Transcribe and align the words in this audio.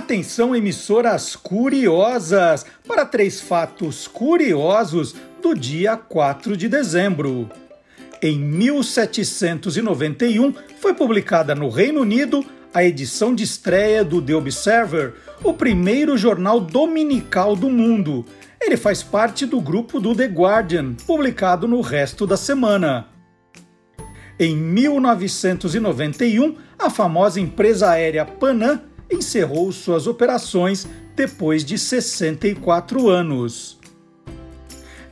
Atenção, 0.00 0.56
emissoras 0.56 1.36
curiosas, 1.36 2.64
para 2.88 3.04
três 3.04 3.38
fatos 3.38 4.08
curiosos 4.08 5.14
do 5.42 5.54
dia 5.54 5.94
4 5.94 6.56
de 6.56 6.70
dezembro. 6.70 7.50
Em 8.22 8.38
1791, 8.38 10.54
foi 10.78 10.94
publicada 10.94 11.54
no 11.54 11.68
Reino 11.68 12.00
Unido 12.00 12.42
a 12.72 12.82
edição 12.82 13.34
de 13.34 13.44
estreia 13.44 14.02
do 14.02 14.22
The 14.22 14.34
Observer, 14.34 15.16
o 15.44 15.52
primeiro 15.52 16.16
jornal 16.16 16.60
dominical 16.60 17.54
do 17.54 17.68
mundo. 17.68 18.24
Ele 18.58 18.78
faz 18.78 19.02
parte 19.02 19.44
do 19.44 19.60
grupo 19.60 20.00
do 20.00 20.16
The 20.16 20.28
Guardian, 20.28 20.94
publicado 21.06 21.68
no 21.68 21.82
resto 21.82 22.26
da 22.26 22.38
semana. 22.38 23.08
Em 24.38 24.56
1991, 24.56 26.56
a 26.78 26.88
famosa 26.88 27.38
empresa 27.38 27.90
aérea 27.90 28.24
Panam 28.24 28.80
encerrou 29.10 29.72
suas 29.72 30.06
operações 30.06 30.86
depois 31.16 31.64
de 31.64 31.78
64 31.78 33.08
anos. 33.08 33.78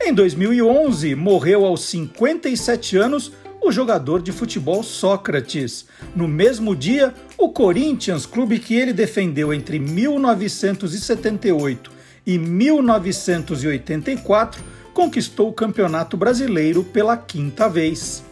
Em 0.01 0.13
2011, 0.13 1.15
morreu 1.15 1.65
aos 1.65 1.81
57 1.83 2.95
anos 2.97 3.33
o 3.61 3.71
jogador 3.71 4.21
de 4.21 4.31
futebol 4.31 4.81
Sócrates. 4.81 5.85
No 6.15 6.25
mesmo 6.27 6.75
dia, 6.75 7.13
o 7.37 7.49
Corinthians, 7.49 8.25
clube 8.25 8.57
que 8.59 8.73
ele 8.75 8.93
defendeu 8.93 9.53
entre 9.53 9.77
1978 9.77 11.91
e 12.25 12.37
1984, 12.37 14.63
conquistou 14.93 15.49
o 15.49 15.53
Campeonato 15.53 16.15
Brasileiro 16.15 16.81
pela 16.83 17.17
quinta 17.17 17.67
vez. 17.67 18.23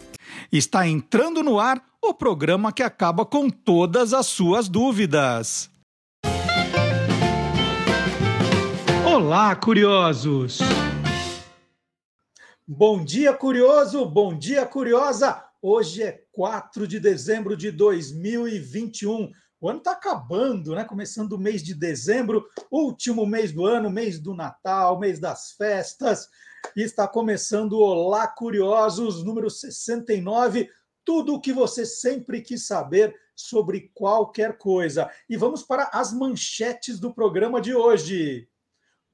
Está 0.50 0.86
entrando 0.86 1.42
no 1.42 1.60
ar 1.60 1.82
o 2.02 2.14
programa 2.14 2.72
que 2.72 2.82
acaba 2.82 3.26
com 3.26 3.50
todas 3.50 4.12
as 4.12 4.26
suas 4.26 4.68
dúvidas. 4.68 5.70
Olá, 9.04 9.54
curiosos! 9.56 10.58
Bom 12.66 13.04
dia, 13.04 13.32
curioso! 13.32 14.04
Bom 14.06 14.36
dia, 14.38 14.64
curiosa! 14.64 15.44
Hoje 15.60 16.02
é 16.04 16.22
4 16.32 16.86
de 16.86 17.00
dezembro 17.00 17.56
de 17.56 17.72
2021. 17.72 19.32
O 19.60 19.68
ano 19.68 19.78
está 19.78 19.92
acabando, 19.92 20.76
né? 20.76 20.84
Começando 20.84 21.32
o 21.32 21.38
mês 21.38 21.64
de 21.64 21.74
dezembro, 21.74 22.46
último 22.70 23.26
mês 23.26 23.50
do 23.50 23.66
ano, 23.66 23.90
mês 23.90 24.20
do 24.20 24.34
Natal, 24.34 25.00
mês 25.00 25.18
das 25.18 25.50
festas. 25.52 26.28
E 26.76 26.82
está 26.82 27.08
começando 27.08 27.72
o 27.72 27.82
Olá 27.82 28.28
Curiosos, 28.28 29.24
número 29.24 29.50
69 29.50 30.70
tudo 31.08 31.36
o 31.36 31.40
que 31.40 31.54
você 31.54 31.86
sempre 31.86 32.42
quis 32.42 32.66
saber 32.66 33.18
sobre 33.34 33.90
qualquer 33.94 34.58
coisa. 34.58 35.10
E 35.26 35.38
vamos 35.38 35.62
para 35.62 35.88
as 35.90 36.12
manchetes 36.12 37.00
do 37.00 37.14
programa 37.14 37.62
de 37.62 37.74
hoje. 37.74 38.46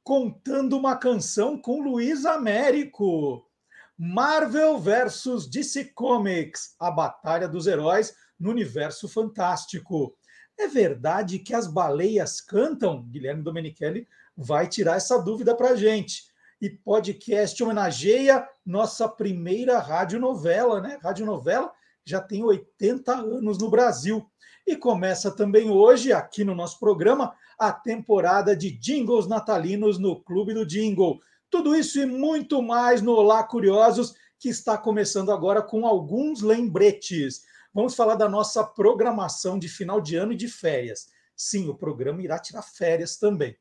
Contando 0.02 0.76
uma 0.76 0.96
canção 0.96 1.56
com 1.56 1.80
Luiz 1.80 2.26
Américo. 2.26 3.48
Marvel 3.96 4.76
versus 4.76 5.48
DC 5.48 5.92
Comics, 5.94 6.74
a 6.80 6.90
batalha 6.90 7.46
dos 7.46 7.68
heróis 7.68 8.12
no 8.40 8.50
universo 8.50 9.08
fantástico. 9.08 10.16
É 10.58 10.66
verdade 10.66 11.38
que 11.38 11.54
as 11.54 11.68
baleias 11.68 12.40
cantam? 12.40 13.04
Guilherme 13.04 13.44
Domenichelli 13.44 14.08
vai 14.36 14.66
tirar 14.66 14.96
essa 14.96 15.16
dúvida 15.16 15.54
para 15.54 15.70
a 15.70 15.76
gente. 15.76 16.24
E 16.60 16.68
podcast 16.68 17.62
homenageia 17.62 18.48
nossa 18.66 19.08
primeira 19.08 19.78
radionovela, 19.78 20.80
né? 20.80 20.98
Radionovela 21.00 21.72
já 22.04 22.20
tem 22.20 22.44
80 22.44 23.12
anos 23.12 23.58
no 23.58 23.70
Brasil. 23.70 24.24
E 24.66 24.76
começa 24.76 25.30
também 25.30 25.70
hoje, 25.70 26.12
aqui 26.12 26.44
no 26.44 26.54
nosso 26.54 26.78
programa, 26.78 27.34
a 27.58 27.72
temporada 27.72 28.56
de 28.56 28.70
jingles 28.70 29.26
natalinos 29.26 29.98
no 29.98 30.20
Clube 30.22 30.54
do 30.54 30.66
Jingle. 30.66 31.20
Tudo 31.50 31.74
isso 31.74 32.00
e 32.00 32.06
muito 32.06 32.62
mais 32.62 33.00
no 33.00 33.12
Olá 33.12 33.42
Curiosos, 33.44 34.14
que 34.38 34.48
está 34.48 34.76
começando 34.76 35.30
agora 35.30 35.62
com 35.62 35.86
alguns 35.86 36.40
lembretes. 36.40 37.42
Vamos 37.72 37.94
falar 37.94 38.14
da 38.14 38.28
nossa 38.28 38.64
programação 38.64 39.58
de 39.58 39.68
final 39.68 40.00
de 40.00 40.16
ano 40.16 40.32
e 40.32 40.36
de 40.36 40.48
férias. 40.48 41.08
Sim, 41.36 41.68
o 41.68 41.74
programa 41.74 42.22
irá 42.22 42.38
tirar 42.38 42.62
férias 42.62 43.16
também. 43.16 43.56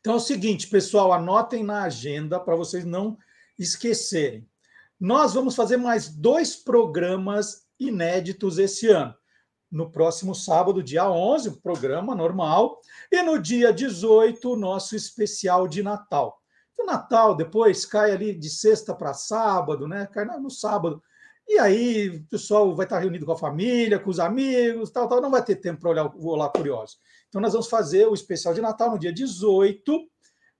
Então 0.00 0.14
é 0.14 0.16
o 0.16 0.20
seguinte, 0.20 0.66
pessoal, 0.68 1.12
anotem 1.12 1.62
na 1.62 1.82
agenda 1.82 2.38
para 2.40 2.56
vocês 2.56 2.84
não 2.84 3.18
esquecerem. 3.58 4.47
Nós 5.00 5.34
vamos 5.34 5.54
fazer 5.54 5.76
mais 5.76 6.08
dois 6.08 6.56
programas 6.56 7.68
inéditos 7.78 8.58
esse 8.58 8.88
ano. 8.88 9.14
No 9.70 9.92
próximo 9.92 10.34
sábado, 10.34 10.82
dia 10.82 11.08
11, 11.08 11.50
o 11.50 11.60
programa 11.60 12.16
normal, 12.16 12.80
e 13.12 13.22
no 13.22 13.38
dia 13.38 13.72
18, 13.72 14.50
o 14.50 14.56
nosso 14.56 14.96
especial 14.96 15.68
de 15.68 15.84
Natal. 15.84 16.36
O 16.76 16.84
Natal 16.84 17.36
depois 17.36 17.86
cai 17.86 18.10
ali 18.10 18.34
de 18.34 18.50
sexta 18.50 18.92
para 18.92 19.14
sábado, 19.14 19.86
né? 19.86 20.06
Cai 20.06 20.24
no 20.24 20.50
sábado. 20.50 21.00
E 21.46 21.58
aí 21.58 22.08
o 22.08 22.24
pessoal 22.24 22.74
vai 22.74 22.84
estar 22.84 22.98
reunido 22.98 23.24
com 23.24 23.32
a 23.32 23.38
família, 23.38 24.00
com 24.00 24.10
os 24.10 24.18
amigos, 24.18 24.90
tal, 24.90 25.08
tal, 25.08 25.20
não 25.20 25.30
vai 25.30 25.44
ter 25.44 25.56
tempo 25.56 25.80
para 25.80 25.90
olhar 25.90 26.06
o 26.06 26.26
Olá 26.26 26.48
Curioso. 26.48 26.96
Então 27.28 27.40
nós 27.40 27.52
vamos 27.52 27.68
fazer 27.68 28.06
o 28.06 28.14
especial 28.14 28.52
de 28.52 28.60
Natal 28.60 28.90
no 28.90 28.98
dia 28.98 29.12
18, 29.12 30.08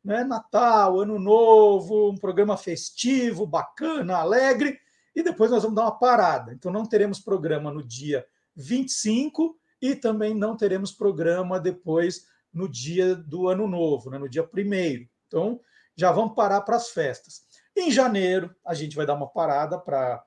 né? 0.08 0.24
Natal, 0.24 1.00
Ano 1.00 1.18
Novo, 1.18 2.10
um 2.10 2.16
programa 2.16 2.56
festivo, 2.56 3.46
bacana, 3.46 4.16
alegre, 4.16 4.80
e 5.14 5.22
depois 5.22 5.50
nós 5.50 5.62
vamos 5.62 5.76
dar 5.76 5.82
uma 5.82 5.98
parada. 5.98 6.54
Então 6.54 6.72
não 6.72 6.86
teremos 6.86 7.20
programa 7.20 7.70
no 7.70 7.86
dia 7.86 8.24
25 8.56 9.54
e 9.82 9.94
também 9.94 10.32
não 10.32 10.56
teremos 10.56 10.92
programa 10.92 11.60
depois 11.60 12.24
no 12.50 12.66
dia 12.66 13.14
do 13.14 13.48
Ano 13.48 13.68
Novo, 13.68 14.08
né? 14.08 14.16
no 14.16 14.30
dia 14.30 14.42
1 14.42 15.06
Então 15.26 15.60
já 15.94 16.10
vamos 16.10 16.34
parar 16.34 16.62
para 16.62 16.76
as 16.76 16.88
festas. 16.88 17.42
Em 17.76 17.90
janeiro, 17.90 18.50
a 18.66 18.72
gente 18.72 18.96
vai 18.96 19.04
dar 19.04 19.14
uma 19.14 19.28
parada 19.28 19.78
para 19.78 20.24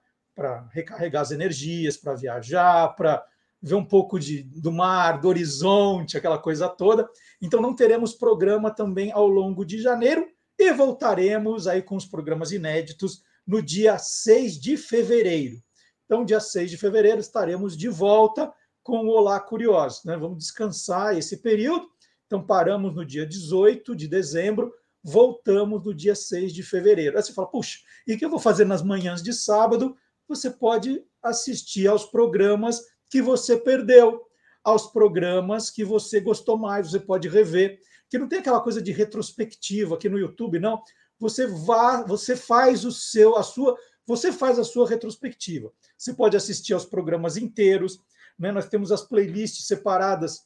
recarregar 0.69 1.23
as 1.23 1.31
energias, 1.31 1.97
para 1.97 2.13
viajar, 2.13 2.89
para 2.95 3.25
ver 3.61 3.75
um 3.75 3.85
pouco 3.85 4.19
de, 4.19 4.43
do 4.43 4.71
mar, 4.71 5.21
do 5.21 5.27
horizonte, 5.27 6.17
aquela 6.17 6.37
coisa 6.37 6.67
toda. 6.67 7.07
Então 7.41 7.61
não 7.61 7.75
teremos 7.75 8.13
programa 8.13 8.71
também 8.71 9.11
ao 9.11 9.27
longo 9.27 9.63
de 9.63 9.81
janeiro 9.81 10.27
e 10.57 10.71
voltaremos 10.73 11.67
aí 11.67 11.81
com 11.81 11.95
os 11.95 12.05
programas 12.05 12.51
inéditos 12.51 13.23
no 13.45 13.61
dia 13.61 13.97
6 13.97 14.59
de 14.59 14.77
fevereiro. 14.77 15.61
Então, 16.05 16.25
dia 16.25 16.39
6 16.39 16.69
de 16.69 16.77
fevereiro, 16.77 17.19
estaremos 17.19 17.75
de 17.77 17.87
volta 17.87 18.53
com 18.83 19.05
o 19.05 19.09
Olá 19.09 19.39
Curiosos. 19.39 20.03
Né? 20.03 20.17
Vamos 20.17 20.39
descansar 20.39 21.17
esse 21.17 21.37
período. 21.37 21.87
Então, 22.25 22.45
paramos 22.45 22.93
no 22.93 23.05
dia 23.05 23.25
18 23.25 23.95
de 23.95 24.07
dezembro, 24.07 24.73
voltamos 25.03 25.83
no 25.83 25.93
dia 25.93 26.13
6 26.13 26.53
de 26.53 26.63
fevereiro. 26.63 27.17
Aí 27.17 27.23
você 27.23 27.33
fala, 27.33 27.49
puxa, 27.49 27.79
e 28.05 28.13
o 28.13 28.17
que 28.17 28.25
eu 28.25 28.29
vou 28.29 28.39
fazer 28.39 28.65
nas 28.65 28.81
manhãs 28.81 29.23
de 29.23 29.33
sábado? 29.33 29.95
Você 30.27 30.49
pode 30.49 31.01
assistir 31.23 31.87
aos 31.87 32.05
programas 32.05 32.81
que 33.11 33.21
você 33.21 33.57
perdeu, 33.57 34.25
aos 34.63 34.87
programas 34.87 35.69
que 35.69 35.83
você 35.83 36.19
gostou 36.19 36.57
mais, 36.57 36.89
você 36.89 36.99
pode 36.99 37.27
rever. 37.27 37.79
Que 38.09 38.17
não 38.17 38.27
tem 38.27 38.39
aquela 38.39 38.61
coisa 38.61 38.81
de 38.81 38.91
retrospectiva 38.91 39.95
aqui 39.95 40.09
no 40.09 40.19
YouTube, 40.19 40.59
não. 40.59 40.81
Você 41.19 41.47
vá, 41.47 42.03
você 42.03 42.35
faz 42.35 42.83
o 42.83 42.91
seu, 42.91 43.35
a 43.35 43.43
sua, 43.43 43.77
você 44.05 44.31
faz 44.31 44.59
a 44.59 44.63
sua 44.63 44.87
retrospectiva. 44.87 45.71
Você 45.97 46.13
pode 46.13 46.35
assistir 46.35 46.73
aos 46.73 46.85
programas 46.85 47.37
inteiros, 47.37 47.99
né? 48.37 48.51
Nós 48.51 48.67
temos 48.67 48.91
as 48.91 49.01
playlists 49.01 49.65
separadas 49.67 50.45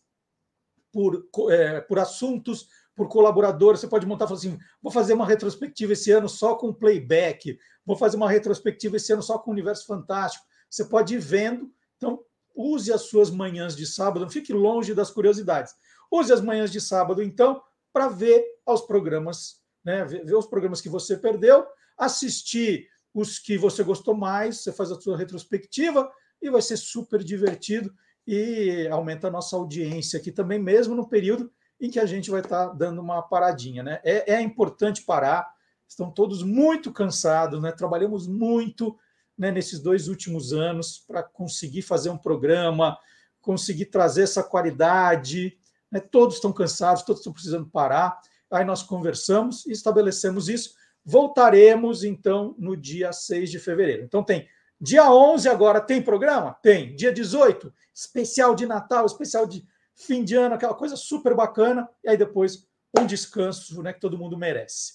por, 0.92 1.28
é, 1.50 1.82
por 1.82 1.98
assuntos, 1.98 2.68
por 2.96 3.08
colaboradores. 3.08 3.80
Você 3.80 3.88
pode 3.88 4.06
montar 4.06 4.28
falar 4.28 4.40
assim: 4.40 4.58
vou 4.82 4.92
fazer 4.92 5.14
uma 5.14 5.26
retrospectiva 5.26 5.94
esse 5.94 6.12
ano 6.12 6.30
só 6.30 6.56
com 6.56 6.74
playback, 6.74 7.58
vou 7.86 7.98
fazer 7.98 8.18
uma 8.18 8.30
retrospectiva 8.30 8.98
esse 8.98 9.12
ano 9.12 9.24
só 9.24 9.40
com 9.40 9.52
Universo 9.52 9.86
Fantástico. 9.88 10.46
Você 10.70 10.86
pode 10.86 11.16
ir 11.16 11.20
vendo. 11.20 11.72
Então, 11.98 12.20
use 12.56 12.92
as 12.92 13.04
suas 13.04 13.30
manhãs 13.30 13.76
de 13.76 13.86
sábado, 13.86 14.22
não 14.22 14.30
fique 14.30 14.54
longe 14.54 14.94
das 14.94 15.12
curiosidades. 15.12 15.74
Use 16.12 16.32
as 16.32 16.42
manhãs 16.42 16.72
de 16.72 16.80
sábado, 16.80 17.22
então, 17.22 17.62
para 17.92 18.08
ver 18.08 18.44
aos 18.66 18.82
programas, 18.82 19.62
né? 19.84 20.06
Ver, 20.06 20.26
ver 20.26 20.36
os 20.36 20.46
programas 20.46 20.82
que 20.82 20.90
você 20.90 21.18
perdeu, 21.18 21.66
assistir 21.98 22.88
os 23.14 23.40
que 23.40 23.58
você 23.58 23.84
gostou 23.84 24.16
mais, 24.16 24.62
você 24.62 24.72
faz 24.72 24.92
a 24.92 25.00
sua 25.00 25.18
retrospectiva 25.18 26.12
e 26.42 26.50
vai 26.50 26.62
ser 26.62 26.78
super 26.78 27.24
divertido 27.24 27.94
e 28.28 28.88
aumenta 28.92 29.28
a 29.28 29.32
nossa 29.32 29.56
audiência 29.56 30.20
aqui 30.20 30.32
também, 30.32 30.60
mesmo 30.60 30.96
no 30.96 31.08
período 31.08 31.52
em 31.80 31.90
que 31.90 32.00
a 32.00 32.06
gente 32.06 32.32
vai 32.32 32.42
estar 32.42 32.68
tá 32.68 32.74
dando 32.74 33.02
uma 33.02 33.22
paradinha, 33.22 33.84
né? 33.84 34.00
É, 34.04 34.34
é 34.34 34.42
importante 34.42 35.04
parar, 35.04 35.48
estão 35.88 36.12
todos 36.12 36.42
muito 36.42 36.92
cansados, 36.92 37.62
né? 37.62 37.72
Trabalhamos 37.72 38.28
muito, 38.28 38.98
né, 39.38 39.52
nesses 39.52 39.80
dois 39.80 40.08
últimos 40.08 40.54
anos 40.54 41.04
para 41.08 41.24
conseguir 41.24 41.82
fazer 41.82 42.10
um 42.10 42.18
programa, 42.18 42.98
conseguir 43.42 43.86
trazer 43.86 44.24
essa 44.24 44.44
qualidade. 44.44 45.58
Né? 45.92 46.00
Todos 46.00 46.36
estão 46.36 46.52
cansados, 46.52 47.04
todos 47.04 47.22
estão 47.22 47.34
precisando 47.34 47.68
parar. 47.68 48.20
Aí 48.52 48.64
nós 48.64 48.84
conversamos 48.84 49.66
e 49.66 49.72
estabelecemos 49.72 50.50
isso. 50.50 50.76
Voltaremos, 51.04 52.04
então, 52.04 52.56
no 52.58 52.76
dia 52.76 53.12
6 53.12 53.52
de 53.52 53.60
fevereiro. 53.60 54.04
Então, 54.04 54.24
tem 54.24 54.48
dia 54.80 55.12
11 55.12 55.48
agora, 55.50 55.80
tem 55.80 56.02
programa? 56.02 56.54
Tem. 56.62 56.96
Dia 56.96 57.12
18, 57.12 57.74
especial 57.94 58.56
de 58.56 58.66
Natal, 58.66 59.06
especial 59.06 59.46
de, 59.46 59.66
fim 59.96 60.24
de 60.24 60.36
ano, 60.36 60.56
aquela 60.56 60.74
coisa 60.74 60.96
super 60.96 61.34
bacana, 61.34 61.90
e 62.04 62.10
aí 62.10 62.18
depois 62.18 62.68
um 62.98 63.06
descanso 63.06 63.82
né, 63.82 63.94
que 63.94 64.00
todo 64.00 64.18
mundo 64.18 64.38
merece. 64.38 64.94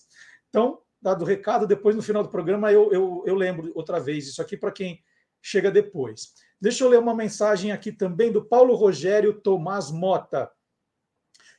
Então, 0.49 0.79
dado 1.01 1.23
o 1.23 1.27
recado, 1.27 1.67
depois 1.67 1.97
no 1.97 2.03
final 2.03 2.23
do 2.23 2.29
programa 2.29 2.73
eu, 2.73 2.93
eu, 2.93 3.23
eu 3.27 3.35
lembro 3.35 3.73
outra 3.75 3.99
vez 3.99 4.29
isso 4.29 4.43
aqui 4.43 4.57
para 4.57 4.73
quem 4.73 5.03
chega 5.41 5.71
depois. 5.71 6.35
Deixa 6.61 6.85
eu 6.85 6.89
ler 6.89 6.99
uma 6.99 7.15
mensagem 7.15 7.73
aqui 7.73 7.91
também 7.91 8.31
do 8.31 8.45
Paulo 8.45 8.75
Rogério 8.75 9.41
Tomás 9.41 9.91
Mota. 9.91 10.51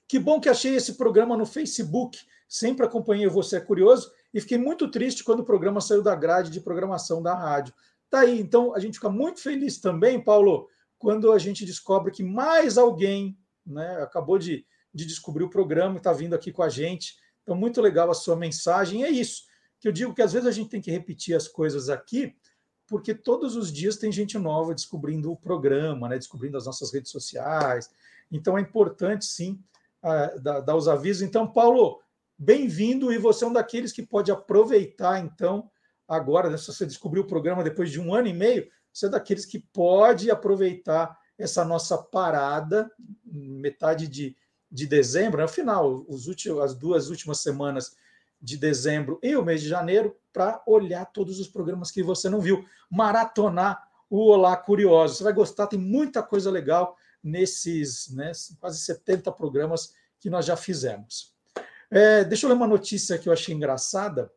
Que 0.08 0.20
bom 0.20 0.40
que 0.40 0.50
achei 0.50 0.76
esse 0.76 0.96
programa 0.96 1.36
no 1.36 1.46
Facebook. 1.46 2.20
Sempre 2.48 2.86
acompanhei 2.86 3.28
Você 3.28 3.58
é 3.58 3.62
Curioso 3.62 4.12
e 4.34 4.42
fiquei 4.42 4.58
muito 4.58 4.92
triste 4.92 5.24
quando 5.24 5.40
o 5.40 5.46
programa 5.46 5.82
saiu 5.82 6.04
da 6.04 6.14
grade 6.16 6.52
de 6.52 6.60
programação 6.60 7.24
da 7.24 7.34
rádio. 7.34 7.74
Tá 8.10 8.20
aí, 8.20 8.40
então 8.40 8.76
a 8.76 8.80
gente 8.80 8.96
fica 8.96 9.10
muito 9.10 9.40
feliz 9.40 9.80
também, 9.80 10.22
Paulo, 10.22 10.68
quando 11.00 11.32
a 11.32 11.40
gente 11.40 11.66
descobre 11.66 12.12
que 12.12 12.22
mais 12.22 12.78
alguém 12.78 13.38
né, 13.66 14.02
acabou 14.02 14.38
de, 14.38 14.66
de 14.94 15.06
descobrir 15.06 15.46
o 15.46 15.50
programa 15.50 15.96
e 15.96 15.98
está 15.98 16.12
vindo 16.12 16.36
aqui 16.36 16.52
com 16.52 16.62
a 16.62 16.70
gente. 16.70 17.16
Então, 17.44 17.56
muito 17.56 17.82
legal 17.82 18.10
a 18.10 18.14
sua 18.14 18.36
mensagem. 18.36 19.04
É 19.04 19.10
isso 19.10 19.44
que 19.80 19.88
eu 19.88 19.92
digo 19.92 20.14
que 20.14 20.22
às 20.22 20.32
vezes 20.32 20.48
a 20.48 20.52
gente 20.52 20.70
tem 20.70 20.80
que 20.80 20.92
repetir 20.92 21.36
as 21.36 21.48
coisas 21.48 21.90
aqui, 21.90 22.36
porque 22.88 23.16
todos 23.16 23.56
os 23.56 23.74
dias 23.74 23.98
tem 23.98 24.12
gente 24.12 24.38
nova 24.38 24.76
descobrindo 24.76 25.32
o 25.32 25.36
programa, 25.36 26.08
né, 26.08 26.18
descobrindo 26.18 26.56
as 26.56 26.66
nossas 26.66 26.94
redes 26.94 27.10
sociais. 27.10 27.90
Então 28.32 28.58
é 28.58 28.62
importante 28.62 29.26
sim 29.26 29.60
dar, 30.42 30.60
dar 30.62 30.76
os 30.76 30.88
avisos. 30.88 31.24
Então, 31.24 31.52
Paulo, 31.52 32.00
bem-vindo 32.38 33.12
e 33.12 33.18
você 33.18 33.44
é 33.44 33.48
um 33.48 33.54
daqueles 33.54 33.92
que 33.92 34.06
pode 34.06 34.32
aproveitar, 34.32 35.20
então, 35.20 35.70
agora, 36.08 36.50
né, 36.50 36.58
se 36.58 36.68
você 36.68 36.86
descobriu 36.86 37.24
o 37.24 37.28
programa 37.28 37.64
depois 37.64 37.90
de 37.90 38.00
um 38.00 38.14
ano 38.14 38.28
e 38.28 38.34
meio, 38.34 38.70
você 38.94 39.08
é 39.08 39.10
daqueles 39.10 39.46
que 39.46 39.60
pode 39.60 40.30
aproveitar 40.30 41.18
essa 41.38 41.66
nossa 41.66 41.98
parada, 41.98 42.92
metade 43.26 44.08
de, 44.08 44.36
de 44.72 44.88
dezembro, 44.88 45.42
no 45.42 45.46
né, 45.46 45.52
final, 45.52 46.06
os 46.08 46.28
últimos, 46.28 46.62
as 46.64 46.74
duas 46.74 47.10
últimas 47.10 47.40
semanas 47.40 47.96
de 48.42 48.58
dezembro 48.58 49.20
e 49.22 49.36
o 49.36 49.44
mês 49.44 49.62
de 49.62 49.68
janeiro, 49.68 50.16
para 50.32 50.64
olhar 50.66 51.06
todos 51.06 51.40
os 51.40 51.48
programas 51.48 51.92
que 51.92 52.02
você 52.02 52.30
não 52.30 52.40
viu, 52.40 52.66
maratonar 52.90 53.88
o 54.10 54.28
Olá 54.28 54.56
Curioso. 54.56 55.16
Você 55.16 55.24
vai 55.24 55.34
gostar, 55.34 55.68
tem 55.68 55.78
muita 55.78 56.24
coisa 56.24 56.50
legal 56.50 56.98
nesses 57.24 58.12
né, 58.14 58.32
quase 58.60 58.80
70 58.80 59.32
programas 59.34 59.94
que 60.20 60.30
nós 60.30 60.46
já 60.46 60.56
fizemos. 60.56 61.34
É, 61.90 62.24
deixa 62.24 62.46
eu 62.46 62.50
ler 62.50 62.56
uma 62.56 62.68
notícia 62.68 63.18
que 63.18 63.28
eu 63.28 63.34
achei 63.34 63.54
engraçada. 63.54 64.32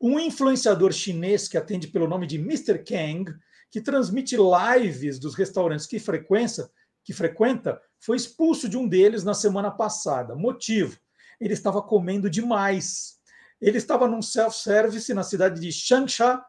Um 0.00 0.20
influenciador 0.20 0.92
chinês 0.92 1.48
que 1.48 1.56
atende 1.56 1.88
pelo 1.88 2.06
nome 2.06 2.26
de 2.26 2.36
Mr. 2.36 2.78
Kang, 2.84 3.34
que 3.70 3.80
transmite 3.80 4.36
lives 4.36 5.18
dos 5.18 5.34
restaurantes 5.34 5.86
que 5.86 5.98
frequenta, 5.98 6.70
que 7.02 7.12
frequenta, 7.12 7.80
foi 8.04 8.16
expulso 8.16 8.68
de 8.68 8.76
um 8.76 8.86
deles 8.86 9.24
na 9.24 9.32
semana 9.32 9.70
passada. 9.70 10.34
Motivo: 10.34 10.98
ele 11.40 11.54
estava 11.54 11.80
comendo 11.80 12.28
demais. 12.28 13.14
Ele 13.60 13.78
estava 13.78 14.06
num 14.06 14.20
self-service 14.20 15.14
na 15.14 15.22
cidade 15.22 15.60
de 15.60 15.72
Changsha 15.72 16.44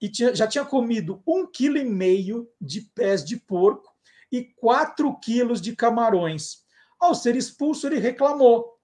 e 0.00 0.08
tinha, 0.08 0.34
já 0.34 0.46
tinha 0.46 0.64
comido 0.64 1.22
um 1.26 1.46
quilo 1.46 1.78
e 1.78 1.84
meio 1.84 2.48
de 2.60 2.82
pés 2.94 3.24
de 3.24 3.38
porco 3.38 3.90
e 4.30 4.44
quatro 4.44 5.18
quilos 5.18 5.62
de 5.62 5.74
camarões. 5.74 6.58
Ao 7.00 7.14
ser 7.14 7.36
expulso, 7.36 7.86
ele 7.86 7.98
reclamou. 7.98 8.76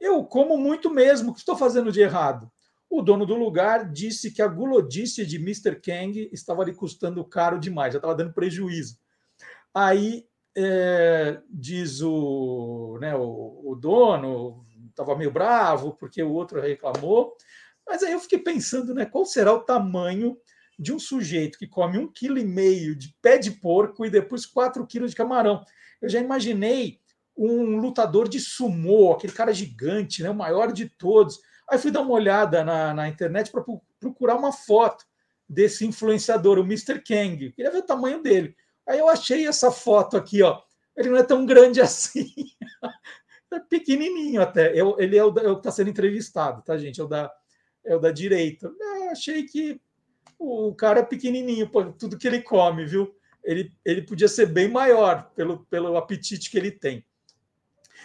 Eu 0.00 0.24
como 0.24 0.58
muito 0.58 0.90
mesmo, 0.90 1.30
o 1.30 1.34
que 1.34 1.40
estou 1.40 1.56
fazendo 1.56 1.92
de 1.92 2.00
errado? 2.00 2.50
O 2.88 3.00
dono 3.00 3.24
do 3.24 3.36
lugar 3.36 3.88
disse 3.92 4.32
que 4.32 4.42
a 4.42 4.48
gulodice 4.48 5.24
de 5.24 5.36
Mr. 5.36 5.80
Kang 5.80 6.28
estava 6.32 6.64
lhe 6.64 6.74
custando 6.74 7.24
caro 7.24 7.60
demais, 7.60 7.92
já 7.92 7.98
estava 7.98 8.16
dando 8.16 8.32
prejuízo. 8.32 8.98
Aí 9.72 10.26
é, 10.56 11.40
diz 11.48 12.00
o, 12.00 12.98
né, 13.00 13.14
o, 13.14 13.62
o 13.64 13.74
dono, 13.74 14.64
estava 14.88 15.16
meio 15.16 15.30
bravo 15.30 15.96
porque 15.98 16.22
o 16.22 16.32
outro 16.32 16.60
reclamou. 16.60 17.34
Mas 17.86 18.02
aí 18.02 18.12
eu 18.12 18.20
fiquei 18.20 18.38
pensando, 18.38 18.94
né, 18.94 19.04
qual 19.06 19.24
será 19.24 19.52
o 19.52 19.60
tamanho 19.60 20.36
de 20.78 20.92
um 20.92 20.98
sujeito 20.98 21.58
que 21.58 21.66
come 21.66 21.98
um 21.98 22.10
quilo 22.10 22.38
e 22.38 22.44
meio 22.44 22.96
de 22.96 23.14
pé 23.20 23.36
de 23.36 23.50
porco 23.50 24.06
e 24.06 24.10
depois 24.10 24.46
quatro 24.46 24.86
quilos 24.86 25.10
de 25.10 25.16
camarão. 25.16 25.62
Eu 26.00 26.08
já 26.08 26.20
imaginei 26.20 27.00
um 27.36 27.76
lutador 27.76 28.28
de 28.28 28.40
sumô, 28.40 29.12
aquele 29.12 29.32
cara 29.32 29.52
gigante, 29.52 30.22
né, 30.22 30.30
o 30.30 30.34
maior 30.34 30.72
de 30.72 30.88
todos. 30.88 31.38
Aí 31.68 31.78
fui 31.78 31.90
dar 31.90 32.00
uma 32.00 32.12
olhada 32.12 32.64
na, 32.64 32.94
na 32.94 33.08
internet 33.08 33.50
para 33.50 33.64
procurar 33.98 34.36
uma 34.36 34.52
foto 34.52 35.04
desse 35.48 35.86
influenciador, 35.86 36.58
o 36.58 36.64
Mr. 36.64 37.00
Kang. 37.00 37.50
Queria 37.52 37.70
ver 37.70 37.78
o 37.78 37.86
tamanho 37.86 38.22
dele. 38.22 38.54
Aí 38.86 38.98
eu 38.98 39.08
achei 39.08 39.46
essa 39.46 39.70
foto 39.70 40.16
aqui, 40.16 40.42
ó. 40.42 40.60
Ele 40.96 41.10
não 41.10 41.18
é 41.18 41.22
tão 41.22 41.46
grande 41.46 41.80
assim 41.82 42.32
é 43.56 43.60
pequenininho 43.60 44.40
até. 44.40 44.72
Eu, 44.78 44.96
ele 44.98 45.16
é 45.16 45.24
o, 45.24 45.28
é 45.38 45.48
o 45.48 45.54
que 45.54 45.60
está 45.60 45.70
sendo 45.70 45.90
entrevistado, 45.90 46.62
tá, 46.62 46.78
gente? 46.78 47.00
É 47.00 47.04
o 47.04 47.08
da, 47.08 47.30
é 47.84 47.96
o 47.96 47.98
da 47.98 48.10
direita. 48.10 48.72
Eu 48.78 49.10
achei 49.10 49.44
que 49.44 49.80
o 50.38 50.74
cara 50.74 51.00
é 51.00 51.04
pequenininho, 51.04 51.68
pô, 51.68 51.84
tudo 51.92 52.16
que 52.16 52.26
ele 52.26 52.42
come, 52.42 52.86
viu? 52.86 53.14
Ele, 53.42 53.72
ele 53.84 54.02
podia 54.02 54.28
ser 54.28 54.46
bem 54.46 54.68
maior 54.68 55.30
pelo, 55.34 55.64
pelo 55.66 55.96
apetite 55.96 56.50
que 56.50 56.58
ele 56.58 56.70
tem. 56.70 57.04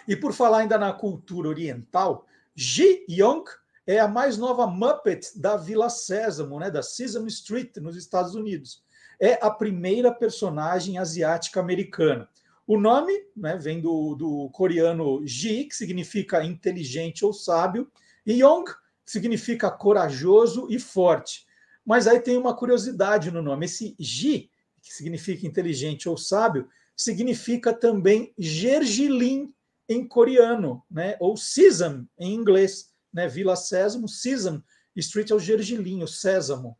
E 0.07 0.15
por 0.15 0.33
falar 0.33 0.59
ainda 0.59 0.77
na 0.77 0.91
cultura 0.93 1.49
oriental, 1.49 2.25
Ji 2.55 3.05
Young 3.09 3.43
é 3.87 3.99
a 3.99 4.07
mais 4.07 4.37
nova 4.37 4.65
Muppet 4.65 5.39
da 5.39 5.55
Vila 5.55 5.89
Sésamo, 5.89 6.59
né, 6.59 6.71
da 6.71 6.81
Sesame 6.81 7.27
Street, 7.27 7.77
nos 7.77 7.95
Estados 7.95 8.33
Unidos. 8.33 8.83
É 9.19 9.33
a 9.41 9.49
primeira 9.49 10.11
personagem 10.11 10.97
asiática 10.97 11.59
americana. 11.59 12.27
O 12.67 12.79
nome 12.79 13.13
né, 13.35 13.57
vem 13.57 13.79
do, 13.79 14.15
do 14.15 14.49
coreano 14.51 15.21
Ji, 15.25 15.65
que 15.65 15.75
significa 15.75 16.43
inteligente 16.43 17.23
ou 17.23 17.31
sábio, 17.31 17.91
e 18.25 18.41
Yong, 18.41 18.65
que 19.05 19.11
significa 19.11 19.69
corajoso 19.69 20.67
e 20.69 20.79
forte. 20.79 21.45
Mas 21.85 22.07
aí 22.07 22.19
tem 22.19 22.37
uma 22.37 22.55
curiosidade 22.55 23.29
no 23.29 23.41
nome. 23.41 23.65
Esse 23.67 23.95
Ji, 23.99 24.49
que 24.81 24.91
significa 24.91 25.45
inteligente 25.45 26.09
ou 26.09 26.17
sábio, 26.17 26.67
significa 26.95 27.71
também 27.71 28.33
gergelim 28.37 29.53
em 29.87 30.07
coreano, 30.07 30.83
né? 30.89 31.15
ou 31.19 31.37
sesame 31.37 32.07
em 32.17 32.33
inglês. 32.33 32.91
Né? 33.13 33.27
Vila 33.27 33.55
Sésamo, 33.55 34.09
Sesame 34.09 34.63
Street 34.95 35.29
é 35.29 35.35
o 35.35 35.39
gergelim, 35.39 36.01
o 36.03 36.07
sésamo. 36.07 36.77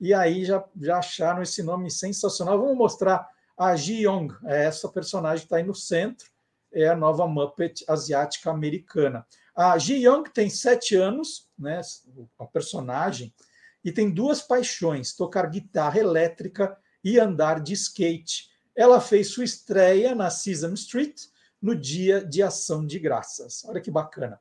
E 0.00 0.14
aí 0.14 0.44
já, 0.44 0.64
já 0.80 0.98
acharam 0.98 1.42
esse 1.42 1.62
nome 1.62 1.90
sensacional. 1.90 2.58
Vamos 2.58 2.76
mostrar 2.76 3.28
a 3.56 3.74
Ji 3.74 4.04
Young, 4.04 4.28
é 4.44 4.64
essa 4.64 4.88
personagem 4.88 5.40
que 5.40 5.46
está 5.46 5.56
aí 5.56 5.64
no 5.64 5.74
centro, 5.74 6.28
é 6.72 6.86
a 6.86 6.94
nova 6.94 7.26
Muppet 7.26 7.84
asiática 7.88 8.50
americana. 8.50 9.26
A 9.54 9.76
Ji 9.78 10.04
Young 10.04 10.24
tem 10.32 10.48
sete 10.48 10.94
anos, 10.94 11.48
né, 11.58 11.80
a 12.38 12.46
personagem, 12.46 13.34
e 13.84 13.90
tem 13.90 14.10
duas 14.10 14.40
paixões: 14.40 15.14
tocar 15.14 15.50
guitarra 15.50 15.98
elétrica 15.98 16.78
e 17.02 17.18
andar 17.18 17.60
de 17.60 17.72
skate. 17.72 18.48
Ela 18.76 19.00
fez 19.00 19.30
sua 19.30 19.44
estreia 19.44 20.14
na 20.14 20.30
Sesame 20.30 20.74
Street 20.74 21.20
no 21.60 21.74
dia 21.74 22.24
de 22.24 22.42
ação 22.42 22.86
de 22.86 22.98
graças. 22.98 23.64
Olha 23.64 23.80
que 23.80 23.90
bacana. 23.90 24.40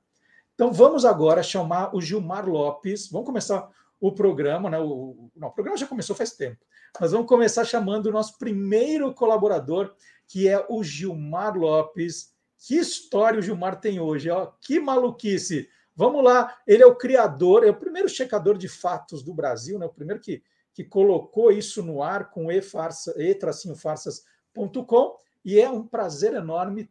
Então 0.53 0.71
vamos 0.71 1.05
agora 1.05 1.41
chamar 1.41 1.95
o 1.95 2.01
Gilmar 2.01 2.47
Lopes. 2.47 3.09
Vamos 3.09 3.25
começar 3.25 3.67
o 3.99 4.11
programa, 4.11 4.69
né? 4.69 4.79
O, 4.79 5.31
não, 5.35 5.47
o 5.49 5.51
programa 5.51 5.77
já 5.77 5.87
começou 5.87 6.15
faz 6.15 6.31
tempo. 6.31 6.65
Nós 6.99 7.11
vamos 7.11 7.27
começar 7.27 7.65
chamando 7.65 8.07
o 8.07 8.11
nosso 8.11 8.37
primeiro 8.37 9.13
colaborador, 9.13 9.93
que 10.27 10.47
é 10.47 10.65
o 10.69 10.83
Gilmar 10.83 11.57
Lopes. 11.57 12.35
Que 12.57 12.75
história 12.75 13.39
o 13.39 13.41
Gilmar 13.41 13.79
tem 13.79 13.99
hoje, 13.99 14.29
ó, 14.29 14.51
que 14.61 14.79
maluquice. 14.79 15.69
Vamos 15.95 16.23
lá, 16.23 16.55
ele 16.67 16.83
é 16.83 16.85
o 16.85 16.95
criador, 16.95 17.63
é 17.63 17.69
o 17.69 17.75
primeiro 17.75 18.07
checador 18.07 18.57
de 18.57 18.67
fatos 18.67 19.23
do 19.23 19.33
Brasil, 19.33 19.79
né? 19.79 19.85
O 19.85 19.93
primeiro 19.93 20.21
que, 20.21 20.43
que 20.73 20.83
colocou 20.83 21.51
isso 21.51 21.81
no 21.81 22.03
ar 22.03 22.29
com 22.29 22.51
e-farsas.com 22.51 23.17
e 25.43 25.59
é 25.59 25.69
um 25.69 25.87
prazer 25.87 26.33
enorme 26.33 26.89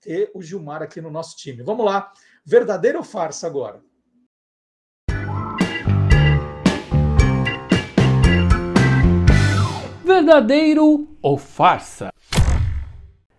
ter 0.00 0.30
o 0.34 0.42
Gilmar 0.42 0.82
aqui 0.82 1.00
no 1.00 1.10
nosso 1.10 1.36
time. 1.36 1.62
Vamos 1.62 1.84
lá, 1.84 2.12
verdadeiro 2.44 2.98
ou 2.98 3.04
farsa 3.04 3.46
agora? 3.46 3.82
Verdadeiro 10.14 11.08
ou 11.22 11.38
farsa? 11.38 12.12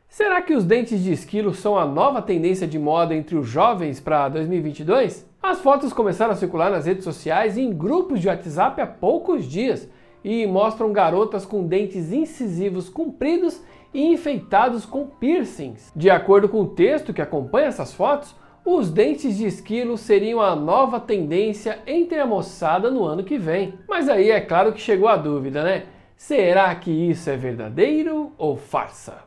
Será 0.10 0.42
que 0.42 0.56
os 0.56 0.64
dentes 0.64 1.04
de 1.04 1.12
esquilo 1.12 1.54
são 1.54 1.78
a 1.78 1.86
nova 1.86 2.20
tendência 2.20 2.66
de 2.66 2.80
moda 2.80 3.14
entre 3.14 3.36
os 3.36 3.48
jovens 3.48 4.00
para 4.00 4.28
2022? 4.30 5.30
As 5.42 5.60
fotos 5.60 5.94
começaram 5.94 6.32
a 6.32 6.36
circular 6.36 6.72
nas 6.72 6.88
redes 6.88 7.04
sociais 7.04 7.58
e 7.58 7.62
em 7.62 7.72
grupos 7.72 8.20
de 8.20 8.28
WhatsApp 8.28 8.82
há 8.82 8.88
poucos 8.88 9.46
dias 9.46 9.88
e 10.24 10.48
mostram 10.48 10.92
garotas 10.92 11.46
com 11.46 11.64
dentes 11.64 12.12
incisivos 12.12 12.90
compridos 12.90 13.62
e 13.94 14.08
enfeitados 14.08 14.84
com 14.84 15.06
piercings. 15.06 15.92
De 15.96 16.10
acordo 16.10 16.50
com 16.50 16.62
o 16.62 16.70
texto 16.70 17.14
que 17.14 17.22
acompanha 17.22 17.68
essas 17.68 17.94
fotos, 17.94 18.36
os 18.66 18.90
dentes 18.90 19.38
de 19.38 19.46
esquilo 19.46 19.96
seriam 19.96 20.42
a 20.42 20.56
nova 20.56 21.00
tendência 21.00 21.80
entre 21.86 22.18
a 22.18 22.26
moçada 22.26 22.90
no 22.90 23.04
ano 23.04 23.24
que 23.24 23.38
vem. 23.38 23.76
Mas 23.88 24.10
aí 24.10 24.32
é 24.32 24.42
claro 24.42 24.74
que 24.74 24.82
chegou 24.82 25.08
a 25.08 25.16
dúvida, 25.16 25.64
né? 25.64 25.84
Será 26.26 26.74
que 26.74 26.90
isso 26.90 27.30
é 27.30 27.36
verdadeiro 27.36 28.32
ou 28.38 28.56
farsa? 28.56 29.26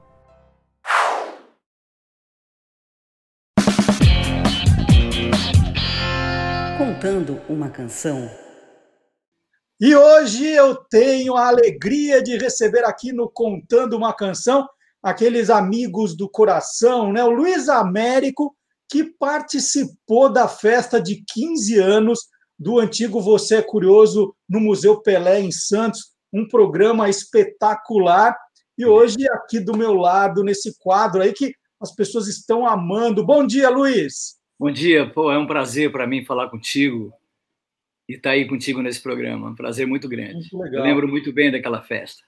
Contando 6.78 7.42
uma 7.48 7.70
canção. 7.70 8.30
E 9.80 9.96
hoje 9.96 10.46
eu 10.48 10.76
tenho 10.76 11.36
a 11.36 11.48
alegria 11.48 12.22
de 12.22 12.38
receber 12.38 12.84
aqui 12.86 13.14
no 13.14 13.30
Contando 13.30 13.96
uma 13.96 14.14
Canção 14.14 14.68
aqueles 15.06 15.52
amigos 15.52 16.18
do 16.18 16.28
coração, 16.28 17.14
né? 17.14 17.24
O 17.24 17.30
Luiz 17.30 17.70
Américo, 17.70 18.56
que 18.90 19.04
participou 19.04 20.34
da 20.34 20.48
festa 20.48 21.00
de 21.00 21.24
15 21.32 21.78
anos 21.78 22.22
do 22.58 22.80
antigo 22.80 23.22
Você 23.22 23.58
é 23.58 23.62
Curioso 23.62 24.36
no 24.50 24.60
Museu 24.60 25.00
Pelé, 25.04 25.42
em 25.42 25.52
Santos, 25.52 26.16
um 26.34 26.48
programa 26.48 27.08
espetacular. 27.08 28.36
E 28.76 28.84
hoje, 28.84 29.18
aqui 29.30 29.60
do 29.60 29.78
meu 29.78 29.94
lado, 29.94 30.44
nesse 30.44 30.76
quadro 30.80 31.22
aí 31.22 31.34
que 31.34 31.54
as 31.80 31.94
pessoas 31.94 32.28
estão 32.28 32.68
amando. 32.68 33.24
Bom 33.24 33.46
dia, 33.46 33.70
Luiz. 33.70 34.40
Bom 34.60 34.72
dia, 34.72 35.08
pô, 35.08 35.32
é 35.32 35.38
um 35.38 35.46
prazer 35.46 35.92
para 35.92 36.08
mim 36.08 36.26
falar 36.26 36.50
contigo 36.50 37.14
e 38.10 38.14
estar 38.14 38.32
tá 38.32 38.34
aí 38.34 38.48
contigo 38.48 38.82
nesse 38.82 39.04
programa. 39.04 39.52
Um 39.52 39.56
prazer 39.56 39.86
muito 39.86 40.10
grande. 40.10 40.34
Muito 40.34 40.58
legal. 40.58 40.80
Eu 40.80 40.84
lembro 40.84 41.08
muito 41.08 41.32
bem 41.32 41.52
daquela 41.52 41.84
festa. 41.84 42.24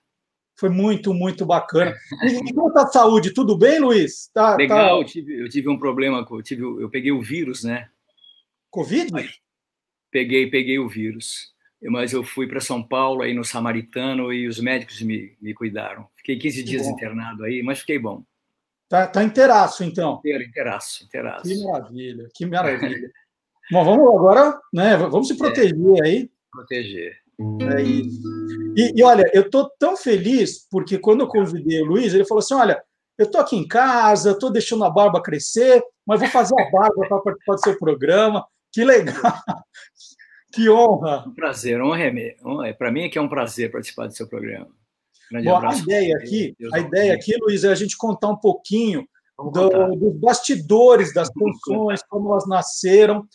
Foi 0.58 0.70
muito, 0.70 1.14
muito 1.14 1.46
bacana. 1.46 1.96
E 2.24 2.28
está 2.28 2.84
a 2.84 2.88
saúde? 2.88 3.34
Tudo 3.34 3.58
bem, 3.58 3.80
Luiz? 3.80 4.30
Tá, 4.34 4.52
tá 4.52 4.58
legal, 4.58 4.98
tá... 4.98 5.02
Eu, 5.02 5.06
tive, 5.06 5.42
eu 5.42 5.50
tive 5.50 5.70
um 5.70 5.78
problema, 5.78 6.26
eu, 6.30 6.42
tive, 6.42 6.64
eu 6.64 6.90
peguei 6.90 7.12
o 7.12 7.22
vírus, 7.22 7.64
né? 7.64 7.90
Covid? 8.72 9.12
peguei, 10.12 10.50
peguei 10.50 10.80
o 10.80 10.90
vírus. 10.90 11.54
Mas 11.84 12.12
eu 12.12 12.24
fui 12.24 12.48
para 12.48 12.60
São 12.60 12.82
Paulo, 12.82 13.22
aí 13.22 13.36
no 13.36 13.44
Samaritano, 13.44 14.34
e 14.34 14.48
os 14.48 14.60
médicos 14.60 15.00
me, 15.02 15.38
me 15.40 15.54
cuidaram. 15.54 16.08
Fiquei 16.16 16.38
15 16.38 16.64
dias 16.64 16.88
bom. 16.88 16.94
internado 16.94 17.44
aí, 17.44 17.62
mas 17.62 17.82
fiquei 17.82 18.00
bom. 18.00 18.24
Tá, 18.90 19.06
tá 19.06 19.24
inteiraço, 19.24 19.84
então. 19.84 20.16
Inteiro, 20.16 20.44
inteiraço, 20.44 21.04
inteiraço. 21.04 21.44
Que 21.44 21.64
maravilha, 21.64 22.30
que 22.34 22.46
maravilha. 22.48 23.12
bom, 23.72 23.86
vamos 23.86 24.08
agora, 24.16 24.60
né? 24.74 24.98
Vamos 24.98 25.28
se 25.28 25.34
é. 25.34 25.38
proteger 25.38 25.98
é, 26.00 26.08
aí. 26.08 26.32
Proteger. 26.52 27.18
É 27.76 27.82
isso. 27.84 28.47
E, 28.78 28.94
e 28.96 29.04
olha, 29.04 29.24
eu 29.34 29.42
estou 29.42 29.68
tão 29.80 29.98
feliz 29.98 30.68
porque 30.70 31.00
quando 31.00 31.22
eu 31.22 31.28
convidei 31.28 31.82
o 31.82 31.86
Luiz, 31.86 32.14
ele 32.14 32.26
falou 32.26 32.40
assim: 32.40 32.54
olha, 32.54 32.80
eu 33.18 33.26
estou 33.26 33.42
aqui 33.42 33.56
em 33.56 33.68
casa, 33.68 34.32
estou 34.32 34.52
deixando 34.52 34.86
a 34.86 34.90
barba 34.90 35.20
crescer, 35.20 35.84
mas 36.06 36.20
vou 36.20 36.30
fazer 36.30 36.54
a 36.62 36.70
barba 36.70 37.08
para 37.08 37.22
participar 37.22 37.56
do 37.56 37.64
seu 37.64 37.80
programa. 37.80 38.46
Que 38.72 38.86
legal! 38.86 39.16
Que 40.50 40.70
honra! 40.70 41.26
Um 41.28 41.34
prazer, 41.36 41.82
honra 41.82 42.04
é, 42.66 42.74
para 42.74 42.90
mim 42.90 43.04
é 43.04 43.10
que 43.10 43.18
é 43.18 43.22
um 43.22 43.28
prazer 43.28 43.70
participar 43.70 44.08
do 44.08 44.16
seu 44.16 44.28
programa. 44.28 44.70
Bom, 45.44 45.58
a 45.58 45.76
ideia 45.76 46.16
aqui, 46.16 46.56
Deus 46.58 46.74
a 46.74 46.80
ideia 46.80 47.14
aqui, 47.14 47.36
Luiz, 47.42 47.66
é 47.66 47.70
a 47.70 47.76
gente 47.76 47.98
contar 47.98 48.30
um 48.30 48.38
pouquinho 48.38 49.06
do, 49.38 49.96
dos 49.96 50.16
bastidores 50.16 51.14
das 51.14 51.30
canções, 51.30 52.02
como 52.08 52.32
elas 52.32 52.48
nasceram. 52.48 53.28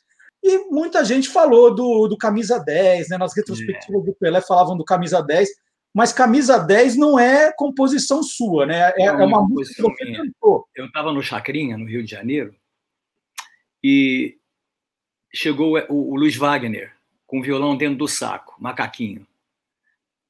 E 0.42 0.58
muita 0.70 1.04
gente 1.04 1.28
falou 1.28 1.74
do, 1.74 2.08
do 2.08 2.16
Camisa 2.16 2.58
10, 2.58 3.10
né? 3.10 3.18
Nas 3.18 3.36
retrospectivas 3.36 4.02
é. 4.02 4.06
do 4.06 4.14
Pelé 4.14 4.40
falavam 4.40 4.76
do 4.76 4.84
Camisa 4.84 5.22
10, 5.22 5.48
mas 5.94 6.12
Camisa 6.12 6.58
10 6.58 6.96
não 6.96 7.18
é 7.18 7.52
composição 7.52 8.22
sua, 8.22 8.66
né? 8.66 8.92
É, 8.96 9.04
é 9.04 9.12
uma 9.12 9.46
música 9.46 9.76
que 9.76 9.82
você 9.82 10.12
cantou. 10.12 10.66
Eu 10.74 10.86
estava 10.86 11.12
no 11.12 11.22
Chacrinha, 11.22 11.76
no 11.76 11.86
Rio 11.86 12.02
de 12.02 12.10
Janeiro, 12.10 12.54
e 13.84 14.36
chegou 15.32 15.78
o, 15.88 16.12
o 16.12 16.16
Luiz 16.16 16.36
Wagner 16.36 16.92
com 17.26 17.38
o 17.38 17.42
violão 17.42 17.76
dentro 17.76 17.98
do 17.98 18.08
saco, 18.08 18.54
macaquinho. 18.58 19.26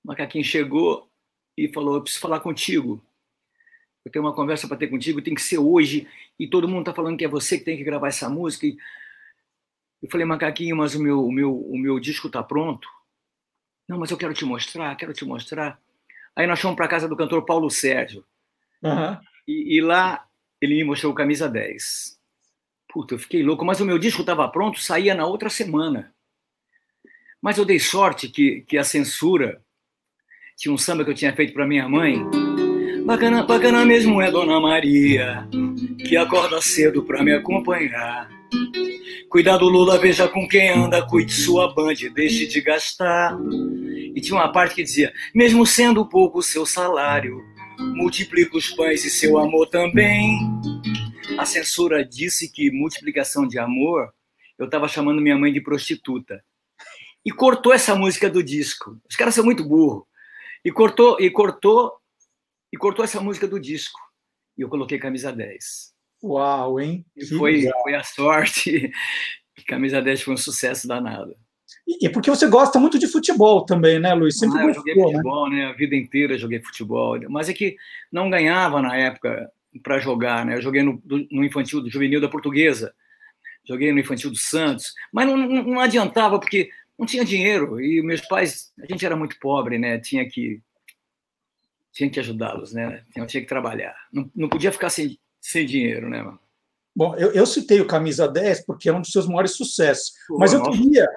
O 0.04 0.08
macaquinho 0.08 0.44
chegou 0.44 1.08
e 1.56 1.68
falou: 1.72 1.96
Eu 1.96 2.02
preciso 2.02 2.20
falar 2.20 2.40
contigo. 2.40 3.02
Eu 4.04 4.10
tenho 4.10 4.24
uma 4.24 4.34
conversa 4.34 4.66
para 4.66 4.76
ter 4.76 4.88
contigo, 4.88 5.22
tem 5.22 5.34
que 5.34 5.42
ser 5.42 5.58
hoje. 5.58 6.08
E 6.38 6.48
todo 6.48 6.68
mundo 6.68 6.80
está 6.80 6.92
falando 6.92 7.16
que 7.16 7.24
é 7.24 7.28
você 7.28 7.56
que 7.56 7.64
tem 7.64 7.76
que 7.76 7.84
gravar 7.84 8.08
essa 8.08 8.28
música. 8.28 8.66
E 8.66 8.76
eu 10.02 10.10
falei, 10.10 10.26
macaquinho, 10.26 10.76
mas 10.76 10.94
o 10.94 11.02
meu, 11.02 11.24
o 11.24 11.30
meu, 11.30 11.56
o 11.56 11.78
meu 11.78 12.00
disco 12.00 12.26
está 12.26 12.42
pronto. 12.42 12.88
Não, 13.88 13.98
mas 13.98 14.10
eu 14.10 14.16
quero 14.16 14.34
te 14.34 14.44
mostrar, 14.44 14.94
quero 14.96 15.12
te 15.12 15.24
mostrar. 15.24 15.78
Aí 16.34 16.46
nós 16.46 16.60
fomos 16.60 16.76
para 16.76 16.88
casa 16.88 17.06
do 17.06 17.16
cantor 17.16 17.44
Paulo 17.44 17.70
Sérgio. 17.70 18.24
Uhum. 18.82 19.16
E, 19.46 19.76
e, 19.76 19.80
lá 19.80 20.24
ele 20.60 20.74
me 20.74 20.84
mostrou 20.84 21.12
o 21.12 21.14
Camisa 21.14 21.48
10. 21.48 22.18
Puta, 22.88 23.14
eu 23.14 23.18
fiquei 23.18 23.42
louco, 23.42 23.64
mas 23.64 23.80
o 23.80 23.84
meu 23.84 23.98
disco 23.98 24.22
estava 24.22 24.48
pronto, 24.48 24.80
saía 24.80 25.14
na 25.14 25.26
outra 25.26 25.48
semana. 25.48 26.12
Mas 27.40 27.58
eu 27.58 27.64
dei 27.64 27.78
sorte 27.78 28.28
que, 28.28 28.62
que 28.62 28.78
a 28.78 28.84
censura 28.84 29.62
tinha 30.56 30.72
um 30.72 30.78
samba 30.78 31.04
que 31.04 31.10
eu 31.10 31.14
tinha 31.14 31.34
feito 31.34 31.52
para 31.52 31.66
minha 31.66 31.88
mãe. 31.88 32.24
Bacana, 33.04 33.42
bacana 33.42 33.84
mesmo 33.84 34.20
é 34.20 34.30
Dona 34.30 34.60
Maria, 34.60 35.48
que 36.06 36.16
acorda 36.16 36.60
cedo 36.60 37.02
para 37.02 37.22
me 37.22 37.32
acompanhar. 37.32 38.28
Cuidado, 39.32 39.66
Lula, 39.66 39.98
veja 39.98 40.28
com 40.28 40.46
quem 40.46 40.68
anda, 40.68 41.08
cuide 41.08 41.32
sua 41.32 41.72
band, 41.72 41.94
deixe 42.12 42.46
de 42.46 42.60
gastar. 42.60 43.34
E 44.14 44.20
tinha 44.20 44.34
uma 44.34 44.52
parte 44.52 44.74
que 44.74 44.82
dizia: 44.82 45.10
mesmo 45.34 45.64
sendo 45.64 46.06
pouco 46.06 46.40
o 46.40 46.42
seu 46.42 46.66
salário, 46.66 47.42
multiplica 47.78 48.58
os 48.58 48.68
pães 48.68 49.06
e 49.06 49.10
seu 49.10 49.38
amor 49.38 49.70
também. 49.70 50.38
A 51.38 51.46
censura 51.46 52.04
disse 52.04 52.52
que 52.52 52.70
multiplicação 52.70 53.48
de 53.48 53.58
amor, 53.58 54.12
eu 54.58 54.66
estava 54.66 54.86
chamando 54.86 55.22
minha 55.22 55.38
mãe 55.38 55.50
de 55.50 55.62
prostituta. 55.62 56.44
E 57.24 57.32
cortou 57.32 57.72
essa 57.72 57.94
música 57.94 58.28
do 58.28 58.42
disco. 58.42 59.00
Os 59.08 59.16
caras 59.16 59.34
são 59.34 59.46
muito 59.46 59.66
burros. 59.66 60.04
E 60.62 60.70
cortou, 60.70 61.18
e 61.18 61.30
cortou, 61.30 61.90
e 62.70 62.76
cortou 62.76 63.02
essa 63.02 63.18
música 63.18 63.48
do 63.48 63.58
disco. 63.58 63.98
E 64.58 64.60
eu 64.60 64.68
coloquei 64.68 64.98
camisa 64.98 65.32
10. 65.32 65.92
Uau, 66.22 66.80
hein? 66.80 67.04
E 67.16 67.26
foi, 67.26 67.68
foi 67.82 67.94
a 67.94 68.02
sorte 68.02 68.90
que 69.56 69.64
camisa 69.64 70.00
10 70.00 70.22
foi 70.22 70.34
um 70.34 70.38
sucesso 70.38 70.86
danado. 70.86 71.34
E 71.86 72.08
porque 72.08 72.30
você 72.30 72.46
gosta 72.46 72.78
muito 72.78 72.98
de 72.98 73.08
futebol 73.08 73.64
também, 73.64 73.98
né, 73.98 74.14
Luiz? 74.14 74.38
Sempre 74.38 74.60
ah, 74.60 74.64
eu 74.66 74.74
joguei 74.74 74.94
né? 74.94 75.02
futebol, 75.02 75.50
né? 75.50 75.66
A 75.66 75.72
vida 75.72 75.96
inteira 75.96 76.38
joguei 76.38 76.60
futebol. 76.60 77.18
Mas 77.28 77.48
é 77.48 77.52
que 77.52 77.76
não 78.10 78.30
ganhava 78.30 78.80
na 78.80 78.96
época 78.96 79.50
para 79.82 79.98
jogar, 79.98 80.46
né? 80.46 80.56
Eu 80.56 80.62
joguei 80.62 80.82
no, 80.82 81.02
no 81.04 81.44
infantil 81.44 81.80
do 81.80 81.90
juvenil 81.90 82.20
da 82.20 82.28
Portuguesa, 82.28 82.94
joguei 83.66 83.90
no 83.92 83.98
infantil 83.98 84.30
do 84.30 84.36
Santos, 84.36 84.92
mas 85.12 85.26
não, 85.26 85.36
não, 85.36 85.62
não 85.64 85.80
adiantava 85.80 86.38
porque 86.38 86.70
não 86.98 87.06
tinha 87.06 87.24
dinheiro 87.24 87.80
e 87.80 88.02
meus 88.02 88.20
pais, 88.20 88.72
a 88.80 88.86
gente 88.86 89.04
era 89.04 89.16
muito 89.16 89.38
pobre, 89.40 89.78
né? 89.78 89.98
Tinha 89.98 90.28
que 90.28 90.60
tinha 91.92 92.08
que 92.08 92.20
ajudá-los, 92.20 92.72
né? 92.72 93.02
Tinha, 93.12 93.26
tinha 93.26 93.42
que 93.42 93.48
trabalhar. 93.48 93.94
Não, 94.12 94.30
não 94.34 94.48
podia 94.48 94.72
ficar 94.72 94.88
sem, 94.88 95.18
sem 95.42 95.66
dinheiro, 95.66 96.08
né, 96.08 96.22
mano? 96.22 96.40
Bom, 96.94 97.16
eu, 97.16 97.32
eu, 97.32 97.46
citei 97.46 97.80
o 97.80 97.86
Camisa 97.86 98.28
10 98.28 98.66
porque 98.66 98.88
é 98.88 98.92
um 98.92 99.00
dos 99.00 99.10
seus 99.10 99.26
maiores 99.26 99.52
sucessos. 99.52 100.12
Pô, 100.28 100.38
mas 100.38 100.52
eu 100.52 100.62
queria, 100.62 101.08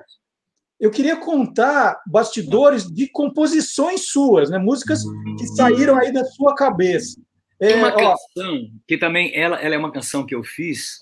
eu 0.79 0.89
queria 0.89 1.17
contar 1.17 2.01
bastidores 2.08 2.89
de 2.89 3.08
composições 3.10 4.08
suas, 4.08 4.50
né? 4.50 4.58
músicas 4.58 5.03
que 5.38 5.46
saíram 5.48 5.98
aí 5.98 6.12
da 6.12 6.24
sua 6.24 6.55
cabeça. 6.55 7.22
Tem 7.60 7.75
uma 7.75 7.89
é, 7.89 7.91
canção 7.91 8.72
que 8.88 8.98
também 8.98 9.36
ela, 9.36 9.58
ela 9.62 9.75
é 9.75 9.77
uma 9.77 9.91
canção 9.91 10.25
que 10.25 10.34
eu 10.34 10.44
fiz. 10.44 11.00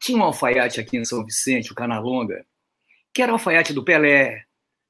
Tinha 0.00 0.18
um 0.18 0.22
alfaiate 0.22 0.80
aqui 0.80 0.96
em 0.96 1.04
São 1.04 1.24
Vicente, 1.24 1.70
o 1.70 1.74
Canalonga, 1.74 2.44
que 3.14 3.22
era 3.22 3.32
o 3.32 3.34
alfaiate 3.36 3.72
do 3.72 3.84
Pelé, 3.84 4.44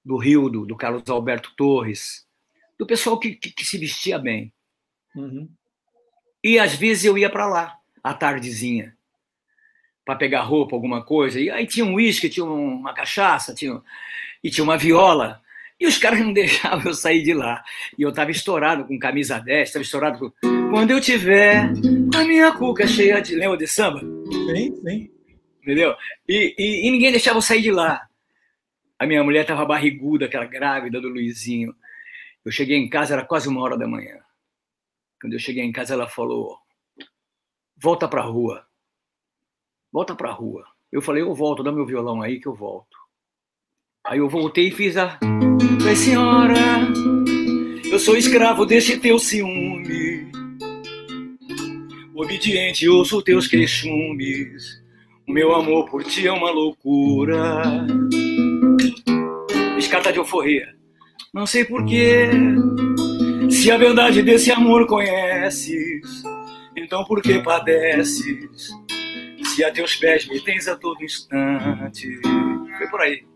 do 0.05 0.17
Rildo, 0.17 0.65
do 0.65 0.77
Carlos 0.77 1.09
Alberto 1.09 1.53
Torres, 1.57 2.27
do 2.79 2.87
pessoal 2.87 3.19
que, 3.19 3.35
que, 3.35 3.51
que 3.51 3.65
se 3.65 3.77
vestia 3.77 4.19
bem. 4.19 4.53
Uhum. 5.15 5.49
E 6.43 6.59
às 6.59 6.75
vezes 6.75 7.05
eu 7.05 7.19
ia 7.19 7.31
para 7.31 7.47
lá, 7.47 7.77
à 8.03 8.15
tardezinha 8.15 8.95
para 10.11 10.17
pegar 10.17 10.43
roupa, 10.43 10.75
alguma 10.75 11.03
coisa. 11.05 11.41
E 11.41 11.49
aí 11.51 11.67
tinha 11.67 11.85
um 11.85 11.95
uísque, 11.95 12.29
tinha 12.29 12.45
uma 12.45 12.93
cachaça, 12.93 13.55
tinha, 13.55 13.81
e 14.43 14.51
tinha 14.51 14.65
uma 14.65 14.77
viola. 14.77 15.41
E 15.79 15.87
os 15.87 15.99
caras 15.99 16.21
não 16.21 16.33
deixavam 16.35 16.85
eu 16.87 16.95
sair 16.95 17.23
de 17.23 17.33
lá. 17.33 17.63
E 17.97 18.03
eu 18.03 18.11
estava 18.11 18.31
estourado 18.31 18.85
com 18.85 18.99
camisa 18.99 19.39
10, 19.39 19.69
estava 19.69 19.83
estourado 19.83 20.19
com. 20.19 20.71
Quando 20.71 20.91
eu 20.91 21.01
tiver 21.01 21.71
a 22.15 22.25
minha 22.25 22.53
cuca 22.53 22.87
cheia 22.87 23.21
de. 23.21 23.35
Lembra 23.37 23.57
de 23.57 23.67
samba? 23.67 24.01
Sim, 24.01 24.77
sim. 24.85 25.11
Entendeu? 25.63 25.95
E, 26.29 26.55
e, 26.59 26.89
e 26.89 26.91
ninguém 26.91 27.13
deixava 27.13 27.39
eu 27.39 27.43
sair 27.43 27.63
de 27.63 27.71
lá. 27.71 28.07
A 28.99 29.07
minha 29.07 29.23
mulher 29.23 29.43
estava 29.43 29.65
barriguda, 29.65 30.27
aquela 30.27 30.45
grávida 30.45 31.01
do 31.01 31.09
Luizinho. 31.09 31.75
Eu 32.45 32.51
cheguei 32.51 32.77
em 32.77 32.89
casa, 32.89 33.15
era 33.15 33.25
quase 33.25 33.49
uma 33.49 33.63
hora 33.63 33.77
da 33.77 33.87
manhã. 33.87 34.20
Quando 35.21 35.35
eu 35.35 35.39
cheguei 35.39 35.65
em 35.65 35.73
casa, 35.73 35.95
ela 35.95 36.09
falou: 36.09 36.59
volta 37.77 38.09
para 38.09 38.23
a 38.23 38.27
rua 38.27 38.71
volta 39.93 40.15
pra 40.15 40.33
rua. 40.33 40.65
Eu 40.91 41.03
falei, 41.03 41.23
eu 41.23 41.35
volto, 41.35 41.63
dá 41.63 41.73
meu 41.73 41.87
violão 41.87 42.23
aí 42.23 42.41
que 42.41 42.47
eu 42.47 42.55
volto. 42.55 42.97
Aí 44.05 44.19
eu 44.19 44.29
voltei 44.29 44.69
e 44.69 44.71
fiz 44.71 44.97
a. 44.97 45.19
Falei, 45.79 45.97
senhora, 45.97 46.89
eu 47.91 47.99
sou 47.99 48.17
escravo 48.17 48.65
deste 48.65 48.99
teu 48.99 49.19
ciúme. 49.19 50.31
Obediente, 52.15 52.89
ouço 52.89 53.23
teus 53.23 53.47
queixumes. 53.47 54.81
O 55.27 55.33
meu 55.33 55.55
amor 55.55 55.89
por 55.89 56.03
ti 56.05 56.27
é 56.27 56.33
uma 56.33 56.51
loucura. 56.51 57.63
Escata 59.79 60.13
de 60.13 60.19
alforria. 60.19 60.75
Não 61.33 61.47
sei 61.47 61.65
porquê. 61.65 62.29
Se 63.51 63.71
a 63.71 63.77
verdade 63.77 64.23
desse 64.23 64.51
amor 64.51 64.87
conheces, 64.87 66.23
então 66.77 67.05
por 67.05 67.21
que 67.21 67.43
padeces? 67.43 68.71
Se 69.45 69.65
a 69.65 69.73
teus 69.73 69.97
pés 69.97 70.27
me 70.29 70.41
tens 70.41 70.69
a 70.69 70.77
todo 70.77 71.03
instante. 71.03 72.21
Foi 72.79 72.89
por 72.89 73.01
aí. 73.01 73.27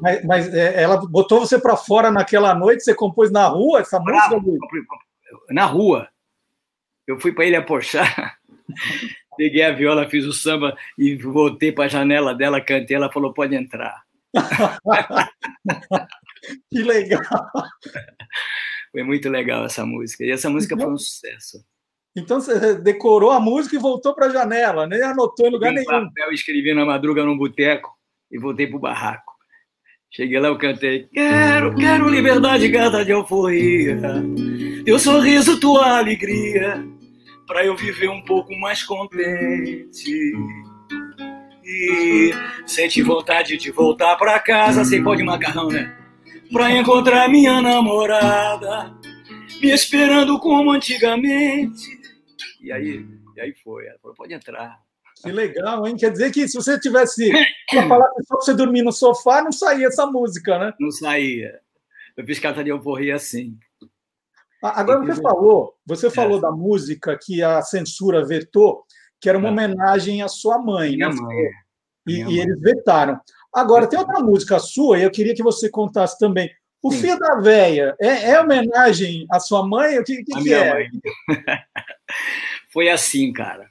Mas, 0.00 0.24
mas 0.24 0.54
é, 0.54 0.82
ela 0.82 0.96
botou 0.96 1.40
você 1.40 1.58
para 1.58 1.76
fora 1.76 2.10
naquela 2.10 2.54
noite, 2.54 2.84
você 2.84 2.94
compôs 2.94 3.30
na 3.30 3.48
rua 3.48 3.80
essa 3.80 3.98
música? 3.98 4.40
Na 5.50 5.64
rua. 5.64 6.08
Eu 7.06 7.18
fui 7.18 7.32
para 7.32 7.46
Ilha 7.46 7.64
Porchá, 7.64 8.36
peguei 9.36 9.64
a 9.64 9.72
viola, 9.72 10.08
fiz 10.08 10.26
o 10.26 10.32
samba 10.32 10.76
e 10.96 11.16
voltei 11.16 11.72
para 11.72 11.86
a 11.86 11.88
janela 11.88 12.34
dela, 12.34 12.60
cantei, 12.60 12.96
ela 12.96 13.10
falou, 13.10 13.32
pode 13.32 13.56
entrar. 13.56 14.02
que 16.70 16.82
legal! 16.82 17.22
Foi 18.92 19.02
muito 19.02 19.28
legal 19.28 19.64
essa 19.64 19.84
música. 19.84 20.24
E 20.24 20.30
essa 20.30 20.48
música 20.48 20.76
foi 20.76 20.90
um 20.90 20.98
sucesso. 20.98 21.64
Então 22.16 22.40
você 22.40 22.74
decorou 22.74 23.30
a 23.30 23.38
música 23.38 23.76
e 23.76 23.78
voltou 23.78 24.14
para 24.14 24.26
a 24.26 24.30
janela, 24.30 24.86
nem 24.86 25.00
anotou 25.02 25.46
em 25.46 25.50
lugar 25.50 25.72
nenhum. 25.72 25.84
Papel, 25.84 26.32
escrevi 26.32 26.74
na 26.74 26.84
madruga 26.84 27.24
num 27.24 27.36
boteco 27.36 27.90
e 28.30 28.38
voltei 28.38 28.66
para 28.66 28.76
o 28.76 28.80
barraco. 28.80 29.32
Cheguei 30.10 30.40
lá, 30.40 30.48
eu 30.48 30.56
cantei. 30.56 31.06
Quero, 31.12 31.74
quero 31.74 32.08
liberdade, 32.08 32.68
gata 32.68 33.04
de 33.04 33.12
euforia. 33.12 34.00
Teu 34.84 34.98
sorriso, 34.98 35.60
tua 35.60 35.98
alegria. 35.98 36.82
Pra 37.46 37.64
eu 37.64 37.76
viver 37.76 38.08
um 38.08 38.22
pouco 38.22 38.54
mais 38.58 38.82
contente. 38.82 40.32
E 41.62 42.30
sente 42.66 43.02
vontade 43.02 43.58
de 43.58 43.70
voltar 43.70 44.16
pra 44.16 44.38
casa. 44.40 44.84
Sem 44.84 45.04
pó 45.04 45.14
de 45.14 45.22
macarrão, 45.22 45.68
né? 45.68 45.94
Pra 46.52 46.70
encontrar 46.70 47.28
minha 47.28 47.60
namorada. 47.60 48.94
Me 49.60 49.70
esperando 49.70 50.38
como 50.38 50.70
antigamente. 50.70 51.98
E 52.60 52.72
aí, 52.72 53.06
e 53.36 53.40
aí 53.40 53.54
foi. 53.62 53.86
Ela 53.86 53.98
falou, 54.00 54.16
pode 54.16 54.34
entrar. 54.34 54.80
Que 55.22 55.32
legal, 55.32 55.86
hein? 55.86 55.96
Quer 55.96 56.12
dizer 56.12 56.30
que 56.30 56.46
se 56.48 56.56
você 56.56 56.78
tivesse 56.78 57.30
falar 57.88 58.08
só 58.26 58.36
você 58.36 58.54
dormir 58.54 58.82
no 58.82 58.92
sofá, 58.92 59.42
não 59.42 59.52
saía 59.52 59.88
essa 59.88 60.06
música, 60.06 60.58
né? 60.58 60.72
Não 60.78 60.90
saía. 60.90 61.60
Eu 62.16 62.24
fiz 62.24 62.40
de 62.40 62.70
alforria 62.70 63.16
assim. 63.16 63.56
Ah, 64.62 64.80
agora 64.80 65.04
você 65.04 65.22
falou, 65.22 65.74
você 65.86 66.10
falou 66.10 66.38
é. 66.38 66.40
da 66.40 66.50
música 66.50 67.16
que 67.20 67.42
a 67.42 67.62
censura 67.62 68.24
vetou, 68.24 68.84
que 69.20 69.28
era 69.28 69.38
uma 69.38 69.48
é. 69.48 69.50
homenagem 69.52 70.22
à 70.22 70.28
sua 70.28 70.58
mãe, 70.58 70.96
Minha 70.96 71.10
né? 71.10 71.14
Mãe. 71.14 71.36
E, 72.08 72.22
e 72.24 72.40
eles 72.40 72.60
vetaram. 72.60 73.20
Agora, 73.52 73.88
tem 73.88 73.98
outra 73.98 74.20
música 74.20 74.58
sua, 74.58 74.98
e 74.98 75.02
eu 75.02 75.10
queria 75.10 75.34
que 75.34 75.42
você 75.42 75.70
contasse 75.70 76.18
também. 76.18 76.50
O 76.82 76.92
Sim. 76.92 77.00
Filho 77.00 77.18
da 77.18 77.36
Véia 77.36 77.96
é, 78.00 78.30
é, 78.30 78.40
homenagem 78.40 79.26
à 79.30 79.40
sua 79.40 79.66
mãe? 79.66 79.98
O 79.98 80.04
que, 80.04 80.22
que, 80.22 80.42
que 80.42 80.54
é? 80.54 80.72
Mãe. 80.72 80.90
Foi 82.70 82.88
assim, 82.88 83.32
cara. 83.32 83.68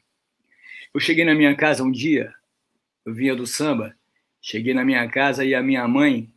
Eu 0.94 1.00
cheguei 1.00 1.24
na 1.24 1.36
minha 1.36 1.56
casa 1.56 1.84
um 1.84 1.92
dia, 1.92 2.34
eu 3.06 3.14
vinha 3.14 3.36
do 3.36 3.46
samba, 3.46 3.96
cheguei 4.42 4.74
na 4.74 4.84
minha 4.84 5.08
casa 5.10 5.46
e 5.46 5.54
a 5.54 5.62
minha 5.62 5.88
mãe 5.88 6.34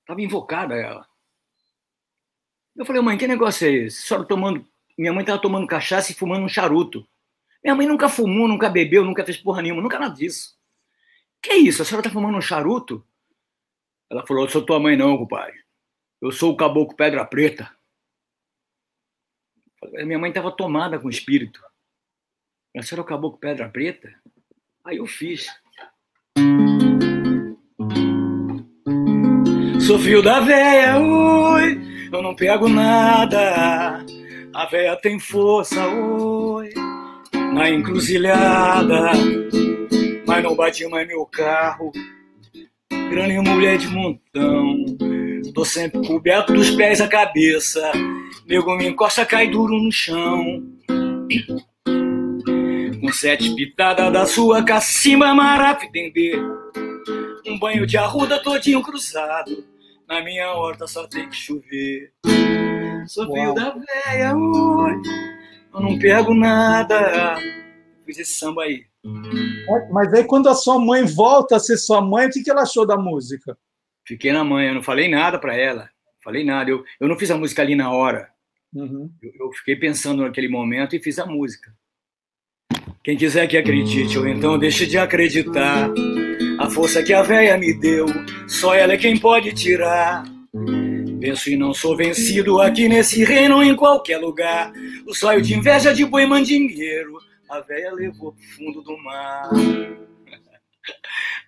estava 0.00 0.20
invocada 0.22 0.74
ela. 0.74 1.06
Eu 2.74 2.84
falei, 2.84 3.00
mãe, 3.02 3.16
que 3.16 3.26
negócio 3.26 3.66
é 3.66 3.72
esse? 3.72 4.04
A 4.04 4.06
senhora 4.08 4.26
tomando. 4.26 4.66
Minha 4.98 5.12
mãe 5.12 5.22
estava 5.22 5.40
tomando 5.40 5.66
cachaça 5.66 6.10
e 6.10 6.14
fumando 6.14 6.44
um 6.44 6.48
charuto. 6.48 7.06
Minha 7.62 7.74
mãe 7.74 7.86
nunca 7.86 8.08
fumou, 8.08 8.48
nunca 8.48 8.68
bebeu, 8.68 9.04
nunca 9.04 9.24
fez 9.24 9.36
porra 9.36 9.62
nenhuma, 9.62 9.82
nunca 9.82 9.98
nada 9.98 10.14
disso. 10.14 10.55
Que 11.42 11.52
é 11.52 11.56
isso? 11.56 11.82
A 11.82 11.84
senhora 11.84 12.06
está 12.06 12.12
fumando 12.12 12.38
um 12.38 12.40
charuto? 12.40 13.06
Ela 14.10 14.26
falou, 14.26 14.44
eu 14.44 14.50
sou 14.50 14.64
tua 14.64 14.80
mãe 14.80 14.96
não, 14.96 15.16
compadre. 15.16 15.64
Eu 16.20 16.32
sou 16.32 16.52
o 16.52 16.56
caboclo 16.56 16.96
pedra 16.96 17.24
preta. 17.24 17.70
Minha 19.92 20.18
mãe 20.18 20.30
estava 20.30 20.50
tomada 20.50 20.98
com 20.98 21.06
o 21.06 21.10
espírito. 21.10 21.62
A 22.76 22.82
senhora 22.82 23.02
acabou 23.02 23.32
com 23.32 23.38
pedra 23.38 23.68
preta? 23.68 24.12
Aí 24.84 24.98
eu 24.98 25.06
fiz. 25.06 25.46
Sou 29.86 29.98
filho 29.98 30.22
da 30.22 30.40
véia, 30.40 30.98
oi, 30.98 31.80
eu 32.12 32.22
não 32.22 32.34
pego 32.34 32.68
nada. 32.68 34.04
A 34.52 34.66
véia 34.66 34.96
tem 34.96 35.18
força, 35.18 35.86
oi, 35.88 36.72
na 37.54 37.70
encruzilhada. 37.70 39.12
Mas 40.26 40.42
não 40.42 40.56
bate 40.56 40.86
mais 40.88 41.06
meu 41.06 41.24
carro. 41.26 41.92
Grande 42.90 43.38
mulher 43.38 43.78
de 43.78 43.86
montão. 43.88 44.84
Tô 45.54 45.64
sempre 45.64 46.06
coberto 46.06 46.52
dos 46.52 46.70
pés 46.72 47.00
à 47.00 47.08
cabeça. 47.08 47.92
Nego 48.46 48.76
me 48.76 48.88
encosta, 48.88 49.24
cai 49.24 49.48
duro 49.48 49.80
no 49.80 49.92
chão. 49.92 50.62
Com 53.00 53.12
sete 53.12 53.54
pitadas 53.54 54.12
da 54.12 54.26
sua 54.26 54.64
cacimba 54.64 55.32
marafitendê. 55.32 56.34
Um 57.46 57.58
banho 57.58 57.86
de 57.86 57.96
arruda 57.96 58.42
todinho 58.42 58.82
cruzado. 58.82 59.64
Na 60.08 60.22
minha 60.22 60.52
horta 60.52 60.86
só 60.86 61.06
tem 61.06 61.28
que 61.28 61.36
chover. 61.36 62.12
Sou 63.06 63.32
filho 63.32 63.54
da 63.54 63.70
véia, 63.70 64.36
oi. 64.36 64.92
Eu 65.72 65.80
não 65.80 65.98
pego 65.98 66.34
nada. 66.34 67.36
Fiz 68.04 68.18
esse 68.18 68.32
samba 68.32 68.64
aí. 68.64 68.84
Mas 69.90 70.12
aí 70.12 70.24
quando 70.24 70.48
a 70.48 70.54
sua 70.54 70.78
mãe 70.78 71.04
volta 71.04 71.56
a 71.56 71.60
ser 71.60 71.76
sua 71.76 72.00
mãe, 72.00 72.26
o 72.26 72.30
que 72.30 72.50
ela 72.50 72.62
achou 72.62 72.86
da 72.86 72.96
música? 72.96 73.56
Fiquei 74.06 74.32
na 74.32 74.44
mãe, 74.44 74.68
eu 74.68 74.74
não 74.74 74.82
falei 74.82 75.08
nada 75.08 75.38
para 75.38 75.56
ela. 75.56 75.88
Falei 76.22 76.44
nada. 76.44 76.70
Eu, 76.70 76.84
eu 77.00 77.08
não 77.08 77.16
fiz 77.16 77.30
a 77.30 77.36
música 77.36 77.62
ali 77.62 77.74
na 77.74 77.92
hora. 77.92 78.28
Uhum. 78.74 79.10
Eu, 79.22 79.46
eu, 79.46 79.52
fiquei 79.52 79.76
pensando 79.76 80.22
naquele 80.22 80.48
momento 80.48 80.96
e 80.96 81.02
fiz 81.02 81.18
a 81.18 81.26
música. 81.26 81.72
Quem 83.02 83.16
quiser 83.16 83.46
que 83.46 83.56
acredite, 83.56 84.18
ou 84.18 84.26
então 84.26 84.58
deixe 84.58 84.86
de 84.86 84.98
acreditar. 84.98 85.88
A 86.58 86.68
força 86.68 87.02
que 87.02 87.12
a 87.12 87.22
véia 87.22 87.56
me 87.56 87.72
deu, 87.72 88.06
só 88.48 88.74
ela 88.74 88.94
é 88.94 88.96
quem 88.96 89.18
pode 89.18 89.52
tirar. 89.52 90.24
Penso 91.20 91.48
e 91.48 91.56
não 91.56 91.72
sou 91.72 91.96
vencido 91.96 92.60
aqui 92.60 92.88
nesse 92.88 93.24
reino 93.24 93.56
ou 93.56 93.62
em 93.62 93.76
qualquer 93.76 94.18
lugar. 94.18 94.72
O 95.06 95.14
sonho 95.14 95.40
de 95.40 95.54
inveja 95.54 95.94
de 95.94 96.04
boi 96.04 96.26
mandingueiro, 96.26 97.18
a 97.48 97.60
véia 97.60 97.92
levou 97.92 98.32
pro 98.32 98.42
fundo 98.42 98.82
do 98.82 98.96
mar. 98.98 99.50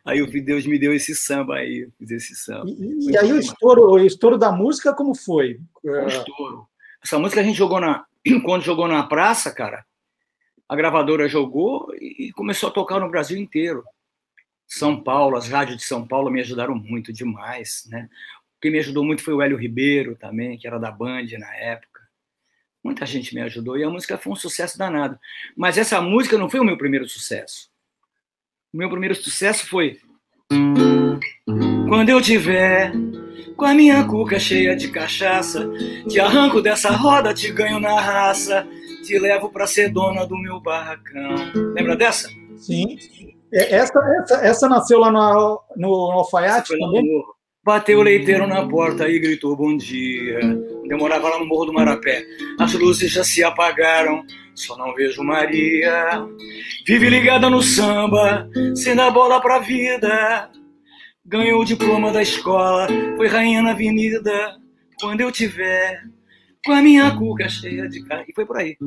Aí 0.05 0.23
o 0.23 0.27
Deus 0.27 0.67
me 0.67 0.79
deu 0.79 0.93
esse 0.93 1.15
samba 1.15 1.57
aí, 1.57 1.89
fiz 1.99 2.11
esse 2.11 2.35
samba. 2.35 2.71
E, 2.71 3.11
e 3.11 3.17
aí 3.17 3.33
o 3.33 3.39
estouro, 3.39 3.91
o 3.91 3.99
estouro 3.99 4.39
da 4.39 4.51
música 4.51 4.95
como 4.95 5.15
foi? 5.15 5.61
Um 5.85 6.07
estouro. 6.07 6.69
Essa 7.05 7.19
música 7.19 7.41
a 7.41 7.45
gente 7.45 7.57
jogou 7.57 7.81
na 7.81 8.05
quando 8.45 8.63
jogou 8.63 8.89
na 8.89 9.03
praça, 9.03 9.53
cara. 9.53 9.85
A 10.69 10.77
gravadora 10.77 11.29
jogou 11.29 11.89
e 11.95 12.31
começou 12.33 12.69
a 12.69 12.73
tocar 12.73 13.01
no 13.01 13.11
Brasil 13.11 13.39
inteiro. 13.39 13.83
São 14.67 15.03
Paulo, 15.03 15.37
as 15.37 15.49
rádios 15.49 15.79
de 15.79 15.85
São 15.85 16.07
Paulo 16.07 16.31
me 16.31 16.41
ajudaram 16.41 16.75
muito 16.75 17.11
demais, 17.11 17.87
né? 17.89 18.09
Quem 18.61 18.71
me 18.71 18.79
ajudou 18.79 19.05
muito 19.05 19.23
foi 19.23 19.33
o 19.33 19.41
Hélio 19.41 19.57
Ribeiro 19.57 20.15
também, 20.17 20.59
que 20.59 20.67
era 20.67 20.79
da 20.79 20.91
Band 20.91 21.27
na 21.39 21.55
época. 21.57 21.98
Muita 22.83 23.05
gente 23.05 23.35
me 23.35 23.41
ajudou 23.43 23.77
e 23.77 23.85
a 23.85 23.91
música 23.91 24.17
foi 24.17 24.33
um 24.33 24.37
sucesso 24.37 24.79
danado. 24.79 25.19
Mas 25.57 25.77
essa 25.77 26.01
música 26.01 26.39
não 26.39 26.49
foi 26.49 26.61
o 26.61 26.65
meu 26.65 26.79
primeiro 26.79 27.09
sucesso. 27.09 27.69
O 28.73 28.77
meu 28.77 28.89
primeiro 28.89 29.15
sucesso 29.15 29.67
foi 29.67 29.99
quando 31.89 32.09
eu 32.11 32.21
tiver 32.21 32.93
com 33.57 33.65
a 33.65 33.75
minha 33.75 34.05
cuca 34.05 34.39
cheia 34.39 34.77
de 34.77 34.89
cachaça, 34.89 35.69
te 36.09 36.21
arranco 36.21 36.63
dessa 36.63 36.91
roda, 36.91 37.35
te 37.35 37.51
ganho 37.51 37.81
na 37.81 38.01
raça, 38.01 38.67
te 39.05 39.19
levo 39.19 39.51
pra 39.51 39.67
ser 39.67 39.91
dona 39.91 40.27
do 40.27 40.37
meu 40.39 40.61
barracão. 40.61 41.35
Lembra 41.75 41.97
dessa? 41.97 42.29
Sim. 42.57 42.97
É, 43.53 43.77
essa, 43.77 43.99
essa, 44.23 44.47
essa 44.47 44.69
nasceu 44.69 44.99
lá 44.99 45.11
no, 45.11 45.61
no 45.77 45.93
Alfaiate 46.13 46.79
também? 46.79 47.23
Bateu 47.69 47.99
o 47.99 48.03
leiteiro 48.03 48.47
na 48.47 48.67
porta 48.67 49.07
e 49.11 49.19
gritou 49.19 49.55
bom 49.55 49.77
dia. 49.77 50.41
Demorava 50.89 51.29
lá 51.29 51.39
no 51.39 51.45
Morro 51.45 51.67
do 51.67 51.73
Marapé. 51.75 52.25
As 52.59 52.73
luzes 52.73 53.13
já 53.13 53.23
se 53.23 53.45
apagaram, 53.45 54.25
só 54.55 54.75
não 54.79 54.95
vejo 54.95 55.23
Maria. 55.23 56.27
Vive 56.87 57.11
ligada 57.11 57.51
no 57.51 57.61
samba, 57.61 58.49
sendo 58.75 59.03
a 59.03 59.11
bola 59.11 59.39
pra 59.39 59.59
vida. 59.59 60.51
Ganhou 61.27 61.61
o 61.61 61.65
diploma 61.67 62.11
da 62.11 62.23
escola, 62.23 62.89
foi 63.19 63.29
rainha 63.29 63.61
na 63.61 63.73
avenida. 63.73 64.57
Quando 64.99 65.21
eu 65.21 65.31
tiver 65.31 66.03
com 66.65 66.73
a 66.73 66.81
minha 66.81 67.15
cuca 67.15 67.51
cheia 67.51 67.87
de 67.87 68.03
carne. 68.03 68.25
E 68.31 68.33
foi 68.33 68.47
por 68.47 68.57
aí. 68.57 68.79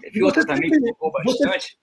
Teve 0.00 0.24
outra 0.24 0.44
também 0.44 0.68
que 0.70 0.80
bastante. 1.24 1.78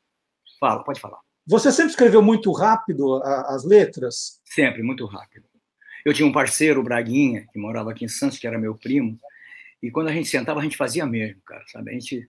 Fala, 0.59 0.83
pode 0.83 0.99
falar. 0.99 1.19
Você 1.47 1.71
sempre 1.71 1.91
escreveu 1.91 2.21
muito 2.21 2.51
rápido 2.51 3.21
as 3.23 3.63
letras? 3.63 4.41
Sempre, 4.45 4.81
muito 4.81 5.05
rápido. 5.05 5.45
Eu 6.03 6.13
tinha 6.13 6.27
um 6.27 6.31
parceiro, 6.31 6.81
o 6.81 6.83
Braguinha, 6.83 7.47
que 7.51 7.59
morava 7.59 7.91
aqui 7.91 8.05
em 8.05 8.07
Santos, 8.07 8.37
que 8.37 8.47
era 8.47 8.57
meu 8.57 8.75
primo, 8.75 9.19
e 9.81 9.91
quando 9.91 10.07
a 10.07 10.11
gente 10.11 10.27
sentava, 10.27 10.59
a 10.59 10.63
gente 10.63 10.77
fazia 10.77 11.05
mesmo, 11.05 11.41
cara, 11.45 11.63
sabe? 11.67 11.91
A 11.91 11.93
gente. 11.93 12.27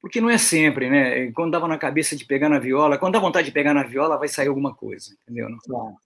Porque 0.00 0.20
não 0.20 0.30
é 0.30 0.38
sempre, 0.38 0.88
né? 0.88 1.30
Quando 1.32 1.52
dava 1.52 1.68
na 1.68 1.76
cabeça 1.76 2.16
de 2.16 2.24
pegar 2.24 2.48
na 2.48 2.58
viola, 2.58 2.96
quando 2.96 3.14
dá 3.14 3.18
vontade 3.18 3.46
de 3.46 3.52
pegar 3.52 3.74
na 3.74 3.82
viola, 3.82 4.16
vai 4.16 4.28
sair 4.28 4.48
alguma 4.48 4.74
coisa, 4.74 5.14
entendeu? 5.22 5.48
Não? 5.50 5.58
Claro. 5.58 5.96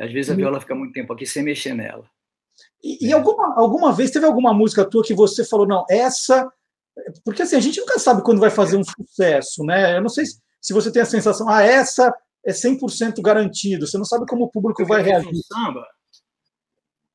às 0.00 0.12
vezes 0.12 0.30
a 0.30 0.34
viola 0.34 0.60
fica 0.60 0.74
muito 0.74 0.92
tempo 0.92 1.12
aqui 1.12 1.24
sem 1.24 1.42
mexer 1.42 1.74
nela. 1.74 2.08
E, 2.82 3.08
e 3.08 3.12
alguma, 3.12 3.54
alguma 3.58 3.92
vez 3.92 4.10
teve 4.10 4.26
alguma 4.26 4.52
música 4.52 4.84
tua 4.84 5.04
que 5.04 5.14
você 5.14 5.44
falou, 5.44 5.66
não, 5.66 5.84
essa. 5.88 6.50
Porque 7.24 7.42
assim, 7.42 7.56
a 7.56 7.60
gente 7.60 7.80
nunca 7.80 7.98
sabe 7.98 8.22
quando 8.22 8.40
vai 8.40 8.50
fazer 8.50 8.76
um 8.76 8.84
sucesso, 8.84 9.64
né? 9.64 9.96
Eu 9.96 10.02
não 10.02 10.08
sei 10.08 10.26
se 10.26 10.40
se 10.66 10.72
você 10.72 10.90
tem 10.90 11.00
a 11.00 11.06
sensação, 11.06 11.48
ah, 11.48 11.62
essa 11.62 12.12
é 12.44 12.50
100% 12.50 13.22
garantido, 13.22 13.86
você 13.86 13.96
não 13.96 14.04
sabe 14.04 14.26
como 14.26 14.46
o 14.46 14.50
público 14.50 14.82
eu 14.82 14.86
vai 14.86 15.00
reagir. 15.00 15.30
Samba, 15.44 15.86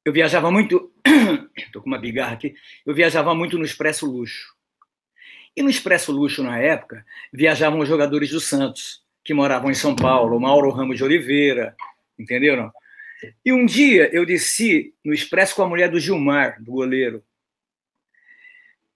eu 0.05 0.13
viajava 0.13 0.49
muito, 0.49 0.89
estou 1.57 1.81
com 1.81 1.89
uma 1.89 1.99
bigarra 1.99 2.31
aqui, 2.31 2.55
eu 2.85 2.95
viajava 2.95 3.35
muito 3.35 3.57
no 3.57 3.65
Expresso 3.65 4.05
Luxo. 4.05 4.55
E 5.53 5.61
no 5.61 5.69
Expresso 5.69 6.13
Luxo, 6.13 6.41
na 6.41 6.59
época, 6.59 7.05
viajavam 7.33 7.81
os 7.81 7.89
jogadores 7.89 8.29
do 8.29 8.39
Santos, 8.39 9.03
que 9.21 9.33
moravam 9.33 9.69
em 9.69 9.75
São 9.75 9.97
Paulo, 9.97 10.39
Mauro 10.39 10.71
Ramos 10.71 10.95
de 10.95 11.03
Oliveira, 11.03 11.75
entenderam? 12.17 12.71
E 13.43 13.51
um 13.51 13.65
dia 13.65 14.09
eu 14.15 14.25
desci 14.25 14.93
no 15.03 15.13
Expresso 15.13 15.57
com 15.57 15.63
a 15.63 15.67
mulher 15.67 15.91
do 15.91 15.99
Gilmar, 15.99 16.63
do 16.63 16.71
goleiro. 16.71 17.21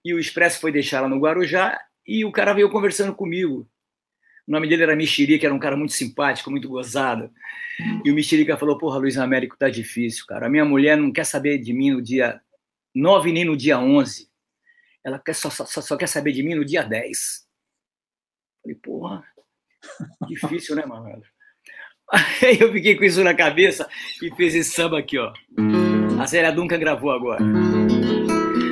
E 0.02 0.14
o 0.14 0.18
Expresso 0.18 0.58
foi 0.60 0.72
deixar 0.72 0.96
ela 0.96 1.10
no 1.10 1.20
Guarujá 1.20 1.78
e 2.06 2.24
o 2.24 2.32
cara 2.32 2.54
veio 2.54 2.70
conversando 2.70 3.14
comigo. 3.14 3.68
O 4.46 4.52
nome 4.52 4.68
dele 4.68 4.84
era 4.84 4.94
Mexerica, 4.94 5.46
era 5.46 5.54
um 5.54 5.58
cara 5.58 5.76
muito 5.76 5.92
simpático, 5.92 6.50
muito 6.50 6.68
gozado. 6.68 7.30
E 8.04 8.10
o 8.10 8.14
Mexerica 8.14 8.56
falou: 8.56 8.78
Porra, 8.78 8.98
Luiz 8.98 9.18
Américo, 9.18 9.56
tá 9.58 9.68
difícil, 9.68 10.24
cara. 10.26 10.46
A 10.46 10.50
minha 10.50 10.64
mulher 10.64 10.96
não 10.96 11.12
quer 11.12 11.24
saber 11.24 11.58
de 11.58 11.72
mim 11.72 11.90
no 11.90 12.00
dia 12.00 12.40
9 12.94 13.32
nem 13.32 13.44
no 13.44 13.56
dia 13.56 13.78
11. 13.78 14.28
Ela 15.04 15.18
quer, 15.18 15.34
só, 15.34 15.50
só, 15.50 15.64
só 15.64 15.96
quer 15.96 16.08
saber 16.08 16.32
de 16.32 16.42
mim 16.42 16.54
no 16.54 16.64
dia 16.64 16.82
10. 16.82 17.46
Falei, 18.62 18.76
porra, 18.82 19.24
difícil, 20.26 20.76
né, 20.76 20.86
mano? 20.86 21.22
Aí 22.42 22.58
eu 22.60 22.72
fiquei 22.72 22.96
com 22.96 23.04
isso 23.04 23.22
na 23.24 23.34
cabeça 23.34 23.88
e 24.22 24.34
fiz 24.34 24.54
esse 24.54 24.70
samba 24.70 24.98
aqui, 24.98 25.18
ó. 25.18 25.32
A 26.20 26.26
Zélia 26.26 26.52
Duncan 26.52 26.78
gravou 26.78 27.10
agora. 27.10 27.44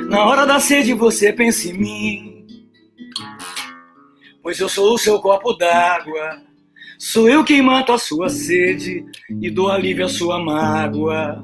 Na 0.09 0.25
hora 0.25 0.45
da 0.45 0.59
sede 0.59 0.93
você 0.93 1.33
pensa 1.33 1.67
em 1.67 1.73
mim 1.73 2.34
pois 4.45 4.59
eu 4.59 4.69
sou 4.69 4.93
o 4.93 4.97
seu 4.99 5.19
copo 5.19 5.53
d'água. 5.53 6.39
Sou 6.99 7.27
eu 7.27 7.43
quem 7.43 7.63
mato 7.63 7.91
a 7.91 7.97
sua 7.97 8.29
sede 8.29 9.03
e 9.41 9.49
dou 9.49 9.71
alívio 9.71 10.05
à 10.05 10.07
sua 10.07 10.37
mágoa. 10.37 11.41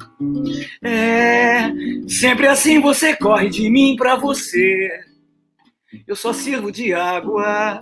É, 0.83 1.63
sempre 2.07 2.45
assim 2.45 2.79
você 2.79 3.15
corre 3.15 3.49
de 3.49 3.71
mim 3.71 3.95
pra 3.95 4.15
você. 4.15 4.87
Eu 6.05 6.15
só 6.15 6.31
sirvo 6.31 6.71
de 6.71 6.93
água. 6.93 7.81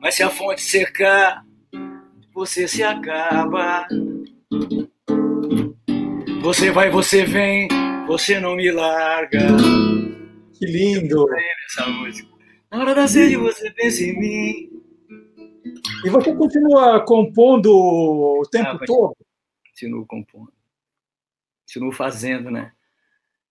Mas 0.00 0.16
se 0.16 0.24
a 0.24 0.28
fonte 0.28 0.60
secar, 0.60 1.44
você 2.34 2.66
se 2.66 2.82
acaba. 2.82 3.86
Você 6.42 6.72
vai, 6.72 6.90
você 6.90 7.24
vem, 7.24 7.68
você 8.08 8.40
não 8.40 8.56
me 8.56 8.72
larga. 8.72 9.46
Que 10.54 10.66
lindo! 10.66 11.26
Essa 11.66 11.86
música. 11.88 12.28
Na 12.70 12.80
hora 12.80 12.94
da 12.94 13.06
sede 13.08 13.36
você 13.36 13.70
pensa 13.70 14.02
em 14.02 14.18
mim. 14.18 14.82
E 16.04 16.10
você 16.10 16.34
continua 16.34 17.04
compondo 17.04 17.72
o 17.72 18.42
tempo 18.50 18.70
ah, 18.70 18.86
todo? 18.86 19.16
Continuo 19.66 20.06
compondo. 20.06 20.52
Continuo 21.66 21.92
fazendo, 21.92 22.50
né? 22.50 22.72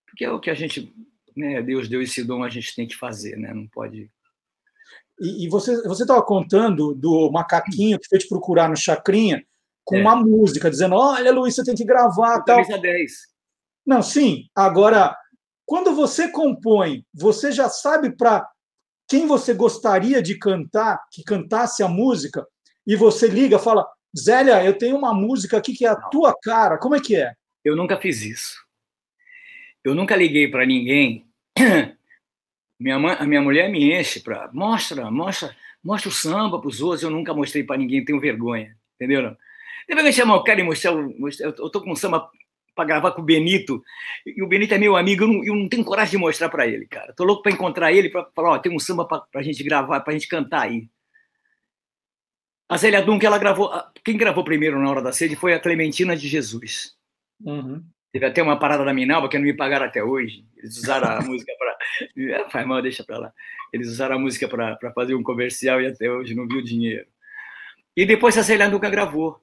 Porque 0.05 0.25
é 0.25 0.31
o 0.31 0.39
que 0.39 0.49
a 0.49 0.53
gente, 0.53 0.93
né, 1.35 1.61
Deus 1.61 1.87
deu 1.87 2.01
esse 2.01 2.23
dom, 2.23 2.43
a 2.43 2.49
gente 2.49 2.75
tem 2.75 2.87
que 2.87 2.95
fazer, 2.95 3.37
né? 3.37 3.53
Não 3.53 3.67
pode 3.67 4.09
e, 5.19 5.47
você 5.47 5.81
você 5.83 6.03
estava 6.03 6.21
contando 6.23 6.93
do 6.93 7.31
macaquinho 7.31 7.99
que 7.99 8.07
foi 8.07 8.17
te 8.17 8.27
procurar 8.27 8.67
no 8.67 8.75
Chacrinha 8.75 9.45
com 9.85 9.95
é. 9.95 10.01
uma 10.01 10.15
música, 10.15 10.69
dizendo: 10.69 10.95
Olha, 10.95 11.31
Luiz, 11.31 11.55
você 11.55 11.63
tem 11.63 11.75
que 11.75 11.85
gravar. 11.85 12.41
Tal. 12.43 12.63
10. 12.65 13.11
Não, 13.85 14.01
sim. 14.01 14.49
Agora, 14.55 15.15
quando 15.65 15.93
você 15.95 16.30
compõe, 16.30 17.06
você 17.13 17.52
já 17.52 17.69
sabe 17.69 18.15
para 18.15 18.47
quem 19.08 19.28
você 19.28 19.54
gostaria 19.54 20.21
de 20.21 20.38
cantar, 20.38 20.99
que 21.12 21.23
cantasse 21.23 21.84
a 21.84 21.88
música, 21.88 22.45
e 22.86 22.95
você 22.95 23.28
liga, 23.28 23.58
fala: 23.60 23.88
Zélia, 24.17 24.63
eu 24.63 24.78
tenho 24.78 24.97
uma 24.97 25.13
música 25.13 25.58
aqui 25.58 25.73
que 25.73 25.86
é 25.86 25.89
a 25.89 25.99
Não. 25.99 26.10
tua 26.10 26.36
cara. 26.41 26.78
Como 26.78 26.95
é 26.95 26.99
que 26.99 27.15
é? 27.15 27.34
Eu 27.63 27.76
nunca 27.76 27.97
fiz 27.97 28.21
isso. 28.21 28.56
Eu 29.84 29.95
nunca 29.95 30.15
liguei 30.15 30.49
para 30.49 30.65
ninguém. 30.65 31.26
Minha 32.80 32.99
mãe, 32.99 33.15
a 33.17 33.26
minha 33.26 33.41
mulher 33.41 33.69
me 33.69 33.93
enche 33.97 34.19
para 34.19 34.49
mostra, 34.52 35.10
mostra, 35.10 35.56
mostra 35.82 36.10
o 36.10 36.12
samba 36.12 36.60
para 36.60 36.67
os 36.67 36.82
outros. 36.82 37.04
Eu 37.04 37.10
nunca 37.10 37.34
mostrei 37.34 37.63
para 37.63 37.78
ninguém, 37.78 38.04
tenho 38.04 38.19
vergonha, 38.19 38.76
entendeu? 38.95 39.38
Depois 39.88 40.06
que 40.08 40.12
chamar 40.12 40.36
o 40.36 40.43
cara 40.43 40.60
e 40.60 40.63
mostrar, 40.63 40.93
mostrar 41.17 41.47
eu 41.47 41.69
tô 41.69 41.82
com 41.82 41.91
um 41.91 41.95
samba 41.95 42.30
para 42.75 42.86
gravar 42.86 43.12
com 43.12 43.21
o 43.21 43.25
Benito. 43.25 43.83
E 44.25 44.41
o 44.41 44.47
Benito 44.47 44.73
é 44.73 44.77
meu 44.77 44.95
amigo, 44.95 45.23
eu 45.23 45.27
não, 45.27 45.43
eu 45.43 45.55
não 45.55 45.69
tenho 45.69 45.83
coragem 45.83 46.12
de 46.12 46.17
mostrar 46.17 46.49
para 46.49 46.67
ele, 46.67 46.86
cara. 46.86 47.13
Tô 47.13 47.23
louco 47.23 47.43
para 47.43 47.51
encontrar 47.51 47.91
ele, 47.91 48.09
para 48.09 48.25
falar, 48.36 48.51
ó, 48.51 48.59
tem 48.59 48.73
um 48.73 48.79
samba 48.79 49.05
para 49.05 49.25
a 49.36 49.43
gente 49.43 49.63
gravar, 49.63 49.99
para 50.01 50.13
a 50.13 50.17
gente 50.17 50.27
cantar 50.27 50.63
aí. 50.63 50.88
A 52.69 52.77
Zélia 52.77 53.01
Duncan, 53.01 53.27
ela 53.27 53.38
gravou. 53.38 53.71
Quem 54.03 54.17
gravou 54.17 54.43
primeiro 54.43 54.79
na 54.79 54.89
Hora 54.89 55.01
da 55.01 55.12
Sede 55.12 55.36
foi 55.36 55.53
a 55.53 55.59
Clementina 55.59 56.15
de 56.15 56.27
Jesus. 56.27 56.95
Uhum. 57.39 57.83
Teve 58.12 58.25
até 58.25 58.41
uma 58.41 58.57
parada 58.57 58.86
da 58.86 58.93
Minalba 58.93 59.27
que 59.27 59.38
não 59.38 59.45
me 59.45 59.53
pagaram 59.53 59.86
até 59.86 60.03
hoje. 60.03 60.45
Eles 60.57 60.77
usaram 60.77 61.09
a 61.09 61.21
música 61.25 61.51
para. 61.57 61.77
É, 62.15 62.49
faz 62.49 62.65
mal, 62.65 62.81
deixa 62.81 63.03
para 63.03 63.17
lá. 63.17 63.33
Eles 63.71 63.88
usaram 63.88 64.15
a 64.15 64.19
música 64.19 64.47
para 64.47 64.93
fazer 64.93 65.15
um 65.15 65.23
comercial 65.23 65.81
e 65.81 65.88
até 65.88 66.09
hoje 66.09 66.33
não 66.33 66.47
viu 66.47 66.62
dinheiro. 66.62 67.07
E 67.95 68.05
depois 68.05 68.38
a 68.38 68.41
Zélia 68.41 68.69
Duncan 68.69 68.89
gravou. 68.89 69.39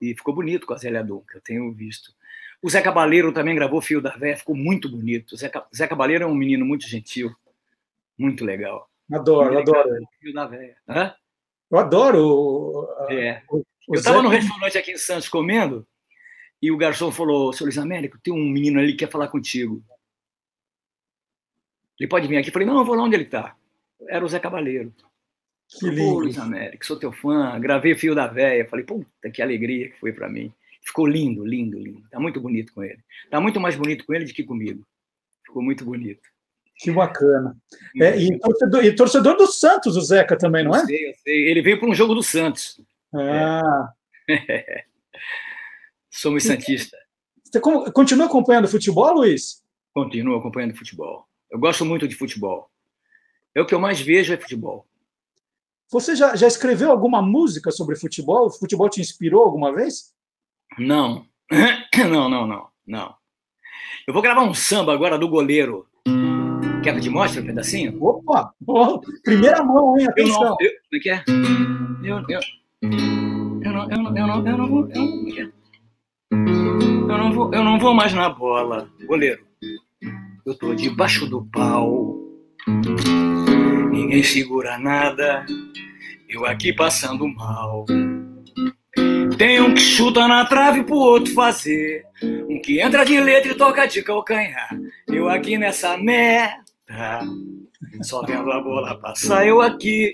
E 0.00 0.14
ficou 0.14 0.34
bonito 0.34 0.66
com 0.66 0.74
a 0.74 0.76
Zélia 0.76 1.02
Duncan, 1.02 1.34
eu 1.34 1.40
tenho 1.40 1.72
visto. 1.72 2.12
O 2.60 2.68
Zé 2.68 2.82
Cabaleiro 2.82 3.32
também 3.32 3.54
gravou 3.54 3.80
Fio 3.80 4.00
da 4.00 4.16
Véia, 4.16 4.36
ficou 4.36 4.56
muito 4.56 4.88
bonito. 4.88 5.32
O 5.32 5.36
Zé, 5.36 5.50
Zé 5.74 5.86
Cabaleiro 5.86 6.24
é 6.24 6.26
um 6.26 6.34
menino 6.34 6.64
muito 6.64 6.88
gentil, 6.88 7.30
muito 8.16 8.44
legal. 8.44 8.90
Adoro, 9.10 9.54
eu 9.54 9.60
adoro. 9.60 9.88
Fio 10.20 10.32
da 10.32 10.46
Véia. 10.46 10.76
Hã? 10.88 11.14
Eu 11.70 11.78
adoro. 11.78 12.88
É. 13.10 13.42
O, 13.48 13.58
o 13.58 13.64
eu 13.88 13.94
estava 13.94 14.22
no 14.22 14.28
restaurante 14.28 14.76
aqui 14.76 14.92
em 14.92 14.98
Santos 14.98 15.28
comendo 15.28 15.86
e 16.60 16.70
o 16.70 16.76
garçom 16.76 17.12
falou: 17.12 17.52
Seu 17.52 17.64
Luiz 17.64 17.78
Américo, 17.78 18.18
tem 18.18 18.34
um 18.34 18.48
menino 18.48 18.80
ali 18.80 18.92
que 18.92 19.04
quer 19.04 19.10
falar 19.10 19.28
contigo. 19.28 19.82
Ele 21.98 22.08
pode 22.08 22.26
vir 22.26 22.36
aqui? 22.36 22.48
Eu 22.48 22.52
falei: 22.52 22.66
Não, 22.66 22.78
eu 22.78 22.84
vou 22.84 22.94
lá 22.94 23.04
onde 23.04 23.14
ele 23.14 23.24
está. 23.24 23.56
Era 24.08 24.24
o 24.24 24.28
Zé 24.28 24.38
Cabaleiro. 24.38 24.92
Que 25.68 25.90
lindo. 25.90 26.18
Luiz 26.20 26.38
Américo, 26.38 26.86
sou 26.86 26.98
teu 26.98 27.12
fã, 27.12 27.60
gravei 27.60 27.94
Fio 27.94 28.14
da 28.14 28.26
Véia, 28.26 28.66
falei, 28.66 28.84
puta, 28.84 29.30
que 29.30 29.42
alegria 29.42 29.90
que 29.90 29.98
foi 29.98 30.12
para 30.12 30.28
mim. 30.28 30.52
Ficou 30.88 31.06
lindo, 31.06 31.44
lindo, 31.44 31.78
lindo. 31.78 32.08
Tá 32.10 32.18
muito 32.18 32.40
bonito 32.40 32.72
com 32.72 32.82
ele. 32.82 32.98
Tá 33.30 33.38
muito 33.38 33.60
mais 33.60 33.76
bonito 33.76 34.06
com 34.06 34.14
ele 34.14 34.24
do 34.24 34.32
que 34.32 34.42
comigo. 34.42 34.82
Ficou 35.44 35.62
muito 35.62 35.84
bonito. 35.84 36.22
Que 36.76 36.90
bacana. 36.90 37.54
É, 38.00 38.16
e, 38.16 38.38
torcedor, 38.38 38.84
e, 38.84 38.94
torcedor, 38.94 39.36
do 39.36 39.46
Santos, 39.46 39.98
o 39.98 40.00
Zeca 40.00 40.38
também, 40.38 40.64
não 40.64 40.74
é? 40.74 40.80
Eu 40.80 40.86
sei, 40.86 41.10
eu 41.10 41.14
sei. 41.22 41.48
Ele 41.50 41.60
veio 41.60 41.78
para 41.78 41.90
um 41.90 41.94
jogo 41.94 42.14
do 42.14 42.22
Santos. 42.22 42.80
Ah. 43.14 43.92
É. 44.30 44.84
Somos 46.10 46.44
santistas. 46.44 46.98
Você 47.44 47.60
continua 47.92 48.26
acompanhando 48.26 48.66
futebol, 48.66 49.12
Luiz? 49.12 49.62
Continuo 49.92 50.38
acompanhando 50.38 50.76
futebol. 50.76 51.26
Eu 51.50 51.58
gosto 51.58 51.84
muito 51.84 52.08
de 52.08 52.14
futebol. 52.14 52.70
É 53.54 53.60
o 53.60 53.66
que 53.66 53.74
eu 53.74 53.80
mais 53.80 54.00
vejo 54.00 54.32
é 54.32 54.38
futebol. 54.38 54.86
Você 55.90 56.16
já, 56.16 56.34
já 56.34 56.46
escreveu 56.46 56.90
alguma 56.90 57.20
música 57.20 57.70
sobre 57.70 57.94
futebol? 57.96 58.46
O 58.46 58.50
futebol 58.50 58.88
te 58.88 59.00
inspirou 59.00 59.42
alguma 59.42 59.74
vez? 59.74 60.14
Não. 60.76 61.26
Não, 62.10 62.28
não, 62.28 62.46
não, 62.46 62.68
não. 62.86 63.14
Eu 64.06 64.14
vou 64.14 64.22
gravar 64.22 64.42
um 64.42 64.54
samba 64.54 64.92
agora 64.92 65.18
do 65.18 65.28
goleiro. 65.28 65.86
Quer 66.82 66.92
que 66.92 66.98
eu 66.98 67.02
te 67.02 67.10
mostre 67.10 67.40
um 67.40 67.46
pedacinho? 67.46 68.02
Opa! 68.02 68.52
Oh, 68.66 69.00
primeira 69.24 69.64
mão, 69.64 69.98
hein? 69.98 70.06
Atenção. 70.08 70.42
Eu 70.42 70.48
não, 70.48 70.56
eu, 70.60 70.70
como 70.70 70.94
é 70.94 70.98
que 71.00 71.10
é? 71.10 71.24
Eu, 72.04 72.24
eu, 72.28 72.40
eu 73.62 73.72
não, 73.72 73.90
eu 73.90 73.98
não, 73.98 74.16
eu 74.16 74.26
não, 74.26 74.46
eu 74.46 74.58
não 74.58 74.68
vou, 74.68 74.88
eu 74.88 75.02
não, 75.02 75.28
é 75.28 75.40
é? 75.40 75.50
eu 76.32 77.18
não 77.18 77.32
vou, 77.32 77.54
eu 77.54 77.64
não 77.64 77.78
vou 77.78 77.94
mais 77.94 78.12
na 78.14 78.28
bola, 78.28 78.88
goleiro. 79.06 79.44
Eu 80.46 80.54
tô 80.56 80.74
debaixo 80.74 81.26
do 81.26 81.44
pau. 81.46 82.16
Ninguém 83.90 84.22
segura 84.22 84.78
nada. 84.78 85.44
Eu 86.28 86.46
aqui 86.46 86.72
passando 86.72 87.26
mal. 87.28 87.84
Tem 89.38 89.60
um 89.60 89.72
que 89.72 89.80
chuta 89.80 90.26
na 90.26 90.44
trave 90.44 90.82
pro 90.82 90.96
outro 90.96 91.32
fazer. 91.32 92.04
Um 92.22 92.60
que 92.60 92.80
entra 92.80 93.04
de 93.04 93.20
letra 93.20 93.52
e 93.52 93.54
toca 93.54 93.86
de 93.86 94.02
calcanhar. 94.02 94.68
Eu 95.06 95.28
aqui 95.28 95.56
nessa 95.56 95.96
merda. 95.96 96.64
Só 98.02 98.22
vendo 98.22 98.50
a 98.50 98.60
bola 98.60 98.98
passar, 98.98 99.46
eu 99.46 99.60
aqui. 99.60 100.12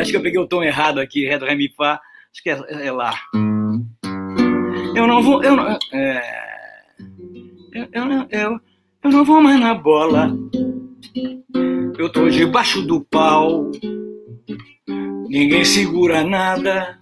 Acho 0.00 0.10
que 0.10 0.16
eu 0.16 0.22
peguei 0.22 0.40
o 0.40 0.46
tom 0.46 0.62
errado 0.62 1.00
aqui, 1.00 1.26
Ré 1.26 1.38
do 1.38 1.44
Ré 1.44 1.54
Mi 1.54 1.68
Fá. 1.76 2.00
Acho 2.32 2.42
que 2.42 2.48
é, 2.50 2.86
é 2.86 2.90
lá. 2.90 3.14
Eu 4.94 5.06
não 5.06 5.22
vou. 5.22 5.42
Eu 5.42 5.56
não, 5.56 5.78
é, 5.92 6.22
eu, 7.74 7.88
eu, 7.92 8.04
não, 8.06 8.28
eu, 8.30 8.60
eu 9.04 9.10
não 9.10 9.24
vou 9.24 9.42
mais 9.42 9.60
na 9.60 9.74
bola. 9.74 10.34
Eu 11.98 12.08
tô 12.10 12.28
debaixo 12.30 12.80
do 12.82 13.02
pau. 13.04 13.70
Ninguém 15.28 15.64
segura 15.64 16.24
nada. 16.24 16.99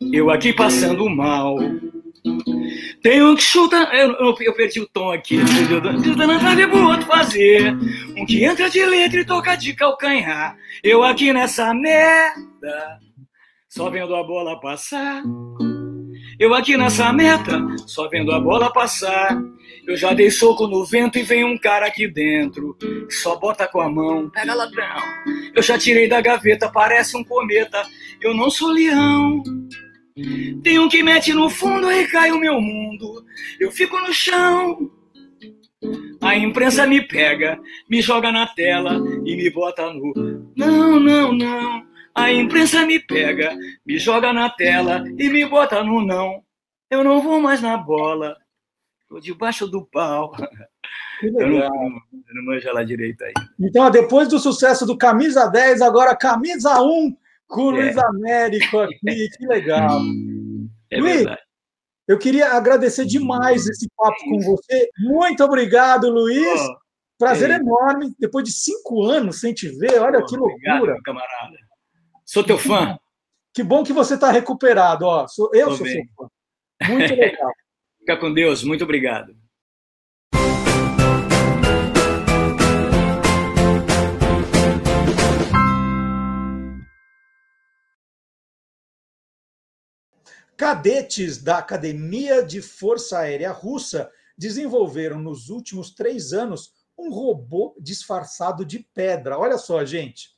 Eu 0.00 0.30
aqui 0.30 0.52
passando 0.52 1.08
mal. 1.10 1.56
Tem 3.02 3.22
um 3.22 3.36
que 3.36 3.42
chuta. 3.42 3.76
Eu, 3.92 4.12
eu, 4.12 4.34
eu 4.40 4.54
perdi 4.54 4.80
o 4.80 4.88
tom 4.88 5.12
aqui. 5.12 5.38
Chuta 6.02 6.26
na 6.26 6.38
trave 6.38 6.66
pro 6.66 6.88
outro 6.88 7.06
fazer. 7.06 7.76
Um 8.16 8.24
que 8.24 8.42
entra 8.44 8.70
de 8.70 8.84
letra 8.84 9.20
e 9.20 9.26
toca 9.26 9.54
de 9.56 9.74
calcanhar. 9.74 10.56
Eu 10.82 11.02
aqui 11.02 11.32
nessa 11.32 11.74
merda. 11.74 12.98
Só 13.68 13.90
vendo 13.90 14.16
a 14.16 14.24
bola 14.24 14.58
passar. 14.58 15.22
Eu 16.38 16.54
aqui 16.54 16.74
nessa 16.74 17.12
meta, 17.12 17.60
só 17.86 18.08
vendo 18.08 18.32
a 18.32 18.40
bola 18.40 18.72
passar. 18.72 19.38
Eu 19.86 19.94
já 19.94 20.14
dei 20.14 20.30
soco 20.30 20.66
no 20.66 20.86
vento 20.86 21.18
e 21.18 21.22
vem 21.22 21.44
um 21.44 21.58
cara 21.58 21.86
aqui 21.86 22.08
dentro. 22.08 22.74
Que 22.78 23.12
só 23.12 23.36
bota 23.36 23.68
com 23.68 23.78
a 23.78 23.90
mão, 23.90 24.30
pega 24.30 24.54
ladrão. 24.54 24.96
Eu 25.54 25.62
já 25.62 25.78
tirei 25.78 26.08
da 26.08 26.20
gaveta, 26.20 26.72
parece 26.72 27.14
um 27.14 27.22
cometa. 27.22 27.86
Eu 28.22 28.34
não 28.34 28.50
sou 28.50 28.68
leão. 28.68 29.42
Tem 30.62 30.78
um 30.78 30.88
que 30.88 31.02
mete 31.02 31.32
no 31.32 31.48
fundo 31.48 31.90
e 31.90 32.06
cai 32.08 32.32
o 32.32 32.38
meu 32.38 32.60
mundo. 32.60 33.24
Eu 33.58 33.70
fico 33.70 33.98
no 34.00 34.12
chão. 34.12 34.90
A 36.20 36.36
imprensa 36.36 36.86
me 36.86 37.00
pega, 37.00 37.58
me 37.88 38.02
joga 38.02 38.30
na 38.30 38.46
tela 38.46 39.00
e 39.24 39.36
me 39.36 39.50
bota 39.50 39.90
no. 39.92 40.52
Não, 40.56 41.00
não, 41.00 41.32
não. 41.32 41.86
A 42.14 42.32
imprensa 42.32 42.84
me 42.84 43.00
pega, 43.00 43.56
me 43.86 43.98
joga 43.98 44.32
na 44.32 44.50
tela 44.50 45.02
e 45.18 45.28
me 45.28 45.46
bota 45.46 45.82
no 45.82 46.04
não. 46.04 46.42
Eu 46.90 47.02
não 47.02 47.22
vou 47.22 47.40
mais 47.40 47.62
na 47.62 47.76
bola. 47.76 48.36
Tô 49.08 49.18
debaixo 49.20 49.66
do 49.66 49.84
pau. 49.86 50.32
Eu 51.22 51.32
não, 51.32 51.46
eu 51.48 52.34
não 52.34 52.44
manjo 52.46 52.72
lá 52.72 52.82
direito 52.82 53.22
aí. 53.22 53.34
Então, 53.60 53.90
depois 53.90 54.26
do 54.26 54.38
sucesso 54.38 54.86
do 54.86 54.96
Camisa 54.96 55.46
10, 55.48 55.82
agora 55.82 56.16
Camisa 56.16 56.80
1 56.80 57.14
com 57.50 57.64
o 57.64 57.76
é. 57.76 57.82
Luiz 57.84 57.98
Américo 57.98 58.78
aqui, 58.78 58.96
que 59.36 59.46
legal. 59.46 60.00
É 60.90 60.98
Luiz, 60.98 61.16
verdade. 61.16 61.42
eu 62.08 62.18
queria 62.18 62.52
agradecer 62.52 63.04
demais 63.04 63.66
esse 63.66 63.88
papo 63.96 64.18
com 64.24 64.40
você. 64.40 64.88
Muito 65.00 65.44
obrigado, 65.44 66.08
Luiz. 66.08 66.60
Oh, 66.60 66.76
Prazer 67.18 67.50
é. 67.50 67.56
enorme. 67.56 68.14
Depois 68.18 68.44
de 68.44 68.52
cinco 68.52 69.04
anos 69.04 69.40
sem 69.40 69.52
te 69.52 69.68
ver, 69.68 70.00
olha 70.00 70.20
oh, 70.20 70.24
que 70.24 70.36
loucura. 70.36 70.76
Obrigado, 70.76 71.02
camarada. 71.02 71.56
Sou 72.24 72.42
teu 72.42 72.56
fã. 72.56 72.98
Que 73.52 73.62
bom 73.62 73.82
que 73.82 73.92
você 73.92 74.14
está 74.14 74.30
recuperado. 74.30 75.04
Ó, 75.04 75.26
eu 75.52 75.68
Tô 75.68 75.74
sou 75.74 75.84
bem. 75.84 75.94
seu 75.94 76.04
fã. 76.16 76.88
Muito 76.88 77.14
legal. 77.14 77.52
Fica 77.98 78.16
com 78.16 78.32
Deus. 78.32 78.62
Muito 78.62 78.84
obrigado. 78.84 79.34
Cadetes 90.60 91.42
da 91.42 91.56
Academia 91.56 92.44
de 92.44 92.60
Força 92.60 93.20
Aérea 93.20 93.50
Russa 93.50 94.12
desenvolveram 94.36 95.18
nos 95.18 95.48
últimos 95.48 95.90
três 95.90 96.34
anos 96.34 96.74
um 96.98 97.10
robô 97.10 97.74
disfarçado 97.80 98.62
de 98.62 98.80
pedra. 98.92 99.38
Olha 99.38 99.56
só, 99.56 99.82
gente. 99.86 100.28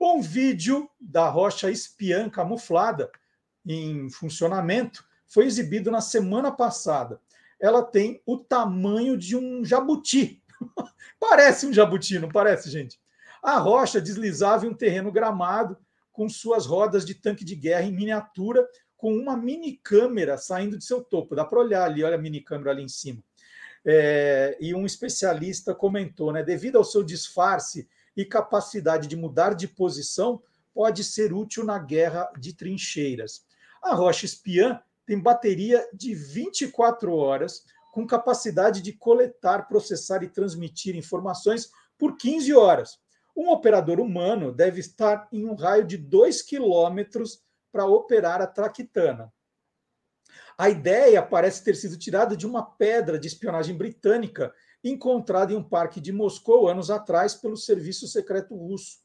Um 0.00 0.22
vídeo 0.22 0.88
da 0.98 1.28
rocha 1.28 1.70
espiã 1.70 2.30
camuflada 2.30 3.10
em 3.66 4.08
funcionamento 4.08 5.04
foi 5.28 5.44
exibido 5.44 5.90
na 5.90 6.00
semana 6.00 6.50
passada. 6.50 7.20
Ela 7.60 7.82
tem 7.82 8.22
o 8.24 8.38
tamanho 8.38 9.14
de 9.14 9.36
um 9.36 9.62
jabuti. 9.62 10.42
parece 11.20 11.66
um 11.66 11.72
jabuti, 11.74 12.18
não 12.18 12.30
parece, 12.30 12.70
gente? 12.70 12.98
A 13.42 13.58
rocha 13.58 14.00
deslizava 14.00 14.64
em 14.64 14.70
um 14.70 14.74
terreno 14.74 15.12
gramado 15.12 15.76
com 16.10 16.30
suas 16.30 16.64
rodas 16.64 17.04
de 17.04 17.14
tanque 17.14 17.44
de 17.44 17.54
guerra 17.54 17.82
em 17.82 17.92
miniatura 17.92 18.66
com 19.00 19.14
uma 19.14 19.34
mini 19.34 19.78
câmera 19.78 20.36
saindo 20.36 20.76
de 20.76 20.84
seu 20.84 21.02
topo. 21.02 21.34
Dá 21.34 21.42
para 21.42 21.58
olhar 21.58 21.84
ali, 21.84 22.04
olha 22.04 22.16
a 22.16 22.20
mini 22.20 22.42
câmera 22.42 22.72
ali 22.72 22.82
em 22.82 22.88
cima. 22.88 23.24
É, 23.82 24.58
e 24.60 24.74
um 24.74 24.84
especialista 24.84 25.74
comentou, 25.74 26.30
né? 26.30 26.42
Devido 26.42 26.76
ao 26.76 26.84
seu 26.84 27.02
disfarce 27.02 27.88
e 28.14 28.26
capacidade 28.26 29.08
de 29.08 29.16
mudar 29.16 29.54
de 29.54 29.66
posição, 29.66 30.42
pode 30.74 31.02
ser 31.02 31.32
útil 31.32 31.64
na 31.64 31.78
guerra 31.78 32.30
de 32.38 32.52
trincheiras. 32.52 33.46
A 33.82 33.94
rocha 33.94 34.26
espiã 34.26 34.78
tem 35.06 35.18
bateria 35.18 35.88
de 35.94 36.14
24 36.14 37.10
horas, 37.14 37.64
com 37.94 38.06
capacidade 38.06 38.82
de 38.82 38.92
coletar, 38.92 39.66
processar 39.66 40.22
e 40.22 40.28
transmitir 40.28 40.94
informações 40.94 41.70
por 41.98 42.18
15 42.18 42.52
horas. 42.52 42.98
Um 43.34 43.48
operador 43.48 43.98
humano 43.98 44.52
deve 44.52 44.80
estar 44.80 45.26
em 45.32 45.46
um 45.46 45.54
raio 45.54 45.86
de 45.86 45.96
2 45.96 46.42
quilômetros 46.42 47.42
para 47.72 47.86
operar 47.86 48.40
a 48.40 48.46
traquitana. 48.46 49.32
A 50.56 50.68
ideia 50.68 51.22
parece 51.22 51.64
ter 51.64 51.74
sido 51.74 51.96
tirada 51.96 52.36
de 52.36 52.46
uma 52.46 52.62
pedra 52.62 53.18
de 53.18 53.26
espionagem 53.26 53.76
britânica 53.76 54.52
encontrada 54.84 55.52
em 55.52 55.56
um 55.56 55.62
parque 55.62 56.00
de 56.00 56.12
Moscou 56.12 56.68
anos 56.68 56.90
atrás 56.90 57.34
pelo 57.34 57.56
serviço 57.56 58.06
secreto 58.06 58.54
russo. 58.54 58.98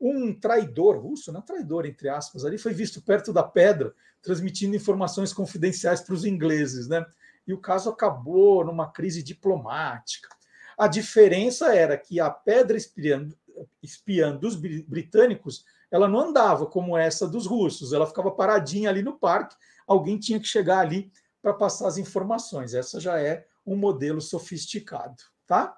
Um 0.00 0.38
traidor 0.38 0.98
russo, 0.98 1.32
não 1.32 1.40
traidor 1.40 1.86
entre 1.86 2.08
aspas, 2.08 2.44
ali 2.44 2.58
foi 2.58 2.72
visto 2.72 3.00
perto 3.00 3.32
da 3.32 3.42
pedra, 3.42 3.94
transmitindo 4.20 4.76
informações 4.76 5.32
confidenciais 5.32 6.00
para 6.00 6.14
os 6.14 6.24
ingleses, 6.24 6.88
né? 6.88 7.04
E 7.46 7.52
o 7.52 7.60
caso 7.60 7.88
acabou 7.88 8.64
numa 8.64 8.90
crise 8.90 9.22
diplomática. 9.22 10.28
A 10.76 10.88
diferença 10.88 11.74
era 11.74 11.96
que 11.96 12.20
a 12.20 12.28
pedra 12.28 12.76
espiã, 12.76 13.28
espiã 13.82 14.36
dos 14.36 14.56
britânicos 14.56 15.64
ela 15.90 16.08
não 16.08 16.20
andava 16.20 16.66
como 16.66 16.96
essa 16.96 17.28
dos 17.28 17.46
russos, 17.46 17.92
ela 17.92 18.06
ficava 18.06 18.30
paradinha 18.30 18.90
ali 18.90 19.02
no 19.02 19.18
parque, 19.18 19.56
alguém 19.86 20.18
tinha 20.18 20.40
que 20.40 20.46
chegar 20.46 20.80
ali 20.80 21.10
para 21.40 21.54
passar 21.54 21.86
as 21.86 21.96
informações. 21.96 22.74
Essa 22.74 22.98
já 23.00 23.20
é 23.20 23.46
um 23.64 23.76
modelo 23.76 24.20
sofisticado, 24.20 25.22
tá? 25.46 25.76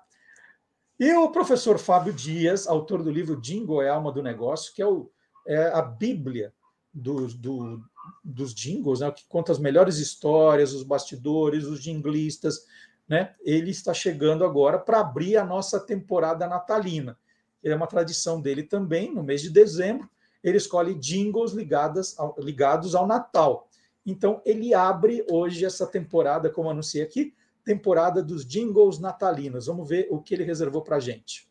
E 0.98 1.12
o 1.12 1.30
professor 1.30 1.78
Fábio 1.78 2.12
Dias, 2.12 2.66
autor 2.66 3.02
do 3.02 3.10
livro 3.10 3.40
Jingle 3.40 3.82
é 3.82 3.88
a 3.88 3.94
alma 3.94 4.10
do 4.10 4.22
negócio, 4.22 4.74
que 4.74 4.82
é, 4.82 4.86
o, 4.86 5.10
é 5.46 5.68
a 5.68 5.80
bíblia 5.80 6.52
do, 6.92 7.28
do, 7.28 7.80
dos 8.24 8.52
jingles, 8.52 9.00
né, 9.00 9.10
que 9.12 9.24
conta 9.28 9.52
as 9.52 9.58
melhores 9.58 9.98
histórias, 9.98 10.72
os 10.72 10.82
bastidores, 10.82 11.66
os 11.66 11.80
jinglistas, 11.80 12.66
né? 13.08 13.34
Ele 13.40 13.70
está 13.70 13.94
chegando 13.94 14.44
agora 14.44 14.78
para 14.78 15.00
abrir 15.00 15.36
a 15.36 15.44
nossa 15.44 15.80
temporada 15.80 16.46
natalina. 16.46 17.16
É 17.62 17.74
uma 17.74 17.86
tradição 17.86 18.40
dele 18.40 18.62
também, 18.62 19.12
no 19.12 19.22
mês 19.22 19.42
de 19.42 19.50
dezembro, 19.50 20.08
ele 20.42 20.56
escolhe 20.56 20.94
jingles 20.94 21.52
ligadas 21.52 22.18
ao, 22.18 22.34
ligados 22.38 22.94
ao 22.94 23.06
Natal. 23.06 23.68
Então, 24.06 24.40
ele 24.44 24.72
abre 24.72 25.24
hoje 25.30 25.64
essa 25.64 25.86
temporada, 25.86 26.48
como 26.48 26.70
anunciei 26.70 27.02
aqui, 27.02 27.34
temporada 27.64 28.22
dos 28.22 28.46
jingles 28.46 28.98
natalinos. 28.98 29.66
Vamos 29.66 29.88
ver 29.88 30.08
o 30.10 30.22
que 30.22 30.34
ele 30.34 30.44
reservou 30.44 30.82
para 30.82 30.96
a 30.96 31.00
gente. 31.00 31.46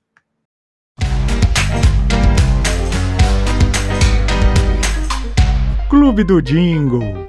Clube 5.90 6.24
do 6.24 6.42
Jingle. 6.42 7.27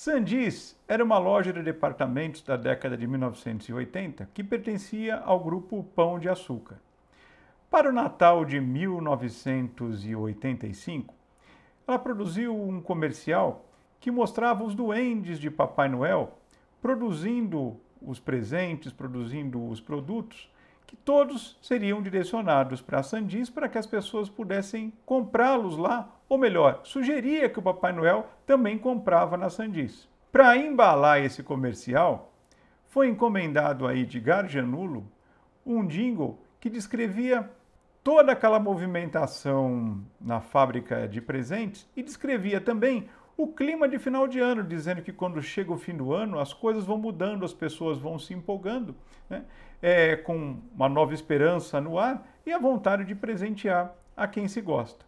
Sandis 0.00 0.78
era 0.86 1.02
uma 1.02 1.18
loja 1.18 1.52
de 1.52 1.60
departamentos 1.60 2.40
da 2.42 2.56
década 2.56 2.96
de 2.96 3.04
1980 3.04 4.30
que 4.32 4.44
pertencia 4.44 5.16
ao 5.16 5.40
grupo 5.40 5.82
Pão 5.82 6.20
de 6.20 6.28
Açúcar. 6.28 6.76
Para 7.68 7.90
o 7.90 7.92
Natal 7.92 8.44
de 8.44 8.60
1985, 8.60 11.12
ela 11.84 11.98
produziu 11.98 12.56
um 12.56 12.80
comercial 12.80 13.66
que 13.98 14.08
mostrava 14.08 14.62
os 14.62 14.72
duendes 14.72 15.36
de 15.36 15.50
Papai 15.50 15.88
Noel 15.88 16.38
produzindo 16.80 17.76
os 18.00 18.20
presentes, 18.20 18.92
produzindo 18.92 19.68
os 19.68 19.80
produtos, 19.80 20.48
que 20.86 20.94
todos 20.94 21.58
seriam 21.60 22.00
direcionados 22.00 22.80
para 22.80 23.00
a 23.00 23.02
Sandis 23.02 23.50
para 23.50 23.68
que 23.68 23.78
as 23.78 23.86
pessoas 23.86 24.30
pudessem 24.30 24.92
comprá-los 25.04 25.76
lá, 25.76 26.08
ou 26.28 26.36
melhor, 26.36 26.80
sugeria 26.84 27.48
que 27.48 27.58
o 27.58 27.62
Papai 27.62 27.92
Noel 27.92 28.26
também 28.46 28.76
comprava 28.76 29.36
na 29.36 29.48
Sandis. 29.48 30.08
Para 30.30 30.56
embalar 30.56 31.22
esse 31.22 31.42
comercial, 31.42 32.32
foi 32.86 33.08
encomendado 33.08 33.86
a 33.86 33.94
Edgar 33.94 34.48
Janulo 34.48 35.10
um 35.64 35.86
jingle 35.86 36.38
que 36.60 36.68
descrevia 36.68 37.48
toda 38.02 38.32
aquela 38.32 38.58
movimentação 38.58 40.02
na 40.20 40.40
fábrica 40.40 41.06
de 41.06 41.20
presentes 41.20 41.88
e 41.96 42.02
descrevia 42.02 42.60
também 42.60 43.08
o 43.36 43.46
clima 43.46 43.88
de 43.88 43.98
final 43.98 44.26
de 44.26 44.40
ano, 44.40 44.64
dizendo 44.64 45.00
que 45.00 45.12
quando 45.12 45.40
chega 45.40 45.72
o 45.72 45.78
fim 45.78 45.94
do 45.94 46.12
ano 46.12 46.40
as 46.40 46.52
coisas 46.52 46.84
vão 46.84 46.98
mudando, 46.98 47.44
as 47.44 47.52
pessoas 47.52 47.98
vão 47.98 48.18
se 48.18 48.34
empolgando, 48.34 48.94
né? 49.30 49.44
é, 49.80 50.16
com 50.16 50.58
uma 50.74 50.88
nova 50.88 51.14
esperança 51.14 51.80
no 51.80 51.98
ar 51.98 52.26
e 52.44 52.52
a 52.52 52.58
vontade 52.58 53.04
de 53.04 53.14
presentear 53.14 53.94
a 54.16 54.26
quem 54.26 54.48
se 54.48 54.60
gosta. 54.60 55.07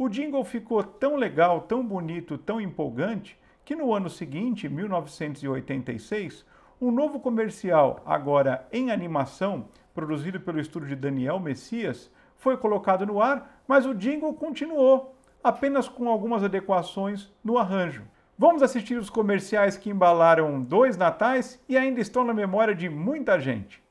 O 0.00 0.08
jingle 0.08 0.42
ficou 0.44 0.82
tão 0.82 1.14
legal, 1.14 1.60
tão 1.60 1.86
bonito, 1.86 2.38
tão 2.38 2.58
empolgante, 2.58 3.38
que 3.62 3.76
no 3.76 3.92
ano 3.92 4.08
seguinte, 4.08 4.66
1986, 4.66 6.42
um 6.80 6.90
novo 6.90 7.20
comercial, 7.20 8.00
agora 8.06 8.66
em 8.72 8.90
animação, 8.90 9.68
produzido 9.92 10.40
pelo 10.40 10.58
estúdio 10.58 10.88
de 10.88 10.96
Daniel 10.96 11.38
Messias, 11.38 12.10
foi 12.34 12.56
colocado 12.56 13.04
no 13.04 13.20
ar, 13.20 13.62
mas 13.68 13.84
o 13.84 13.94
jingle 13.94 14.32
continuou 14.32 15.14
apenas 15.44 15.86
com 15.86 16.08
algumas 16.08 16.42
adequações 16.42 17.30
no 17.44 17.58
arranjo. 17.58 18.04
Vamos 18.38 18.62
assistir 18.62 18.96
os 18.96 19.10
comerciais 19.10 19.76
que 19.76 19.90
embalaram 19.90 20.62
dois 20.62 20.96
natais 20.96 21.62
e 21.68 21.76
ainda 21.76 22.00
estão 22.00 22.24
na 22.24 22.32
memória 22.32 22.74
de 22.74 22.88
muita 22.88 23.38
gente. 23.38 23.82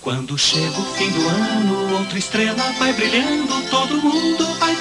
Quando 0.00 0.36
chega 0.36 0.78
o 0.78 0.84
fim 0.94 1.10
do 1.10 1.28
ano, 1.28 1.98
outra 1.98 2.18
estrela 2.18 2.62
vai 2.78 2.92
brilhando, 2.92 3.70
todo 3.70 3.96
mundo 4.02 4.44
vai 4.58 4.74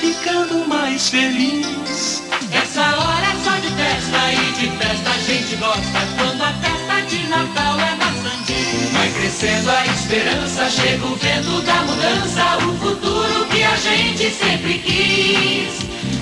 mais 0.94 1.10
feliz. 1.10 2.24
Essa 2.52 2.82
hora 2.82 3.26
é 3.26 3.36
só 3.44 3.58
de 3.58 3.70
festa 3.70 4.32
e 4.32 4.52
de 4.54 4.70
festa 4.78 5.10
a 5.10 5.18
gente 5.18 5.56
gosta. 5.56 6.00
Quando 6.18 6.44
a 6.44 6.54
festa 6.54 7.02
de 7.08 7.28
Natal 7.30 7.80
é 7.80 7.96
na 7.96 8.12
Sandinha. 8.22 8.90
Vai 8.94 9.10
crescendo 9.12 9.72
a 9.72 9.86
esperança, 9.88 10.70
chega 10.70 11.04
o 11.06 11.16
vento 11.16 11.62
da 11.64 11.82
mudança, 11.82 12.58
o 12.58 12.78
futuro 12.78 13.46
que 13.48 13.64
a 13.64 13.76
gente 13.76 14.30
sempre 14.30 14.78
quis. 14.80 15.80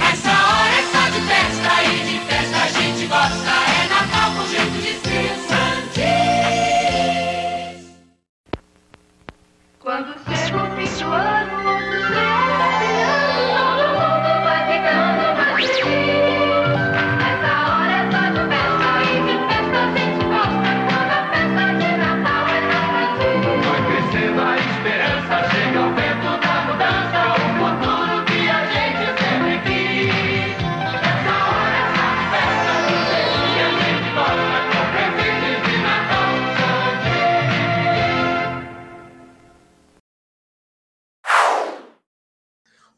Essa 0.09 0.31
hora 0.31 0.71
é 0.71 0.83
só 0.89 1.09
de 1.09 1.19
festa 1.27 1.83
e 1.83 1.99
de 2.05 2.19
festa 2.27 2.57
a 2.63 2.67
gente 2.69 3.07
gosta. 3.07 3.51
É 3.67 3.87
Natal 3.89 4.31
com 4.35 4.47
jeito 4.47 4.77
de 4.81 4.93
ser 5.01 5.35
Sandis. 5.49 6.31
Quando 9.79 10.15
chega 10.33 10.63
o 10.63 10.65
fim 10.77 11.03
do 11.03 11.11
ano, 11.11 11.60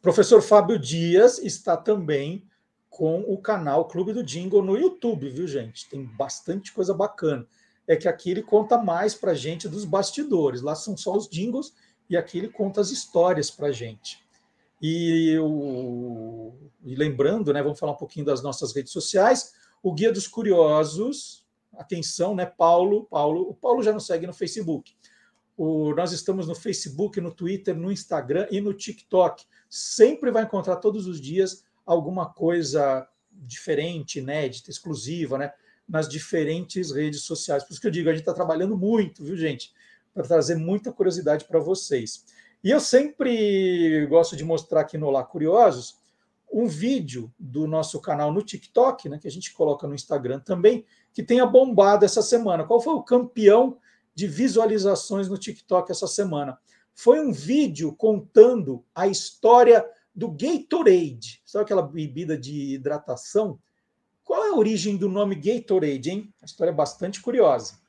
Professor 0.04 0.42
Fábio 0.42 0.78
Dias 0.78 1.40
está 1.40 1.78
também 1.78 2.46
com 2.90 3.22
o 3.22 3.38
canal 3.38 3.88
Clube 3.88 4.12
do 4.12 4.22
Jingle 4.22 4.62
no 4.62 4.78
YouTube, 4.78 5.30
viu, 5.30 5.48
gente? 5.48 5.90
Tem 5.90 6.04
bastante 6.04 6.74
coisa 6.74 6.94
bacana. 6.94 7.48
É 7.88 7.96
que 7.96 8.10
aqui 8.10 8.32
ele 8.32 8.44
conta 8.44 8.78
mais 8.78 9.16
para 9.16 9.34
gente 9.34 9.70
dos 9.70 9.86
bastidores. 9.86 10.62
Lá 10.62 10.76
são 10.76 10.98
só 10.98 11.16
os 11.16 11.30
jingles 11.30 11.74
e 12.10 12.18
aqui 12.18 12.38
ele 12.38 12.50
conta 12.50 12.82
as 12.82 12.92
histórias 12.92 13.50
para 13.50 13.72
gente. 13.72 14.22
E, 14.82 15.38
o... 15.40 16.54
e 16.84 16.96
lembrando, 16.96 17.54
né, 17.54 17.64
vamos 17.64 17.80
falar 17.80 17.94
um 17.94 17.98
pouquinho 17.98 18.26
das 18.26 18.44
nossas 18.44 18.76
redes 18.76 18.92
sociais. 18.92 19.54
O 19.82 19.94
Guia 19.94 20.12
dos 20.12 20.28
Curiosos, 20.28 21.46
atenção, 21.78 22.36
né, 22.36 22.46
Paulo? 22.46 23.06
Paulo, 23.06 23.50
o 23.50 23.54
Paulo 23.54 23.82
já 23.82 23.94
nos 23.94 24.06
segue 24.06 24.28
no 24.28 24.34
Facebook. 24.34 24.94
O, 25.56 25.94
nós 25.94 26.12
estamos 26.12 26.48
no 26.48 26.56
Facebook, 26.56 27.22
no 27.22 27.34
Twitter, 27.34 27.76
no 27.76 27.92
Instagram 27.92 28.48
e 28.50 28.60
no 28.60 28.74
TikTok. 28.74 29.46
Sempre 29.70 30.32
vai 30.32 30.44
encontrar 30.44 30.78
todos 30.78 31.08
os 31.08 31.22
dias 31.22 31.64
alguma 31.86 32.26
coisa 32.32 33.08
diferente, 33.32 34.20
inédita, 34.20 34.70
exclusiva, 34.70 35.38
né? 35.38 35.52
Nas 35.88 36.08
diferentes 36.08 36.92
redes 36.92 37.22
sociais. 37.22 37.64
Por 37.64 37.72
isso 37.72 37.82
que 37.82 37.88
eu 37.88 37.92
digo, 37.92 38.10
a 38.10 38.14
gente 38.14 38.22
está 38.22 38.34
trabalhando 38.34 38.78
muito, 38.78 39.24
viu, 39.24 39.36
gente? 39.36 39.74
Para 40.14 40.24
trazer 40.24 40.56
muita 40.56 40.92
curiosidade 40.92 41.46
para 41.46 41.60
vocês. 41.60 42.26
E 42.64 42.70
eu 42.70 42.80
sempre 42.80 44.06
gosto 44.08 44.36
de 44.36 44.44
mostrar 44.44 44.82
aqui 44.82 44.98
no 44.98 45.08
Olá 45.08 45.24
Curiosos 45.24 45.98
um 46.52 46.68
vídeo 46.68 47.34
do 47.38 47.68
nosso 47.68 48.00
canal 48.00 48.32
no 48.32 48.44
TikTok, 48.44 49.10
né? 49.10 49.18
Que 49.18 49.28
a 49.28 49.32
gente 49.32 49.52
coloca 49.54 49.88
no 49.88 49.96
Instagram 49.96 50.40
também, 50.40 50.86
que 51.12 51.24
tenha 51.24 51.46
bombado 51.46 52.06
essa 52.06 52.22
semana. 52.22 52.64
Qual 52.64 52.80
foi 52.80 52.94
o 52.94 53.04
campeão 53.04 53.78
de 54.16 54.28
visualizações 54.28 55.30
no 55.30 55.38
TikTok 55.38 55.92
essa 55.92 56.08
semana. 56.08 56.58
Foi 56.94 57.20
um 57.20 57.32
vídeo 57.32 57.94
contando 57.96 58.84
a 58.94 59.08
história 59.08 59.86
do 60.16 60.30
Gatorade. 60.30 61.42
Sabe 61.46 61.66
aquela 61.66 61.82
bebida 61.82 62.38
de 62.38 62.76
hidratação? 62.76 63.60
Qual 64.24 64.46
é 64.46 64.50
a 64.50 64.56
origem 64.56 64.96
do 64.96 65.10
nome 65.10 65.36
Gatorade, 65.36 66.10
hein? 66.10 66.34
A 66.42 66.46
história 66.46 66.72
é 66.72 66.76
bastante 66.76 67.22
curiosa. 67.22 67.80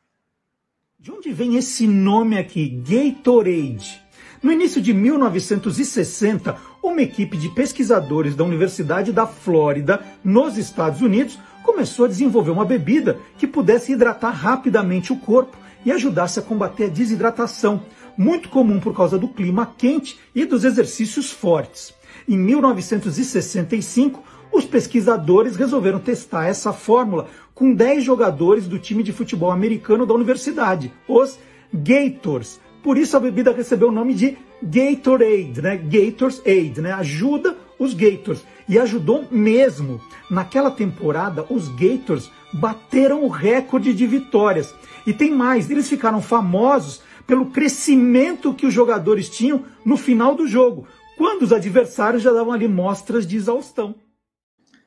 De 0.99 1.13
onde 1.13 1.33
vem 1.33 1.57
esse 1.57 1.87
nome 1.87 2.39
aqui, 2.39 2.69
Gatorade? 2.69 4.03
No 4.43 4.53
início 4.53 4.81
de 4.81 4.93
1960, 4.93 6.59
uma 6.83 7.03
equipe 7.03 7.37
de 7.37 7.49
pesquisadores 7.51 8.35
da 8.35 8.45
Universidade 8.45 9.13
da 9.13 9.27
Flórida, 9.27 10.05
nos 10.23 10.59
Estados 10.59 11.01
Unidos, 11.01 11.39
começou 11.63 12.05
a 12.05 12.09
desenvolver 12.09 12.51
uma 12.51 12.65
bebida 12.65 13.19
que 13.39 13.47
pudesse 13.47 13.93
hidratar 13.93 14.31
rapidamente 14.31 15.13
o 15.13 15.19
corpo 15.19 15.57
e 15.85 15.93
ajudasse 15.93 16.39
a 16.39 16.43
combater 16.43 16.85
a 16.85 16.89
desidratação, 16.89 17.83
muito 18.17 18.49
comum 18.49 18.81
por 18.81 18.95
causa 18.95 19.19
do 19.19 19.29
clima 19.29 19.73
quente 19.77 20.19
e 20.35 20.45
dos 20.45 20.65
exercícios 20.65 21.31
fortes. 21.31 21.93
Em 22.29 22.39
1965, 22.39 24.23
os 24.53 24.65
pesquisadores 24.65 25.57
resolveram 25.57 25.99
testar 25.99 26.47
essa 26.47 26.73
fórmula 26.73 27.27
com 27.55 27.75
10 27.75 28.05
jogadores 28.05 28.67
do 28.67 28.79
time 28.79 29.03
de 29.03 29.13
futebol 29.13 29.51
americano 29.51 30.07
da 30.07 30.15
universidade, 30.15 30.93
os 31.09 31.39
Gators. 31.73 32.61
Por 32.83 32.97
isso 32.97 33.17
a 33.17 33.21
bebida 33.21 33.53
recebeu 33.53 33.89
o 33.89 33.93
nome 33.93 34.15
de 34.15 34.39
Gatorade, 34.63 35.61
né? 35.61 35.77
Gators 35.77 36.41
Aid, 36.47 36.81
né? 36.81 36.93
Ajuda 36.93 37.57
os 37.79 37.95
Gators. 37.95 38.43
E 38.69 38.79
ajudou 38.79 39.27
mesmo. 39.31 40.01
Naquela 40.31 40.71
temporada, 40.71 41.45
os 41.51 41.69
Gators 41.69 42.31
bateram 42.55 43.25
o 43.25 43.29
recorde 43.29 43.93
de 43.93 44.07
vitórias. 44.07 44.75
E 45.05 45.13
tem 45.13 45.31
mais, 45.31 45.69
eles 45.69 45.89
ficaram 45.89 46.23
famosos 46.23 47.03
pelo 47.27 47.51
crescimento 47.51 48.55
que 48.55 48.67
os 48.67 48.73
jogadores 48.73 49.29
tinham 49.29 49.65
no 49.85 49.97
final 49.97 50.35
do 50.35 50.47
jogo, 50.47 50.87
quando 51.17 51.43
os 51.43 51.53
adversários 51.53 52.23
já 52.23 52.33
davam 52.33 52.53
ali 52.53 52.69
mostras 52.69 53.27
de 53.27 53.37
exaustão. 53.37 53.95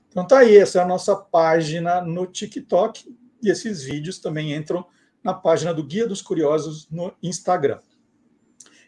Então 0.10 0.26
tá 0.26 0.40
aí, 0.40 0.56
essa 0.58 0.80
é 0.80 0.82
a 0.82 0.88
nossa 0.88 1.16
página 1.16 2.02
no 2.02 2.26
TikTok 2.26 3.16
e 3.44 3.50
esses 3.50 3.84
vídeos 3.84 4.18
também 4.20 4.54
entram 4.54 4.86
na 5.24 5.34
página 5.34 5.74
do 5.74 5.84
Guia 5.84 6.08
dos 6.08 6.22
Curiosos 6.22 6.88
no 6.90 7.14
Instagram. 7.22 7.80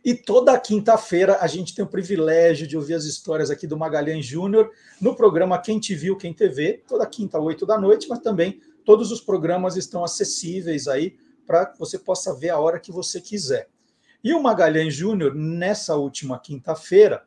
E 0.03 0.13
toda 0.13 0.57
quinta-feira 0.57 1.37
a 1.41 1.47
gente 1.47 1.75
tem 1.75 1.83
o 1.83 1.89
privilégio 1.89 2.65
de 2.65 2.77
ouvir 2.77 2.93
as 2.93 3.03
histórias 3.03 3.51
aqui 3.51 3.67
do 3.67 3.77
Magalhães 3.77 4.25
Júnior 4.25 4.71
no 5.01 5.13
programa 5.13 5.59
Quem 5.59 5.79
Te 5.79 5.93
Viu, 5.93 6.15
Quem 6.15 6.33
TV, 6.33 6.81
toda 6.87 7.05
quinta, 7.05 7.37
oito 7.39 7.65
da 7.65 7.77
noite, 7.77 8.07
mas 8.07 8.19
também 8.19 8.61
todos 8.89 9.11
os 9.11 9.21
programas 9.21 9.77
estão 9.77 10.03
acessíveis 10.03 10.87
aí 10.87 11.15
para 11.45 11.67
que 11.67 11.77
você 11.77 11.99
possa 11.99 12.33
ver 12.33 12.49
a 12.49 12.57
hora 12.57 12.79
que 12.79 12.91
você 12.91 13.21
quiser. 13.21 13.69
E 14.23 14.33
o 14.33 14.41
Magalhães 14.41 14.95
Júnior, 14.95 15.35
nessa 15.35 15.95
última 15.95 16.39
quinta-feira, 16.39 17.23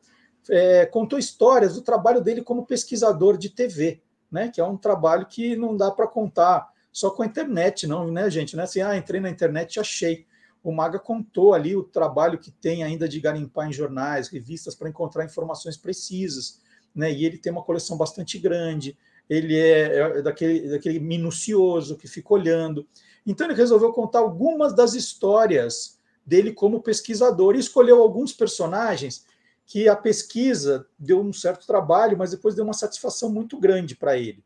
é, 0.50 0.86
contou 0.86 1.20
histórias 1.20 1.74
do 1.74 1.80
trabalho 1.80 2.20
dele 2.20 2.42
como 2.42 2.66
pesquisador 2.66 3.38
de 3.38 3.48
TV, 3.48 4.02
né? 4.28 4.48
Que 4.48 4.60
é 4.60 4.64
um 4.64 4.76
trabalho 4.76 5.24
que 5.24 5.54
não 5.54 5.76
dá 5.76 5.88
para 5.92 6.08
contar 6.08 6.68
só 6.90 7.10
com 7.10 7.22
a 7.22 7.26
internet, 7.26 7.86
não, 7.86 8.10
né, 8.10 8.28
gente? 8.28 8.56
Não 8.56 8.62
é 8.62 8.64
assim, 8.64 8.80
ah, 8.80 8.96
entrei 8.96 9.20
na 9.20 9.30
internet 9.30 9.76
e 9.76 9.80
achei. 9.80 10.26
O 10.64 10.72
Maga 10.72 10.98
contou 10.98 11.54
ali 11.54 11.76
o 11.76 11.84
trabalho 11.84 12.40
que 12.40 12.50
tem 12.50 12.82
ainda 12.82 13.08
de 13.08 13.20
garimpar 13.20 13.68
em 13.68 13.72
jornais, 13.72 14.26
revistas 14.26 14.74
para 14.74 14.88
encontrar 14.88 15.24
informações 15.24 15.76
precisas, 15.76 16.60
né? 16.92 17.12
E 17.12 17.24
ele 17.24 17.38
tem 17.38 17.52
uma 17.52 17.62
coleção 17.62 17.96
bastante 17.96 18.36
grande. 18.36 18.98
Ele 19.28 19.58
é, 19.58 19.98
é 19.98 20.22
daquele, 20.22 20.68
daquele 20.70 20.98
minucioso 20.98 21.96
que 21.96 22.08
fica 22.08 22.34
olhando. 22.34 22.86
Então 23.26 23.46
ele 23.46 23.54
resolveu 23.54 23.92
contar 23.92 24.20
algumas 24.20 24.74
das 24.74 24.94
histórias 24.94 25.98
dele 26.24 26.52
como 26.52 26.82
pesquisador 26.82 27.56
e 27.56 27.60
escolheu 27.60 28.00
alguns 28.00 28.32
personagens 28.32 29.24
que 29.64 29.88
a 29.88 29.96
pesquisa 29.96 30.86
deu 30.98 31.20
um 31.20 31.32
certo 31.32 31.66
trabalho, 31.66 32.18
mas 32.18 32.30
depois 32.30 32.54
deu 32.54 32.64
uma 32.64 32.74
satisfação 32.74 33.30
muito 33.30 33.58
grande 33.58 33.96
para 33.96 34.16
ele. 34.16 34.44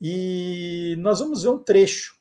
E 0.00 0.96
nós 0.98 1.20
vamos 1.20 1.42
ver 1.42 1.50
um 1.50 1.58
trecho. 1.58 2.16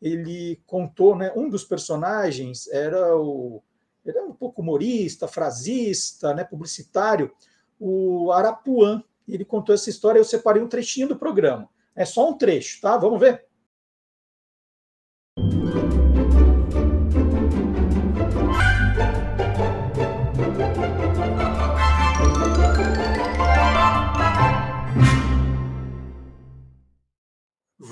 Ele 0.00 0.60
contou, 0.66 1.16
né, 1.16 1.32
um 1.36 1.48
dos 1.48 1.64
personagens 1.64 2.66
era 2.68 3.16
o 3.16 3.62
era 4.04 4.24
um 4.24 4.32
pouco 4.32 4.62
humorista, 4.62 5.28
frasista, 5.28 6.34
né, 6.34 6.42
publicitário, 6.42 7.30
o 7.78 8.32
Arapuã. 8.32 9.02
Ele 9.26 9.44
contou 9.44 9.74
essa 9.74 9.90
história, 9.90 10.18
eu 10.18 10.24
separei 10.24 10.62
um 10.62 10.68
trechinho 10.68 11.08
do 11.08 11.16
programa. 11.16 11.68
É 11.94 12.04
só 12.04 12.28
um 12.28 12.36
trecho, 12.36 12.80
tá? 12.80 12.96
Vamos 12.96 13.20
ver? 13.20 13.46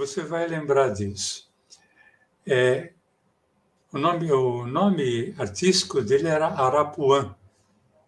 você 0.00 0.22
vai 0.22 0.46
lembrar 0.48 0.88
disso. 0.88 1.48
É, 2.46 2.92
o, 3.92 3.98
nome, 3.98 4.32
o 4.32 4.66
nome 4.66 5.34
artístico 5.38 6.00
dele 6.00 6.26
era 6.26 6.46
Arapuã. 6.46 7.36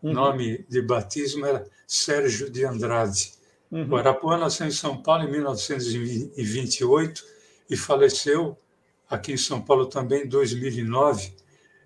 Uhum. 0.02 0.12
nome 0.12 0.64
de 0.68 0.82
batismo 0.82 1.46
era 1.46 1.64
Sérgio 1.86 2.50
de 2.50 2.64
Andrade. 2.64 3.32
Uhum. 3.70 3.88
O 3.88 3.96
Arapuã 3.96 4.36
nasceu 4.36 4.66
em 4.66 4.72
São 4.72 5.02
Paulo 5.02 5.24
em 5.24 5.30
1928 5.30 7.24
e 7.70 7.76
faleceu 7.76 8.58
aqui 9.08 9.32
em 9.32 9.36
São 9.36 9.60
Paulo 9.62 9.86
também 9.86 10.24
em 10.24 10.28
2009. 10.28 11.34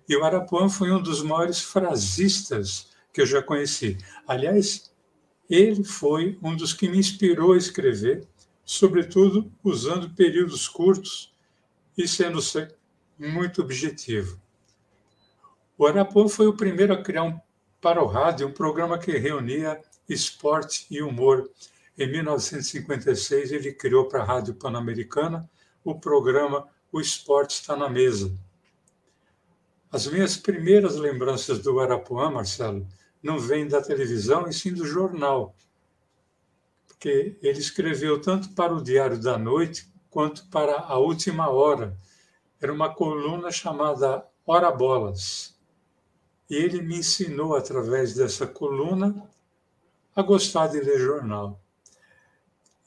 E 0.09 0.15
o 0.15 0.23
Arapuã 0.23 0.69
foi 0.69 0.91
um 0.91 1.01
dos 1.01 1.21
maiores 1.21 1.61
frasistas 1.61 2.87
que 3.13 3.21
eu 3.21 3.25
já 3.25 3.41
conheci. 3.41 3.97
Aliás, 4.27 4.91
ele 5.49 5.83
foi 5.83 6.37
um 6.41 6.55
dos 6.55 6.73
que 6.73 6.89
me 6.89 6.97
inspirou 6.97 7.53
a 7.53 7.57
escrever 7.57 8.27
sobretudo 8.67 9.49
usando 9.63 10.09
períodos 10.09 10.67
curtos 10.67 11.33
e 11.97 12.05
sendo 12.05 12.39
muito 13.17 13.61
objetivo. 13.61 14.37
O 15.77 15.87
Arapuã 15.87 16.27
foi 16.27 16.47
o 16.47 16.53
primeiro 16.53 16.93
a 16.93 17.01
criar 17.01 17.23
um, 17.23 17.39
para 17.81 18.03
o 18.03 18.07
rádio 18.07 18.47
um 18.47 18.51
programa 18.51 18.97
que 18.97 19.17
reunia 19.17 19.81
esporte 20.07 20.85
e 20.89 21.01
humor. 21.01 21.49
Em 21.97 22.09
1956, 22.09 23.51
ele 23.51 23.73
criou 23.73 24.05
para 24.07 24.21
a 24.21 24.25
Rádio 24.25 24.53
Pan-Americana 24.53 25.49
o 25.83 25.99
programa 25.99 26.67
O 26.91 26.99
Esporte 26.99 27.51
Está 27.51 27.75
na 27.75 27.89
Mesa. 27.89 28.31
As 29.91 30.05
minhas 30.07 30.37
primeiras 30.37 30.95
lembranças 30.95 31.59
do 31.59 31.79
Arapuã, 31.79 32.29
Marcelo, 32.29 32.87
não 33.23 33.39
vêm 33.39 33.67
da 33.67 33.81
televisão, 33.81 34.47
e 34.47 34.53
sim 34.53 34.73
do 34.73 34.85
jornal, 34.85 35.55
porque 36.87 37.37
ele 37.41 37.59
escreveu 37.59 38.19
tanto 38.21 38.49
para 38.53 38.73
o 38.73 38.83
Diário 38.83 39.19
da 39.19 39.37
Noite 39.37 39.87
quanto 40.09 40.47
para 40.49 40.77
a 40.79 40.97
Última 40.97 41.49
Hora. 41.49 41.97
Era 42.61 42.73
uma 42.73 42.93
coluna 42.93 43.51
chamada 43.51 44.25
Hora 44.45 44.71
Bolas. 44.71 45.56
E 46.49 46.55
ele 46.55 46.81
me 46.81 46.99
ensinou, 46.99 47.55
através 47.55 48.13
dessa 48.13 48.47
coluna, 48.47 49.29
a 50.15 50.21
gostar 50.21 50.67
de 50.67 50.79
ler 50.79 50.99
jornal. 50.99 51.61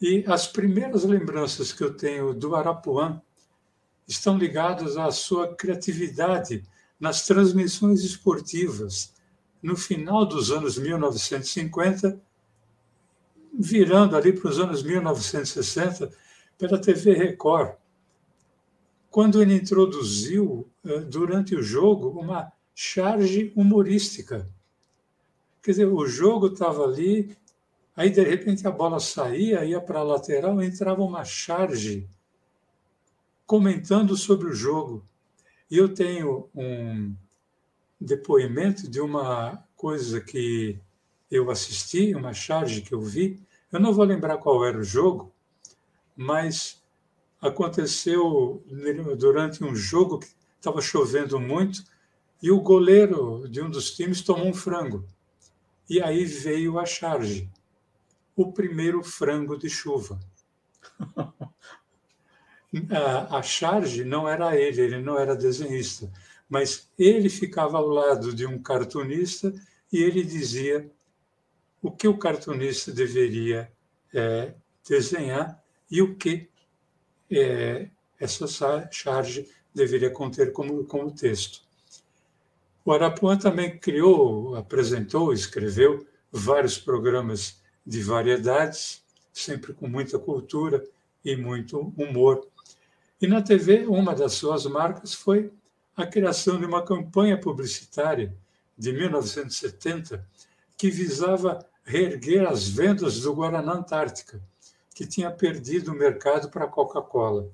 E 0.00 0.24
as 0.26 0.46
primeiras 0.46 1.04
lembranças 1.04 1.72
que 1.72 1.84
eu 1.84 1.94
tenho 1.94 2.32
do 2.32 2.56
Arapuã 2.56 3.20
estão 4.08 4.36
ligadas 4.36 4.96
à 4.96 5.10
sua 5.12 5.54
criatividade 5.54 6.64
nas 6.98 7.26
transmissões 7.26 8.02
esportivas. 8.02 9.14
No 9.62 9.76
final 9.76 10.24
dos 10.24 10.50
anos 10.50 10.78
1950, 10.78 12.20
virando 13.52 14.16
ali 14.16 14.32
para 14.32 14.50
os 14.50 14.58
anos 14.58 14.82
1960 14.82 16.10
pela 16.56 16.80
TV 16.80 17.12
Record, 17.12 17.74
quando 19.10 19.42
ele 19.42 19.54
introduziu, 19.54 20.68
eh, 20.84 21.00
durante 21.00 21.54
o 21.54 21.62
jogo, 21.62 22.08
uma 22.08 22.52
charge 22.82 23.52
humorística. 23.54 24.48
Quer 25.62 25.72
dizer, 25.72 25.84
o 25.84 26.06
jogo 26.06 26.46
estava 26.46 26.82
ali, 26.82 27.36
aí 27.94 28.08
de 28.08 28.22
repente 28.22 28.66
a 28.66 28.70
bola 28.70 28.98
saía, 28.98 29.66
ia 29.66 29.78
para 29.82 29.98
a 29.98 30.02
lateral, 30.02 30.62
entrava 30.62 31.02
uma 31.02 31.22
charge 31.22 32.08
comentando 33.44 34.16
sobre 34.16 34.48
o 34.48 34.54
jogo. 34.54 35.04
E 35.70 35.76
eu 35.76 35.92
tenho 35.92 36.48
um 36.54 37.14
depoimento 38.00 38.88
de 38.88 38.98
uma 38.98 39.62
coisa 39.76 40.18
que 40.18 40.80
eu 41.30 41.50
assisti, 41.50 42.14
uma 42.14 42.32
charge 42.32 42.80
que 42.80 42.94
eu 42.94 43.02
vi, 43.02 43.38
eu 43.70 43.78
não 43.78 43.92
vou 43.92 44.06
lembrar 44.06 44.38
qual 44.38 44.64
era 44.64 44.78
o 44.78 44.82
jogo, 44.82 45.30
mas 46.16 46.82
aconteceu 47.42 48.64
durante 49.18 49.62
um 49.62 49.76
jogo 49.76 50.18
que 50.18 50.28
estava 50.58 50.80
chovendo 50.80 51.38
muito 51.38 51.84
e 52.42 52.50
o 52.50 52.60
goleiro 52.60 53.48
de 53.48 53.60
um 53.60 53.70
dos 53.70 53.90
times 53.90 54.22
tomou 54.22 54.46
um 54.46 54.54
frango. 54.54 55.04
E 55.88 56.00
aí 56.00 56.24
veio 56.24 56.78
a 56.78 56.86
charge, 56.86 57.50
o 58.36 58.52
primeiro 58.52 59.02
frango 59.02 59.58
de 59.58 59.68
chuva. 59.68 60.18
a, 63.30 63.42
charge 63.42 64.04
não 64.04 64.28
era 64.28 64.56
ele, 64.56 64.80
ele 64.80 64.98
não 64.98 65.18
era 65.18 65.34
desenhista, 65.34 66.10
mas 66.48 66.88
ele 66.98 67.28
ficava 67.28 67.78
ao 67.78 67.88
lado 67.88 68.32
de 68.32 68.46
um 68.46 68.62
cartunista 68.62 69.52
e 69.92 69.98
ele 69.98 70.22
dizia 70.22 70.90
o 71.82 71.90
que 71.90 72.06
o 72.06 72.16
cartunista 72.16 72.92
deveria 72.92 73.70
é, 74.14 74.54
desenhar 74.88 75.62
e 75.90 76.00
o 76.02 76.14
que 76.14 76.48
é, 77.30 77.88
essa 78.18 78.88
charge 78.90 79.48
deveria 79.74 80.10
conter 80.10 80.52
como, 80.52 80.84
como 80.84 81.10
texto. 81.10 81.62
O 82.84 82.92
Arapuã 82.92 83.36
também 83.36 83.78
criou, 83.78 84.56
apresentou, 84.56 85.32
escreveu 85.32 86.06
vários 86.32 86.78
programas 86.78 87.60
de 87.86 88.02
variedades, 88.02 89.02
sempre 89.32 89.72
com 89.72 89.86
muita 89.86 90.18
cultura 90.18 90.84
e 91.24 91.36
muito 91.36 91.92
humor. 91.96 92.46
E 93.20 93.26
na 93.26 93.42
TV, 93.42 93.86
uma 93.86 94.14
das 94.14 94.32
suas 94.32 94.64
marcas 94.64 95.12
foi 95.12 95.52
a 95.96 96.06
criação 96.06 96.58
de 96.58 96.64
uma 96.64 96.82
campanha 96.82 97.38
publicitária 97.38 98.34
de 98.76 98.92
1970 98.92 100.26
que 100.76 100.90
visava 100.90 101.66
reerguer 101.84 102.48
as 102.48 102.66
vendas 102.66 103.20
do 103.20 103.34
Guaraná 103.34 103.74
Antártica, 103.74 104.40
que 104.94 105.06
tinha 105.06 105.30
perdido 105.30 105.92
o 105.92 105.94
mercado 105.94 106.48
para 106.48 106.64
a 106.64 106.68
Coca-Cola. 106.68 107.50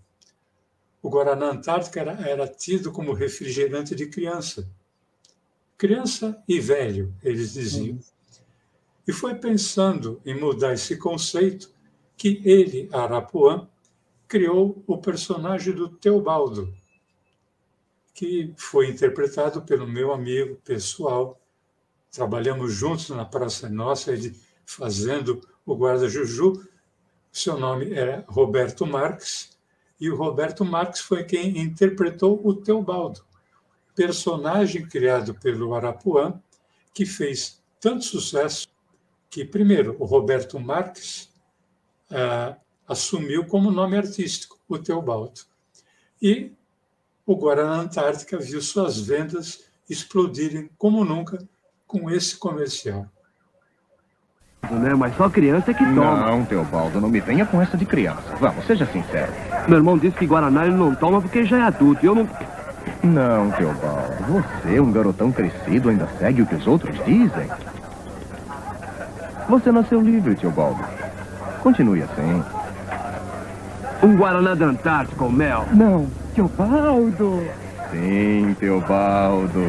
O 1.03 1.11
Guaraná 1.11 1.51
Antártica 1.51 2.01
era, 2.01 2.13
era 2.29 2.47
tido 2.47 2.93
como 2.93 3.13
refrigerante 3.13 3.95
de 3.95 4.07
criança. 4.07 4.69
Criança 5.79 6.43
e 6.49 6.59
velho, 6.59 7.15
eles 7.23 7.53
diziam. 7.53 7.99
E 9.07 9.13
foi 9.13 9.35
pensando 9.35 10.21
em 10.25 10.39
mudar 10.39 10.73
esse 10.73 10.97
conceito 10.97 11.71
que 12.17 12.41
ele, 12.45 12.89
Arapuã, 12.93 13.69
criou 14.27 14.83
o 14.87 14.99
personagem 14.99 15.75
do 15.75 15.89
Teobaldo, 15.89 16.73
que 18.15 18.53
foi 18.57 18.89
interpretado 18.89 19.63
pelo 19.63 19.87
meu 19.87 20.13
amigo 20.13 20.57
pessoal, 20.65 21.39
trabalhamos 22.11 22.73
juntos 22.73 23.11
na 23.11 23.27
Praça 23.27 23.69
Nossa, 23.69 24.13
ele 24.13 24.35
fazendo 24.65 25.41
o 25.67 25.77
guarda 25.77 26.09
Juju. 26.09 26.67
Seu 27.31 27.59
nome 27.59 27.93
era 27.93 28.25
Roberto 28.27 28.87
Marques, 28.87 29.59
e 30.01 30.11
o 30.11 30.17
Roberto 30.17 30.65
Marques 30.65 31.03
foi 31.03 31.25
quem 31.25 31.59
interpretou 31.59 32.41
o 32.43 32.55
Teobaldo, 32.55 33.26
personagem 33.97 34.87
criado 34.87 35.35
pelo 35.35 35.75
Arapuã 35.75 36.41
que 36.95 37.05
fez 37.05 37.61
tanto 37.81 38.05
sucesso 38.05 38.69
que, 39.29 39.45
primeiro, 39.45 39.97
o 39.99 40.05
Roberto 40.05 40.61
Marques 40.61 41.29
ah, 42.11 42.57
assumiu 42.87 43.47
como 43.47 43.71
nome 43.71 43.97
artístico 43.97 44.59
o 44.69 44.79
Teobaldo. 44.79 45.41
E 46.23 46.53
o 47.27 47.35
Guaraná 47.37 47.81
Antártica 47.81 48.39
viu 48.39 48.61
suas 48.63 49.01
vendas 49.01 49.65
explodirem 49.89 50.71
como 50.79 51.05
nunca 51.05 51.39
com 51.87 52.11
esse 52.11 52.37
comercial. 52.37 53.07
Né? 54.71 54.95
Mas 54.95 55.17
só 55.17 55.29
criança 55.29 55.71
é 55.71 55.75
que 55.75 55.85
toma. 55.85 56.31
Não, 56.31 56.45
Teobaldo, 56.45 57.01
não 57.01 57.09
me 57.09 57.21
venha 57.21 57.47
com 57.47 57.61
essa 57.61 57.77
de 57.77 57.87
criança. 57.87 58.35
Vamos, 58.41 58.65
seja 58.67 58.87
sincero. 58.87 59.33
Meu 59.69 59.79
irmão 59.79 59.99
disse 59.99 60.17
que 60.17 60.27
Guaraná 60.27 60.67
ele 60.67 60.75
não 60.75 60.95
toma 60.95 61.21
porque 61.21 61.45
já 61.45 61.59
é 61.59 61.63
adulto. 61.63 62.05
E 62.05 62.07
eu 62.09 62.15
não. 62.15 62.29
Não, 63.07 63.51
Teobaldo. 63.53 64.25
Você, 64.29 64.81
um 64.81 64.91
garotão 64.91 65.31
crescido, 65.31 65.91
ainda 65.91 66.09
segue 66.19 66.43
o 66.43 66.47
que 66.47 66.57
os 66.57 66.67
outros 66.67 66.97
dizem. 67.05 67.49
Você 69.49 69.71
nasceu 69.71 70.01
livre, 70.01 70.35
Teobaldo. 70.35 70.85
Continue 71.63 72.03
assim. 72.03 72.43
Um 74.03 74.17
Guaraná 74.17 74.55
da 74.55 74.67
Antártica 74.67 75.17
com 75.17 75.31
mel. 75.31 75.67
Não, 75.73 76.09
Teobaldo. 76.35 77.43
Sim, 77.93 78.55
Teobaldo. 78.59 79.65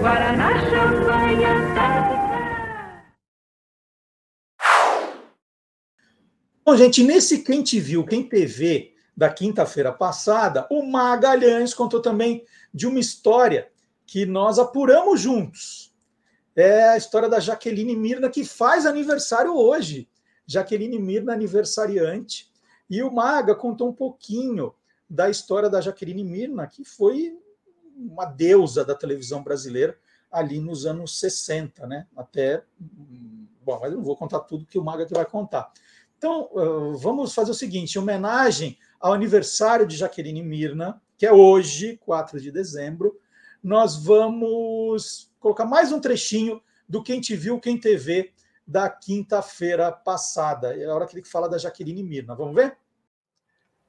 Guaraná, 0.00 0.50
champanhe, 0.58 1.44
Antártica. 1.44 2.20
Bom, 6.64 6.76
gente, 6.76 7.02
nesse 7.04 7.38
Quem 7.38 7.62
Te 7.62 7.80
Viu, 7.80 8.04
Quem 8.04 8.22
TV 8.22 8.92
da 9.20 9.28
quinta-feira 9.28 9.92
passada, 9.92 10.66
o 10.70 10.82
Magalhães 10.82 11.74
contou 11.74 12.00
também 12.00 12.42
de 12.72 12.86
uma 12.86 12.98
história 12.98 13.70
que 14.06 14.24
nós 14.24 14.58
apuramos 14.58 15.20
juntos. 15.20 15.94
É 16.56 16.88
a 16.88 16.96
história 16.96 17.28
da 17.28 17.38
Jaqueline 17.38 17.94
Mirna, 17.94 18.30
que 18.30 18.46
faz 18.46 18.86
aniversário 18.86 19.54
hoje. 19.54 20.08
Jaqueline 20.46 20.98
Mirna, 20.98 21.34
aniversariante. 21.34 22.50
E 22.88 23.02
o 23.02 23.12
Maga 23.12 23.54
contou 23.54 23.90
um 23.90 23.92
pouquinho 23.92 24.74
da 25.06 25.28
história 25.28 25.68
da 25.68 25.82
Jaqueline 25.82 26.24
Mirna, 26.24 26.66
que 26.66 26.82
foi 26.82 27.38
uma 27.94 28.24
deusa 28.24 28.86
da 28.86 28.94
televisão 28.94 29.42
brasileira 29.42 29.98
ali 30.32 30.58
nos 30.58 30.86
anos 30.86 31.20
60, 31.20 31.86
né? 31.86 32.06
Até. 32.16 32.64
Bom, 33.62 33.78
mas 33.82 33.92
eu 33.92 33.98
não 33.98 34.04
vou 34.04 34.16
contar 34.16 34.40
tudo 34.40 34.64
que 34.64 34.78
o 34.78 34.82
Maga 34.82 35.04
que 35.04 35.12
vai 35.12 35.26
contar. 35.26 35.70
Então, 36.16 36.48
vamos 36.96 37.34
fazer 37.34 37.50
o 37.50 37.54
seguinte: 37.54 37.96
em 37.96 37.98
homenagem 37.98 38.78
ao 39.00 39.14
aniversário 39.14 39.86
de 39.86 39.96
Jaqueline 39.96 40.42
Mirna, 40.42 41.00
que 41.16 41.24
é 41.26 41.32
hoje, 41.32 41.96
4 42.04 42.38
de 42.38 42.52
dezembro, 42.52 43.18
nós 43.62 43.96
vamos 43.96 45.32
colocar 45.40 45.64
mais 45.64 45.90
um 45.90 46.00
trechinho 46.00 46.62
do 46.86 47.02
Quem 47.02 47.20
Te 47.20 47.34
Viu, 47.34 47.58
Quem 47.58 47.78
TV 47.78 48.32
da 48.66 48.88
quinta-feira 48.88 49.90
passada. 49.90 50.76
É 50.76 50.84
a 50.84 50.94
hora 50.94 51.06
que 51.06 51.16
ele 51.16 51.26
fala 51.26 51.48
da 51.48 51.58
Jaqueline 51.58 52.02
Mirna. 52.02 52.34
Vamos 52.34 52.54
ver? 52.54 52.76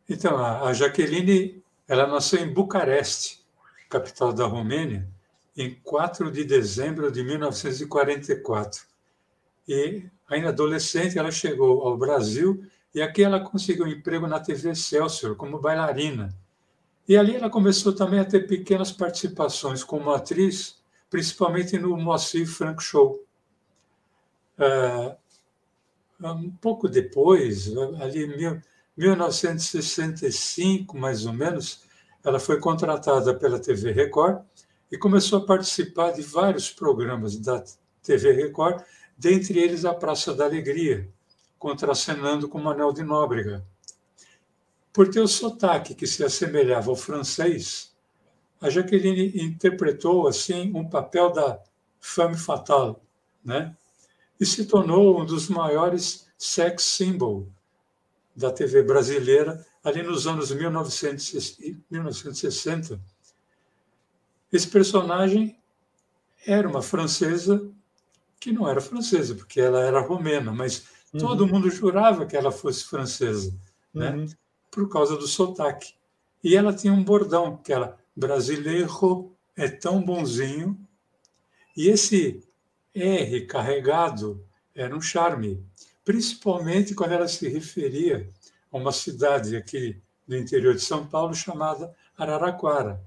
Então, 0.09 0.38
a 0.38 0.74
Jaqueline, 0.74 1.64
ela 1.88 2.07
nasceu 2.07 2.39
em 2.39 2.51
Bucareste, 2.51 3.45
capital 3.89 4.34
da 4.34 4.45
Romênia, 4.45 5.07
em 5.55 5.76
4 5.84 6.32
de 6.32 6.43
dezembro 6.43 7.12
de 7.12 7.24
1944. 7.24 8.86
E, 9.68 10.05
ainda 10.28 10.49
adolescente, 10.49 11.18
ela 11.18 11.32
chegou 11.32 11.82
ao 11.84 11.97
Brasil 11.97 12.66
e 12.94 13.02
aqui 13.02 13.24
ela 13.24 13.39
conseguiu 13.39 13.86
um 13.86 13.89
emprego 13.89 14.28
na 14.28 14.39
TV 14.39 14.72
Excelsior 14.72 15.36
como 15.36 15.60
bailarina. 15.60 16.30
E 17.08 17.18
ali 17.18 17.36
ela 17.36 17.50
começou 17.50 17.94
também 17.94 18.20
a 18.20 18.26
ter 18.26 18.48
pequenas 18.48 18.92
participações 18.92 19.84
como 19.84 20.12
atriz, 20.12 20.80
principalmente 21.10 21.78
no 21.78 21.98
Moacir 21.98 22.48
Frank 22.48 22.82
Show. 22.84 23.26
Ah, 24.58 25.16
um 26.24 26.52
pouco 26.52 26.88
depois, 26.88 27.76
ali 28.00 28.26
em 28.26 28.38
mil- 28.38 28.62
1965, 28.96 30.96
mais 30.98 31.26
ou 31.26 31.34
menos, 31.34 31.82
ela 32.24 32.39
foi 32.39 32.60
contratada 32.60 33.34
pela 33.34 33.60
TV 33.60 33.92
Record 33.92 34.44
e 34.92 34.98
começou 34.98 35.39
a 35.39 35.46
participar 35.46 36.12
de 36.12 36.22
vários 36.22 36.70
programas 36.70 37.36
da 37.38 37.64
TV 38.04 38.34
Record, 38.34 38.84
dentre 39.18 39.58
eles 39.58 39.86
a 39.86 39.94
Praça 39.94 40.34
da 40.34 40.46
Alegria, 40.46 41.10
contracenando 41.62 42.49
com 42.49 42.59
Manuel 42.59 42.91
de 42.91 43.03
Nóbrega. 43.03 43.64
Por 44.91 45.12
ter 45.12 45.20
o 45.20 45.28
sotaque 45.28 45.93
que 45.93 46.07
se 46.07 46.24
assemelhava 46.24 46.89
ao 46.89 46.95
francês, 46.95 47.95
a 48.59 48.68
Jaqueline 48.68 49.32
interpretou 49.39 50.28
assim 50.28 50.72
um 50.76 50.89
papel 50.89 51.32
da 51.32 51.62
femme 51.99 52.36
fatale, 52.36 52.95
né? 53.45 53.78
E 54.39 54.45
se 54.45 54.66
tornou 54.66 55.22
um 55.22 55.24
dos 55.26 55.49
maiores 55.49 56.28
sex 56.36 56.82
symbol 56.82 57.47
da 58.36 58.51
TV 58.51 58.82
brasileira 58.82 59.64
ali 59.84 60.01
nos 60.01 60.26
anos 60.26 60.51
1900 60.51 61.59
e 61.59 61.78
1960. 61.91 62.99
Esse 64.51 64.68
personagem 64.68 65.55
era 66.43 66.68
uma 66.68 66.82
francesa 66.82 67.70
que 68.39 68.51
não 68.51 68.68
era 68.68 68.82
francesa, 68.82 69.36
porque 69.36 69.62
ela 69.62 69.82
era 69.82 70.01
romena, 70.01 70.51
mas 70.51 71.01
todo 71.18 71.47
mundo 71.47 71.70
jurava 71.70 72.26
que 72.26 72.36
ela 72.36 72.51
fosse 72.51 72.86
francesa, 72.86 73.53
né? 73.93 74.12
Uhum. 74.12 74.28
Por 74.70 74.89
causa 74.89 75.18
do 75.18 75.28
sotaque. 75.28 75.93
E 76.43 76.55
ela 76.55 76.74
tinha 76.74 76.93
um 76.93 77.03
bordão, 77.03 77.57
que 77.57 77.74
era 77.74 77.97
brasileiro 78.16 79.36
é 79.55 79.68
tão 79.68 80.01
bonzinho. 80.01 80.80
E 81.76 81.88
esse 81.89 82.43
R 82.93 83.45
carregado 83.45 84.45
era 84.74 84.95
um 84.95 85.01
charme, 85.01 85.64
principalmente 86.03 86.95
quando 86.95 87.12
ela 87.12 87.28
se 87.28 87.47
referia 87.47 88.30
a 88.72 88.78
uma 88.78 88.91
cidade 88.91 89.55
aqui 89.55 90.01
do 90.28 90.38
interior 90.38 90.74
de 90.74 90.82
São 90.82 91.05
Paulo 91.05 91.34
chamada 91.34 91.93
Araraquara. 92.18 93.01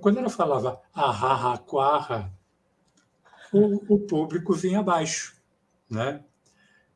Quando 0.00 0.18
ela 0.18 0.30
falava 0.30 0.80
Araraquara, 0.94 2.32
o, 3.52 3.94
o 3.94 3.98
público 3.98 4.52
vinha 4.54 4.80
abaixo, 4.80 5.34
né? 5.88 6.22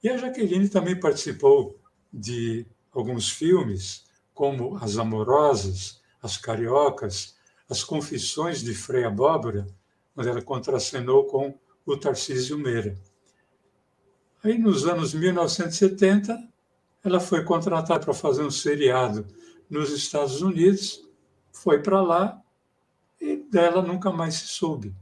E 0.05 0.11
a 0.11 0.18
Jaqueline 0.18 0.68
também 0.68 1.00
participou 1.00 1.80
de 2.12 2.66
alguns 2.92 3.30
filmes, 3.30 4.05
como 4.34 4.76
As 4.76 4.98
Amorosas, 4.98 5.98
As 6.22 6.36
Cariocas, 6.36 7.34
As 7.70 7.82
Confissões 7.82 8.62
de 8.62 8.74
Frei 8.74 9.05
Abóbora, 9.05 9.66
onde 10.14 10.28
ela 10.28 10.42
contracenou 10.42 11.24
com 11.24 11.59
o 11.86 11.96
Tarcísio 11.96 12.59
Meira. 12.59 12.94
Aí, 14.42 14.59
nos 14.59 14.86
anos 14.86 15.14
1970, 15.14 16.38
ela 17.02 17.18
foi 17.18 17.42
contratada 17.42 18.05
para 18.05 18.12
fazer 18.12 18.42
um 18.42 18.50
seriado 18.50 19.26
nos 19.70 19.90
Estados 19.90 20.42
Unidos, 20.42 21.02
foi 21.50 21.82
para 21.82 22.02
lá 22.02 22.42
e 23.18 23.36
dela 23.36 23.80
nunca 23.80 24.12
mais 24.12 24.34
se 24.34 24.48
soube. 24.48 24.94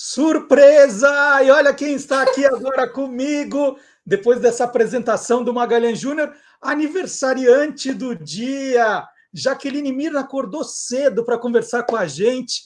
Surpresa! 0.00 1.42
E 1.42 1.50
olha 1.50 1.74
quem 1.74 1.94
está 1.94 2.22
aqui 2.22 2.46
agora 2.46 2.88
comigo, 2.88 3.76
depois 4.06 4.38
dessa 4.38 4.62
apresentação 4.62 5.42
do 5.42 5.52
Magalhães 5.52 5.98
Júnior, 5.98 6.32
aniversariante 6.62 7.92
do 7.92 8.14
dia. 8.14 9.04
Jaqueline 9.34 9.90
Mirna 9.90 10.20
acordou 10.20 10.62
cedo 10.62 11.24
para 11.24 11.36
conversar 11.36 11.82
com 11.82 11.96
a 11.96 12.06
gente. 12.06 12.62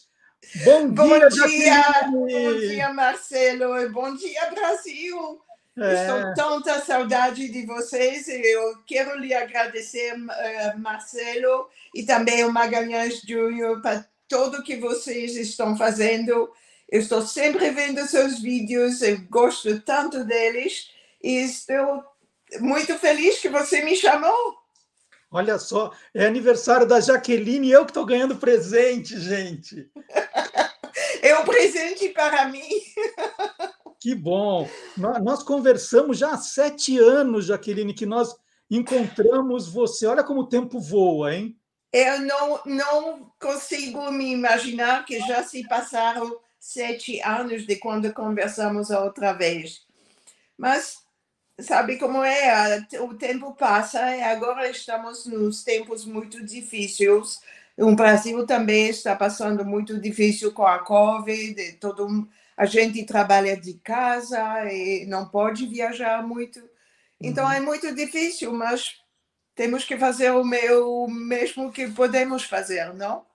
Bom, 0.62 0.88
Bom 0.88 1.08
dia, 1.08 1.28
dia, 1.30 1.74
Jaqueline! 1.74 2.12
bom 2.12 2.58
dia, 2.58 2.92
Marcelo, 2.92 3.78
e 3.78 3.88
bom 3.88 4.14
dia, 4.14 4.50
Brasil. 4.50 5.40
É. 5.78 5.94
Estou 5.94 6.34
tanta 6.34 6.80
saudade 6.80 7.48
de 7.48 7.64
vocês 7.64 8.28
e 8.28 8.42
eu 8.42 8.74
quero 8.86 9.18
lhe 9.18 9.32
agradecer, 9.32 10.14
eh, 10.30 10.74
Marcelo, 10.76 11.66
e 11.94 12.02
também 12.02 12.44
o 12.44 12.52
Magalhães 12.52 13.22
Júnior, 13.26 13.80
para 13.80 14.06
tudo 14.28 14.62
que 14.62 14.76
vocês 14.76 15.34
estão 15.34 15.74
fazendo. 15.78 16.52
Eu 16.92 17.00
estou 17.00 17.22
sempre 17.22 17.70
vendo 17.70 18.06
seus 18.06 18.38
vídeos, 18.38 19.00
eu 19.00 19.18
gosto 19.30 19.80
tanto 19.80 20.24
deles 20.26 20.90
e 21.24 21.36
estou 21.38 22.04
muito 22.60 22.98
feliz 22.98 23.38
que 23.40 23.48
você 23.48 23.82
me 23.82 23.96
chamou. 23.96 24.58
Olha 25.30 25.58
só, 25.58 25.90
é 26.14 26.26
aniversário 26.26 26.86
da 26.86 27.00
Jaqueline 27.00 27.68
e 27.68 27.72
eu 27.72 27.86
que 27.86 27.92
estou 27.92 28.04
ganhando 28.04 28.36
presente, 28.36 29.18
gente. 29.18 29.90
É 31.22 31.38
um 31.38 31.44
presente 31.44 32.10
para 32.10 32.46
mim. 32.48 32.68
Que 33.98 34.14
bom! 34.14 34.68
Nó- 34.96 35.20
Nós 35.20 35.42
conversamos 35.44 36.18
já 36.18 36.32
há 36.32 36.36
sete 36.36 36.98
anos, 36.98 37.46
Jaqueline, 37.46 37.94
que 37.94 38.04
nós 38.04 38.34
encontramos 38.68 39.68
você. 39.68 40.06
Olha 40.06 40.24
como 40.24 40.40
o 40.40 40.48
tempo 40.48 40.80
voa, 40.80 41.32
hein? 41.32 41.56
Eu 41.92 42.20
não, 42.20 42.60
não 42.66 43.32
consigo 43.40 44.10
me 44.10 44.32
imaginar 44.32 45.04
que 45.06 45.20
já 45.20 45.44
se 45.44 45.66
passaram 45.68 46.36
sete 46.62 47.20
anos 47.22 47.66
de 47.66 47.76
quando 47.76 48.12
conversamos 48.14 48.92
a 48.92 49.02
outra 49.02 49.32
vez. 49.32 49.84
Mas 50.56 50.98
sabe 51.60 51.98
como 51.98 52.22
é? 52.24 52.86
O 53.00 53.14
tempo 53.14 53.54
passa 53.54 54.16
e 54.16 54.22
agora 54.22 54.68
estamos 54.70 55.26
nos 55.26 55.64
tempos 55.64 56.04
muito 56.04 56.44
difíceis. 56.44 57.40
O 57.76 57.94
Brasil 57.96 58.46
também 58.46 58.88
está 58.90 59.16
passando 59.16 59.64
muito 59.64 60.00
difícil 60.00 60.52
com 60.52 60.66
a 60.66 60.78
Covid, 60.80 61.72
todo 61.74 62.28
a 62.56 62.66
gente 62.66 63.04
trabalha 63.04 63.56
de 63.56 63.74
casa 63.74 64.40
e 64.72 65.06
não 65.06 65.28
pode 65.28 65.66
viajar 65.66 66.22
muito. 66.26 66.62
Então 67.20 67.44
Uhum. 67.46 67.52
é 67.52 67.60
muito 67.60 67.94
difícil, 67.94 68.52
mas 68.52 68.96
temos 69.54 69.84
que 69.84 69.96
fazer 69.98 70.30
o 70.32 70.44
meu 70.44 71.08
mesmo 71.08 71.72
que 71.72 71.90
podemos 71.90 72.44
fazer, 72.44 72.94
não? 72.94 73.26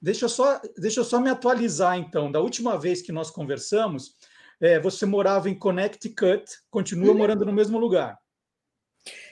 Deixa 0.00 0.24
eu 0.24 0.28
só, 0.28 0.60
deixa 0.78 1.00
eu 1.00 1.04
só 1.04 1.20
me 1.20 1.30
atualizar, 1.30 1.96
então. 1.98 2.30
Da 2.32 2.40
última 2.40 2.78
vez 2.78 3.02
que 3.02 3.12
nós 3.12 3.30
conversamos, 3.30 4.16
é, 4.60 4.78
você 4.80 5.04
morava 5.04 5.50
em 5.50 5.54
Connecticut, 5.58 6.44
continua 6.70 7.10
Uhum. 7.12 7.18
morando 7.18 7.44
no 7.44 7.52
mesmo 7.52 7.78
lugar. 7.78 8.18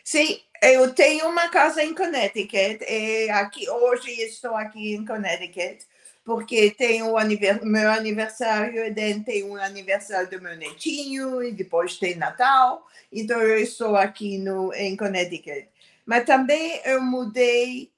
Sim, 0.04 0.40
eu 0.62 0.92
tenho 0.94 1.28
uma 1.28 1.48
casa 1.48 1.82
em 1.82 1.94
Connecticut. 1.94 2.84
E 2.88 3.30
aqui 3.30 3.68
hoje 3.68 4.10
estou 4.22 4.54
aqui 4.54 4.94
em 4.94 5.04
Connecticut 5.04 5.86
porque 6.24 6.70
tem 6.72 7.02
o 7.02 7.16
aniver- 7.16 7.64
meu 7.64 7.90
aniversário 7.90 8.84
e 8.84 8.90
daí 8.90 9.18
tem 9.24 9.44
o 9.44 9.56
aniversário 9.56 10.28
do 10.28 10.40
meu 10.42 10.54
netinho 10.56 11.42
e 11.42 11.52
depois 11.52 11.98
tem 11.98 12.16
Natal. 12.16 12.86
Então 13.10 13.40
eu 13.40 13.58
estou 13.58 13.96
aqui 13.96 14.36
no 14.38 14.72
em 14.74 14.94
Connecticut. 14.96 15.68
Mas 16.04 16.24
também 16.24 16.80
eu 16.84 17.00
mudei 17.02 17.90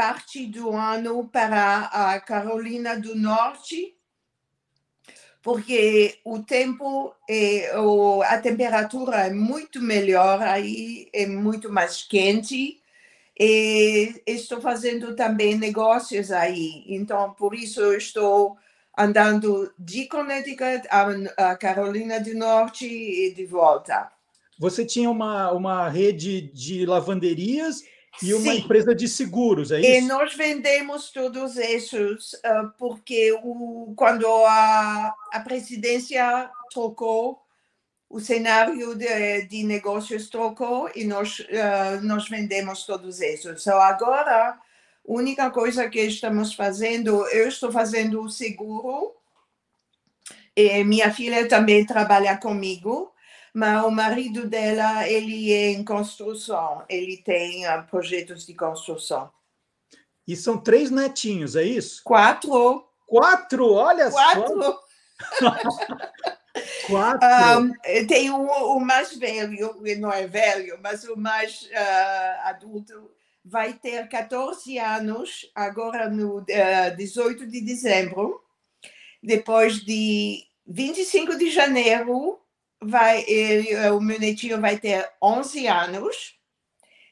parte 0.00 0.46
do 0.46 0.70
ano 0.72 1.28
para 1.28 1.90
a 1.92 2.18
Carolina 2.20 2.98
do 2.98 3.14
Norte 3.14 3.94
porque 5.42 6.18
o 6.24 6.38
tempo 6.38 7.14
e 7.28 7.68
o, 7.76 8.22
a 8.22 8.38
temperatura 8.38 9.26
é 9.26 9.30
muito 9.30 9.78
melhor 9.82 10.40
aí, 10.40 11.10
é 11.12 11.26
muito 11.26 11.70
mais 11.70 12.02
quente. 12.02 12.80
E 13.38 14.22
estou 14.26 14.60
fazendo 14.60 15.14
também 15.14 15.56
negócios 15.56 16.30
aí. 16.30 16.84
Então, 16.88 17.32
por 17.34 17.54
isso, 17.54 17.80
eu 17.80 17.96
estou 17.96 18.56
andando 18.96 19.70
de 19.78 20.06
Connecticut 20.06 20.86
a 21.36 21.56
Carolina 21.56 22.20
do 22.20 22.34
Norte 22.34 22.86
e 22.86 23.34
de 23.34 23.44
volta. 23.44 24.10
Você 24.58 24.84
tinha 24.84 25.10
uma, 25.10 25.50
uma 25.52 25.88
rede 25.88 26.42
de 26.52 26.84
lavanderias 26.84 27.82
e 28.22 28.34
uma 28.34 28.52
Sim. 28.52 28.58
empresa 28.58 28.94
de 28.94 29.08
seguros, 29.08 29.70
é 29.70 29.80
E 29.80 29.98
isso? 29.98 30.08
nós 30.08 30.34
vendemos 30.34 31.10
todos 31.10 31.56
esses 31.56 32.34
ah, 32.44 32.70
porque 32.76 33.32
o, 33.42 33.94
quando 33.96 34.26
a, 34.26 35.14
a 35.32 35.40
presidência 35.40 36.50
trocou, 36.72 37.40
o 38.08 38.20
cenário 38.20 38.94
de, 38.94 39.42
de 39.46 39.62
negócios 39.62 40.28
trocou 40.28 40.90
e 40.94 41.04
nós, 41.04 41.46
ah, 41.52 42.00
nós 42.02 42.28
vendemos 42.28 42.84
todos 42.84 43.20
esses. 43.20 43.62
Então, 43.62 43.80
agora, 43.80 44.50
a 44.50 44.58
única 45.04 45.50
coisa 45.50 45.88
que 45.88 46.00
estamos 46.00 46.52
fazendo, 46.54 47.26
eu 47.28 47.48
estou 47.48 47.72
fazendo 47.72 48.20
o 48.22 48.28
seguro, 48.28 49.14
e 50.54 50.84
minha 50.84 51.12
filha 51.12 51.48
também 51.48 51.86
trabalha 51.86 52.36
comigo, 52.36 53.12
mas 53.54 53.84
o 53.84 53.90
marido 53.90 54.46
dela, 54.46 55.08
ele 55.08 55.52
é 55.52 55.70
em 55.70 55.84
construção, 55.84 56.84
ele 56.88 57.16
tem 57.18 57.66
ah, 57.66 57.82
projetos 57.82 58.46
de 58.46 58.54
construção. 58.54 59.30
E 60.26 60.36
são 60.36 60.58
três 60.58 60.90
netinhos, 60.90 61.56
é 61.56 61.64
isso? 61.64 62.02
Quatro. 62.04 62.86
Quatro, 63.06 63.72
olha 63.72 64.10
Quatro. 64.10 64.62
só! 64.62 64.80
Quatro! 65.38 65.60
Um, 66.90 68.06
tem 68.06 68.30
o, 68.30 68.42
o 68.42 68.80
mais 68.80 69.16
velho, 69.16 69.80
não 69.98 70.12
é 70.12 70.26
velho, 70.26 70.78
mas 70.82 71.04
o 71.04 71.16
mais 71.16 71.68
ah, 71.72 72.42
adulto, 72.46 73.10
vai 73.44 73.72
ter 73.74 74.08
14 74.08 74.76
anos, 74.78 75.50
agora 75.54 76.10
no 76.10 76.44
ah, 76.50 76.90
18 76.90 77.46
de 77.46 77.60
dezembro. 77.60 78.40
Depois 79.22 79.76
de 79.84 80.44
25 80.66 81.36
de 81.36 81.50
janeiro, 81.50 82.39
vai, 82.82 83.24
ele, 83.26 83.76
ah, 83.76 83.94
o 83.94 84.00
meu 84.00 84.18
netinho 84.18 84.60
vai 84.60 84.78
ter 84.78 85.08
11 85.22 85.66
anos. 85.66 86.38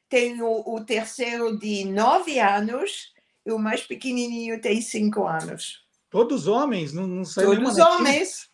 Tem 0.08 0.40
o, 0.40 0.82
terceiro 0.84 1.58
de 1.58 1.84
9 1.84 2.38
anos 2.40 3.12
e 3.44 3.52
o 3.52 3.58
mais 3.58 3.82
pequenininho 3.82 4.60
tem 4.60 4.80
5 4.80 5.26
anos. 5.26 5.86
Todos 6.08 6.46
homens? 6.46 6.94
Não, 6.94 7.06
não 7.06 7.22
nenhuma 7.36 7.74
Todos 7.74 7.78
homens. 7.78 8.48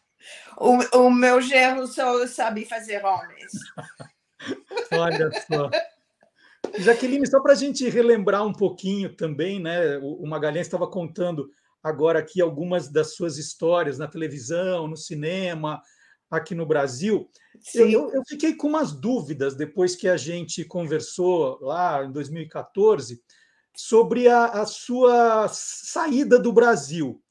O, 0.56 0.98
o 0.98 1.10
meu 1.10 1.40
genro 1.40 1.86
só 1.86 2.26
sabe 2.26 2.64
fazer 2.64 3.04
homens. 3.04 3.52
Olha 4.92 5.30
só. 5.46 5.70
Jaqueline, 6.78 7.26
só 7.26 7.40
para 7.40 7.52
a 7.52 7.56
gente 7.56 7.88
relembrar 7.88 8.44
um 8.44 8.52
pouquinho 8.52 9.14
também, 9.14 9.60
né? 9.60 9.98
O 9.98 10.24
o 10.24 10.26
Magalhães 10.26 10.66
estava 10.66 10.88
contando 10.88 11.48
agora 11.82 12.18
aqui 12.18 12.40
algumas 12.40 12.88
das 12.90 13.14
suas 13.14 13.36
histórias 13.36 13.98
na 13.98 14.08
televisão, 14.08 14.88
no 14.88 14.96
cinema, 14.96 15.80
aqui 16.34 16.54
no 16.54 16.66
Brasil. 16.66 17.28
Eu, 17.74 18.10
eu- 18.12 18.22
fiquei 18.28 18.54
com 18.54 18.68
umas 18.68 18.92
dúvidas 18.92 19.54
depois 19.54 19.94
que 19.96 20.08
a 20.08 20.16
gente 20.16 20.64
conversou 20.64 21.58
lá 21.60 22.04
em 22.04 22.12
2014 22.12 23.22
sobre 23.76 24.28
a, 24.28 24.46
a 24.46 24.66
sua 24.66 25.48
saída 25.48 26.38
do 26.38 26.52
Brasil. 26.52 27.22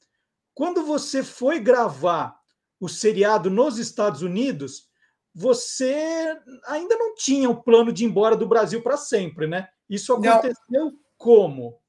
Quando 0.52 0.84
você 0.84 1.22
foi 1.22 1.58
gravar 1.58 2.36
o 2.80 2.88
seriado 2.88 3.50
nos 3.50 3.78
Estados 3.78 4.22
Unidos, 4.22 4.88
você 5.34 6.38
ainda 6.66 6.96
não 6.96 7.14
tinha 7.14 7.48
o 7.50 7.62
plano 7.62 7.92
de 7.92 8.04
ir 8.04 8.06
embora 8.08 8.36
do 8.36 8.46
Brasil 8.46 8.82
para 8.82 8.96
sempre, 8.96 9.46
né? 9.46 9.68
Isso 9.88 10.18
Não. 10.18 10.28
aconteceu 10.32 10.92
como? 11.16 11.80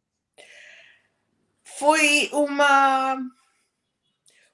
Foi 1.63 2.29
uma, 2.31 3.17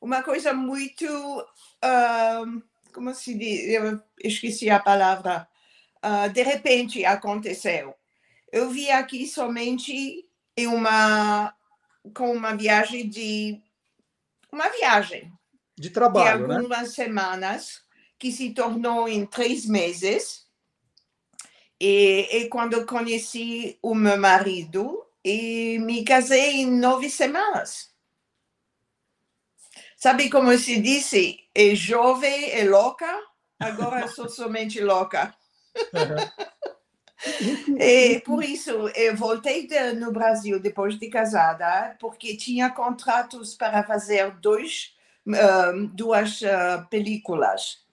uma 0.01 0.23
coisa 0.23 0.53
muito. 0.53 1.05
Ah, 1.81 2.43
como 2.93 3.13
se 3.13 3.33
diz? 3.33 3.69
Eu 3.69 4.01
esqueci 4.23 4.69
a 4.69 4.79
palavra. 4.79 5.47
Ah, 6.01 6.27
de 6.27 6.43
repente 6.43 7.05
aconteceu. 7.05 7.95
Eu 8.51 8.69
vi 8.69 8.91
aqui 8.91 9.27
somente 9.27 10.25
em 10.57 10.67
uma, 10.67 11.53
com 12.13 12.31
uma 12.31 12.55
viagem 12.55 13.07
de. 13.07 13.61
Uma 14.51 14.69
viagem. 14.69 15.31
De 15.77 15.87
de 15.87 15.89
trabalho, 15.89 16.47
né? 16.47 16.55
algumas 16.55 16.93
semanas, 16.93 17.81
que 18.19 18.31
se 18.31 18.53
tornou 18.53 19.07
em 19.07 19.25
três 19.25 19.65
meses. 19.65 20.45
E, 21.79 22.27
e 22.31 22.49
quando 22.49 22.85
conheci 22.85 23.79
o 23.81 23.95
meu 23.95 24.19
marido, 24.19 25.03
e 25.23 25.79
me 25.79 26.03
casei 26.03 26.61
em 26.61 26.71
nove 26.71 27.09
semanas. 27.09 27.90
Sabe 30.01 30.31
como 30.31 30.57
se 30.57 30.81
disse? 30.81 31.41
É 31.53 31.75
jovem, 31.75 32.49
é 32.53 32.63
louca, 32.63 33.05
agora 33.59 34.01
eu 34.01 34.07
sou 34.07 34.27
somente 34.27 34.81
louca. 34.81 35.31
E 37.79 38.19
por 38.21 38.43
isso, 38.43 38.71
eu 38.95 39.15
voltei 39.15 39.67
de- 39.67 39.93
no 39.93 40.11
Brasil 40.11 40.59
depois 40.59 40.97
de 40.97 41.07
casada, 41.07 41.95
porque 41.99 42.35
tinha 42.35 42.71
contratos 42.71 43.53
para 43.53 43.83
fazer 43.83 44.31
dois, 44.41 44.95
ah, 45.35 45.71
duas 45.93 46.41
ah, 46.41 46.87
películas. 46.89 47.85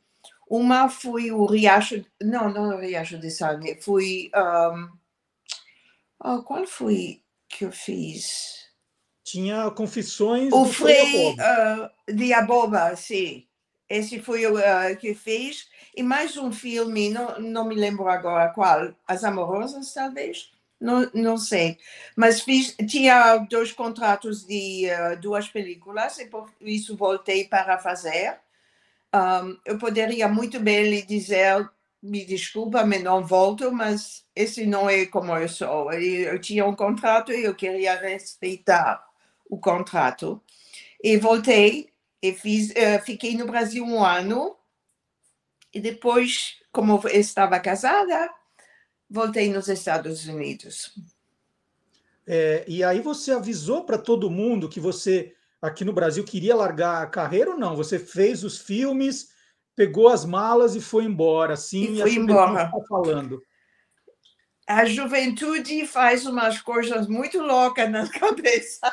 Uma 0.48 0.88
foi 0.88 1.30
o 1.30 1.44
Riacho, 1.44 2.02
não, 2.22 2.50
não 2.50 2.74
o 2.74 2.80
Riacho 2.80 3.18
de 3.18 3.30
Sangue, 3.30 3.78
foi. 3.82 4.30
ah, 4.32 4.88
oh, 6.24 6.42
qual 6.42 6.66
foi 6.66 7.22
que 7.50 7.66
eu 7.66 7.70
fiz? 7.72 8.67
Tinha 9.30 9.70
confissões 9.70 10.50
O 10.52 10.64
do 10.64 10.72
Frei 10.72 11.28
Abobo. 11.28 11.42
ah, 11.42 11.90
de 12.08 12.32
Aboba, 12.32 12.96
sim. 12.96 13.46
Esse 13.88 14.20
foi 14.20 14.46
o 14.46 14.56
ah, 14.56 14.94
que 14.96 15.14
fiz. 15.14 15.68
E 15.94 16.02
mais 16.02 16.36
um 16.36 16.50
filme, 16.50 17.10
não, 17.10 17.38
não 17.38 17.64
me 17.66 17.74
lembro 17.74 18.08
agora 18.08 18.50
qual. 18.52 18.94
As 19.06 19.24
Amorosas, 19.24 19.92
talvez? 19.92 20.50
Não, 20.80 21.10
não 21.12 21.36
sei. 21.36 21.76
Mas 22.16 22.40
fiz, 22.40 22.74
tinha 22.88 23.36
dois 23.38 23.70
contratos 23.72 24.46
de 24.46 24.88
ah, 24.90 25.14
duas 25.14 25.46
películas 25.48 26.18
e 26.18 26.26
por 26.26 26.50
isso 26.62 26.96
voltei 26.96 27.44
para 27.44 27.78
fazer. 27.78 28.38
Um, 29.14 29.58
eu 29.64 29.78
poderia 29.78 30.28
muito 30.28 30.58
bem 30.60 30.88
lhe 30.88 31.02
dizer, 31.02 31.68
me 32.02 32.24
desculpa, 32.24 32.84
mas 32.84 33.02
não 33.02 33.26
volto, 33.26 33.72
mas 33.72 34.24
esse 34.34 34.66
não 34.66 34.88
é 34.88 35.04
como 35.06 35.36
eu 35.36 35.48
sou. 35.48 35.92
Eu, 35.92 36.32
eu 36.34 36.40
tinha 36.40 36.64
um 36.64 36.74
contrato 36.74 37.32
e 37.32 37.44
eu 37.44 37.54
queria 37.54 37.94
respeitar 37.94 39.07
o 39.48 39.58
contrato. 39.58 40.42
E 41.02 41.16
voltei 41.16 41.90
e 42.20 42.32
fiz, 42.32 42.74
eh, 42.74 42.98
fiquei 43.00 43.36
no 43.36 43.46
Brasil 43.46 43.84
um 43.84 44.04
ano. 44.04 44.56
E 45.72 45.80
depois, 45.80 46.56
como 46.72 47.00
eu 47.04 47.20
estava 47.20 47.58
casada, 47.60 48.30
voltei 49.08 49.52
nos 49.52 49.68
Estados 49.68 50.26
Unidos. 50.26 50.92
É, 52.26 52.64
e 52.68 52.84
aí 52.84 53.00
você 53.00 53.32
avisou 53.32 53.84
para 53.84 53.96
todo 53.96 54.30
mundo 54.30 54.68
que 54.68 54.80
você 54.80 55.34
aqui 55.62 55.84
no 55.84 55.92
Brasil 55.92 56.24
queria 56.24 56.54
largar 56.54 57.02
a 57.02 57.06
carreira 57.06 57.52
ou 57.52 57.58
não? 57.58 57.74
Você 57.74 57.98
fez 57.98 58.44
os 58.44 58.58
filmes, 58.58 59.30
pegou 59.74 60.08
as 60.08 60.24
malas 60.24 60.74
e 60.74 60.80
foi 60.80 61.04
embora, 61.04 61.54
assim, 61.54 61.84
E 61.84 61.96
juventude 61.96 62.16
embora. 62.16 62.64
está 62.64 62.80
falando. 62.88 63.42
A 64.66 64.84
juventude 64.84 65.86
faz 65.86 66.26
umas 66.26 66.60
coisas 66.60 67.06
muito 67.06 67.40
loucas 67.40 67.90
na 67.90 68.06
cabeça. 68.12 68.90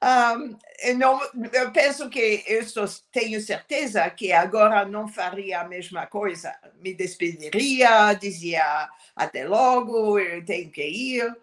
Um, 0.00 0.56
não, 0.96 1.20
eu 1.52 1.72
penso 1.72 2.08
que 2.08 2.44
eu 2.46 2.64
só 2.64 2.84
tenho 3.10 3.40
certeza 3.40 4.08
que 4.10 4.32
agora 4.32 4.84
não 4.84 5.08
faria 5.08 5.60
a 5.60 5.68
mesma 5.68 6.06
coisa. 6.06 6.54
Me 6.80 6.94
despediria, 6.94 8.14
dizia 8.14 8.88
até 9.16 9.46
logo, 9.46 10.18
eu 10.18 10.44
tenho 10.44 10.70
que 10.70 10.82
ir. 10.82 11.36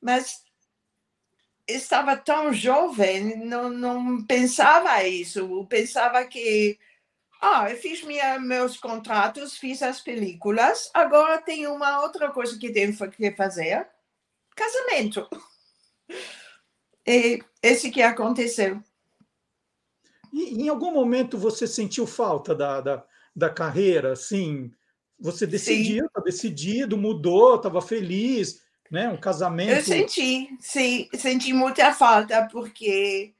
Mas 0.00 0.42
estava 1.66 2.16
tão 2.16 2.52
jovem, 2.52 3.36
não, 3.36 3.70
não 3.70 4.24
pensava 4.24 5.04
isso. 5.04 5.38
Eu 5.38 5.66
pensava 5.66 6.24
que 6.24 6.78
ah, 7.40 7.70
eu 7.70 7.76
fiz 7.76 8.02
minha, 8.04 8.38
meus 8.38 8.76
contratos, 8.76 9.56
fiz 9.56 9.82
as 9.82 10.00
películas, 10.00 10.90
agora 10.94 11.42
tem 11.42 11.66
uma 11.66 12.00
outra 12.00 12.30
coisa 12.30 12.58
que 12.58 12.72
tenho 12.72 12.96
que 13.10 13.32
fazer: 13.32 13.88
casamento. 14.54 15.28
E 17.06 17.42
esse 17.62 17.90
que 17.90 18.02
aconteceu. 18.02 18.82
E 20.32 20.62
em 20.62 20.68
algum 20.68 20.92
momento 20.92 21.36
você 21.36 21.66
sentiu 21.66 22.06
falta 22.06 22.54
da, 22.54 22.80
da, 22.80 23.04
da 23.34 23.50
carreira? 23.50 24.12
Assim, 24.12 24.72
você 25.18 25.46
decidiu, 25.46 26.06
está 26.06 26.20
decidido, 26.20 26.96
mudou, 26.96 27.56
estava 27.56 27.82
feliz, 27.82 28.62
né? 28.90 29.08
Um 29.08 29.16
casamento. 29.16 29.72
Eu 29.72 29.82
senti, 29.82 30.56
sim, 30.60 31.08
senti 31.14 31.52
muita 31.52 31.92
falta, 31.92 32.48
porque 32.50 33.34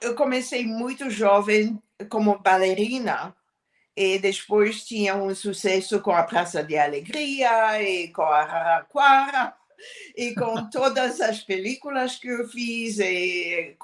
eu 0.00 0.14
comecei 0.14 0.66
muito 0.66 1.08
jovem 1.08 1.80
como 2.08 2.38
bailarina 2.38 3.34
e 3.96 4.18
depois 4.18 4.84
tinha 4.84 5.14
um 5.14 5.32
sucesso 5.34 6.00
com 6.00 6.10
a 6.10 6.24
Praça 6.24 6.62
de 6.64 6.76
Alegria 6.76 7.80
e 7.80 8.08
com 8.08 8.22
a 8.22 8.40
Araraquara 8.40 9.54
e 10.16 10.34
com 10.34 10.68
todas 10.70 11.20
as 11.20 11.40
películas 11.42 12.16
que 12.16 12.28
eu 12.28 12.48
fiz, 12.48 12.98
e 12.98 13.74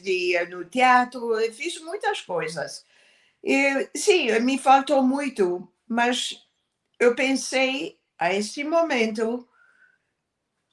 de, 0.00 0.44
no 0.46 0.64
teatro, 0.64 1.36
fiz 1.52 1.80
muitas 1.80 2.20
coisas. 2.20 2.84
E, 3.42 3.90
sim, 3.96 4.38
me 4.40 4.58
faltou 4.58 5.02
muito, 5.02 5.68
mas 5.88 6.40
eu 6.98 7.14
pensei 7.14 7.98
a 8.18 8.32
esse 8.32 8.62
momento 8.62 9.48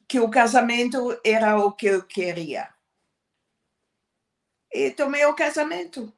que 0.07 0.19
o 0.19 0.29
casamento 0.29 1.19
era 1.23 1.57
o 1.57 1.71
que 1.71 1.87
eu 1.87 2.03
queria. 2.03 2.69
E 4.71 4.91
tomei 4.91 5.25
o 5.25 5.35
casamento. 5.35 6.11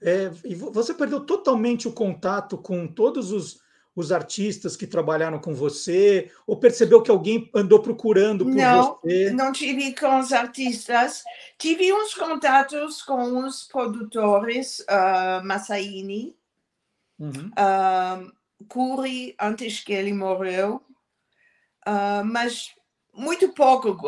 É, 0.00 0.30
e 0.44 0.54
você 0.54 0.94
perdeu 0.94 1.24
totalmente 1.24 1.88
o 1.88 1.92
contato 1.92 2.56
com 2.56 2.86
todos 2.86 3.32
os 3.32 3.60
os 4.00 4.12
artistas 4.12 4.76
que 4.76 4.86
trabalharam 4.86 5.38
com 5.38 5.54
você? 5.54 6.30
Ou 6.46 6.58
percebeu 6.58 7.02
que 7.02 7.10
alguém 7.10 7.50
andou 7.54 7.80
procurando 7.80 8.44
por 8.44 8.54
não, 8.54 8.98
você? 9.02 9.30
Não 9.30 9.52
tive 9.52 9.94
com 9.94 10.18
os 10.18 10.32
artistas. 10.32 11.22
Tive 11.58 11.92
uns 11.92 12.14
contatos 12.14 13.02
com 13.02 13.44
os 13.44 13.64
produtores, 13.64 14.80
uh, 14.80 15.44
Massaini, 15.44 16.36
uhum. 17.18 17.50
uh, 17.50 18.32
Curi, 18.68 19.34
antes 19.40 19.80
que 19.80 19.92
ele 19.92 20.12
morreu, 20.12 20.82
uh, 21.86 22.24
mas 22.24 22.74
muito 23.12 23.48
pouco 23.50 23.98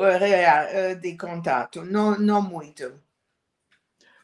de 1.01 1.16
contato, 1.16 1.84
não, 1.84 2.16
não 2.16 2.41
muito. 2.41 2.93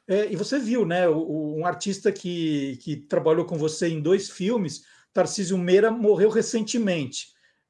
É, 0.08 0.30
e 0.30 0.36
você 0.36 0.58
viu, 0.58 0.86
né, 0.86 1.08
um 1.08 1.66
artista 1.66 2.12
que, 2.12 2.78
que 2.80 2.96
trabalhou 2.96 3.44
com 3.44 3.58
você 3.58 3.88
em 3.88 4.00
dois 4.00 4.30
filmes, 4.30 4.84
Tarcísio 5.16 5.56
Meira 5.56 5.90
morreu 5.90 6.28
recentemente. 6.28 7.28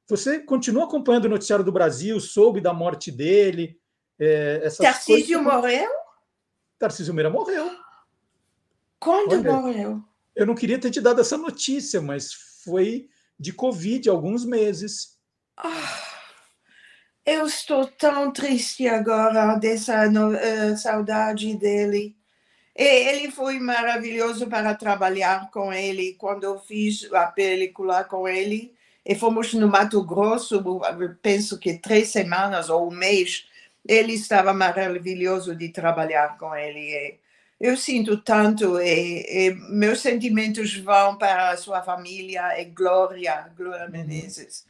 Você 0.09 0.41
continua 0.41 0.83
acompanhando 0.83 1.27
o 1.27 1.29
noticiário 1.29 1.65
do 1.65 1.71
Brasil? 1.71 2.19
Soube 2.19 2.61
da 2.61 2.75
morte 2.75 3.13
dele? 3.13 3.79
É, 4.19 4.69
Tarcísio 4.69 5.39
coisas... 5.39 5.55
morreu? 5.55 5.91
Tarcísio 6.77 7.15
Meira 7.15 7.31
morreu. 7.31 7.71
Quando 8.99 9.35
Olha, 9.35 9.53
morreu? 9.53 10.03
Eu 10.35 10.45
não 10.45 10.57
queria 10.57 10.77
ter 10.77 10.91
te 10.91 11.01
dado 11.01 11.21
essa 11.21 11.39
notícia, 11.39 12.03
mas 12.03 12.33
foi 12.65 13.09
de 13.39 13.53
Covid 13.53 14.09
alguns 14.09 14.45
meses. 14.45 15.17
Ah, 15.57 16.03
eu 17.25 17.47
estou 17.47 17.87
tão 17.87 18.33
triste 18.33 18.89
agora 18.89 19.55
dessa 19.55 20.09
uh, 20.09 20.77
saudade 20.77 21.57
dele. 21.57 22.17
E 22.79 22.85
ele 22.85 23.31
foi 23.31 23.59
maravilhoso 23.59 24.47
para 24.49 24.75
trabalhar 24.75 25.51
com 25.51 25.73
ele 25.73 26.13
quando 26.19 26.45
eu 26.45 26.59
fiz 26.59 27.11
a 27.11 27.27
película 27.27 28.05
com 28.05 28.29
ele. 28.29 28.75
E 29.05 29.15
fomos 29.15 29.55
no 29.55 29.67
Mato 29.67 30.03
Grosso, 30.05 30.63
penso 31.23 31.59
que 31.59 31.79
três 31.79 32.09
semanas 32.09 32.69
ou 32.69 32.89
um 32.89 32.95
mês. 32.95 33.47
Ele 33.89 34.13
estava 34.13 34.53
maravilhoso 34.53 35.55
de 35.57 35.71
trabalhar 35.71 36.37
com 36.37 36.55
ele. 36.55 37.19
Eu 37.59 37.79
sinto 37.79 38.19
tanto 38.19 38.79
e, 38.79 39.25
e, 39.25 39.55
meus 39.71 40.01
sentimentos 40.01 40.77
vão 40.77 41.17
para 41.17 41.51
a 41.51 41.57
sua 41.57 41.83
família 41.83 42.61
e 42.61 42.67
Glória, 42.67 43.51
Glória 43.57 43.89
Menezes. 43.89 44.67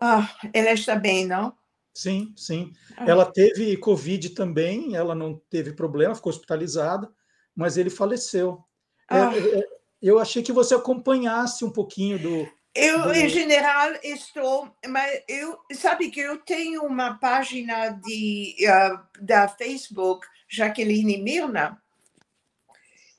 Ah, 0.00 0.30
ela 0.54 0.70
está 0.70 0.94
bem, 0.94 1.26
não? 1.26 1.52
Sim, 1.92 2.32
sim. 2.36 2.72
Ah. 2.96 3.04
Ela 3.06 3.26
teve 3.26 3.76
Covid 3.76 4.30
também, 4.30 4.94
ela 4.94 5.14
não 5.14 5.34
teve 5.50 5.72
problema, 5.72 6.14
ficou 6.14 6.30
hospitalizada 6.30 7.10
mas 7.58 7.76
ele 7.76 7.90
faleceu. 7.90 8.64
É, 9.10 9.18
ah. 9.18 9.32
É, 9.36 9.68
eu 10.00 10.20
achei 10.20 10.44
que 10.44 10.52
você 10.52 10.76
acompanhasse 10.76 11.64
um 11.64 11.70
pouquinho 11.70 12.16
do. 12.16 12.48
Eu, 12.72 13.02
do... 13.02 13.12
em 13.12 13.28
geral, 13.28 13.94
estou. 14.04 14.72
Mas 14.86 15.22
eu 15.26 15.58
sabe 15.72 16.08
que 16.08 16.20
eu 16.20 16.38
tenho 16.38 16.84
uma 16.84 17.18
página 17.18 17.88
de, 17.88 18.54
uh, 18.60 19.00
da 19.20 19.48
Facebook, 19.48 20.24
Jaqueline 20.48 21.20
Mirna, 21.20 21.82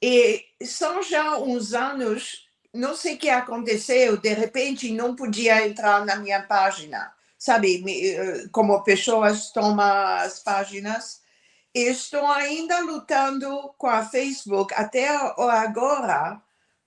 e 0.02 0.46
são 0.64 1.04
já 1.04 1.38
uns 1.38 1.74
anos, 1.74 2.48
não 2.74 2.96
sei 2.96 3.16
o 3.16 3.18
que 3.18 3.30
aconteceu, 3.30 4.16
de 4.16 4.34
repente 4.34 4.90
não 4.90 5.18
podia 5.18 5.68
entrar 5.68 6.06
na 6.06 6.16
minha 6.16 6.42
página. 6.44 7.12
Sabe, 7.38 7.84
eh, 7.88 8.48
como 8.52 8.84
pessoas 8.84 9.52
tomam 9.52 9.86
as 9.86 10.40
páginas 10.40 11.22
estou 11.74 12.26
ainda 12.28 12.80
lutando 12.80 13.74
com 13.78 13.88
a 13.88 14.06
Facebook 14.06 14.74
até 14.74 15.08
agora 15.08 16.42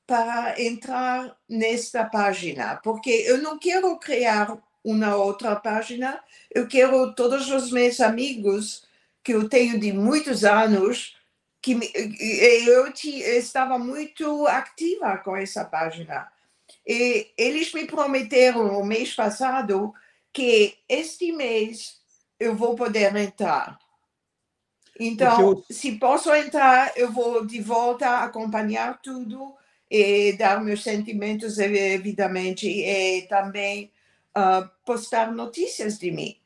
para 0.07 0.61
entrar 0.61 1.37
nesta 1.49 2.05
página, 2.05 2.76
porque 2.83 3.11
eu 3.11 3.39
não 3.39 3.59
quero 3.59 3.97
criar 3.99 4.59
uma 4.85 5.14
outra 5.14 5.55
página, 5.57 6.22
eu 6.51 6.66
quero 6.66 7.14
todos 7.14 7.49
os 7.51 7.70
meus 7.70 8.01
amigos 8.01 8.85
que 9.22 9.33
eu 9.33 9.49
tenho 9.49 9.78
de 9.78 9.93
muitos 9.93 10.45
anos, 10.45 11.16
que 11.61 11.78
eu 12.66 12.93
estava 12.99 13.78
muito 13.78 14.47
ativa 14.49 15.16
com 15.18 15.37
essa 15.37 15.64
página. 15.64 16.26
E 16.85 17.30
eles 17.39 17.72
me 17.72 17.87
prometeram 17.87 18.78
o 18.78 18.85
mês 18.85 19.14
passado 19.14 19.95
que 20.33 20.76
este 20.89 21.30
mês 21.30 22.01
eu 22.41 22.57
vou 22.57 22.74
poder 22.74 23.14
entrar. 23.14 23.78
Então, 25.07 25.40
eu... 25.40 25.64
se 25.70 25.92
posso 25.92 26.32
entrar, 26.32 26.92
eu 26.96 27.11
vou 27.11 27.44
de 27.44 27.61
volta 27.61 28.18
acompanhar 28.18 29.00
tudo 29.03 29.55
e 29.90 30.32
dar 30.34 30.62
meus 30.62 30.82
sentimentos, 30.82 31.59
evidentemente, 31.59 32.68
e 32.68 33.22
também 33.22 33.92
uh, 34.36 34.68
postar 34.86 35.32
notícias 35.32 35.98
de 35.98 36.11
mim. 36.11 36.36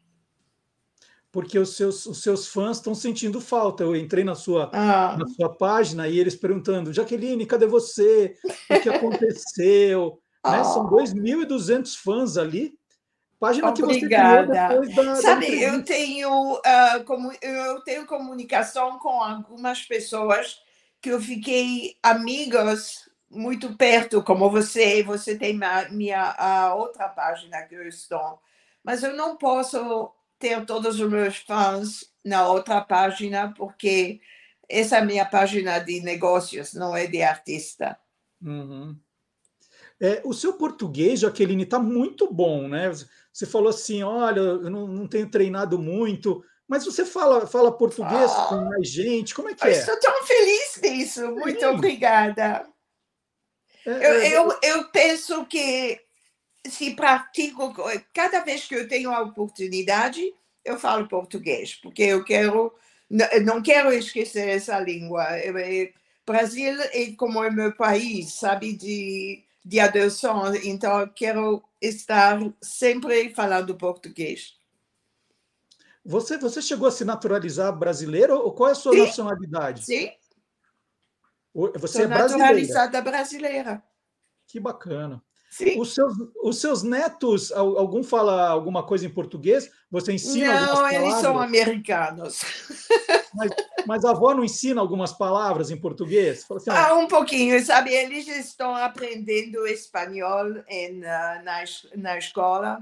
Porque 1.30 1.58
os 1.58 1.76
seus, 1.76 2.06
os 2.06 2.22
seus 2.22 2.48
fãs 2.48 2.78
estão 2.78 2.94
sentindo 2.94 3.40
falta. 3.40 3.84
Eu 3.84 3.94
entrei 3.94 4.24
na 4.24 4.34
sua, 4.34 4.70
ah. 4.72 5.16
na 5.18 5.26
sua 5.28 5.54
página 5.54 6.08
e 6.08 6.18
eles 6.18 6.34
perguntando: 6.34 6.94
Jaqueline, 6.94 7.44
cadê 7.44 7.66
você? 7.66 8.34
O 8.70 8.80
que 8.80 8.88
aconteceu? 8.88 10.18
ah. 10.42 10.52
né? 10.52 10.64
São 10.64 10.88
2.200 10.88 11.94
fãs 11.96 12.36
ali 12.38 12.78
Página 13.38 13.68
Obrigada. 13.68 13.88
que 13.92 14.00
você 14.00 14.06
criou 14.08 14.86
depois 14.86 14.94
da. 14.94 15.16
Sabe, 15.16 15.46
da 15.46 15.52
eu 15.52 15.84
tenho, 15.84 16.54
uh, 16.54 17.04
como, 17.04 17.32
eu 17.42 17.80
tenho 17.82 18.06
comunicação 18.06 18.98
com 18.98 19.20
algumas 19.22 19.82
pessoas 19.82 20.60
que 21.00 21.10
eu 21.10 21.20
fiquei 21.20 21.96
amigas 22.02 23.08
muito 23.30 23.76
perto, 23.76 24.22
como 24.22 24.50
você, 24.50 25.02
você 25.02 25.36
tem 25.36 25.62
a 25.62 25.88
minha 25.90 26.34
a 26.38 26.74
outra 26.74 27.08
página 27.08 27.62
que 27.62 27.74
eu 27.74 27.86
estou, 27.86 28.40
mas 28.82 29.02
eu 29.02 29.14
não 29.14 29.36
posso 29.36 30.10
ter 30.38 30.64
todos 30.64 30.98
os 31.00 31.10
meus 31.10 31.36
fãs 31.38 32.10
na 32.24 32.48
outra 32.48 32.80
página 32.80 33.52
porque 33.56 34.20
essa 34.68 34.96
é 34.96 35.00
a 35.00 35.04
minha 35.04 35.24
página 35.24 35.78
de 35.78 36.00
negócios, 36.00 36.74
não 36.74 36.96
é 36.96 37.06
de 37.06 37.22
artista. 37.22 37.98
Uhum. 38.42 38.96
É, 40.00 40.20
o 40.24 40.34
seu 40.34 40.54
português, 40.54 41.20
Jaqueline, 41.20 41.62
está 41.62 41.78
muito 41.78 42.32
bom, 42.32 42.68
né? 42.68 42.90
Você 43.36 43.44
falou 43.44 43.68
assim: 43.68 44.02
olha, 44.02 44.40
eu 44.40 44.70
não, 44.70 44.86
não 44.88 45.06
tenho 45.06 45.30
treinado 45.30 45.78
muito, 45.78 46.42
mas 46.66 46.86
você 46.86 47.04
fala, 47.04 47.46
fala 47.46 47.70
português 47.70 48.30
oh, 48.34 48.48
com 48.48 48.64
mais 48.64 48.88
gente, 48.88 49.34
como 49.34 49.50
é 49.50 49.54
que 49.54 49.62
eu 49.62 49.68
é? 49.68 49.72
Estou 49.72 50.00
tão 50.00 50.24
feliz 50.24 50.80
disso, 50.80 51.30
muito 51.32 51.60
Sim. 51.60 51.66
obrigada. 51.66 52.66
É, 53.84 53.90
eu, 53.90 53.94
é, 54.00 54.36
eu, 54.38 54.58
eu 54.62 54.88
penso 54.88 55.44
que 55.44 56.00
se 56.66 56.94
pratico, 56.94 57.74
cada 58.14 58.40
vez 58.40 58.64
que 58.64 58.74
eu 58.74 58.88
tenho 58.88 59.10
a 59.10 59.20
oportunidade, 59.20 60.32
eu 60.64 60.78
falo 60.78 61.06
português, 61.06 61.74
porque 61.74 62.04
eu 62.04 62.24
quero, 62.24 62.72
não 63.44 63.60
quero 63.60 63.92
esquecer 63.92 64.48
essa 64.48 64.80
língua. 64.80 65.38
Eu- 65.40 65.58
eu- 65.58 65.92
Brasil 66.24 66.74
é 66.80 67.12
como 67.12 67.44
é 67.44 67.50
meu 67.50 67.76
país, 67.76 68.32
sabe, 68.32 68.72
de, 68.72 69.44
de 69.62 69.78
adoção, 69.78 70.56
então 70.56 71.00
eu 71.00 71.08
quero 71.08 71.62
estar 71.80 72.38
sempre 72.62 73.32
falando 73.34 73.74
português. 73.76 74.54
Você, 76.04 76.38
você 76.38 76.62
chegou 76.62 76.86
a 76.86 76.90
se 76.92 77.04
naturalizar 77.04 77.76
brasileiro 77.76 78.34
ou 78.36 78.52
qual 78.52 78.68
é 78.68 78.72
a 78.72 78.76
sua 78.76 78.92
Sim. 78.92 78.98
nacionalidade? 79.00 79.84
Sim, 79.84 80.10
Você 81.54 81.88
sou 81.88 82.02
é 82.02 82.06
brasileira. 82.06 82.38
naturalizada 82.38 83.00
brasileira. 83.02 83.82
Que 84.46 84.60
bacana. 84.60 85.22
Sim. 85.50 85.80
Os 85.80 85.94
seus, 85.94 86.12
os 86.42 86.60
seus 86.60 86.82
netos, 86.82 87.50
al- 87.50 87.78
algum 87.78 88.02
fala 88.04 88.48
alguma 88.48 88.86
coisa 88.86 89.06
em 89.06 89.10
português? 89.10 89.70
Você 89.90 90.12
ensina 90.12 90.60
Não, 90.66 90.88
eles 90.90 91.14
são 91.14 91.38
americanos. 91.38 92.40
Mas, 93.36 93.50
mas 93.86 94.04
a 94.04 94.10
avó 94.10 94.34
não 94.34 94.44
ensina 94.44 94.80
algumas 94.80 95.12
palavras 95.12 95.70
em 95.70 95.76
português? 95.76 96.44
Assim, 96.50 96.70
Ah, 96.70 96.94
um 96.94 97.06
pouquinho, 97.06 97.62
sabe? 97.64 97.92
Eles 97.92 98.26
estão 98.28 98.74
aprendendo 98.74 99.66
espanhol 99.66 100.46
em, 100.68 101.04
ah, 101.04 101.42
na, 101.44 101.64
na 101.96 102.18
escola, 102.18 102.78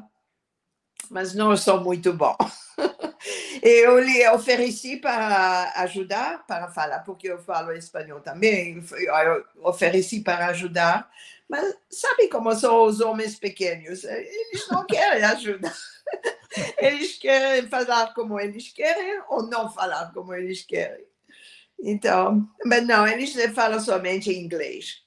mas 1.11 1.35
não 1.35 1.57
sou 1.57 1.81
muito 1.81 2.13
bom. 2.13 2.37
Eu 3.63 3.99
lhe 3.99 4.29
ofereci 4.29 4.99
para 4.99 5.73
ajudar, 5.77 6.47
para 6.47 6.69
falar, 6.69 6.99
porque 7.01 7.29
eu 7.29 7.39
falo 7.39 7.73
espanhol 7.73 8.21
também. 8.21 8.85
Eu 8.93 9.45
ofereci 9.63 10.21
para 10.21 10.49
ajudar, 10.49 11.11
mas 11.49 11.75
sabe 11.89 12.29
como 12.29 12.55
são 12.55 12.85
os 12.85 13.01
homens 13.01 13.37
pequenos? 13.37 14.05
Eles 14.05 14.69
não 14.71 14.85
querem 14.87 15.25
ajudar. 15.25 15.75
Eles 16.79 17.19
querem 17.19 17.69
falar 17.69 18.15
como 18.15 18.39
eles 18.39 18.69
querem 18.73 19.23
ou 19.29 19.43
não 19.49 19.71
falar 19.71 20.13
como 20.13 20.35
eles 20.35 20.63
querem. 20.63 21.05
Então, 21.81 22.49
mas 22.65 22.87
não, 22.87 23.07
eles 23.07 23.35
falam 23.55 23.81
somente 23.81 24.31
inglês. 24.33 25.03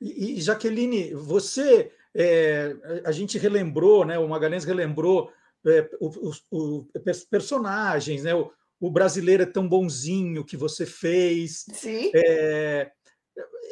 E, 0.00 0.38
e, 0.38 0.40
Jaqueline, 0.40 1.12
você, 1.14 1.92
é, 2.14 2.74
a 3.04 3.12
gente 3.12 3.38
relembrou, 3.38 4.04
né? 4.04 4.18
O 4.18 4.28
Magalhães 4.28 4.64
relembrou 4.64 5.30
é, 5.66 5.90
os, 6.00 6.16
os- 6.16 6.44
os 6.50 7.24
personagens, 7.24 8.22
né? 8.24 8.34
O, 8.34 8.50
o 8.80 8.90
brasileiro 8.90 9.42
é 9.42 9.46
tão 9.46 9.68
bonzinho 9.68 10.44
que 10.44 10.56
você 10.56 10.86
fez. 10.86 11.66
Sim. 11.74 12.10
É, 12.14 12.90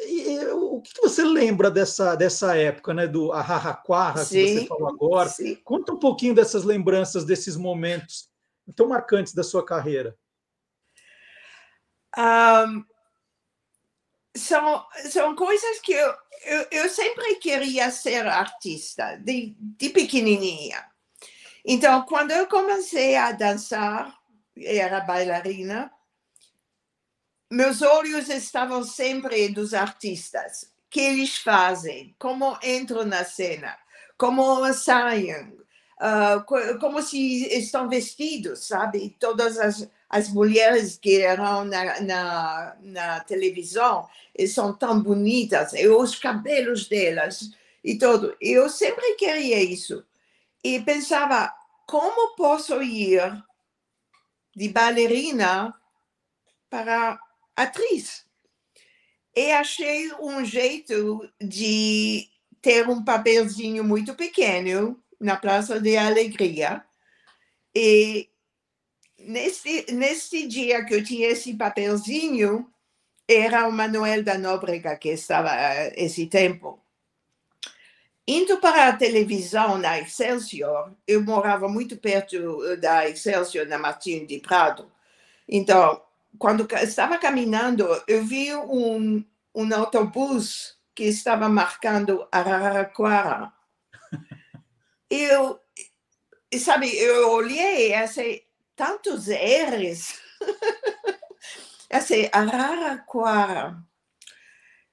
e- 0.07 0.47
o 0.53 0.81
que 0.81 1.01
você 1.01 1.25
lembra 1.25 1.71
dessa, 1.71 2.15
dessa 2.15 2.57
época, 2.57 2.95
né? 2.95 3.07
Do 3.07 3.33
Araraquara, 3.33 4.25
que 4.25 4.47
você 4.47 4.67
falou 4.67 4.89
agora? 4.89 5.29
sim. 5.29 5.57
Conta 5.57 5.93
um 5.93 5.99
pouquinho 5.99 6.35
dessas 6.35 6.65
lembranças, 6.65 7.25
desses 7.25 7.57
momentos 7.57 8.29
tão 8.77 8.89
marcantes 8.89 9.35
da 9.35 9.43
sua 9.43 9.65
carreira. 9.65 10.17
Ahm, 12.17 12.85
são, 14.37 14.87
são 15.11 15.35
coisas 15.35 15.81
que 15.81 15.93
eu, 15.93 16.15
eu, 16.45 16.67
eu 16.71 16.89
sempre 16.89 17.37
queria 17.37 17.91
ser 17.91 18.27
artista, 18.27 19.17
de, 19.17 19.55
de 19.59 19.91
pequenininha. 19.91 20.85
Então, 21.65 22.03
quando 22.03 22.31
eu 22.31 22.47
comecei 22.47 23.17
a 23.17 23.33
dançar, 23.33 24.17
era 24.57 25.01
bailarina, 25.01 25.91
meus 27.51 27.83
olhos 27.83 28.29
estavam 28.29 28.83
sempre 28.83 29.49
dos 29.49 29.75
artistas. 29.75 30.63
O 30.63 30.91
que 30.91 31.01
eles 31.01 31.37
fazem? 31.39 32.15
Como 32.19 32.59
entram 32.63 33.05
na 33.05 33.25
cena? 33.25 33.77
Como 34.17 34.73
saem? 34.73 35.57
co- 36.47 36.79
como 36.79 37.03
se 37.03 37.47
estão 37.59 37.89
vestidos, 37.89 38.67
sabe? 38.67 39.17
Todas 39.19 39.59
as, 39.59 39.89
as 40.09 40.29
mulheres 40.29 40.97
que 40.97 41.21
eram 41.21 41.65
na, 41.65 42.01
na, 42.01 42.77
na 42.81 43.21
televisão 43.21 44.09
são 44.49 44.73
tão 44.73 45.03
bonitas, 45.03 45.73
e 45.73 45.89
os 45.89 46.15
cabelos 46.15 46.89
delas 46.89 47.51
e 47.83 47.99
tudo. 47.99 48.37
Eu 48.41 48.69
sempre 48.69 49.15
queria 49.15 49.63
isso. 49.63 50.05
E 50.63 50.81
pensava, 50.81 51.53
como 51.87 52.37
posso 52.37 52.81
ir 52.83 53.21
de 54.55 54.69
bailarina 54.69 55.75
para 56.69 57.19
atriz? 57.63 58.25
E 59.35 59.53
achei 59.53 60.13
um 60.15 60.45
jeito 60.45 61.29
de 61.41 62.29
ter 62.61 62.89
um 62.89 63.05
papelzinho 63.05 63.85
muito 63.85 64.15
pequeno 64.15 65.01
na 65.21 65.37
Praça 65.37 65.81
de 65.81 65.97
Alegria. 65.97 66.85
E 67.75 68.29
nesse, 69.19 69.87
nesse 69.93 70.47
dia 70.47 70.85
que 70.85 70.95
eu 70.95 71.05
tinha 71.05 71.29
esse 71.29 71.55
papelzinho, 71.55 72.69
era 73.29 73.69
o 73.69 73.73
Manuel 73.73 74.25
da 74.25 74.39
Nóbrega 74.39 74.97
que 74.97 75.11
estava 75.11 75.51
eh, 75.55 75.93
esse 75.97 76.27
tempo. 76.27 76.81
Indo 78.27 78.59
para 78.59 78.89
a 78.89 78.97
televisão 78.97 79.79
na 79.79 79.99
Excelsior, 79.99 80.93
eu 81.07 81.23
morava 81.23 81.69
muito 81.69 81.97
perto 81.97 82.65
eh, 82.65 82.77
da 82.77 83.09
Excelsior, 83.09 83.67
na 83.67 83.79
Martim 83.79 84.25
de 84.27 84.39
Prado. 84.39 84.91
Então, 85.49 86.03
quando 86.37 86.69
estava 86.77 87.19
caminhando, 87.19 87.87
eu 88.07 88.25
vi 88.25 88.55
um, 88.55 89.25
um 89.55 89.75
autobus 89.75 90.77
que 90.95 91.05
estava 91.05 91.49
marcando 91.49 92.27
Araraquara. 92.33 93.53
Eu, 95.11 95.59
e 96.53 96.59
sabe, 96.59 96.95
eu 96.95 97.31
olhei, 97.31 97.95
assim, 97.95 98.43
tantos 98.77 99.27
R's. 99.29 100.21
assim, 101.91 102.29
Araraquara. 102.31 103.83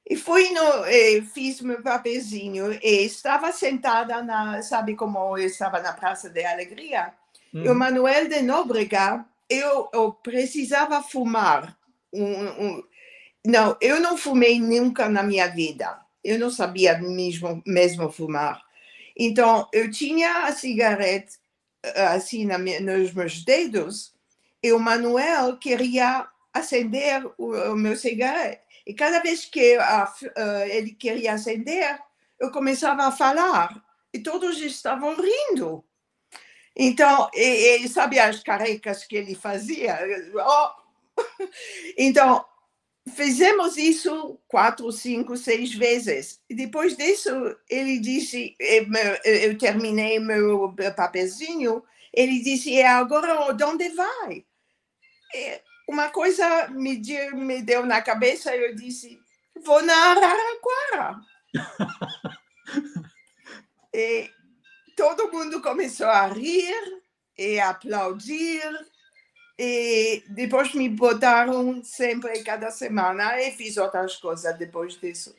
E 0.07 0.15
fui 0.15 0.51
no, 0.51 0.85
eh, 0.85 1.21
fiz 1.33 1.59
meu 1.61 1.81
papelzinho 1.81 2.71
e 2.71 3.05
estava 3.05 3.51
sentada 3.51 4.21
na, 4.21 4.61
sabe 4.61 4.95
como 4.95 5.37
eu 5.37 5.47
estava 5.47 5.81
na 5.81 5.91
Praça 5.91 6.29
de 6.29 6.45
Alegria? 6.45 7.11
E 7.53 7.67
o 7.67 7.71
Uhum. 7.71 7.77
Manuel 7.77 8.27
de 8.29 8.41
Nóbrega, 8.41 9.25
eu, 9.49 9.89
eu 9.93 10.13
precisava 10.13 11.01
fumar. 11.03 11.77
Um, 12.13 12.45
um- 12.67 12.83
não, 13.45 13.77
eu 13.81 13.99
não 14.01 14.17
fumei 14.17 14.59
nunca 14.59 15.07
na 15.09 15.23
minha 15.23 15.47
vida. 15.47 15.99
Eu 16.23 16.39
não 16.39 16.49
sabia 16.49 16.97
mesmo, 16.99 17.61
mesmo 17.65 18.11
fumar. 18.11 18.63
Então, 19.17 19.67
eu 19.71 19.91
tinha 19.91 20.45
a 20.45 20.51
cigarette 20.53 21.37
eh, 21.83 22.05
assim 22.07 22.45
na 22.45 22.57
nos 22.57 23.13
meus 23.13 23.43
dedos 23.43 24.13
e 24.63 24.73
o 24.73 24.79
Manuel 24.79 25.57
queria 25.57 26.27
acender 26.53 27.25
o, 27.37 27.53
o 27.73 27.75
meu 27.75 27.95
cigarette. 27.95 28.61
E 28.87 28.93
cada 28.93 29.19
vez 29.21 29.45
que 29.45 29.75
a 29.77 30.11
eh, 30.35 30.77
ele 30.77 30.91
queria 30.93 31.33
acender, 31.33 31.99
eu 32.39 32.51
começava 32.51 33.03
a 33.05 33.11
falar 33.11 33.83
e 34.13 34.19
todos 34.19 34.59
estavam 34.61 35.15
rindo. 35.15 35.83
Então, 36.75 37.29
e, 37.33 37.77
e 37.77 37.87
sabe 37.87 38.19
as 38.19 38.43
carecas 38.43 39.05
que 39.05 39.15
ele 39.15 39.35
fazia? 39.35 39.97
Oh! 40.35 40.85
Então, 41.97 42.45
fizemos 43.13 43.77
isso 43.77 44.37
quatro, 44.47 44.91
cinco, 44.91 45.37
seis 45.37 45.73
vezes. 45.73 46.41
E 46.49 46.55
depois 46.55 46.97
disso, 46.97 47.31
ele 47.69 47.99
disse, 47.99 48.55
eu 49.23 49.57
terminei 49.57 50.19
meu 50.19 50.75
papelzinho, 50.95 51.83
ele 52.13 52.39
disse, 52.39 52.71
e 52.71 52.81
agora 52.81 53.55
onde 53.65 53.89
vai? 53.89 54.45
E 55.33 55.61
uma 55.87 56.09
coisa 56.09 56.67
me 56.69 56.97
deu, 56.97 57.37
me 57.37 57.61
deu 57.61 57.85
na 57.85 58.01
cabeça, 58.01 58.55
eu 58.55 58.75
disse, 58.75 59.19
vou 59.63 59.81
na 59.83 59.93
Araraquara. 59.93 61.21
e 63.93 64.29
todo 64.95 65.31
mundo 65.31 65.61
começou 65.61 66.07
a 66.07 66.27
rir 66.27 67.01
e 67.37 67.59
a 67.59 67.69
aplaudir. 67.69 68.61
E 69.57 70.23
depois 70.29 70.73
me 70.73 70.89
botaram 70.89 71.81
sempre 71.83 72.43
cada 72.43 72.69
semana 72.71 73.41
e 73.41 73.51
fiz 73.51 73.77
outras 73.77 74.17
coisas 74.17 74.57
depois 74.57 74.99
disso. 74.99 75.33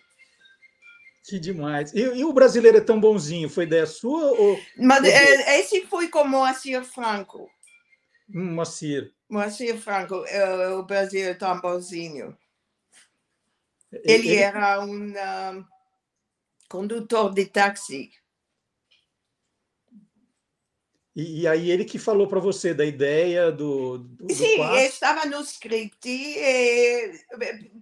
Que 1.24 1.38
demais. 1.38 1.92
E, 1.92 2.00
e 2.00 2.24
o 2.24 2.32
brasileiro 2.32 2.78
é 2.78 2.80
tão 2.80 2.98
bonzinho? 3.00 3.50
Foi 3.50 3.64
ideia 3.64 3.84
sua 3.84 4.30
ou 4.32 4.58
Mas 4.78 5.04
eh, 5.04 5.58
esse 5.58 5.84
foi 5.86 6.08
com 6.08 6.24
Moacir 6.24 6.82
Franco. 6.84 7.50
Hum, 8.32 8.54
Moacir? 8.54 9.12
Moacir 9.28 9.76
Franco, 9.78 10.24
eh, 10.26 10.68
o 10.70 10.82
Brasil 10.84 11.26
é 11.26 11.34
tão 11.34 11.60
bonzinho. 11.60 12.36
Ele- 13.92 14.28
Ele 14.28 14.36
era 14.36 14.80
um 14.80 15.12
ah, 15.18 15.64
condutor 16.68 17.34
de 17.34 17.46
táxi. 17.46 18.10
E, 21.16 21.40
e 21.40 21.48
aí 21.48 21.70
ele 21.70 21.86
que 21.86 21.98
falou 21.98 22.28
para 22.28 22.38
você 22.38 22.74
da 22.74 22.84
ideia 22.84 23.50
do, 23.50 23.98
do, 23.98 24.34
Sim, 24.34 24.60
estava 24.76 25.24
no 25.24 25.40
script, 25.40 26.38
eh, 26.38 27.12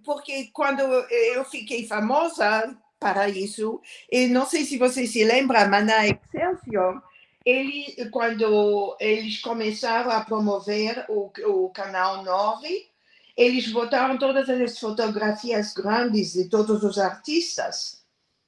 porque 0.05 0.49
quando 0.53 0.81
eu 0.81 1.43
fiquei 1.43 1.85
famosa 1.85 2.75
para 2.97 3.27
isso, 3.27 3.81
e 4.09 4.27
não 4.27 4.45
sei 4.45 4.63
se 4.63 4.77
você 4.77 5.05
se 5.05 5.25
lembra, 5.25 5.67
mas 5.67 5.85
na 5.85 6.07
Excelsior 6.07 7.03
ele, 7.45 8.09
quando 8.09 8.97
eles 8.99 9.39
começaram 9.39 10.09
a 10.09 10.21
promover 10.21 11.05
o, 11.07 11.31
o 11.45 11.69
canal 11.69 12.23
9, 12.23 12.89
eles 13.37 13.71
botaram 13.71 14.17
todas 14.17 14.49
as 14.49 14.79
fotografias 14.79 15.73
grandes 15.73 16.33
de 16.33 16.49
todos 16.49 16.83
os 16.83 16.97
artistas 16.97 18.03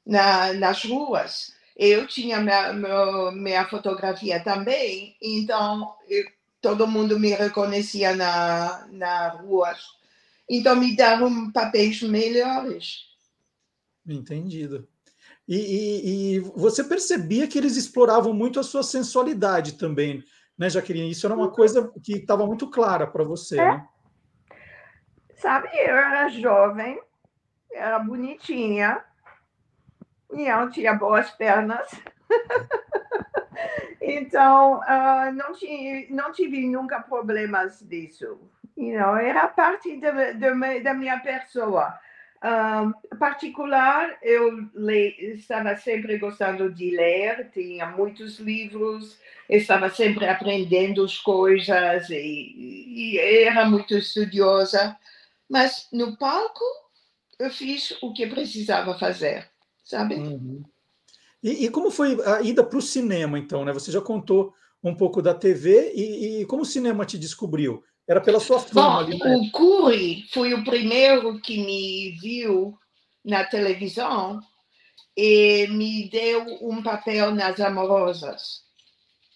na, 0.06 0.54
nas 0.54 0.84
ruas. 0.84 1.57
Eu 1.78 2.08
tinha 2.08 2.40
minha, 2.40 2.74
meu, 2.74 3.32
minha 3.32 3.64
fotografia 3.68 4.44
também, 4.44 5.16
então 5.22 5.94
eu, 6.10 6.26
todo 6.60 6.88
mundo 6.88 7.20
me 7.20 7.30
reconhecia 7.30 8.16
na, 8.16 8.88
na 8.92 9.30
rua. 9.30 9.76
Então 10.50 10.76
me 10.76 10.96
deram 10.96 11.52
papéis 11.52 12.02
melhores. 12.02 13.06
Entendido. 14.08 14.88
E, 15.48 15.56
e, 15.56 16.36
e, 16.36 16.40
você 16.40 16.84
percebia 16.84 17.48
que 17.48 17.60
eles 17.60 17.78
exploravam 17.78 18.34
muito 18.34 18.60
a 18.60 18.64
sua 18.64 18.82
sensualidade 18.82 19.74
também, 19.74 20.24
né, 20.58 20.70
Jaqueline? 20.70 21.12
Isso 21.12 21.28
era 21.28 21.36
uma 21.36 21.52
coisa 21.52 21.94
que 22.04 22.14
estava 22.14 22.46
muito 22.46 22.70
clara 22.70 23.06
para 23.06 23.24
você, 23.24 23.60
é. 23.60 23.64
né? 23.64 23.88
Sabe, 25.36 25.68
eu 25.74 25.96
era 25.96 26.28
jovem, 26.30 27.00
era 27.72 28.00
bonitinha, 28.00 29.00
eu 30.32 30.70
tinha 30.70 30.94
boas 30.94 31.30
pernas. 31.32 31.90
então, 34.02 34.80
uh, 34.80 35.32
não, 35.34 35.54
tive, 35.54 36.08
não 36.14 36.32
tive 36.32 36.68
nunca 36.68 37.02
problemas 37.02 37.82
disso. 37.82 38.40
You 38.76 39.00
know, 39.00 39.16
era 39.16 39.48
parte 39.48 39.98
de, 39.98 40.34
de, 40.34 40.80
da 40.82 40.94
minha 40.94 41.20
pessoa. 41.20 41.98
Um, 42.44 43.18
particular, 43.18 44.16
eu 44.22 44.70
le, 44.76 45.34
estava 45.34 45.76
sempre 45.76 46.20
gostando 46.20 46.72
de 46.72 46.96
ler, 46.96 47.50
tinha 47.52 47.88
muitos 47.88 48.38
livros, 48.38 49.20
estava 49.50 49.90
sempre 49.90 50.28
aprendendo 50.28 51.04
as 51.04 51.18
coisas 51.18 52.08
e, 52.12 52.54
e, 52.56 53.18
era 53.18 53.66
muito 53.66 53.96
estudiosa, 53.96 54.96
mas 55.50 55.88
no 55.92 56.16
palco 56.16 56.64
eu 57.40 57.50
fiz 57.50 57.98
o 58.04 58.14
que 58.14 58.28
precisava 58.28 58.98
fazer, 59.00 59.50
sabe? 59.88 60.16
Uhum. 60.16 60.64
E, 61.42 61.66
e, 61.66 61.70
como 61.70 61.90
foi 61.90 62.18
a 62.26 62.42
ida 62.42 62.64
para 62.64 62.78
o 62.78 62.82
cinema, 62.82 63.40
então? 63.40 63.64
Né? 63.64 63.72
Você 63.72 63.92
já 63.92 64.02
contou 64.02 64.54
um 64.84 64.94
pouco 64.94 65.22
da 65.22 65.34
TV 65.34 65.94
e, 65.96 66.42
e 66.42 66.46
como 66.46 66.64
o 66.64 66.66
cinema 66.66 67.06
te 67.06 67.18
descobriu? 67.18 67.84
Era 68.08 68.22
pela 68.22 68.40
sua 68.40 68.60
fama. 68.60 68.90
Bom, 68.90 68.98
ali, 69.00 69.18
né? 69.18 69.36
O 69.36 69.52
Cury 69.52 70.26
foi 70.32 70.54
o 70.54 70.64
primeiro 70.64 71.40
que 71.42 71.58
me 71.64 72.18
viu 72.20 72.78
na 73.24 73.44
televisão 73.44 74.40
e 75.16 75.68
me 75.68 76.10
deu 76.10 76.46
um 76.62 76.82
papel 76.82 77.34
nas 77.34 77.60
Amorosas. 77.60 78.66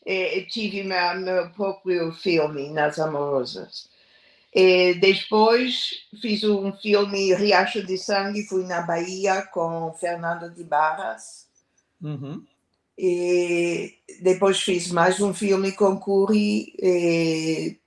E 0.06 0.42
tive 0.50 0.84
meu, 0.84 1.20
meu 1.20 1.52
próprio 1.52 2.12
filme 2.14 2.70
nas 2.70 2.98
Amorosas. 3.00 3.91
E 4.54 4.96
depois 4.96 6.08
fiz 6.22 6.44
um 6.44 6.74
filme 6.74 7.34
Riacho 7.34 7.86
de 7.86 7.98
Sangue, 7.98 8.44
fui 8.44 8.66
na 8.66 8.82
Bahia 8.82 9.44
com 9.44 9.94
Fernando 9.94 10.54
de 10.54 10.64
Barras. 10.64 11.48
Uhum. 12.02 12.44
E 12.98 13.96
depois 14.22 14.62
fiz 14.62 14.92
mais 14.92 15.22
um 15.22 15.34
filme 15.34 15.72
com 15.72 15.98
Cury, 15.98 17.80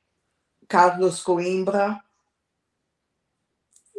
Carlos 0.67 1.23
Coimbra. 1.23 2.03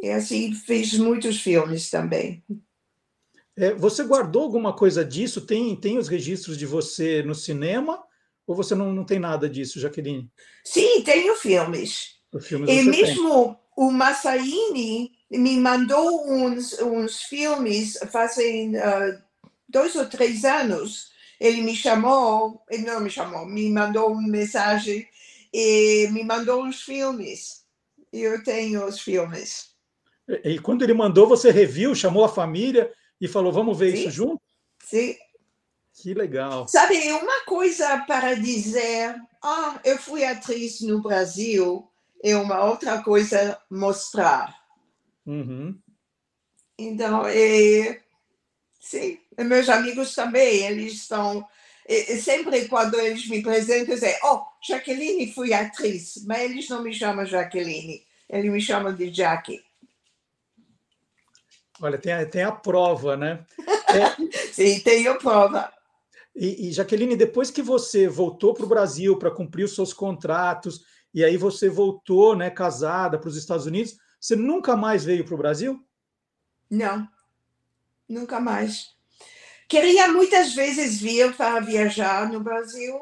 E 0.02 0.10
assim 0.10 0.54
fiz 0.54 0.98
muitos 0.98 1.40
filmes 1.40 1.90
também. 1.90 2.44
É, 3.56 3.74
você 3.76 4.04
guardou 4.04 4.44
alguma 4.44 4.74
coisa 4.74 5.06
disso? 5.06 5.46
Tem, 5.46 5.76
tem 5.76 5.98
os 5.98 6.08
registros 6.08 6.58
de 6.58 6.66
você 6.66 7.24
no 7.24 7.34
cinema? 7.34 8.04
Ou 8.46 8.56
você 8.56 8.76
não, 8.76 8.92
não 8.92 9.06
tem 9.06 9.18
nada 9.18 9.50
disso, 9.50 9.80
Jaqueline? 9.80 10.30
Sim, 10.64 11.02
tenho 11.04 11.36
filmes. 11.36 12.15
E 12.68 12.84
mesmo 12.84 13.46
tem. 13.46 13.58
o 13.78 13.92
Massaini 13.92 15.12
me 15.32 15.58
mandou 15.58 16.30
uns, 16.30 16.74
uns 16.80 17.24
filmes 17.24 17.98
fazem 18.12 18.76
uh, 18.76 19.22
dois 19.68 19.96
ou 19.96 20.06
três 20.06 20.46
anos. 20.46 21.14
Ele 21.40 21.62
me 21.62 21.76
chamou, 21.76 22.64
ele 22.70 22.84
não 22.84 23.02
me 23.02 23.10
chamou, 23.10 23.46
me 23.46 23.70
mandou 23.70 24.12
uma 24.12 24.28
mensagem 24.28 25.08
e 25.54 26.08
me 26.12 26.24
mandou 26.24 26.64
uns 26.64 26.82
filmes. 26.82 27.66
Eu 28.12 28.44
tenho 28.44 28.86
os 28.86 29.00
filmes. 29.02 29.72
E, 30.28 30.52
e 30.54 30.60
quando 30.60 30.84
ele 30.84 30.94
mandou, 30.94 31.28
você 31.28 31.52
reviu, 31.52 31.94
chamou 31.94 32.24
a 32.24 32.30
família 32.30 32.92
e 33.20 33.28
falou: 33.28 33.52
vamos 33.52 33.78
ver 33.78 33.92
Sim. 33.92 33.98
isso 34.00 34.12
junto? 34.12 34.42
Sim. 34.84 35.16
Que 36.02 36.14
legal. 36.14 36.68
Sabe, 36.68 36.98
uma 37.14 37.46
coisa 37.46 38.00
para 38.00 38.36
dizer, 38.36 39.16
ah, 39.42 39.80
eu 39.84 39.98
fui 39.98 40.26
atriz 40.26 40.82
no 40.82 41.02
Brasil, 41.02 41.88
é 42.32 42.38
uma 42.38 42.64
outra 42.64 43.02
coisa 43.02 43.58
mostrar. 43.70 44.56
Uhum. 45.26 45.78
Então, 46.78 47.26
é, 47.28 48.02
sim, 48.80 49.20
e 49.38 49.44
meus 49.44 49.70
amigos 49.70 50.14
também, 50.14 50.66
eles 50.66 50.94
estão 50.94 51.46
e, 51.88 52.18
sempre 52.18 52.68
quando 52.68 53.00
eles 53.00 53.28
me 53.28 53.40
apresentam, 53.40 53.94
dizem, 53.94 54.18
oh, 54.24 54.44
Jaqueline 54.68 55.32
fui 55.32 55.54
atriz, 55.54 56.24
mas 56.26 56.42
eles 56.42 56.68
não 56.68 56.82
me 56.82 56.92
chamam 56.92 57.26
Jaqueline, 57.26 58.04
eles 58.28 58.52
me 58.52 58.60
chamam 58.60 58.94
de 58.94 59.14
Jackie. 59.14 59.64
Olha, 61.80 61.98
tem 61.98 62.14
a, 62.14 62.26
tem 62.26 62.42
a 62.42 62.52
prova, 62.52 63.16
né? 63.16 63.46
É... 63.90 64.26
Sim, 64.52 64.80
tenho 64.80 65.18
prova. 65.20 65.72
E, 66.36 66.68
e, 66.68 66.72
Jaqueline, 66.72 67.16
depois 67.16 67.52
que 67.52 67.62
você 67.62 68.08
voltou 68.08 68.54
para 68.54 68.66
o 68.66 68.70
Brasil 68.70 69.18
para 69.18 69.32
cumprir 69.32 69.66
os 69.66 69.76
seus 69.76 69.94
contratos, 69.94 70.84
e 71.16 71.24
aí 71.24 71.38
você 71.38 71.70
voltou, 71.70 72.36
né, 72.36 72.50
casada 72.50 73.18
para 73.18 73.30
os 73.30 73.38
Estados 73.38 73.66
Unidos, 73.66 73.98
você 74.20 74.36
nunca 74.36 74.76
mais 74.76 75.06
veio 75.06 75.24
para 75.24 75.34
o 75.34 75.38
Brasil? 75.38 75.82
Não, 76.70 77.08
nunca 78.06 78.38
mais. 78.38 78.94
Queria 79.70 80.10
muitas 80.10 80.54
vezes 80.54 81.00
vir 81.00 81.34
para 81.38 81.62
viajar 81.62 82.30
no 82.30 82.42
Brasil, 82.42 83.00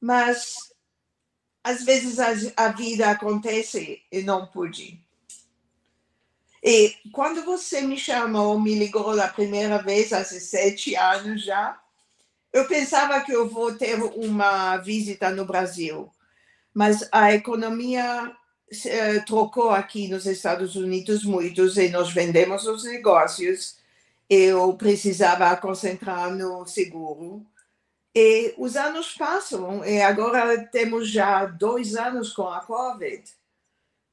mas 0.00 0.54
às 1.64 1.82
vezes 1.82 2.20
a, 2.56 2.68
vida 2.68 3.10
acontece 3.10 4.00
e 4.12 4.22
não 4.22 4.46
pude. 4.46 5.04
E 6.62 6.94
quando 7.10 7.44
você 7.44 7.80
me 7.80 7.98
chamou, 7.98 8.60
me 8.60 8.76
ligou 8.76 9.20
a 9.20 9.26
primeira 9.26 9.82
vez, 9.82 10.12
há 10.12 10.22
sete 10.22 10.94
anos 10.94 11.44
já, 11.44 11.82
eu 12.52 12.68
pensava 12.68 13.20
que 13.22 13.32
eu 13.32 13.48
vou 13.48 13.74
ter 13.74 14.00
uma 14.00 14.76
visita 14.76 15.30
no 15.30 15.44
Brasil, 15.44 16.08
mas 16.74 17.08
a 17.12 17.34
economia 17.34 18.34
eh, 18.84 19.20
trocou 19.20 19.70
aqui 19.70 20.08
nos 20.08 20.26
Estados 20.26 20.76
Unidos 20.76 21.24
muito 21.24 21.66
e 21.78 21.88
nós 21.88 22.12
vendemos 22.12 22.66
os 22.66 22.84
negócios 22.84 23.82
eu 24.34 24.74
precisava 24.78 25.54
concentrar 25.56 26.34
no 26.34 26.66
seguro. 26.66 27.44
E 28.14 28.54
os 28.56 28.76
anos 28.76 29.12
passam, 29.12 29.84
e 29.84 30.00
agora 30.00 30.66
temos 30.68 31.10
já 31.10 31.44
dois 31.44 31.96
anos 31.96 32.32
com 32.32 32.48
a 32.48 32.60
Covid, 32.60 33.22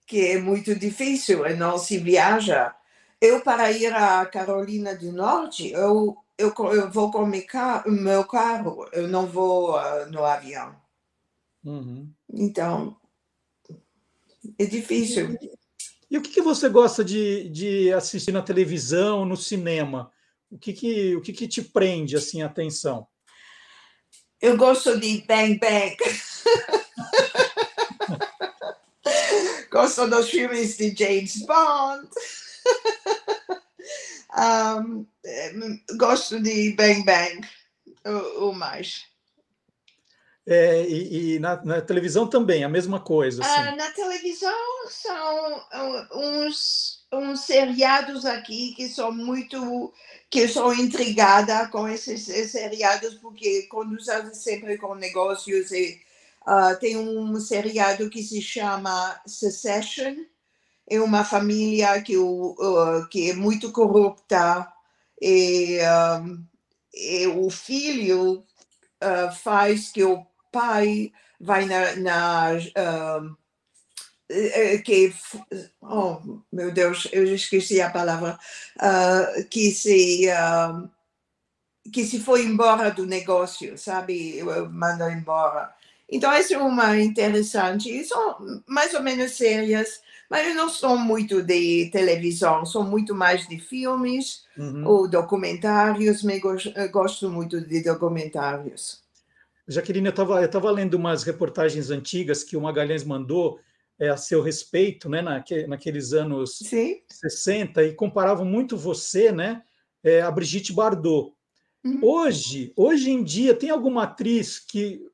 que 0.06 0.28
é 0.28 0.40
muito 0.40 0.76
difícil 0.76 1.46
e 1.48 1.54
não 1.56 1.78
se 1.78 1.98
viaja. 1.98 2.76
Eu, 3.22 3.42
para 3.42 3.72
ir 3.72 3.94
à 3.94 4.26
Carolina 4.26 4.94
do 4.94 5.12
Norte, 5.14 5.72
eu, 5.72 6.18
eu, 6.38 6.54
eu 6.74 6.92
vou 6.92 7.12
com 7.12 7.26
meu 7.26 8.26
carro, 8.26 8.90
eu 8.92 9.08
não 9.08 9.26
vou 9.26 9.78
uh, 9.78 10.06
no 10.10 10.26
avião. 10.26 10.76
Uhum. 11.64 12.14
Então, 12.32 12.96
é 14.58 14.66
difícil. 14.66 15.38
E 16.10 16.18
o 16.18 16.22
que, 16.22 16.32
que 16.32 16.42
você 16.42 16.70
gosta 16.70 17.04
de, 17.04 17.50
de 17.50 17.92
assistir 17.94 18.32
na 18.32 18.42
televisão, 18.42 19.26
no 19.26 19.38
cinema? 19.38 20.12
O 20.50 20.58
que, 20.58 20.74
que, 20.74 21.16
o 21.16 21.22
que, 21.22 21.32
que 21.32 21.48
te 21.48 21.62
prende 21.62 22.16
assim 22.16 22.42
a 22.42 22.48
atenção? 22.48 23.08
Eu 24.42 24.58
gosto 24.58 25.00
de 25.00 25.24
Bang 25.28 25.60
Bang. 25.60 25.96
gosto 29.70 30.08
dos 30.08 30.30
filmes 30.30 30.78
de 30.78 30.96
James 30.96 31.46
Bond. 31.46 32.10
um, 34.38 35.06
gosto 35.98 36.42
de 36.42 36.74
Bang 36.74 37.04
Bang, 37.04 37.48
o, 38.06 38.50
o 38.50 38.54
mais. 38.54 39.06
É, 40.52 40.84
e, 40.90 41.36
e 41.36 41.40
na, 41.40 41.64
na, 41.64 41.80
televisão 41.80 42.26
também, 42.26 42.64
a 42.64 42.70
mesma 42.70 43.00
coisa. 43.00 43.44
Assim. 43.44 43.52
Ah, 43.52 43.76
na 43.76 43.92
televisão 43.92 44.52
são 44.88 45.62
uns, 46.12 47.06
uns 47.14 47.42
seriados 47.42 48.26
aqui 48.26 48.74
que 48.76 48.90
são 48.90 49.12
muito. 49.12 49.94
que 50.28 50.40
eu 50.40 50.50
sou 50.50 50.74
intrigada 50.74 51.68
com 51.68 51.88
esses 51.88 52.24
seriados, 52.52 53.14
porque 53.16 53.68
conduzem 53.70 54.34
sempre 54.34 54.76
com 54.80 54.96
negócios. 54.96 55.72
E, 55.72 56.02
uh, 56.48 56.76
tem 56.80 56.98
um 56.98 57.40
seriado 57.40 58.10
que 58.10 58.24
se 58.24 58.42
chama 58.42 59.22
Secession, 59.28 60.16
é 60.90 61.00
uma 61.00 61.24
família 61.24 62.02
que, 62.02 62.18
uh, 62.18 63.08
que 63.12 63.30
é 63.30 63.34
muito 63.36 63.72
corrupta, 63.72 64.68
e, 65.22 65.78
um, 66.24 66.44
e 66.92 67.28
o 67.28 67.52
filho 67.52 68.44
ah, 69.02 69.32
faz 69.32 69.92
que 69.92 70.04
o 70.04 70.26
pai 70.52 71.12
vai 71.40 71.66
na, 71.66 71.96
na 71.96 72.50
ah, 72.76 73.22
eh, 74.30 74.74
eh, 74.76 74.78
que 74.80 75.14
oh 75.82 76.20
meu 76.52 76.72
Deus 76.72 77.08
eu 77.12 77.24
esqueci 77.34 77.82
a 77.82 77.90
palavra 77.90 78.38
ah, 78.80 79.26
que 79.50 79.72
se 79.72 80.30
ah, 80.30 80.84
que 81.92 82.04
se 82.06 82.20
foi 82.20 82.44
embora 82.44 82.92
do 82.92 83.06
negócio 83.06 83.78
sabe? 83.78 84.44
Manda 84.72 85.12
embora. 85.12 85.74
Então 86.12 86.32
essa 86.32 86.54
é 86.56 86.58
uma 86.58 86.98
interessante. 87.00 87.90
E 87.90 88.04
são 88.04 88.62
mais 88.68 88.94
ou 88.94 89.02
menos 89.02 89.32
sérias 89.32 90.02
mas 90.30 90.48
eu 90.48 90.54
não 90.54 90.70
sou 90.70 90.96
muito 90.96 91.42
de 91.42 91.90
televisão 91.92 92.64
sou 92.66 92.84
muito 92.84 93.16
mais 93.16 93.48
de 93.48 93.58
filmes 93.60 94.48
Uhum. 94.58 94.86
ou 94.86 95.08
documentários 95.08 96.22
me 96.22 96.38
gos- 96.40 96.72
eu 96.76 96.90
gosto 96.92 97.30
muito 97.30 97.62
de 97.62 97.82
documentários 97.82 99.00
Jaqueline, 99.70 100.08
eu 100.08 100.10
estava 100.10 100.42
eu 100.42 100.50
tava 100.50 100.72
lendo 100.72 100.96
umas 100.96 101.24
reportagens 101.24 101.92
antigas 101.92 102.44
que 102.44 102.58
o 102.58 102.62
Magalhães 102.62 103.04
mandou 103.04 103.60
é, 104.00 104.10
a 104.10 104.18
seu 104.18 104.42
respeito, 104.42 105.08
né, 105.08 105.22
naque, 105.22 105.68
naqueles 105.68 106.12
anos 106.14 106.58
Sim. 106.58 107.02
60, 107.12 107.84
e 107.84 107.94
comparavam 107.94 108.46
muito 108.46 108.76
você, 108.76 109.32
né, 109.32 109.62
é, 110.04 110.22
a 110.22 110.32
Brigitte 110.32 110.74
Bardot. 110.74 111.34
Uhum. 111.84 112.00
Hoje, 112.02 112.74
hoje 112.76 113.12
em 113.12 113.24
dia, 113.24 113.54
tem 113.54 113.70
alguma 113.70 114.04
atriz 114.04 114.58
que, 114.58 115.06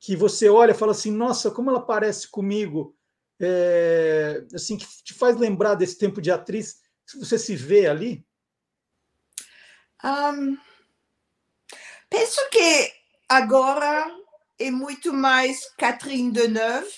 que 0.00 0.16
você 0.16 0.48
olha 0.48 0.72
e 0.72 0.74
fala 0.74 0.92
assim, 0.92 1.12
nossa, 1.12 1.50
como 1.50 1.70
ela 1.70 1.80
parece 1.80 2.28
comigo, 2.28 2.96
é, 3.40 4.44
assim, 4.54 4.76
que 4.76 4.86
te 5.04 5.14
faz 5.14 5.36
lembrar 5.36 5.74
desse 5.74 5.96
tempo 5.96 6.20
de 6.20 6.30
atriz, 6.30 6.80
você 7.14 7.38
se 7.38 7.54
vê 7.54 7.86
ali? 7.86 8.24
Ahm, 10.02 10.56
penso 12.10 12.40
que 12.50 13.01
agora 13.36 14.06
é 14.58 14.70
muito 14.70 15.12
mais 15.12 15.68
Catherine 15.76 16.30
Deneuve 16.30 16.92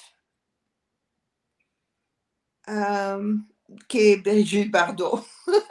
ahm, 2.67 3.45
que 3.89 4.17
Brigitte 4.17 4.71
Bardot. 4.71 5.25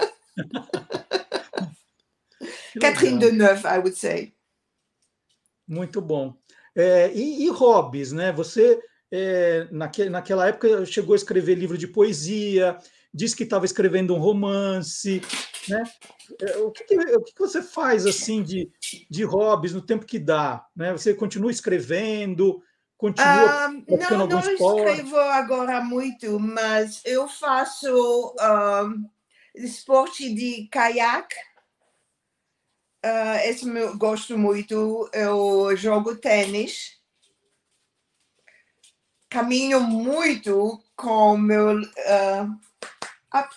Catherine. 2.79 3.19
Deneuve, 3.19 3.65
I 3.65 3.77
would 3.77 3.95
say. 3.95 4.33
Muito 5.67 6.01
bom. 6.01 6.35
É, 6.75 7.11
e, 7.13 7.45
e 7.45 7.49
hobbies, 7.49 8.11
né? 8.11 8.31
Você, 8.31 8.81
é, 9.11 9.67
naque, 9.71 10.09
naquela 10.09 10.47
época, 10.47 10.85
chegou 10.85 11.13
a 11.13 11.15
escrever 11.15 11.55
livro 11.55 11.77
de 11.77 11.87
poesia, 11.87 12.77
disse 13.13 13.35
que 13.35 13.43
estava 13.43 13.65
escrevendo 13.65 14.15
um 14.15 14.19
romance, 14.19 15.21
né? 15.67 15.83
É, 16.41 16.57
O 16.57 16.71
que, 16.71 16.83
que- 16.83 16.95
o 16.97 17.23
que 17.23 17.33
que 17.33 17.39
você 17.39 17.61
faz, 17.61 18.05
assim, 18.05 18.41
de, 18.43 18.71
de 19.09 19.23
hobbies 19.23 19.73
no 19.73 19.81
tempo 19.81 20.05
que 20.05 20.19
dá? 20.19 20.65
Né? 20.75 20.91
Você 20.93 21.13
continua 21.13 21.51
escrevendo, 21.51 22.61
continua 22.97 23.49
praticando 23.85 24.27
não, 24.27 24.41
não 24.41 24.51
escrevo 24.51 25.17
agora 25.17 25.81
muito, 25.81 26.39
mas 26.39 27.01
eu 27.05 27.27
faço 27.27 28.35
ahm, 28.39 29.05
esporte 29.55 30.33
de 30.33 30.67
caiaque. 30.69 31.35
Ah, 33.05 33.45
esse 33.45 33.67
eu 33.67 33.97
gosto 33.97 34.37
muito. 34.37 35.09
Eu 35.13 35.75
jogo 35.75 36.15
tênis. 36.15 36.97
Caminho 39.29 39.81
muito 39.81 40.81
com 40.95 41.35
meu. 41.37 41.81
ah, 42.07 42.47
up. 43.35 43.55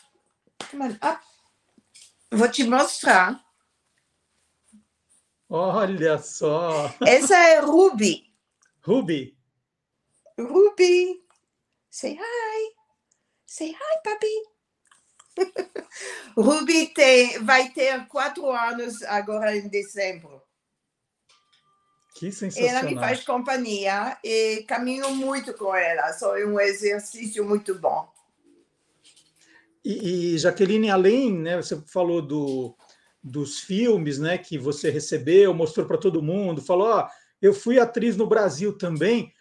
Come 0.70 0.84
on, 0.84 0.90
up. 1.08 1.20
Vou 2.30 2.48
te 2.50 2.64
mostrar. 2.64 3.44
Olha 5.48 6.18
só! 6.18 6.92
Essa 7.04 7.36
é 7.36 7.60
Ruby. 7.60 8.32
Ruby, 8.82 9.36
Ruby. 10.38 11.24
Say 11.90 12.14
hi. 12.14 12.74
Say 13.46 13.70
hi, 13.70 14.02
papi. 14.04 14.42
Ruby 16.36 16.88
tem, 16.88 17.38
vai 17.44 17.70
ter 17.70 18.06
quatro 18.08 18.50
anos 18.50 19.02
agora 19.04 19.56
em 19.56 19.68
dezembro. 19.68 20.42
que 22.14 22.26
Ela 22.26 22.34
sensacional. 22.34 22.84
me 22.84 22.94
faz 22.96 23.24
companhia 23.24 24.18
e 24.22 24.64
caminho 24.68 25.14
muito 25.14 25.54
com 25.54 25.74
ela. 25.74 26.12
Só 26.12 26.36
é 26.36 26.44
um 26.44 26.58
exercício 26.60 27.44
muito 27.44 27.74
bom. 27.78 28.12
E, 29.86 30.34
e, 30.34 30.38
Jaqueline, 30.38 30.90
além, 30.90 31.32
né, 31.32 31.56
você 31.62 31.80
falou 31.86 32.20
do, 32.20 32.76
dos 33.22 33.60
filmes, 33.60 34.18
né, 34.18 34.36
que 34.36 34.58
você 34.58 34.90
recebeu, 34.90 35.54
mostrou 35.54 35.86
para 35.86 35.96
todo 35.96 36.20
mundo, 36.20 36.60
falou, 36.60 36.88
ó, 36.88 37.08
eu 37.40 37.54
fui 37.54 37.78
atriz 37.78 38.16
no 38.16 38.26
Brasil 38.26 38.76
também, 38.76 39.32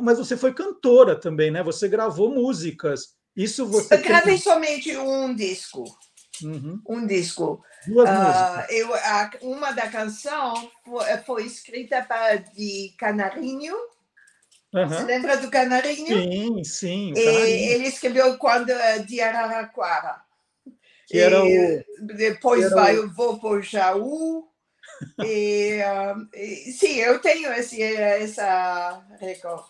mas 0.00 0.18
você 0.18 0.36
foi 0.36 0.52
cantora 0.54 1.14
também, 1.14 1.50
né? 1.50 1.62
Você 1.62 1.88
gravou 1.88 2.34
músicas. 2.34 3.14
Isso 3.36 3.66
você 3.66 3.94
Eu 3.94 4.02
gravei 4.02 4.34
tem... 4.34 4.42
somente 4.42 4.96
um 4.96 5.34
disco. 5.34 5.84
Uhum. 6.42 6.80
Um 6.88 7.06
disco. 7.06 7.62
Duas 7.86 8.08
Ah, 8.08 8.54
músicas. 8.64 8.76
eu, 8.78 8.94
a- 8.94 9.30
uma 9.42 9.72
da 9.72 9.88
canção 9.88 10.54
foi, 10.84 11.16
foi 11.26 11.46
escrita 11.46 12.00
para 12.02 12.36
de 12.36 12.92
Canarinho. 12.98 13.74
Você 14.72 15.04
lembra 15.04 15.36
do 15.36 15.50
Canarinho? 15.50 16.06
Sim, 16.06 16.64
sim. 16.64 17.12
E 17.14 17.20
ele 17.20 17.86
escreveu 17.88 18.38
quando 18.38 18.70
eh, 18.70 19.00
de 19.00 19.20
Araraquara. 19.20 20.22
que 21.06 21.18
era 21.18 21.44
o. 21.44 21.84
Depois 22.00 22.64
era 22.64 22.74
vai, 22.74 22.96
o- 22.96 23.02
eu 23.02 23.10
vou 23.10 23.38
para 23.38 23.50
o 23.50 23.60
Jaú. 23.62 24.48
e, 25.22 25.78
ah, 25.82 26.14
e, 26.34 26.72
sim, 26.72 26.94
eu 27.00 27.18
tenho 27.20 27.52
esse, 27.52 27.82
essa 27.82 29.04
recorde. 29.20 29.68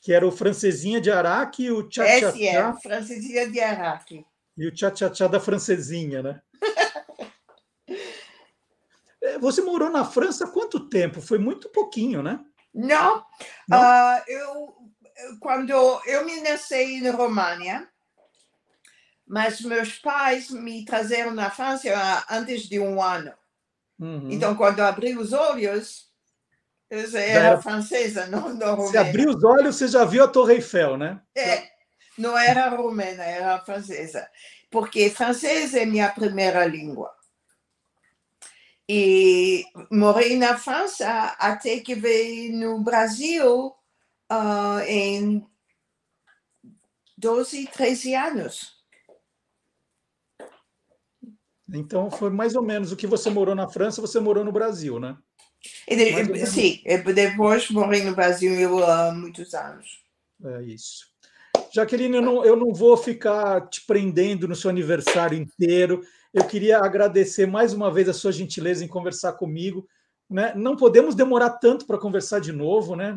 Que 0.00 0.12
era 0.12 0.24
o 0.26 0.30
Francesinha 0.30 1.00
de 1.00 1.10
Araque 1.10 1.64
e 1.64 1.72
o 1.72 1.88
Esse 1.88 2.46
é, 2.46 2.72
Francesinha 2.82 3.48
de 3.50 3.60
Araque. 3.60 4.24
e 4.56 4.66
o 4.68 4.72
Tchá-Tchá-Tchá 4.72 5.26
da 5.26 5.40
Francesinha, 5.40 6.22
né? 6.22 6.40
Você 9.40 9.62
morou 9.62 9.90
na 9.90 10.04
França 10.04 10.44
há 10.44 10.48
quanto 10.48 10.88
tempo? 10.88 11.20
Foi 11.20 11.38
muito 11.38 11.68
pouquinho, 11.70 12.22
né? 12.22 12.38
Não, 12.74 13.24
Não? 13.68 13.80
ah, 13.80 14.22
eu, 14.26 14.74
quando 15.40 15.70
eu 15.70 16.24
me 16.24 16.40
nasci 16.40 17.00
na 17.00 17.12
România, 17.12 17.88
mas 19.26 19.60
meus 19.60 19.92
pais 19.98 20.50
me 20.50 20.84
trazeram 20.84 21.32
na 21.32 21.50
França 21.50 21.88
antes 22.28 22.62
de 22.68 22.78
um 22.80 23.00
ano. 23.00 23.32
Uhum. 23.98 24.28
Então, 24.30 24.56
quando 24.56 24.80
eu 24.80 24.86
abri 24.86 25.16
os 25.16 25.32
olhos, 25.32 26.10
eu 26.90 26.98
era 27.16 27.46
era- 27.46 27.62
francesa, 27.62 28.26
não, 28.26 28.48
não 28.52 28.76
Você 28.76 28.98
romena. 28.98 29.00
abriu 29.00 29.30
os 29.30 29.44
olhos, 29.44 29.76
você 29.76 29.88
já 29.88 30.04
viu 30.04 30.24
a 30.24 30.28
Torre 30.28 30.54
Eiffel, 30.54 30.96
né? 30.96 31.20
É, 31.34 31.68
não 32.18 32.36
era 32.36 32.68
romena, 32.70 33.22
era 33.24 33.58
francesa. 33.60 34.28
Porque 34.70 35.08
francês 35.10 35.74
é 35.74 35.86
minha 35.86 36.08
primeira 36.10 36.66
língua. 36.66 37.14
E 38.88 39.64
morei 39.90 40.36
na 40.36 40.58
França 40.58 41.34
até 41.38 41.80
que 41.80 41.94
veio 41.94 42.52
no 42.56 42.82
Brasil 42.82 43.72
ah, 44.28 44.82
em 44.86 45.46
12, 47.16 47.66
13 47.66 48.14
anos. 48.14 48.74
Então 51.72 52.10
foi 52.10 52.28
mais 52.28 52.54
ou 52.54 52.62
menos 52.62 52.92
o 52.92 52.96
que 52.96 53.06
você 53.06 53.30
morou 53.30 53.54
na 53.54 53.68
França, 53.68 54.00
você 54.00 54.20
morou 54.20 54.44
no 54.44 54.52
Brasil, 54.52 55.00
né? 55.00 55.16
De- 55.88 56.46
sim, 56.46 56.82
depois 57.14 57.70
morei 57.70 58.02
no 58.04 58.14
Brasil 58.14 58.84
há 58.84 59.12
muitos 59.12 59.54
anos. 59.54 60.02
É 60.44 60.62
isso. 60.62 61.06
Jaqueline, 61.72 62.16
eu 62.16 62.22
não, 62.22 62.44
eu 62.44 62.56
não 62.56 62.72
vou 62.72 62.96
ficar 62.96 63.68
te 63.68 63.80
prendendo 63.86 64.46
no 64.46 64.54
seu 64.54 64.68
aniversário 64.68 65.38
inteiro. 65.38 66.02
Eu 66.34 66.44
queria 66.48 66.78
agradecer 66.78 67.46
mais 67.46 67.72
uma 67.72 67.92
vez 67.92 68.08
a 68.08 68.12
sua 68.12 68.32
gentileza 68.32 68.84
em 68.84 68.88
conversar 68.88 69.34
comigo. 69.34 69.88
Né? 70.28 70.52
Não 70.56 70.74
podemos 70.74 71.14
demorar 71.14 71.50
tanto 71.50 71.86
para 71.86 71.96
conversar 71.96 72.40
de 72.40 72.50
novo, 72.50 72.96
né? 72.96 73.16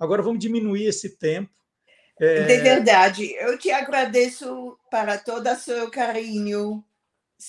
Agora 0.00 0.22
vamos 0.22 0.38
diminuir 0.38 0.86
esse 0.86 1.10
tempo. 1.10 1.52
É, 2.18 2.44
De 2.44 2.56
verdade, 2.56 3.34
eu 3.34 3.58
te 3.58 3.70
agradeço 3.70 4.78
para 4.90 5.18
todo 5.18 5.46
o 5.46 5.56
seu 5.56 5.90
carinho. 5.90 6.82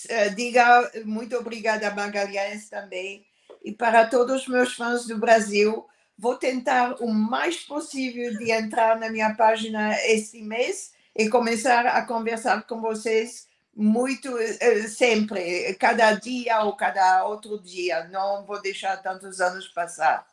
Eh, 0.06 0.28
Diga 0.28 0.90
muito 1.06 1.34
obrigada 1.34 1.88
a 1.88 1.94
Magalhães 1.94 2.68
também. 2.68 3.24
E 3.64 3.72
para 3.72 4.06
todos 4.06 4.42
os 4.42 4.48
meus 4.48 4.74
fãs 4.74 5.06
do 5.06 5.16
Brasil, 5.16 5.86
vou 6.18 6.36
tentar 6.36 6.96
o 7.00 7.08
mais 7.08 7.60
possível 7.60 8.36
de 8.36 8.52
entrar 8.52 9.00
na 9.00 9.08
minha 9.08 9.34
página 9.34 9.96
este 10.04 10.42
mês 10.42 10.92
e 11.16 11.30
começar 11.30 11.86
a 11.86 12.04
conversar 12.04 12.66
com 12.66 12.82
vocês 12.82 13.49
muito 13.80 14.36
eh, 14.38 14.86
sempre, 14.88 15.74
cada 15.74 16.12
dia 16.12 16.62
ou 16.62 16.76
cada 16.76 17.24
outro 17.26 17.58
dia. 17.58 18.04
Não 18.08 18.44
vou 18.44 18.60
deixar 18.60 18.96
tantos 18.98 19.40
anos 19.40 19.68
passar. 19.68 20.26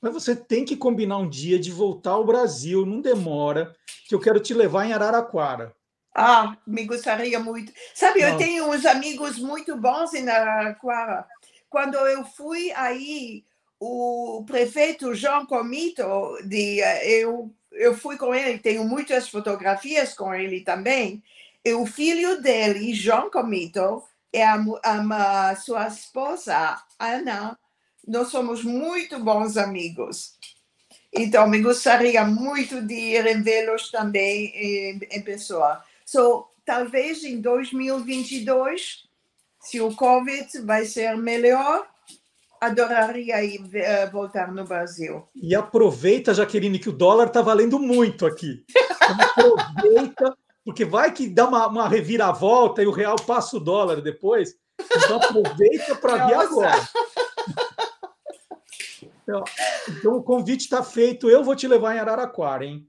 Mas 0.00 0.14
você 0.14 0.34
tem 0.34 0.64
que 0.64 0.76
combinar 0.76 1.18
um 1.18 1.28
dia 1.28 1.58
de 1.58 1.70
voltar 1.70 2.12
ao 2.12 2.24
Brasil, 2.24 2.86
não 2.86 3.02
demora, 3.02 3.76
que 4.08 4.14
eu 4.14 4.20
quero 4.20 4.40
te 4.40 4.54
levar 4.54 4.86
em 4.86 4.94
Araraquara. 4.94 5.74
Ah, 6.14 6.56
me 6.66 6.84
gostaria 6.86 7.38
muito. 7.38 7.70
Sabe, 7.94 8.22
eu 8.22 8.32
Nossa. 8.32 8.44
tenho 8.44 8.70
uns 8.70 8.86
amigos 8.86 9.38
muito 9.38 9.76
bons 9.76 10.14
em 10.14 10.28
Araraquara. 10.28 11.26
Quando 11.68 11.96
eu 11.96 12.24
fui 12.24 12.72
aí, 12.72 13.44
o 13.78 14.42
prefeito 14.46 15.14
João 15.14 15.44
Comito, 15.44 16.04
de, 16.46 16.80
eh, 16.80 17.22
eu, 17.22 17.54
eu 17.72 17.94
fui 17.94 18.16
com 18.16 18.34
ele, 18.34 18.58
tenho 18.58 18.84
muitas 18.84 19.28
fotografias 19.28 20.14
com 20.14 20.34
ele 20.34 20.62
também, 20.62 21.22
e 21.64 21.72
o 21.74 21.84
filho 21.86 22.40
dele, 22.40 22.94
João 22.94 23.30
Comito, 23.30 24.02
é 24.32 24.44
a, 24.44 24.62
a, 24.82 25.50
a 25.50 25.56
sua 25.56 25.88
esposa, 25.88 26.80
Ana. 26.98 27.58
Nós 28.06 28.28
somos 28.28 28.64
muito 28.64 29.18
bons 29.18 29.56
amigos. 29.56 30.38
Então, 31.12 31.48
me 31.48 31.60
gostaria 31.60 32.24
muito 32.24 32.80
de 32.80 32.94
ir 32.94 33.42
vê-los 33.42 33.90
também 33.90 34.46
em, 34.54 35.00
em 35.10 35.22
pessoa. 35.22 35.82
So, 36.06 36.46
talvez 36.64 37.24
em 37.24 37.40
2022, 37.40 39.04
se 39.60 39.80
o 39.80 39.94
Covid 39.94 40.60
vai 40.62 40.84
ser 40.86 41.16
melhor, 41.16 41.86
adoraria 42.60 43.42
ir, 43.42 43.62
eh, 43.74 44.06
voltar 44.06 44.52
no 44.52 44.64
Brasil. 44.64 45.26
E 45.34 45.54
aproveita, 45.54 46.34
Jaqueline, 46.34 46.78
que 46.78 46.88
o 46.88 46.92
dólar 46.92 47.28
está 47.28 47.42
valendo 47.42 47.78
muito 47.78 48.26
aqui. 48.26 48.64
Então 49.02 49.56
aproveita, 49.56 50.36
porque 50.64 50.84
vai 50.84 51.12
que 51.12 51.28
dá 51.28 51.46
uma, 51.48 51.66
uma 51.66 51.88
reviravolta 51.88 52.82
e 52.82 52.86
o 52.86 52.90
real 52.92 53.16
passa 53.16 53.56
o 53.56 53.60
dólar 53.60 54.00
depois. 54.00 54.54
Então 54.96 55.16
aproveita 55.16 55.94
para 55.96 56.26
vir 56.26 56.34
Nossa. 56.36 56.48
agora. 56.48 56.88
Então, 59.22 59.44
então 59.88 60.12
o 60.16 60.22
convite 60.22 60.62
está 60.64 60.82
feito. 60.82 61.28
Eu 61.30 61.44
vou 61.44 61.54
te 61.54 61.68
levar 61.68 61.94
em 61.94 61.98
Araraquara, 61.98 62.64
hein? 62.64 62.86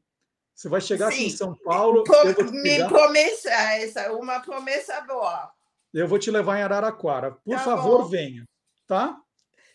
Você 0.56 0.70
vai 0.70 0.82
chegar 0.82 1.08
aqui 1.10 1.26
em 1.26 1.30
Sim. 1.30 1.38
São 1.38 1.56
Paulo. 1.56 2.04
Pro- 2.04 2.52
me 2.52 2.88
promessa 2.88 3.50
essa, 3.50 4.12
uma 4.14 4.40
promessa 4.40 5.02
boa. 5.02 5.52
Eu 5.94 6.08
vou 6.08 6.20
te 6.20 6.32
levar 6.32 6.58
em 6.60 6.64
Araraquara. 6.64 7.32
Por 7.32 7.56
Tá 7.56 7.60
favor, 7.64 8.04
bom. 8.04 8.06
venha, 8.10 8.48
tá? 8.88 9.18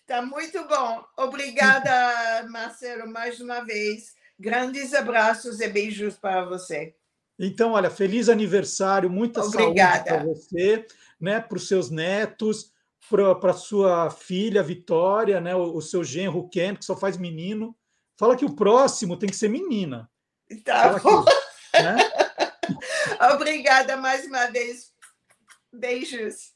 Tá 0.06 0.23
muito 0.23 0.62
bom. 0.68 1.05
Obrigada, 1.18 2.47
Marcelo, 2.48 3.10
mais 3.10 3.40
uma 3.40 3.60
vez. 3.64 4.14
Grandes 4.39 4.94
abraços 4.94 5.60
e 5.60 5.68
beijos 5.68 6.16
para 6.16 6.44
você. 6.44 6.94
Então, 7.39 7.73
olha, 7.73 7.91
feliz 7.91 8.29
aniversário, 8.29 9.11
muita 9.11 9.43
Obrigada. 9.43 9.97
saúde 9.97 10.05
para 10.05 10.25
você, 10.25 10.87
né, 11.21 11.41
para 11.41 11.57
os 11.57 11.69
seus 11.69 11.91
netos, 11.91 12.73
para 13.09 13.53
sua 13.53 14.11
filha 14.11 14.63
Vitória, 14.63 15.41
né, 15.41 15.55
o, 15.55 15.77
o 15.77 15.83
seu 15.83 16.03
genro 16.03 16.49
Ken, 16.49 16.75
que 16.75 16.85
só 16.85 16.97
faz 16.97 17.17
menino. 17.17 17.77
Fala 18.17 18.37
que 18.37 18.45
o 18.45 18.57
próximo 18.57 19.17
tem 19.19 19.29
que 19.29 19.37
ser 19.37 19.49
menina. 19.49 20.11
Tá 20.65 20.99
Fala 20.99 20.99
bom. 21.01 21.25
que, 21.25 21.83
né? 21.83 21.97
Obrigada 23.35 23.97
mais 23.97 24.27
uma 24.27 24.47
vez. 24.47 24.93
Beijos. 25.73 26.55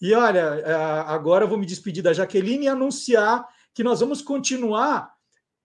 E 0.00 0.14
olha, 0.14 0.64
agora 1.06 1.44
eu 1.44 1.48
vou 1.48 1.58
me 1.58 1.66
despedir 1.66 2.02
da 2.02 2.12
Jaqueline 2.12 2.66
e 2.66 2.68
anunciar 2.68 3.46
que 3.74 3.82
nós 3.82 4.00
vamos 4.00 4.22
continuar 4.22 5.12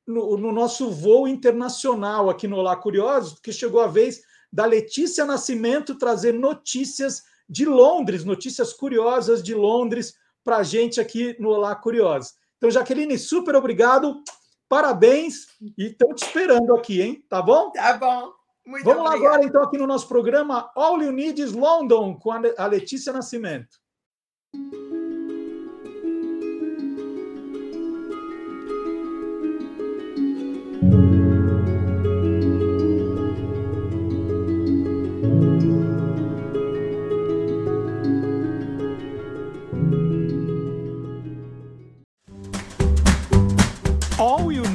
no, 0.06 0.38
no 0.38 0.52
nosso 0.52 0.92
voo 0.92 1.28
internacional 1.28 2.30
aqui 2.30 2.48
no 2.48 2.58
Olá 2.58 2.76
Curiosos, 2.76 3.34
porque 3.34 3.54
chegou 3.54 3.82
a 3.82 3.88
vez 3.88 4.22
da 4.56 4.66
Letícia 4.66 5.26
Nascimento 5.26 5.98
trazer 5.98 6.34
notícias 6.34 7.24
de 7.48 7.66
Londres, 7.66 8.24
notícias 8.24 8.72
curiosas 8.72 9.44
de 9.44 9.54
Londres 9.54 10.16
para 10.46 10.58
a 10.58 10.64
gente 10.64 11.02
aqui 11.02 11.36
no 11.42 11.50
Olá 11.50 11.76
Curiosos. 11.76 12.36
Então, 12.58 12.72
Jaqueline, 12.72 13.20
super 13.20 13.54
obrigado, 13.54 14.24
parabéns 14.70 15.48
e 15.78 15.88
estão 15.88 16.16
te 16.16 16.24
esperando 16.24 16.74
aqui, 16.74 17.02
hein? 17.02 17.22
Tá 17.28 17.42
bom? 17.42 17.70
Tá 17.72 17.98
bom. 17.98 18.32
Muito 18.66 18.86
Vamos 18.86 19.04
lá 19.04 19.10
obrigada. 19.10 19.36
agora, 19.36 19.46
então, 19.46 19.62
aqui 19.62 19.78
no 19.78 19.86
nosso 19.86 20.08
programa 20.08 20.72
All 20.74 21.04
You 21.04 21.12
Need 21.12 21.42
is 21.42 21.52
London, 21.52 22.18
com 22.18 22.32
a 22.32 22.66
Letícia 22.66 23.12
Nascimento. 23.12 23.78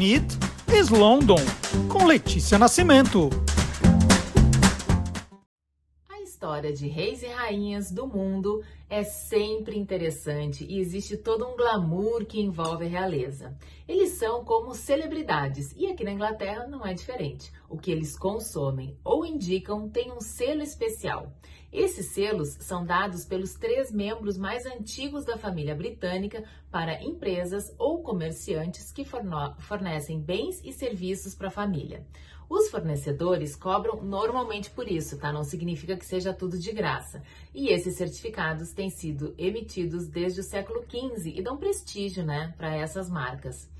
Need 0.00 0.24
is 0.74 0.88
London, 0.88 1.36
com 1.92 2.06
Letícia 2.06 2.58
Nascimento. 2.58 3.28
A 6.08 6.22
história 6.22 6.72
de 6.72 6.88
reis 6.88 7.22
e 7.22 7.26
rainhas 7.26 7.90
do 7.90 8.06
mundo 8.06 8.64
é 8.88 9.04
sempre 9.04 9.78
interessante 9.78 10.64
e 10.66 10.78
existe 10.78 11.18
todo 11.18 11.46
um 11.46 11.54
glamour 11.54 12.24
que 12.24 12.40
envolve 12.40 12.86
a 12.86 12.88
realeza. 12.88 13.54
Eles 13.86 14.12
são 14.12 14.42
como 14.42 14.74
celebridades 14.74 15.74
e 15.76 15.86
aqui 15.88 16.02
na 16.02 16.12
Inglaterra 16.12 16.66
não 16.66 16.86
é 16.86 16.94
diferente. 16.94 17.52
O 17.68 17.76
que 17.76 17.90
eles 17.90 18.18
consomem 18.18 18.96
ou 19.04 19.26
indicam 19.26 19.86
tem 19.86 20.10
um 20.10 20.22
selo 20.22 20.62
especial. 20.62 21.30
Esses 21.72 22.06
selos 22.06 22.48
são 22.60 22.84
dados 22.84 23.24
pelos 23.24 23.54
três 23.54 23.92
membros 23.92 24.36
mais 24.36 24.66
antigos 24.66 25.24
da 25.24 25.38
família 25.38 25.74
britânica 25.74 26.42
para 26.68 27.02
empresas 27.02 27.72
ou 27.78 28.02
comerciantes 28.02 28.90
que 28.90 29.04
fornecem 29.04 30.20
bens 30.20 30.60
e 30.64 30.72
serviços 30.72 31.34
para 31.34 31.46
a 31.46 31.52
família. 31.52 32.04
Os 32.48 32.68
fornecedores 32.68 33.54
cobram 33.54 34.02
normalmente 34.02 34.68
por 34.70 34.90
isso, 34.90 35.16
tá? 35.16 35.32
Não 35.32 35.44
significa 35.44 35.96
que 35.96 36.04
seja 36.04 36.34
tudo 36.34 36.58
de 36.58 36.72
graça. 36.72 37.22
E 37.54 37.68
esses 37.68 37.94
certificados 37.94 38.72
têm 38.72 38.90
sido 38.90 39.32
emitidos 39.38 40.08
desde 40.08 40.40
o 40.40 40.42
século 40.42 40.82
XV 40.82 41.30
e 41.30 41.40
dão 41.40 41.56
prestígio, 41.56 42.24
né, 42.24 42.52
para 42.58 42.74
essas 42.74 43.08
marcas. 43.08 43.70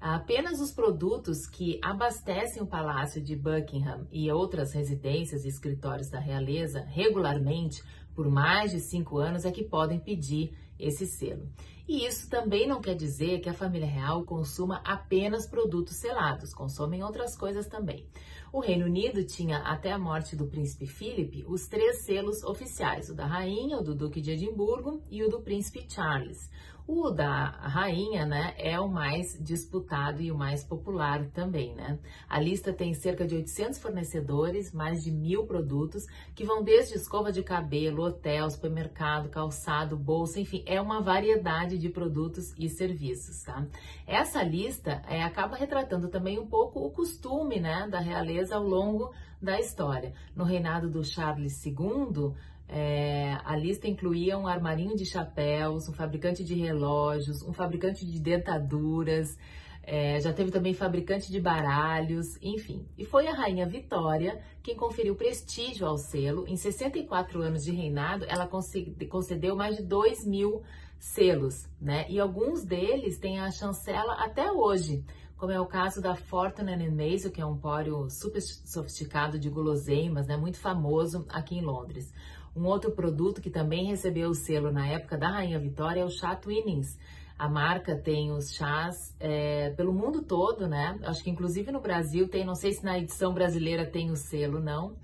Apenas 0.00 0.60
os 0.60 0.72
produtos 0.72 1.46
que 1.46 1.78
abastecem 1.82 2.62
o 2.62 2.66
Palácio 2.66 3.22
de 3.22 3.36
Buckingham 3.36 4.06
e 4.10 4.30
outras 4.32 4.72
residências 4.72 5.44
e 5.44 5.48
escritórios 5.48 6.08
da 6.08 6.18
realeza 6.18 6.80
regularmente 6.80 7.82
por 8.14 8.28
mais 8.28 8.70
de 8.70 8.80
cinco 8.80 9.18
anos 9.18 9.44
é 9.44 9.50
que 9.50 9.62
podem 9.62 10.00
pedir 10.00 10.56
esse 10.78 11.06
selo. 11.06 11.46
E 11.86 12.06
isso 12.06 12.30
também 12.30 12.66
não 12.66 12.80
quer 12.80 12.94
dizer 12.94 13.40
que 13.40 13.48
a 13.48 13.54
família 13.54 13.86
real 13.86 14.24
consuma 14.24 14.80
apenas 14.84 15.46
produtos 15.46 15.96
selados, 15.96 16.54
consomem 16.54 17.02
outras 17.02 17.36
coisas 17.36 17.66
também. 17.66 18.06
O 18.52 18.60
Reino 18.60 18.86
Unido 18.86 19.24
tinha, 19.24 19.58
até 19.58 19.92
a 19.92 19.98
morte 19.98 20.36
do 20.36 20.46
príncipe 20.46 20.86
Philip, 20.86 21.44
os 21.46 21.66
três 21.66 22.04
selos 22.04 22.42
oficiais: 22.44 23.08
o 23.10 23.14
da 23.14 23.26
rainha, 23.26 23.78
o 23.78 23.82
do 23.82 23.94
duque 23.94 24.20
de 24.20 24.32
Edimburgo 24.32 25.02
e 25.10 25.22
o 25.22 25.28
do 25.28 25.40
príncipe 25.40 25.84
Charles. 25.88 26.50
O 26.92 27.08
da 27.08 27.44
rainha, 27.44 28.26
né, 28.26 28.52
é 28.58 28.80
o 28.80 28.88
mais 28.88 29.38
disputado 29.40 30.20
e 30.20 30.32
o 30.32 30.36
mais 30.36 30.64
popular 30.64 31.24
também, 31.26 31.72
né? 31.72 32.00
A 32.28 32.40
lista 32.40 32.72
tem 32.72 32.92
cerca 32.94 33.24
de 33.24 33.36
800 33.36 33.78
fornecedores, 33.78 34.72
mais 34.72 35.04
de 35.04 35.12
mil 35.12 35.46
produtos, 35.46 36.04
que 36.34 36.44
vão 36.44 36.64
desde 36.64 36.96
escova 36.96 37.30
de 37.30 37.44
cabelo, 37.44 38.02
hotel, 38.02 38.50
supermercado, 38.50 39.28
calçado, 39.28 39.96
bolsa, 39.96 40.40
enfim, 40.40 40.64
é 40.66 40.80
uma 40.80 41.00
variedade 41.00 41.78
de 41.78 41.88
produtos 41.88 42.52
e 42.58 42.68
serviços, 42.68 43.44
tá? 43.44 43.64
Essa 44.04 44.42
lista 44.42 45.00
é, 45.06 45.22
acaba 45.22 45.54
retratando 45.54 46.08
também 46.08 46.40
um 46.40 46.46
pouco 46.48 46.84
o 46.84 46.90
costume, 46.90 47.60
né, 47.60 47.86
da 47.88 48.00
realeza 48.00 48.56
ao 48.56 48.64
longo 48.64 49.14
da 49.40 49.58
história. 49.58 50.12
No 50.34 50.44
reinado 50.44 50.90
do 50.90 51.02
Charles 51.02 51.64
II, 51.64 52.34
é, 52.72 53.36
a 53.44 53.56
lista 53.56 53.88
incluía 53.88 54.38
um 54.38 54.46
armarinho 54.46 54.94
de 54.96 55.04
chapéus, 55.04 55.88
um 55.88 55.92
fabricante 55.92 56.44
de 56.44 56.54
relógios, 56.54 57.42
um 57.42 57.52
fabricante 57.52 58.06
de 58.06 58.20
dentaduras, 58.20 59.36
é, 59.82 60.20
já 60.20 60.32
teve 60.32 60.52
também 60.52 60.72
fabricante 60.72 61.32
de 61.32 61.40
baralhos, 61.40 62.36
enfim. 62.40 62.86
E 62.96 63.04
foi 63.04 63.26
a 63.26 63.34
rainha 63.34 63.66
Vitória 63.66 64.40
quem 64.62 64.76
conferiu 64.76 65.16
prestígio 65.16 65.84
ao 65.86 65.98
selo. 65.98 66.46
Em 66.46 66.56
64 66.56 67.42
anos 67.42 67.64
de 67.64 67.72
reinado, 67.72 68.24
ela 68.28 68.46
conce- 68.46 68.94
concedeu 69.10 69.56
mais 69.56 69.76
de 69.76 69.82
2 69.82 70.24
mil 70.24 70.62
selos, 70.98 71.66
né? 71.80 72.06
E 72.08 72.20
alguns 72.20 72.62
deles 72.64 73.18
têm 73.18 73.40
a 73.40 73.50
chancela 73.50 74.12
até 74.22 74.52
hoje, 74.52 75.02
como 75.36 75.50
é 75.50 75.58
o 75.58 75.66
caso 75.66 76.00
da 76.00 76.14
Fortune 76.14 76.72
and 76.74 76.92
Mason, 76.92 77.30
que 77.30 77.40
é 77.40 77.46
um 77.46 77.56
pório 77.56 78.08
super 78.10 78.40
sofisticado 78.42 79.38
de 79.40 79.48
guloseimas, 79.48 80.26
né? 80.28 80.36
Muito 80.36 80.58
famoso 80.58 81.24
aqui 81.30 81.56
em 81.56 81.62
Londres. 81.62 82.12
Um 82.54 82.66
outro 82.66 82.90
produto 82.90 83.40
que 83.40 83.50
também 83.50 83.86
recebeu 83.86 84.30
o 84.30 84.34
selo 84.34 84.72
na 84.72 84.86
época 84.86 85.16
da 85.16 85.28
Rainha 85.28 85.58
Vitória 85.58 86.00
é 86.00 86.04
o 86.04 86.10
chá 86.10 86.34
Twinings. 86.34 86.98
A 87.38 87.48
marca 87.48 87.96
tem 87.96 88.30
os 88.32 88.52
chás 88.52 89.16
é, 89.18 89.70
pelo 89.70 89.94
mundo 89.94 90.22
todo, 90.22 90.68
né? 90.68 90.98
Acho 91.04 91.24
que 91.24 91.30
inclusive 91.30 91.72
no 91.72 91.80
Brasil 91.80 92.28
tem, 92.28 92.44
não 92.44 92.54
sei 92.54 92.72
se 92.72 92.84
na 92.84 92.98
edição 92.98 93.32
brasileira 93.32 93.86
tem 93.86 94.10
o 94.10 94.16
selo, 94.16 94.60
não. 94.60 94.96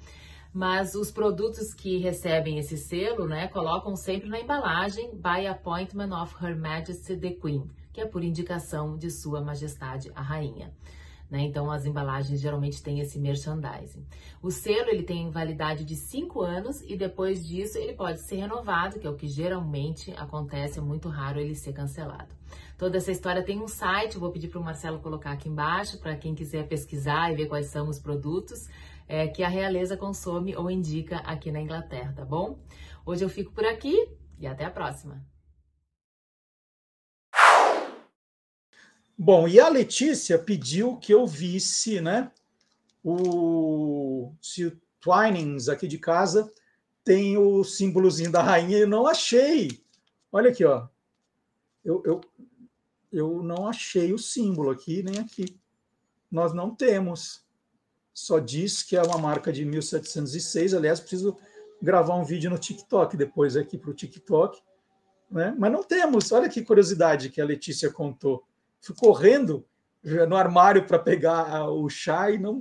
Mas 0.52 0.94
os 0.94 1.10
produtos 1.10 1.72
que 1.72 1.98
recebem 1.98 2.58
esse 2.58 2.76
selo, 2.76 3.26
né, 3.26 3.46
colocam 3.48 3.94
sempre 3.94 4.28
na 4.28 4.40
embalagem 4.40 5.14
by 5.14 5.46
appointment 5.46 6.10
of 6.12 6.34
Her 6.42 6.58
Majesty 6.58 7.16
the 7.16 7.30
Queen, 7.30 7.70
que 7.92 8.00
é 8.00 8.06
por 8.06 8.24
indicação 8.24 8.96
de 8.96 9.10
Sua 9.10 9.40
Majestade 9.40 10.10
a 10.14 10.22
Rainha. 10.22 10.72
Né? 11.30 11.42
Então 11.42 11.70
as 11.70 11.84
embalagens 11.84 12.40
geralmente 12.40 12.82
têm 12.82 13.00
esse 13.00 13.18
merchandising. 13.18 14.04
O 14.42 14.50
selo 14.50 14.88
ele 14.88 15.02
tem 15.02 15.30
validade 15.30 15.84
de 15.84 15.96
5 15.96 16.40
anos 16.42 16.82
e 16.82 16.96
depois 16.96 17.46
disso 17.46 17.78
ele 17.78 17.94
pode 17.94 18.20
ser 18.20 18.36
renovado, 18.36 18.98
que 18.98 19.06
é 19.06 19.10
o 19.10 19.16
que 19.16 19.28
geralmente 19.28 20.12
acontece, 20.16 20.78
é 20.78 20.82
muito 20.82 21.08
raro 21.08 21.40
ele 21.40 21.54
ser 21.54 21.72
cancelado. 21.72 22.34
Toda 22.78 22.98
essa 22.98 23.10
história 23.10 23.42
tem 23.42 23.60
um 23.60 23.68
site, 23.68 24.18
vou 24.18 24.30
pedir 24.30 24.48
para 24.48 24.60
o 24.60 24.64
Marcelo 24.64 25.00
colocar 25.00 25.32
aqui 25.32 25.48
embaixo 25.48 25.98
para 25.98 26.16
quem 26.16 26.34
quiser 26.34 26.68
pesquisar 26.68 27.32
e 27.32 27.36
ver 27.36 27.46
quais 27.46 27.66
são 27.66 27.88
os 27.88 27.98
produtos 27.98 28.68
é, 29.08 29.26
que 29.26 29.42
a 29.42 29.48
realeza 29.48 29.96
consome 29.96 30.54
ou 30.56 30.70
indica 30.70 31.18
aqui 31.18 31.50
na 31.50 31.60
Inglaterra, 31.60 32.12
tá 32.14 32.24
bom? 32.24 32.58
Hoje 33.04 33.24
eu 33.24 33.28
fico 33.28 33.52
por 33.52 33.64
aqui 33.64 34.08
e 34.38 34.46
até 34.46 34.64
a 34.64 34.70
próxima. 34.70 35.24
Bom, 39.18 39.48
e 39.48 39.58
a 39.58 39.68
Letícia 39.68 40.38
pediu 40.38 40.96
que 40.98 41.12
eu 41.12 41.26
visse, 41.26 42.00
né? 42.02 42.30
O, 43.02 44.32
se 44.42 44.66
o 44.66 44.80
Twinings 45.00 45.68
aqui 45.68 45.88
de 45.88 45.98
casa 45.98 46.52
tem 47.02 47.38
o 47.38 47.64
símbolozinho 47.64 48.30
da 48.30 48.42
rainha, 48.42 48.78
eu 48.78 48.86
não 48.88 49.06
achei. 49.06 49.80
Olha 50.30 50.50
aqui, 50.50 50.64
ó. 50.64 50.86
Eu, 51.84 52.02
eu, 52.04 52.20
eu 53.10 53.42
não 53.42 53.66
achei 53.66 54.12
o 54.12 54.18
símbolo 54.18 54.70
aqui, 54.70 55.02
nem 55.02 55.20
aqui. 55.20 55.58
Nós 56.30 56.52
não 56.52 56.74
temos. 56.74 57.46
Só 58.12 58.38
diz 58.38 58.82
que 58.82 58.96
é 58.96 59.02
uma 59.02 59.16
marca 59.16 59.52
de 59.52 59.64
1706. 59.64 60.74
Aliás, 60.74 61.00
preciso 61.00 61.38
gravar 61.80 62.16
um 62.16 62.24
vídeo 62.24 62.50
no 62.50 62.58
TikTok 62.58 63.16
depois 63.16 63.56
aqui 63.56 63.78
para 63.78 63.90
o 63.90 63.94
TikTok. 63.94 64.60
Né? 65.30 65.54
Mas 65.58 65.72
não 65.72 65.82
temos. 65.82 66.32
Olha 66.32 66.48
que 66.48 66.62
curiosidade 66.62 67.30
que 67.30 67.40
a 67.40 67.44
Letícia 67.44 67.90
contou. 67.90 68.44
Correndo 68.94 69.64
no 70.28 70.36
armário 70.36 70.86
para 70.86 70.98
pegar 70.98 71.70
o 71.70 71.88
chá 71.88 72.30
e 72.30 72.38
não, 72.38 72.60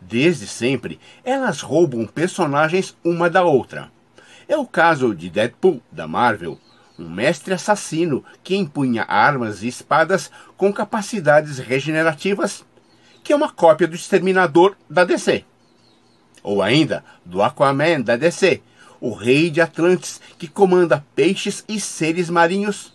Desde 0.00 0.46
sempre, 0.46 0.98
elas 1.22 1.60
roubam 1.60 2.06
personagens 2.06 2.96
uma 3.04 3.28
da 3.28 3.44
outra. 3.44 3.94
É 4.48 4.56
o 4.56 4.64
caso 4.64 5.14
de 5.14 5.28
Deadpool, 5.28 5.82
da 5.90 6.06
Marvel, 6.06 6.58
um 6.98 7.10
mestre 7.10 7.52
assassino 7.52 8.24
que 8.44 8.56
empunha 8.56 9.04
armas 9.08 9.62
e 9.62 9.68
espadas 9.68 10.30
com 10.56 10.72
capacidades 10.72 11.58
regenerativas, 11.58 12.64
que 13.24 13.32
é 13.32 13.36
uma 13.36 13.50
cópia 13.50 13.88
do 13.88 13.96
Exterminador 13.96 14.76
da 14.88 15.04
DC. 15.04 15.44
Ou 16.44 16.62
ainda 16.62 17.04
do 17.24 17.42
Aquaman 17.42 18.00
da 18.00 18.16
DC, 18.16 18.62
o 19.00 19.12
rei 19.12 19.50
de 19.50 19.60
Atlantis 19.60 20.20
que 20.38 20.46
comanda 20.46 21.04
peixes 21.14 21.64
e 21.68 21.80
seres 21.80 22.30
marinhos, 22.30 22.94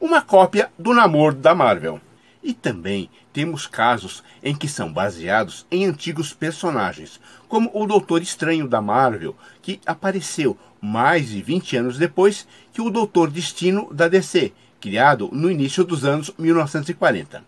uma 0.00 0.22
cópia 0.22 0.70
do 0.78 0.94
Namor 0.94 1.34
da 1.34 1.54
Marvel. 1.54 2.00
E 2.42 2.52
também 2.52 3.10
temos 3.32 3.66
casos 3.66 4.22
em 4.42 4.54
que 4.54 4.66
são 4.66 4.92
baseados 4.92 5.66
em 5.70 5.86
antigos 5.86 6.32
personagens, 6.32 7.20
como 7.48 7.70
o 7.72 7.86
Doutor 7.86 8.22
Estranho 8.22 8.66
da 8.66 8.80
Marvel, 8.80 9.36
que 9.62 9.80
apareceu 9.86 10.58
mais 10.80 11.30
de 11.30 11.40
20 11.40 11.76
anos 11.76 11.96
depois 11.96 12.46
que 12.72 12.82
o 12.82 12.90
Doutor 12.90 13.30
Destino 13.30 13.88
da 13.94 14.08
DC, 14.08 14.52
criado 14.80 15.30
no 15.32 15.50
início 15.50 15.84
dos 15.84 16.04
anos 16.04 16.32
1940. 16.36 17.44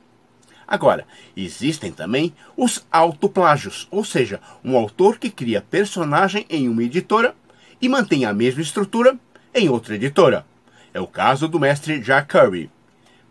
Agora, 0.66 1.06
existem 1.36 1.92
também 1.92 2.32
os 2.56 2.86
autoplágios, 2.90 3.86
ou 3.90 4.04
seja, 4.04 4.40
um 4.64 4.76
autor 4.76 5.18
que 5.18 5.28
cria 5.28 5.60
personagem 5.60 6.46
em 6.48 6.68
uma 6.68 6.82
editora 6.82 7.34
e 7.80 7.88
mantém 7.88 8.24
a 8.24 8.32
mesma 8.32 8.62
estrutura 8.62 9.18
em 9.54 9.68
outra 9.68 9.96
editora. 9.96 10.46
É 10.94 11.00
o 11.00 11.06
caso 11.06 11.48
do 11.48 11.60
mestre 11.60 11.98
Jack 11.98 12.28
Kirby. 12.28 12.70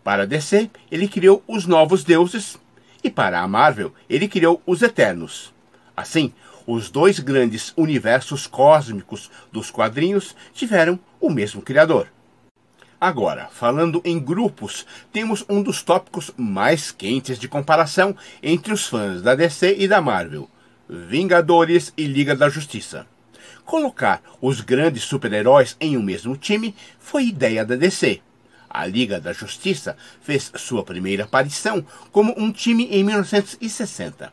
Para 0.04 0.26
DC, 0.26 0.70
ele 0.90 1.08
criou 1.08 1.42
os 1.48 1.66
Novos 1.66 2.04
Deuses, 2.04 2.58
e 3.02 3.10
para 3.10 3.40
a 3.40 3.48
Marvel, 3.48 3.92
ele 4.08 4.28
criou 4.28 4.62
os 4.66 4.82
Eternos. 4.82 5.52
Assim, 5.96 6.32
os 6.66 6.90
dois 6.90 7.18
grandes 7.18 7.72
universos 7.76 8.46
cósmicos 8.46 9.30
dos 9.52 9.70
quadrinhos 9.70 10.34
tiveram 10.52 10.98
o 11.20 11.30
mesmo 11.30 11.62
criador. 11.62 12.08
Agora, 13.00 13.48
falando 13.52 14.00
em 14.04 14.18
grupos, 14.18 14.86
temos 15.12 15.44
um 15.48 15.62
dos 15.62 15.82
tópicos 15.82 16.30
mais 16.36 16.90
quentes 16.90 17.38
de 17.38 17.48
comparação 17.48 18.16
entre 18.42 18.72
os 18.72 18.86
fãs 18.86 19.20
da 19.20 19.34
DC 19.34 19.76
e 19.78 19.86
da 19.86 20.00
Marvel: 20.00 20.48
Vingadores 20.88 21.92
e 21.96 22.06
Liga 22.06 22.34
da 22.34 22.48
Justiça. 22.48 23.06
Colocar 23.64 24.22
os 24.40 24.60
grandes 24.60 25.04
super-heróis 25.04 25.76
em 25.80 25.96
um 25.96 26.02
mesmo 26.02 26.36
time 26.36 26.74
foi 26.98 27.26
ideia 27.26 27.64
da 27.64 27.76
DC 27.76 28.20
a 28.74 28.84
Liga 28.86 29.20
da 29.20 29.32
Justiça 29.32 29.96
fez 30.20 30.50
sua 30.56 30.82
primeira 30.82 31.22
aparição 31.22 31.86
como 32.10 32.34
um 32.36 32.50
time 32.50 32.86
em 32.86 33.04
1960, 33.04 34.32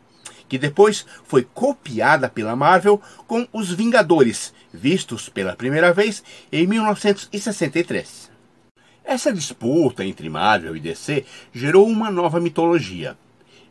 que 0.51 0.57
depois 0.57 1.05
foi 1.23 1.47
copiada 1.53 2.27
pela 2.27 2.57
Marvel 2.57 3.01
com 3.25 3.47
os 3.53 3.71
Vingadores, 3.71 4.53
vistos 4.73 5.29
pela 5.29 5.55
primeira 5.55 5.93
vez 5.93 6.21
em 6.51 6.67
1963. 6.67 8.29
Essa 9.01 9.31
disputa 9.31 10.03
entre 10.03 10.27
Marvel 10.29 10.75
e 10.75 10.81
DC 10.81 11.23
gerou 11.53 11.87
uma 11.87 12.11
nova 12.11 12.41
mitologia. 12.41 13.17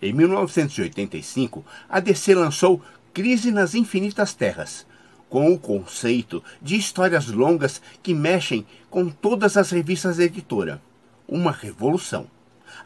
Em 0.01 0.11
1985, 0.15 1.62
a 1.86 2.01
DC 2.01 2.35
lançou 2.35 2.81
Crise 3.12 3.51
nas 3.51 3.74
Infinitas 3.74 4.32
Terras, 4.32 4.86
com 5.28 5.52
o 5.52 5.59
conceito 5.59 6.43
de 6.62 6.77
histórias 6.77 7.27
longas 7.27 7.82
que 8.02 8.15
mexem 8.15 8.65
com 8.89 9.11
todas 9.11 9.59
as 9.59 9.70
revistas 9.70 10.16
da 10.16 10.24
editora. 10.24 10.81
Uma 11.28 11.52
revolução. 11.52 12.27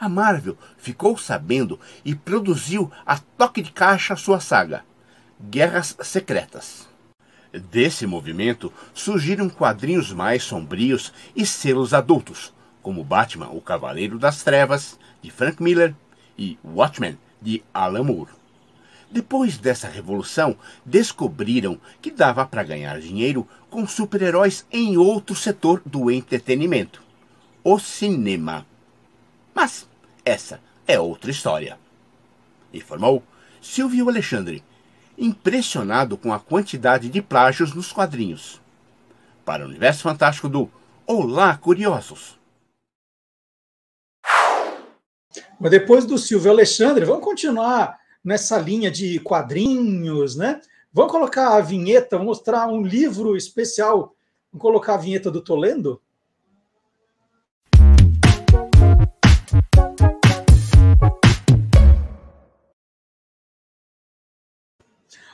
A 0.04 0.08
Marvel 0.10 0.54
ficou 0.76 1.16
sabendo 1.16 1.80
e 2.04 2.14
produziu 2.14 2.92
a 3.06 3.18
toque 3.18 3.62
de 3.62 3.72
caixa 3.72 4.14
sua 4.14 4.38
saga, 4.38 4.84
Guerras 5.40 5.96
Secretas. 6.02 6.86
Desse 7.70 8.06
movimento 8.06 8.70
surgiram 8.92 9.48
quadrinhos 9.48 10.12
mais 10.12 10.42
sombrios 10.44 11.10
e 11.34 11.46
selos 11.46 11.94
adultos, 11.94 12.52
como 12.82 13.02
Batman, 13.02 13.48
o 13.48 13.62
Cavaleiro 13.62 14.18
das 14.18 14.42
Trevas, 14.42 14.98
de 15.22 15.30
Frank 15.30 15.62
Miller, 15.62 15.94
e 16.36 16.58
Watchmen, 16.62 17.18
de 17.40 17.64
Alan 17.72 18.02
Moore. 18.02 18.32
Depois 19.10 19.56
dessa 19.56 19.88
revolução, 19.88 20.54
descobriram 20.84 21.80
que 22.02 22.10
dava 22.10 22.44
para 22.44 22.62
ganhar 22.62 23.00
dinheiro 23.00 23.48
com 23.70 23.86
super-heróis 23.86 24.66
em 24.70 24.98
outro 24.98 25.34
setor 25.34 25.80
do 25.86 26.10
entretenimento 26.10 27.02
o 27.64 27.78
cinema. 27.78 28.66
Mas 29.54 29.88
essa 30.24 30.60
é 30.86 30.98
outra 30.98 31.30
história. 31.30 31.78
Informou 32.72 33.22
Silvio 33.60 34.08
Alexandre, 34.08 34.64
impressionado 35.16 36.16
com 36.16 36.32
a 36.32 36.40
quantidade 36.40 37.08
de 37.08 37.22
plágios 37.22 37.74
nos 37.74 37.92
quadrinhos. 37.92 38.60
Para 39.44 39.64
o 39.64 39.68
universo 39.68 40.02
fantástico 40.02 40.48
do 40.48 40.70
Olá, 41.06 41.56
Curiosos! 41.56 42.38
Mas 45.60 45.70
depois 45.70 46.04
do 46.04 46.18
Silvio 46.18 46.50
Alexandre, 46.50 47.04
vamos 47.04 47.24
continuar 47.24 47.98
nessa 48.24 48.58
linha 48.58 48.90
de 48.90 49.18
quadrinhos, 49.20 50.36
né? 50.36 50.60
Vamos 50.92 51.12
colocar 51.12 51.56
a 51.56 51.60
vinheta, 51.60 52.16
vamos 52.16 52.38
mostrar 52.38 52.66
um 52.68 52.82
livro 52.82 53.36
especial. 53.36 54.14
Vamos 54.52 54.62
colocar 54.62 54.94
a 54.94 54.98
vinheta 54.98 55.30
do 55.30 55.42
Tolendo? 55.42 56.00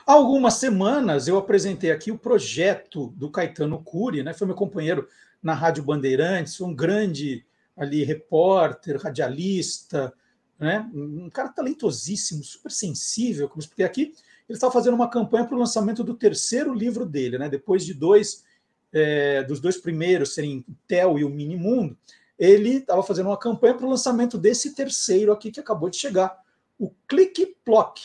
Há 0.05 0.13
algumas 0.13 0.55
semanas 0.55 1.27
eu 1.27 1.37
apresentei 1.37 1.91
aqui 1.91 2.11
o 2.11 2.17
projeto 2.17 3.13
do 3.15 3.29
Caetano 3.29 3.83
Cury, 3.83 4.23
né? 4.23 4.33
Foi 4.33 4.47
meu 4.47 4.55
companheiro 4.55 5.07
na 5.41 5.53
Rádio 5.53 5.83
Bandeirantes, 5.83 6.59
um 6.61 6.73
grande 6.73 7.45
ali 7.75 8.03
repórter, 8.03 8.97
radialista, 8.97 10.13
né? 10.59 10.89
Um 10.93 11.29
cara 11.29 11.49
talentosíssimo, 11.49 12.43
super 12.43 12.71
sensível, 12.71 13.47
como 13.47 13.61
expliquei 13.61 13.85
aqui. 13.85 14.01
Ele 14.47 14.57
estava 14.57 14.73
fazendo 14.73 14.95
uma 14.95 15.09
campanha 15.09 15.45
para 15.45 15.55
o 15.55 15.59
lançamento 15.59 16.03
do 16.03 16.13
terceiro 16.13 16.73
livro 16.73 17.05
dele, 17.05 17.37
né? 17.37 17.47
Depois 17.47 17.85
de 17.85 17.93
dois 17.93 18.43
é, 18.91 19.43
dos 19.43 19.59
dois 19.59 19.77
primeiros 19.77 20.33
serem 20.33 20.65
Theo 20.87 21.17
e 21.17 21.23
o 21.23 21.29
Mini 21.29 21.55
Mundo, 21.55 21.97
ele 22.37 22.77
estava 22.77 23.01
fazendo 23.03 23.27
uma 23.27 23.37
campanha 23.37 23.75
para 23.75 23.85
o 23.85 23.89
lançamento 23.89 24.37
desse 24.37 24.75
terceiro 24.75 25.31
aqui 25.31 25.51
que 25.51 25.59
acabou 25.59 25.89
de 25.89 25.97
chegar, 25.97 26.37
o 26.77 26.91
Click 27.07 27.55
Plock. 27.63 28.01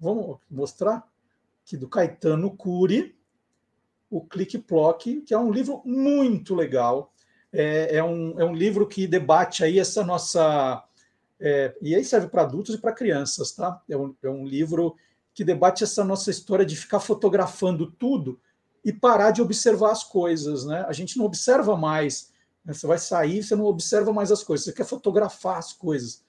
Vamos 0.00 0.38
mostrar? 0.50 1.06
Aqui 1.64 1.78
do 1.78 1.88
Caetano 1.88 2.54
Cury, 2.54 3.16
o 4.10 4.20
Click 4.20 4.58
Plock, 4.58 5.22
que 5.22 5.32
é 5.32 5.38
um 5.38 5.50
livro 5.50 5.82
muito 5.84 6.54
legal. 6.54 7.12
É, 7.50 7.96
é, 7.96 8.04
um, 8.04 8.38
é 8.38 8.44
um 8.44 8.54
livro 8.54 8.86
que 8.86 9.06
debate 9.06 9.64
aí 9.64 9.78
essa 9.78 10.04
nossa. 10.04 10.84
É, 11.40 11.74
e 11.80 11.94
aí 11.94 12.04
serve 12.04 12.28
para 12.28 12.42
adultos 12.42 12.74
e 12.74 12.78
para 12.78 12.92
crianças, 12.92 13.52
tá? 13.52 13.82
É 13.88 13.96
um, 13.96 14.14
é 14.22 14.28
um 14.28 14.44
livro 14.44 14.94
que 15.32 15.42
debate 15.42 15.82
essa 15.82 16.04
nossa 16.04 16.30
história 16.30 16.64
de 16.64 16.76
ficar 16.76 17.00
fotografando 17.00 17.90
tudo 17.90 18.38
e 18.84 18.92
parar 18.92 19.30
de 19.30 19.42
observar 19.42 19.90
as 19.90 20.04
coisas, 20.04 20.64
né? 20.64 20.84
A 20.86 20.92
gente 20.92 21.16
não 21.16 21.24
observa 21.24 21.76
mais. 21.76 22.30
Né? 22.64 22.72
Você 22.72 22.86
vai 22.86 22.98
sair, 22.98 23.42
você 23.42 23.56
não 23.56 23.64
observa 23.64 24.12
mais 24.12 24.30
as 24.30 24.44
coisas, 24.44 24.66
você 24.66 24.72
quer 24.72 24.84
fotografar 24.84 25.58
as 25.58 25.72
coisas. 25.72 26.22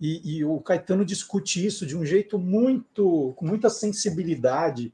E, 0.00 0.38
e, 0.38 0.44
o 0.44 0.60
Caetano 0.60 1.04
discute 1.04 1.64
isso 1.64 1.86
de 1.86 1.96
um 1.96 2.04
jeito 2.04 2.38
muito, 2.38 3.32
com 3.36 3.46
muita 3.46 3.70
sensibilidade. 3.70 4.92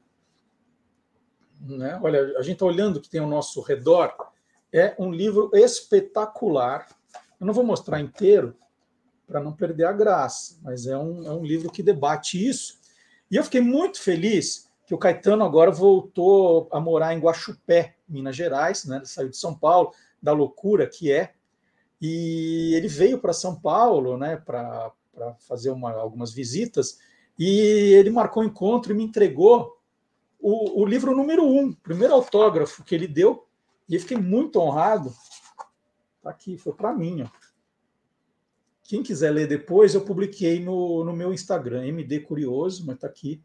Né? 1.59 1.99
Olha, 2.01 2.37
a 2.37 2.41
gente 2.41 2.53
está 2.53 2.65
olhando 2.65 2.97
o 2.97 3.01
que 3.01 3.09
tem 3.09 3.19
ao 3.19 3.27
nosso 3.27 3.61
redor, 3.61 4.15
é 4.71 4.95
um 4.97 5.11
livro 5.11 5.51
espetacular. 5.53 6.87
Eu 7.39 7.45
não 7.45 7.53
vou 7.53 7.63
mostrar 7.63 7.99
inteiro 7.99 8.55
para 9.27 9.41
não 9.41 9.53
perder 9.53 9.85
a 9.85 9.91
graça, 9.91 10.57
mas 10.61 10.87
é 10.87 10.97
um, 10.97 11.25
é 11.25 11.31
um 11.31 11.43
livro 11.43 11.71
que 11.71 11.83
debate 11.83 12.43
isso. 12.45 12.79
E 13.29 13.35
eu 13.35 13.43
fiquei 13.43 13.61
muito 13.61 14.01
feliz 14.01 14.69
que 14.85 14.93
o 14.93 14.97
Caetano 14.97 15.43
agora 15.43 15.71
voltou 15.71 16.67
a 16.71 16.79
morar 16.79 17.13
em 17.13 17.19
Guaxupé, 17.19 17.95
Minas 18.07 18.35
Gerais, 18.35 18.85
né? 18.85 18.97
Ele 18.97 19.05
saiu 19.05 19.29
de 19.29 19.37
São 19.37 19.55
Paulo, 19.55 19.91
da 20.21 20.31
loucura 20.31 20.87
que 20.87 21.11
é, 21.11 21.33
e 22.05 22.75
ele 22.75 22.89
veio 22.89 23.17
para 23.17 23.31
São 23.31 23.55
Paulo, 23.55 24.17
né, 24.17 24.35
para 24.35 24.91
fazer 25.47 25.69
uma, 25.69 25.93
algumas 25.93 26.33
visitas, 26.33 26.99
e 27.39 27.47
ele 27.93 28.09
marcou 28.09 28.43
um 28.43 28.45
encontro 28.45 28.91
e 28.91 28.95
me 28.95 29.05
entregou 29.05 29.77
o, 30.37 30.81
o 30.81 30.85
livro 30.85 31.15
número 31.15 31.45
um, 31.45 31.71
primeiro 31.71 32.13
autógrafo 32.13 32.83
que 32.83 32.93
ele 32.93 33.07
deu, 33.07 33.47
e 33.87 33.95
eu 33.95 34.01
fiquei 34.01 34.17
muito 34.17 34.59
honrado. 34.59 35.13
Tá 36.21 36.29
aqui, 36.29 36.57
foi 36.57 36.73
para 36.73 36.93
mim. 36.93 37.21
Ó. 37.21 37.27
Quem 38.83 39.01
quiser 39.01 39.31
ler 39.31 39.47
depois, 39.47 39.95
eu 39.95 40.01
publiquei 40.01 40.59
no, 40.59 41.05
no 41.05 41.13
meu 41.13 41.33
Instagram, 41.33 41.87
MD 41.87 42.19
Curioso, 42.19 42.85
mas 42.85 42.95
está 42.95 43.07
aqui. 43.07 43.41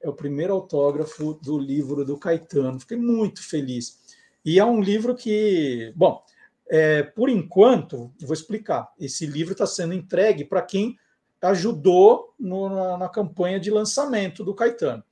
É 0.00 0.08
o 0.08 0.14
primeiro 0.14 0.52
autógrafo 0.52 1.34
do 1.34 1.56
livro 1.56 2.04
do 2.04 2.18
Caetano. 2.18 2.80
Fiquei 2.80 2.96
muito 2.96 3.40
feliz. 3.40 4.00
E 4.44 4.58
é 4.58 4.64
um 4.64 4.80
livro 4.80 5.14
que, 5.14 5.92
bom, 5.94 6.24
é, 6.70 7.02
por 7.02 7.28
enquanto, 7.28 8.14
vou 8.20 8.32
explicar. 8.32 8.88
Esse 8.96 9.26
livro 9.26 9.52
está 9.52 9.66
sendo 9.66 9.92
entregue 9.92 10.44
para 10.44 10.62
quem 10.62 10.96
ajudou 11.42 12.32
no, 12.38 12.68
na, 12.68 12.96
na, 12.96 13.08
campanha 13.08 13.58
de 13.58 13.72
lançamento 13.72 14.44
do 14.44 14.54
Caetano. 14.54 15.02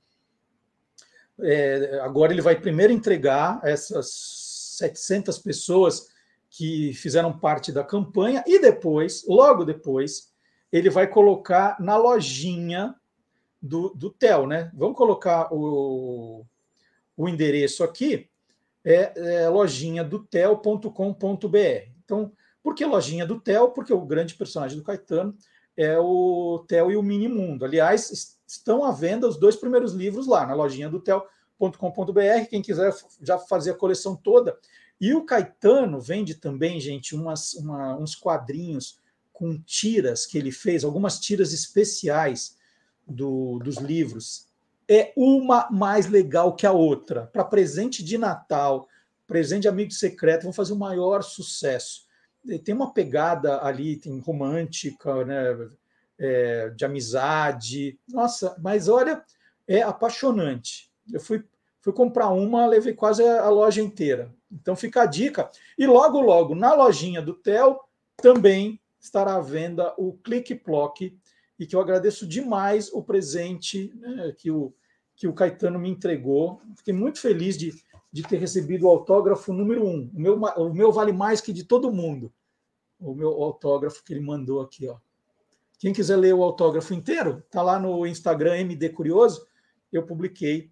É, 1.41 1.99
agora 2.01 2.31
ele 2.31 2.41
vai 2.41 2.55
primeiro 2.59 2.93
entregar 2.93 3.59
essas 3.61 4.77
700 4.77 5.37
pessoas 5.39 6.07
que 6.49 6.93
fizeram 6.93 7.37
parte 7.37 7.73
da 7.73 7.83
campanha 7.83 8.41
e 8.47 8.59
depois, 8.59 9.25
logo 9.27 9.65
depois, 9.65 10.31
ele 10.71 10.89
vai 10.89 11.07
colocar 11.07 11.75
na 11.79 11.97
lojinha 11.97 12.95
do, 13.61 13.89
do 13.89 14.09
TEL, 14.09 14.47
né? 14.47 14.71
Vamos 14.73 14.97
colocar 14.97 15.51
o, 15.51 16.45
o 17.17 17.27
endereço 17.27 17.83
aqui 17.83 18.28
é, 18.83 19.43
é 19.43 19.49
lojinha 19.49 20.03
do 20.03 20.19
tel.com.br. 20.19 21.89
Então, 22.03 22.31
por 22.61 22.75
que 22.75 22.85
lojinha 22.85 23.25
do 23.25 23.39
Tel? 23.39 23.69
Porque 23.69 23.93
o 23.93 24.05
grande 24.05 24.35
personagem 24.35 24.77
do 24.77 24.83
Caetano 24.83 25.35
é 25.77 25.97
o 25.97 26.65
Tel 26.67 26.91
e 26.91 26.97
o 26.97 27.03
Mini 27.03 27.27
Mundo. 27.27 27.63
Aliás, 27.63 28.37
estão 28.45 28.83
à 28.83 28.91
venda 28.91 29.27
os 29.27 29.37
dois 29.37 29.55
primeiros 29.55 29.93
livros 29.93 30.27
lá 30.27 30.45
na 30.45 30.53
lojinha 30.53 30.89
do 30.89 30.99
tel.com.br. 30.99 32.49
Quem 32.49 32.61
quiser 32.61 32.93
já 33.21 33.37
fazer 33.37 33.71
a 33.71 33.77
coleção 33.77 34.15
toda. 34.15 34.57
E 34.99 35.13
o 35.13 35.23
Caetano 35.23 36.01
vende 36.01 36.35
também, 36.35 36.79
gente, 36.79 37.15
umas, 37.15 37.53
uma, 37.53 37.95
uns 37.97 38.15
quadrinhos 38.15 38.99
com 39.31 39.57
tiras 39.61 40.25
que 40.25 40.37
ele 40.37 40.51
fez, 40.51 40.83
algumas 40.83 41.17
tiras 41.17 41.53
especiais 41.53 42.57
do, 43.07 43.57
dos 43.59 43.77
livros 43.77 44.48
é 44.89 45.13
uma 45.15 45.69
mais 45.69 46.07
legal 46.07 46.55
que 46.55 46.65
a 46.65 46.71
outra. 46.71 47.27
Para 47.27 47.45
presente 47.45 48.03
de 48.03 48.17
Natal, 48.17 48.87
presente 49.27 49.61
de 49.61 49.67
amigo 49.67 49.91
secreto, 49.91 50.43
vão 50.43 50.53
fazer 50.53 50.73
o 50.73 50.79
maior 50.79 51.21
sucesso. 51.21 52.07
Tem 52.63 52.73
uma 52.73 52.91
pegada 52.91 53.63
ali, 53.63 53.97
tem 53.97 54.17
romântica, 54.19 55.23
né? 55.23 55.69
É, 56.17 56.69
de 56.71 56.83
amizade. 56.83 57.97
Nossa, 58.09 58.53
mas 58.59 58.89
olha, 58.89 59.23
é 59.65 59.81
apaixonante. 59.81 60.91
Eu 61.13 61.21
fui, 61.21 61.45
fui 61.79 61.93
comprar 61.93 62.29
uma, 62.29 62.65
levei 62.65 62.93
quase 62.93 63.23
a, 63.23 63.47
loja 63.49 63.81
inteira. 63.81 64.33
Então 64.51 64.75
fica 64.75 65.03
a 65.03 65.05
dica. 65.05 65.49
E 65.77 65.85
logo, 65.85 66.19
logo, 66.19 66.55
na 66.55 66.73
lojinha 66.73 67.21
do 67.21 67.33
Tel, 67.33 67.87
também 68.17 68.81
estará 68.99 69.35
à 69.35 69.39
venda 69.39 69.93
o 69.97 70.13
Click 70.13 70.55
Plock, 70.55 71.17
e 71.57 71.65
que 71.65 71.75
eu 71.75 71.81
agradeço 71.81 72.25
demais 72.25 72.91
o 72.91 73.03
presente 73.03 73.93
né, 73.95 74.33
que 74.37 74.49
o 74.49 74.73
que 75.19 75.27
o 75.27 75.33
Caetano 75.33 75.77
me 75.77 75.89
entregou. 75.89 76.61
Fiquei 76.77 76.93
muito 76.93 77.19
feliz 77.19 77.57
de, 77.57 77.73
de 78.09 78.23
ter 78.23 78.37
recebido 78.37 78.85
o 78.85 78.89
autógrafo 78.89 79.51
número 79.51 79.85
um. 79.85 80.09
O 80.13 80.19
meu, 80.19 80.39
o 80.39 80.73
meu 80.73 80.93
vale 80.93 81.11
mais 81.11 81.41
que 81.41 81.51
de 81.51 81.65
todo 81.65 81.91
mundo. 81.91 82.31
O 82.97 83.13
meu 83.13 83.27
autógrafo 83.43 84.01
que 84.01 84.13
ele 84.13 84.21
mandou 84.21 84.61
aqui. 84.61 84.87
Ó. 84.87 84.97
Quem 85.77 85.91
quiser 85.91 86.15
ler 86.15 86.33
o 86.33 86.41
autógrafo 86.41 86.93
inteiro, 86.93 87.43
está 87.45 87.61
lá 87.61 87.77
no 87.77 88.07
Instagram 88.07 88.59
MD 88.59 88.89
Curioso. 88.89 89.45
Eu 89.91 90.05
publiquei 90.05 90.71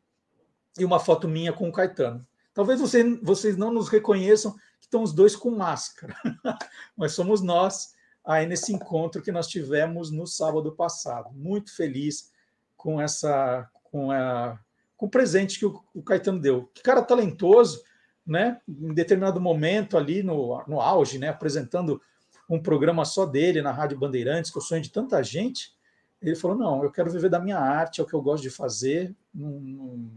e 0.79 0.85
uma 0.85 0.99
foto 0.99 1.27
minha 1.27 1.51
com 1.51 1.67
o 1.67 1.71
Caetano. 1.71 2.25
Talvez 2.53 2.79
você, 2.79 3.03
vocês 3.21 3.57
não 3.57 3.73
nos 3.73 3.89
reconheçam, 3.89 4.53
que 4.79 4.85
estão 4.85 5.03
os 5.03 5.11
dois 5.11 5.35
com 5.35 5.51
máscara, 5.51 6.15
mas 6.95 7.11
somos 7.11 7.41
nós 7.41 7.93
aí 8.23 8.45
nesse 8.45 8.71
encontro 8.71 9.21
que 9.21 9.31
nós 9.31 9.47
tivemos 9.47 10.09
no 10.09 10.25
sábado 10.25 10.71
passado. 10.71 11.31
Muito 11.33 11.75
feliz 11.75 12.31
com 12.77 13.01
essa 13.01 13.69
com, 13.97 14.11
a, 14.11 14.59
com 14.95 15.07
o 15.07 15.09
presente 15.09 15.57
que 15.57 15.65
o, 15.65 15.81
o 15.95 16.03
Caetano 16.03 16.39
deu. 16.39 16.69
Que 16.71 16.83
cara 16.83 17.01
talentoso, 17.01 17.81
né? 18.25 18.61
Em 18.67 18.93
determinado 18.93 19.41
momento 19.41 19.97
ali 19.97 20.21
no, 20.21 20.63
no 20.67 20.79
auge, 20.79 21.17
né? 21.17 21.29
Apresentando 21.29 21.99
um 22.47 22.61
programa 22.61 23.03
só 23.03 23.25
dele 23.25 23.59
na 23.59 23.71
Rádio 23.71 23.97
Bandeirantes, 23.97 24.51
que 24.51 24.57
é 24.59 24.61
o 24.61 24.63
sonho 24.63 24.83
de 24.83 24.91
tanta 24.91 25.23
gente. 25.23 25.75
Ele 26.21 26.35
falou: 26.35 26.55
não, 26.55 26.83
eu 26.83 26.91
quero 26.91 27.09
viver 27.09 27.29
da 27.29 27.39
minha 27.39 27.57
arte, 27.57 27.99
é 27.99 28.03
o 28.03 28.07
que 28.07 28.13
eu 28.13 28.21
gosto 28.21 28.43
de 28.43 28.51
fazer. 28.51 29.15
Não, 29.33 29.49
não, 29.49 30.11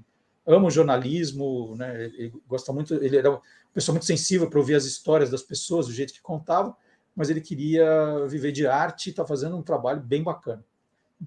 amo 0.47 0.71
jornalismo, 0.71 1.75
né? 1.79 2.05
Ele 2.05 2.35
gosta 2.47 2.71
muito, 2.71 2.95
ele 2.95 3.17
era 3.17 3.31
uma 3.31 3.43
pessoa 3.73 3.95
muito 3.95 4.07
sensível 4.07 4.51
para 4.51 4.59
ouvir 4.59 4.75
as 4.75 4.85
histórias 4.85 5.31
das 5.31 5.43
pessoas, 5.43 5.87
do 5.87 5.93
jeito 5.93 6.13
que 6.13 6.21
contava, 6.21 6.77
mas 7.17 7.31
ele 7.31 7.41
queria 7.41 8.27
viver 8.27 8.53
de 8.53 8.67
arte 8.67 9.07
e 9.07 9.11
está 9.11 9.25
fazendo 9.25 9.57
um 9.57 9.63
trabalho 9.63 10.01
bem 10.01 10.23
bacana. 10.23 10.63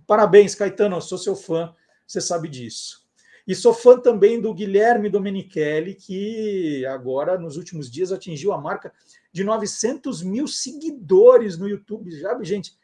Parabéns, 0.05 0.53
Caetano, 0.53 0.97
eu 0.97 1.01
sou 1.01 1.17
seu 1.17 1.35
fã 1.35 1.73
você 2.13 2.21
sabe 2.21 2.47
disso. 2.47 3.03
E 3.45 3.53
sou 3.53 3.73
fã 3.73 3.99
também 3.99 4.39
do 4.39 4.53
Guilherme 4.53 5.09
Domenichelli, 5.09 5.95
que 5.95 6.85
agora, 6.85 7.37
nos 7.37 7.57
últimos 7.57 7.91
dias, 7.91 8.11
atingiu 8.11 8.53
a 8.53 8.61
marca 8.61 8.93
de 9.33 9.43
900 9.43 10.21
mil 10.21 10.47
seguidores 10.47 11.57
no 11.57 11.67
YouTube. 11.67 12.11
Já, 12.11 12.41
gente, 12.41 12.77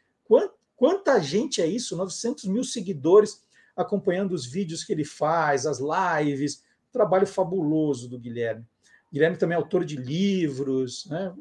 quanta, 0.76 1.22
gente 1.22 1.62
é 1.62 1.68
isso? 1.68 1.96
900 1.96 2.46
mil 2.46 2.64
seguidores 2.64 3.42
acompanhando 3.76 4.34
os 4.34 4.46
vídeos 4.46 4.84
que 4.84 4.92
ele 4.92 5.06
faz, 5.06 5.66
as 5.66 5.80
lives. 5.80 6.64
Trabalho 6.92 7.28
fabuloso 7.28 8.10
do 8.10 8.20
Guilherme. 8.20 8.66
Guilherme 9.14 9.38
também 9.38 9.56
é 9.56 9.60
autor 9.62 9.86
de 9.86 9.96
livros, 9.96 11.06
né? 11.06 11.34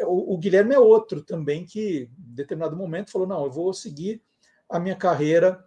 O, 0.00 0.34
o 0.34 0.38
Guilherme 0.38 0.74
é 0.74 0.78
outro 0.78 1.22
também 1.22 1.64
que, 1.64 2.10
em 2.18 2.34
determinado 2.34 2.76
momento, 2.76 3.10
falou: 3.10 3.26
não, 3.26 3.44
eu 3.44 3.50
vou 3.50 3.72
seguir 3.72 4.20
a 4.68 4.78
minha 4.78 4.96
carreira 4.96 5.64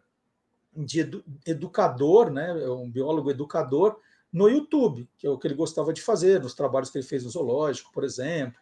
de 0.75 1.01
edu 1.01 1.23
educador, 1.45 2.29
né? 2.29 2.53
Um 2.69 2.89
biólogo 2.89 3.29
educador 3.29 3.97
no 4.31 4.47
YouTube, 4.47 5.09
que 5.17 5.27
é 5.27 5.29
o 5.29 5.37
que 5.37 5.47
ele 5.47 5.55
gostava 5.55 5.91
de 5.91 6.01
fazer, 6.01 6.41
nos 6.41 6.53
trabalhos 6.53 6.89
que 6.89 6.97
ele 6.97 7.05
fez 7.05 7.23
no 7.23 7.29
zoológico, 7.29 7.91
por 7.91 8.03
exemplo. 8.03 8.59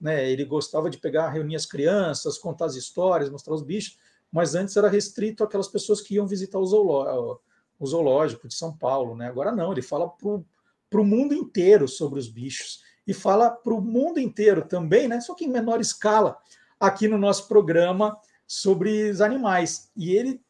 Né? 0.00 0.28
Ele 0.28 0.44
gostava 0.44 0.90
de 0.90 0.98
pegar, 0.98 1.30
reunir 1.30 1.54
as 1.54 1.64
crianças, 1.64 2.38
contar 2.38 2.66
as 2.66 2.74
histórias, 2.74 3.30
mostrar 3.30 3.54
os 3.54 3.62
bichos, 3.62 3.96
mas 4.32 4.54
antes 4.54 4.76
era 4.76 4.88
restrito 4.88 5.44
àquelas 5.44 5.68
pessoas 5.68 6.00
que 6.00 6.14
iam 6.14 6.26
visitar 6.26 6.58
o, 6.58 7.40
o 7.78 7.86
zoológico 7.86 8.48
de 8.48 8.54
São 8.54 8.76
Paulo. 8.76 9.14
Né? 9.14 9.28
Agora 9.28 9.52
não, 9.52 9.70
ele 9.70 9.82
fala 9.82 10.08
para 10.08 11.00
o 11.00 11.04
mundo 11.04 11.34
inteiro 11.34 11.86
sobre 11.86 12.18
os 12.18 12.28
bichos 12.28 12.80
e 13.06 13.14
fala 13.14 13.50
para 13.50 13.74
o 13.74 13.80
mundo 13.80 14.18
inteiro 14.18 14.62
também, 14.62 15.06
né? 15.06 15.20
só 15.20 15.34
que 15.34 15.44
em 15.44 15.50
menor 15.50 15.80
escala, 15.80 16.36
aqui 16.80 17.06
no 17.06 17.18
nosso 17.18 17.46
programa 17.46 18.18
sobre 18.44 19.08
os 19.10 19.20
animais. 19.20 19.90
E 19.96 20.12
ele 20.16 20.42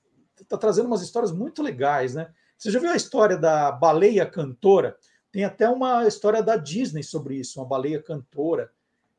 está 0.53 0.59
trazendo 0.59 0.87
umas 0.87 1.03
histórias 1.03 1.33
muito 1.33 1.63
legais, 1.63 2.15
né? 2.15 2.29
Você 2.59 2.71
já 2.71 2.79
viu 2.79 2.91
a 2.91 2.97
história 2.97 3.37
da 3.37 3.73
baleia 3.73 4.27
cantora? 4.27 4.97
Tem 5.33 5.45
até 5.45 5.69
uma 5.69 6.07
história 6.07 6.43
da 6.43 6.57
Disney 6.57 7.03
sobre 7.03 7.37
isso, 7.37 7.59
uma 7.59 7.67
baleia 7.67 8.03
cantora. 8.03 8.71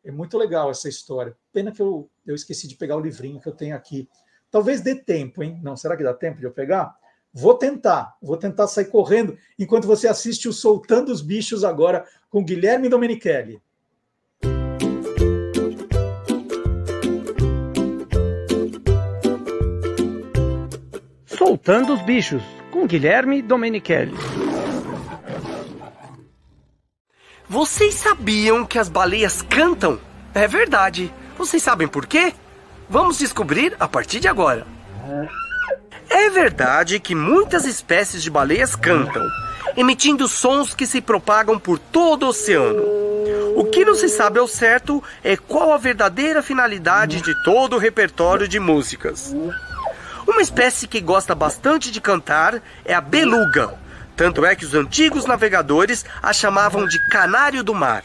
É 0.04 0.12
muito 0.12 0.38
legal 0.38 0.70
essa 0.70 0.88
história. 0.88 1.36
Pena 1.52 1.72
que 1.72 1.82
eu, 1.82 2.10
eu 2.26 2.36
esqueci 2.36 2.68
de 2.68 2.76
pegar 2.76 2.96
o 2.96 3.00
livrinho 3.00 3.40
que 3.40 3.48
eu 3.48 3.54
tenho 3.54 3.76
aqui. 3.76 4.08
Talvez 4.52 4.82
dê 4.82 4.96
tempo, 4.96 5.42
hein? 5.42 5.60
Não, 5.64 5.76
será 5.76 5.98
que 5.98 6.04
dá 6.04 6.14
tempo 6.14 6.40
de 6.40 6.46
eu 6.46 6.52
pegar? 6.52 6.96
Vou 7.34 7.56
tentar, 7.56 8.16
vou 8.22 8.38
tentar 8.38 8.68
sair 8.68 8.86
correndo 8.86 9.36
enquanto 9.58 9.88
você 9.88 10.08
assiste 10.08 10.48
o 10.48 10.54
Soltando 10.54 11.12
os 11.12 11.22
Bichos 11.22 11.64
agora 11.64 12.06
com 12.30 12.44
Guilherme 12.44 12.88
Domenichelli. 12.88 13.60
Soltando 21.66 21.94
os 21.94 22.02
Bichos 22.02 22.44
com 22.72 22.86
Guilherme 22.86 23.42
Domenichelli. 23.42 24.14
Vocês 27.48 27.94
sabiam 27.94 28.66
que 28.66 28.78
as 28.78 28.90
baleias 28.90 29.42
cantam? 29.42 29.98
É 30.36 30.46
verdade. 30.46 31.10
Vocês 31.38 31.64
sabem 31.64 31.88
por 31.88 32.06
quê? 32.06 32.34
Vamos 32.90 33.18
descobrir 33.18 33.78
a 33.80 33.88
partir 33.88 34.20
de 34.20 34.28
agora. 34.28 34.68
É 36.10 36.30
verdade 36.30 37.00
que 37.00 37.16
muitas 37.16 37.64
espécies 37.66 38.22
de 38.22 38.30
baleias 38.30 38.76
cantam, 38.76 39.26
emitindo 39.78 40.28
sons 40.28 40.74
que 40.74 40.86
se 40.86 41.00
propagam 41.00 41.58
por 41.58 41.80
todo 41.80 42.24
o 42.24 42.30
oceano. 42.30 42.84
O 43.56 43.64
que 43.72 43.86
não 43.86 43.96
se 43.96 44.10
sabe 44.10 44.38
ao 44.38 44.50
certo 44.50 45.02
é 45.24 45.38
qual 45.38 45.72
a 45.72 45.78
verdadeira 45.78 46.44
finalidade 46.44 47.22
de 47.22 47.42
todo 47.42 47.78
o 47.78 47.80
repertório 47.80 48.50
de 48.50 48.60
músicas. 48.60 49.34
Uma 50.26 50.42
espécie 50.42 50.88
que 50.88 51.02
gosta 51.02 51.36
bastante 51.36 51.92
de 51.92 52.00
cantar 52.00 52.62
é 52.86 52.94
a 52.94 53.02
beluga. 53.02 53.74
Tanto 54.16 54.46
é 54.46 54.56
que 54.56 54.64
os 54.64 54.74
antigos 54.74 55.26
navegadores 55.26 56.06
a 56.22 56.32
chamavam 56.32 56.88
de 56.88 56.98
canário 57.10 57.64
do 57.64 57.74
mar. 57.74 58.04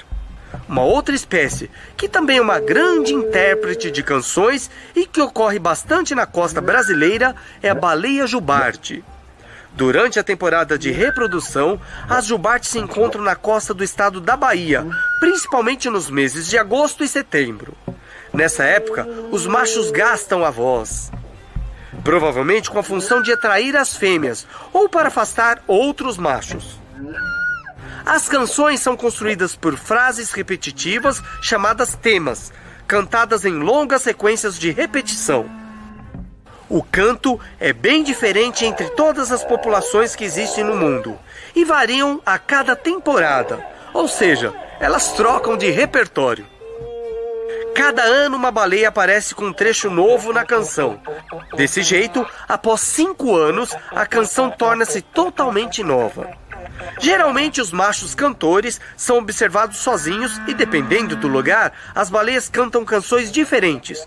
Uma 0.69 0.83
outra 0.83 1.15
espécie, 1.15 1.71
que 1.97 2.09
também 2.09 2.39
é 2.39 2.43
uma 2.43 2.59
grande 2.59 3.15
intérprete 3.15 3.91
de 3.91 4.03
canções 4.03 4.71
e 4.97 5.07
que 5.07 5.21
ocorre 5.21 5.59
bastante 5.59 6.15
na 6.15 6.27
costa 6.27 6.61
brasileira, 6.61 7.37
é 7.63 7.71
a 7.71 7.75
baleia 7.75 8.27
jubarte. 8.27 9.05
Durante 9.75 10.19
a 10.19 10.25
temporada 10.25 10.77
de 10.77 10.91
reprodução, 10.91 11.81
as 12.09 12.27
jubartes 12.27 12.71
se 12.71 12.79
encontram 12.79 13.23
na 13.23 13.37
costa 13.37 13.73
do 13.73 13.85
estado 13.85 14.21
da 14.21 14.37
Bahia, 14.37 14.85
principalmente 15.21 15.89
nos 15.89 16.11
meses 16.11 16.49
de 16.49 16.59
agosto 16.59 17.05
e 17.05 17.09
setembro. 17.09 17.77
Nessa 18.33 18.65
época, 18.65 19.07
os 19.31 19.47
machos 19.47 19.91
gastam 19.91 20.45
a 20.45 20.51
voz 20.51 21.13
provavelmente 22.05 22.71
com 22.71 22.79
a 22.79 22.83
função 22.83 23.23
de 23.23 23.33
atrair 23.33 23.77
as 23.77 23.97
fêmeas 23.97 24.47
ou 24.73 24.89
para 24.89 25.09
afastar 25.09 25.63
outros 25.67 26.17
machos. 26.17 26.79
As 28.05 28.29
canções 28.29 28.81
são 28.81 28.97
construídas 28.97 29.55
por 29.55 29.77
frases 29.77 30.33
repetitivas 30.33 31.23
chamadas 31.43 31.95
temas, 31.95 32.53
cantadas 32.87 33.45
em 33.45 33.53
longas 33.53 34.03
sequências 34.03 34.59
de 34.59 34.71
repetição. 34.71 35.47
O 36.71 36.83
canto 36.83 37.41
é 37.59 37.73
bem 37.73 38.03
diferente 38.03 38.65
entre 38.65 38.91
todas 38.91 39.33
as 39.33 39.45
populações 39.45 40.15
que 40.15 40.25
existem 40.25 40.65
no 40.65 40.77
mundo 40.77 41.19
e 41.55 41.65
variam 41.65 42.21
a 42.25 42.39
cada 42.39 42.77
temporada, 42.77 43.65
ou 43.93 44.07
seja, 44.07 44.55
elas 44.81 45.13
trocam 45.13 45.57
de 45.57 45.71
repertório. 45.71 46.47
Cada 47.75 48.03
ano 48.03 48.37
uma 48.37 48.51
baleia 48.51 48.89
aparece 48.89 49.35
com 49.35 49.47
um 49.47 49.53
trecho 49.53 49.91
novo 49.91 50.33
na 50.33 50.45
canção. 50.45 51.01
Desse 51.57 51.83
jeito, 51.83 52.27
após 52.49 52.81
cinco 52.81 53.37
anos, 53.37 53.75
a 53.91 54.05
canção 54.07 54.51
torna-se 54.51 55.01
totalmente 55.01 55.83
nova. 55.83 56.31
Geralmente 57.01 57.61
os 57.61 57.73
machos 57.73 58.15
cantores 58.15 58.81
são 58.97 59.19
observados 59.19 59.79
sozinhos 59.79 60.41
e, 60.47 60.55
dependendo 60.55 61.17
do 61.17 61.29
lugar, 61.29 61.73
as 61.95 62.11
baleias 62.11 62.49
cantam 62.49 62.85
canções 62.85 63.31
diferentes. 63.31 64.05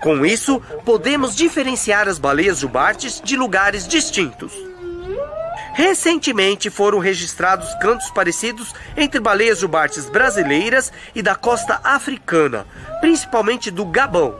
Com 0.00 0.24
isso, 0.24 0.60
podemos 0.84 1.36
diferenciar 1.36 2.08
as 2.08 2.18
baleias 2.18 2.58
jubartes 2.58 3.20
de 3.22 3.36
lugares 3.36 3.86
distintos. 3.86 4.69
Recentemente 5.80 6.68
foram 6.68 6.98
registrados 6.98 7.74
cantos 7.76 8.10
parecidos 8.10 8.74
entre 8.94 9.18
baleias 9.18 9.60
jubartes 9.60 10.04
brasileiras 10.10 10.92
e 11.14 11.22
da 11.22 11.34
costa 11.34 11.80
africana, 11.82 12.66
principalmente 13.00 13.70
do 13.70 13.86
Gabão. 13.86 14.38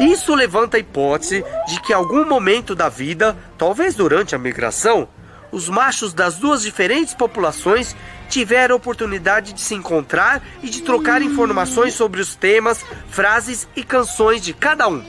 Isso 0.00 0.34
levanta 0.34 0.78
a 0.78 0.80
hipótese 0.80 1.44
de 1.66 1.78
que 1.82 1.92
em 1.92 1.94
algum 1.94 2.24
momento 2.24 2.74
da 2.74 2.88
vida, 2.88 3.36
talvez 3.58 3.94
durante 3.94 4.34
a 4.34 4.38
migração, 4.38 5.06
os 5.52 5.68
machos 5.68 6.14
das 6.14 6.36
duas 6.36 6.62
diferentes 6.62 7.12
populações 7.12 7.94
tiveram 8.30 8.74
a 8.74 8.78
oportunidade 8.78 9.52
de 9.52 9.60
se 9.60 9.74
encontrar 9.74 10.42
e 10.62 10.70
de 10.70 10.80
trocar 10.80 11.20
informações 11.20 11.92
sobre 11.92 12.22
os 12.22 12.34
temas, 12.34 12.82
frases 13.10 13.68
e 13.76 13.84
canções 13.84 14.40
de 14.40 14.54
cada 14.54 14.88
um. 14.88 15.04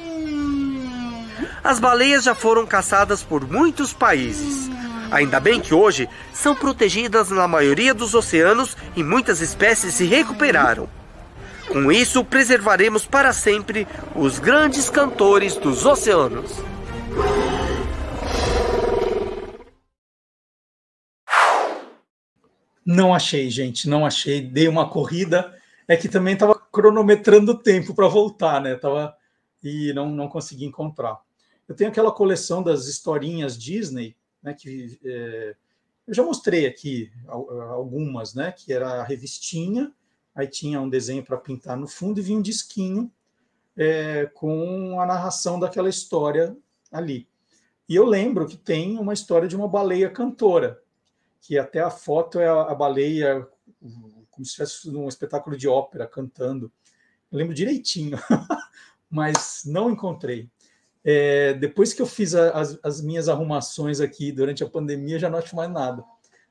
As 1.64 1.80
baleias 1.80 2.26
já 2.26 2.36
foram 2.36 2.66
caçadas 2.66 3.24
por 3.24 3.50
muitos 3.50 3.94
países. 3.94 4.79
Ainda 5.12 5.40
bem 5.40 5.60
que 5.60 5.74
hoje 5.74 6.08
são 6.34 6.56
protegidas 6.56 7.30
na 7.30 7.48
maioria 7.48 7.94
dos 7.94 8.14
oceanos 8.14 8.78
e 8.96 9.04
muitas 9.04 9.42
espécies 9.42 9.96
se 9.96 10.06
recuperaram. 10.06 10.88
Com 11.68 11.92
isso, 11.92 12.24
preservaremos 12.24 13.06
para 13.06 13.34
sempre 13.34 13.88
os 14.16 14.40
grandes 14.40 14.90
cantores 14.90 15.56
dos 15.56 15.86
oceanos. 15.86 16.52
Não 22.86 23.14
achei, 23.14 23.50
gente, 23.50 23.88
não 23.88 24.06
achei. 24.06 24.42
Dei 24.42 24.68
uma 24.68 24.90
corrida. 24.90 25.56
É 25.88 25.96
que 25.96 26.08
também 26.08 26.34
estava 26.34 26.56
cronometrando 26.56 27.52
o 27.52 27.58
tempo 27.58 27.96
para 27.96 28.08
voltar, 28.08 28.62
né? 28.62 28.76
Tava 28.76 29.16
e 29.64 29.92
não, 29.94 30.10
não 30.10 30.28
consegui 30.28 30.66
encontrar. 30.66 31.20
Eu 31.68 31.76
tenho 31.76 31.90
aquela 31.90 32.12
coleção 32.12 32.64
das 32.64 32.88
historinhas 32.88 33.58
Disney, 33.58 34.16
né? 34.42 34.54
Que 34.54 35.00
é, 35.04 35.56
eu 36.08 36.14
já 36.14 36.24
mostrei 36.24 36.66
aqui 36.66 37.12
algumas, 37.28 38.34
né? 38.34 38.52
Que 38.52 38.74
era 38.74 39.02
a 39.02 39.04
revistinha 39.04 39.94
aí 40.40 40.48
tinha 40.48 40.80
um 40.80 40.90
desenho 40.90 41.24
para 41.24 41.38
pintar 41.38 41.78
no 41.78 41.88
fundo 41.88 42.20
e 42.20 42.24
vinha 42.24 42.40
um 42.40 42.42
disquinho 42.42 43.12
é, 43.76 44.26
com 44.28 45.00
a 45.00 45.06
narração 45.06 45.60
daquela 45.60 45.90
história 45.90 46.56
ali. 46.92 47.28
E 47.88 47.96
eu 47.96 48.06
lembro 48.06 48.48
que 48.48 48.58
tem 48.58 48.98
uma 48.98 49.14
história 49.14 49.48
de 49.48 49.56
uma 49.56 49.68
baleia 49.68 50.10
cantora, 50.10 50.82
que 51.42 51.58
até 51.58 51.80
a 51.80 51.90
foto 51.90 52.40
é 52.40 52.48
a, 52.48 52.74
baleia 52.76 53.48
como 54.30 54.46
se 54.46 54.52
estivesse 54.52 54.90
num 54.92 55.08
espetáculo 55.08 55.58
de 55.58 55.68
ópera 55.68 56.08
cantando. 56.08 56.72
Eu 57.32 57.38
lembro 57.38 57.54
direitinho, 57.54 58.18
mas 59.10 59.64
não 59.66 59.90
encontrei. 59.92 60.50
É, 61.12 61.56
depois 61.56 61.92
que 61.92 62.04
eu 62.04 62.06
fiz 62.06 62.36
a, 62.36 62.52
as, 62.52 62.78
as, 62.84 63.02
minhas 63.02 63.28
arrumações 63.28 64.00
aqui 64.00 64.32
durante 64.32 64.64
a 64.64 64.70
pandemia, 64.70 65.18
já 65.18 65.28
não 65.28 65.40
acho 65.40 65.56
mais 65.56 65.68
nada. 65.68 66.04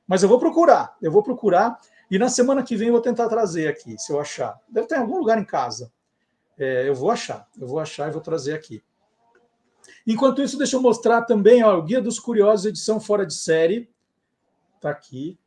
Mas 0.05 0.24
eu 0.24 0.28
vou 0.28 0.40
procurar, 0.40 0.97
eu 1.01 1.12
vou 1.12 1.22
procurar. 1.22 1.78
E 2.10 2.18
na 2.18 2.28
semana 2.28 2.64
que 2.64 2.74
vem 2.74 2.89
eu 2.89 2.93
vou 2.94 3.01
tentar 3.01 3.28
trazer 3.28 3.68
aqui, 3.68 3.97
se 3.97 4.12
eu 4.12 4.18
achar. 4.18 4.59
Deve 4.68 4.89
ter 4.89 4.97
algum 4.97 5.16
lugar 5.16 5.39
em 5.39 5.44
casa. 5.44 5.93
É, 6.59 6.89
eu 6.89 6.94
vou 6.97 7.09
achar, 7.09 7.47
eu 7.56 7.68
vou 7.68 7.78
achar 7.78 8.09
e 8.09 8.10
vou 8.10 8.20
trazer 8.20 8.52
aqui. 8.52 8.82
Enquanto 10.05 10.43
isso, 10.43 10.59
deixa 10.59 10.74
eu 10.74 10.82
mostrar 10.82 11.22
também 11.22 11.62
ó, 11.62 11.78
o 11.78 11.82
Guia 11.85 12.02
dos 12.02 12.18
Curiosos, 12.18 12.66
edição 12.66 12.98
fora 12.98 13.24
de 13.24 13.35
série. 13.35 13.89
Está 14.74 14.90
aqui. 14.90 15.39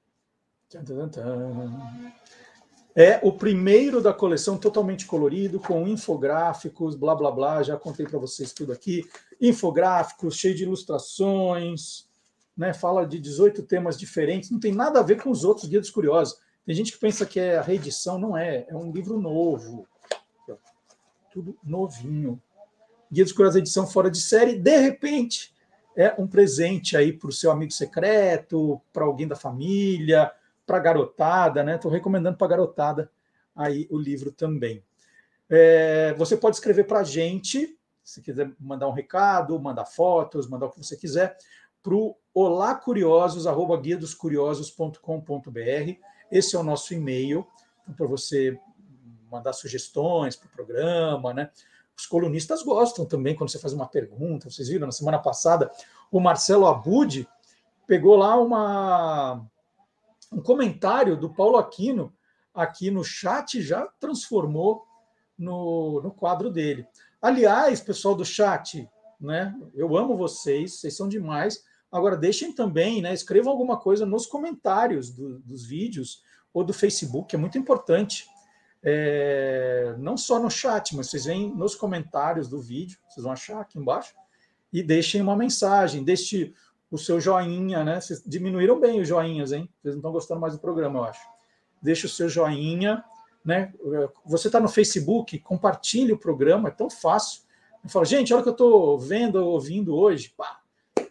É 2.95 3.19
o 3.23 3.31
primeiro 3.31 4.01
da 4.01 4.13
coleção 4.13 4.57
totalmente 4.57 5.05
colorido, 5.05 5.59
com 5.59 5.87
infográficos, 5.87 6.95
blá 6.95 7.15
blá 7.15 7.31
blá. 7.31 7.63
Já 7.63 7.77
contei 7.77 8.05
para 8.05 8.19
vocês 8.19 8.51
tudo 8.51 8.73
aqui. 8.73 9.03
Infográficos, 9.39 10.35
cheio 10.35 10.53
de 10.53 10.63
ilustrações, 10.63 12.09
né? 12.55 12.73
Fala 12.73 13.05
de 13.05 13.17
18 13.19 13.63
temas 13.63 13.97
diferentes, 13.97 14.51
não 14.51 14.59
tem 14.59 14.73
nada 14.73 14.99
a 14.99 15.03
ver 15.03 15.21
com 15.21 15.29
os 15.29 15.43
outros 15.43 15.67
Guia 15.67 15.79
dos 15.79 15.89
Curiosos. 15.89 16.37
Tem 16.65 16.75
gente 16.75 16.91
que 16.91 16.99
pensa 16.99 17.25
que 17.25 17.39
é 17.39 17.57
a 17.57 17.61
reedição, 17.61 18.19
não 18.19 18.37
é, 18.37 18.65
é 18.67 18.75
um 18.75 18.91
livro 18.91 19.19
novo. 19.19 19.87
Tudo 21.31 21.57
novinho. 21.63 22.41
Guia 23.09 23.23
dos 23.23 23.33
Curiosos 23.33 23.57
edição 23.57 23.87
fora 23.87 24.11
de 24.11 24.19
série, 24.19 24.57
de 24.57 24.77
repente, 24.77 25.53
é 25.95 26.13
um 26.17 26.27
presente 26.27 26.95
aí 26.95 27.11
para 27.13 27.29
o 27.29 27.33
seu 27.33 27.51
amigo 27.51 27.71
secreto, 27.71 28.81
para 28.91 29.05
alguém 29.05 29.27
da 29.27 29.35
família, 29.35 30.31
para 30.65 30.79
garotada, 30.79 31.63
né? 31.63 31.75
Estou 31.75 31.91
recomendando 31.91 32.37
para 32.37 32.47
garotada 32.47 33.11
aí 33.55 33.87
o 33.89 33.97
livro 33.97 34.31
também. 34.31 34.83
É, 35.49 36.13
você 36.13 36.37
pode 36.37 36.55
escrever 36.55 36.85
para 36.85 36.99
a 36.99 37.03
gente, 37.03 37.77
se 38.03 38.21
quiser 38.21 38.51
mandar 38.59 38.87
um 38.87 38.93
recado, 38.93 39.59
mandar 39.59 39.85
fotos, 39.85 40.47
mandar 40.47 40.67
o 40.67 40.71
que 40.71 40.77
você 40.77 40.95
quiser, 40.95 41.37
para 41.83 41.93
o 41.93 42.15
olacuriosos, 42.33 43.47
arroba 43.47 43.75
guia 43.77 43.97
dos 43.97 44.13
curiosos.com.br. 44.13 44.99
Esse 46.31 46.55
é 46.55 46.59
o 46.59 46.63
nosso 46.63 46.93
e-mail, 46.93 47.45
então, 47.83 47.93
para 47.93 48.07
você 48.07 48.57
mandar 49.29 49.53
sugestões 49.53 50.35
para 50.35 50.47
o 50.47 50.51
programa, 50.51 51.33
né? 51.33 51.49
Os 51.97 52.05
colunistas 52.05 52.63
gostam 52.63 53.05
também 53.05 53.35
quando 53.35 53.49
você 53.49 53.59
faz 53.59 53.73
uma 53.73 53.87
pergunta. 53.87 54.49
Vocês 54.49 54.69
viram, 54.69 54.87
na 54.87 54.91
semana 54.91 55.19
passada, 55.19 55.69
o 56.09 56.19
Marcelo 56.19 56.65
Abud 56.65 57.27
pegou 57.85 58.15
lá 58.15 58.39
uma, 58.39 59.45
um 60.31 60.41
comentário 60.41 61.17
do 61.17 61.33
Paulo 61.33 61.57
Aquino 61.57 62.13
aqui 62.53 62.89
no 62.89 63.03
chat 63.03 63.61
já 63.61 63.85
transformou 63.99 64.85
no, 65.37 66.01
no 66.01 66.11
quadro 66.11 66.49
dele. 66.49 66.85
Aliás, 67.21 67.81
pessoal 67.81 68.15
do 68.15 68.25
chat, 68.25 68.87
né? 69.19 69.55
Eu 69.73 69.95
amo 69.97 70.17
vocês, 70.17 70.79
vocês 70.79 70.95
são 70.95 71.07
demais. 71.07 71.63
Agora 71.91 72.15
deixem 72.15 72.53
também, 72.53 73.01
né? 73.01 73.13
Escrevam 73.13 73.51
alguma 73.51 73.77
coisa 73.77 74.05
nos 74.05 74.25
comentários 74.25 75.11
do, 75.11 75.39
dos 75.39 75.65
vídeos 75.65 76.23
ou 76.53 76.63
do 76.63 76.73
Facebook, 76.73 77.33
é 77.33 77.39
muito 77.39 77.57
importante 77.57 78.25
é, 78.83 79.95
não 79.99 80.17
só 80.17 80.39
no 80.39 80.49
chat, 80.49 80.95
mas 80.95 81.09
vocês 81.09 81.25
vêm 81.25 81.53
nos 81.53 81.75
comentários 81.75 82.47
do 82.47 82.59
vídeo, 82.59 82.97
vocês 83.07 83.23
vão 83.23 83.31
achar 83.31 83.61
aqui 83.61 83.77
embaixo, 83.77 84.13
e 84.73 84.81
deixem 84.81 85.21
uma 85.21 85.35
mensagem, 85.35 86.03
deixe 86.03 86.53
o 86.91 86.97
seu 86.97 87.19
joinha, 87.19 87.83
né? 87.83 88.01
Vocês 88.01 88.21
diminuíram 88.25 88.79
bem 88.79 88.99
os 88.99 89.07
joinhas, 89.07 89.51
hein? 89.51 89.69
Vocês 89.81 89.95
não 89.95 89.99
estão 89.99 90.11
gostando 90.11 90.41
mais 90.41 90.53
do 90.53 90.59
programa, 90.59 90.99
eu 90.99 91.03
acho. 91.05 91.21
Deixe 91.81 92.05
o 92.05 92.09
seu 92.09 92.27
joinha, 92.27 93.03
né? 93.43 93.73
Você 94.25 94.47
está 94.49 94.59
no 94.59 94.67
Facebook, 94.67 95.39
compartilhe 95.39 96.11
o 96.11 96.17
programa, 96.17 96.67
é 96.67 96.71
tão 96.71 96.89
fácil. 96.89 97.43
Eu 97.83 97.89
falo, 97.89 98.05
gente, 98.05 98.33
olha 98.33 98.41
o 98.41 98.43
que 98.43 98.49
eu 98.49 98.53
estou 98.53 98.99
vendo, 98.99 99.35
ouvindo 99.37 99.95
hoje, 99.95 100.33
pá, 100.35 100.59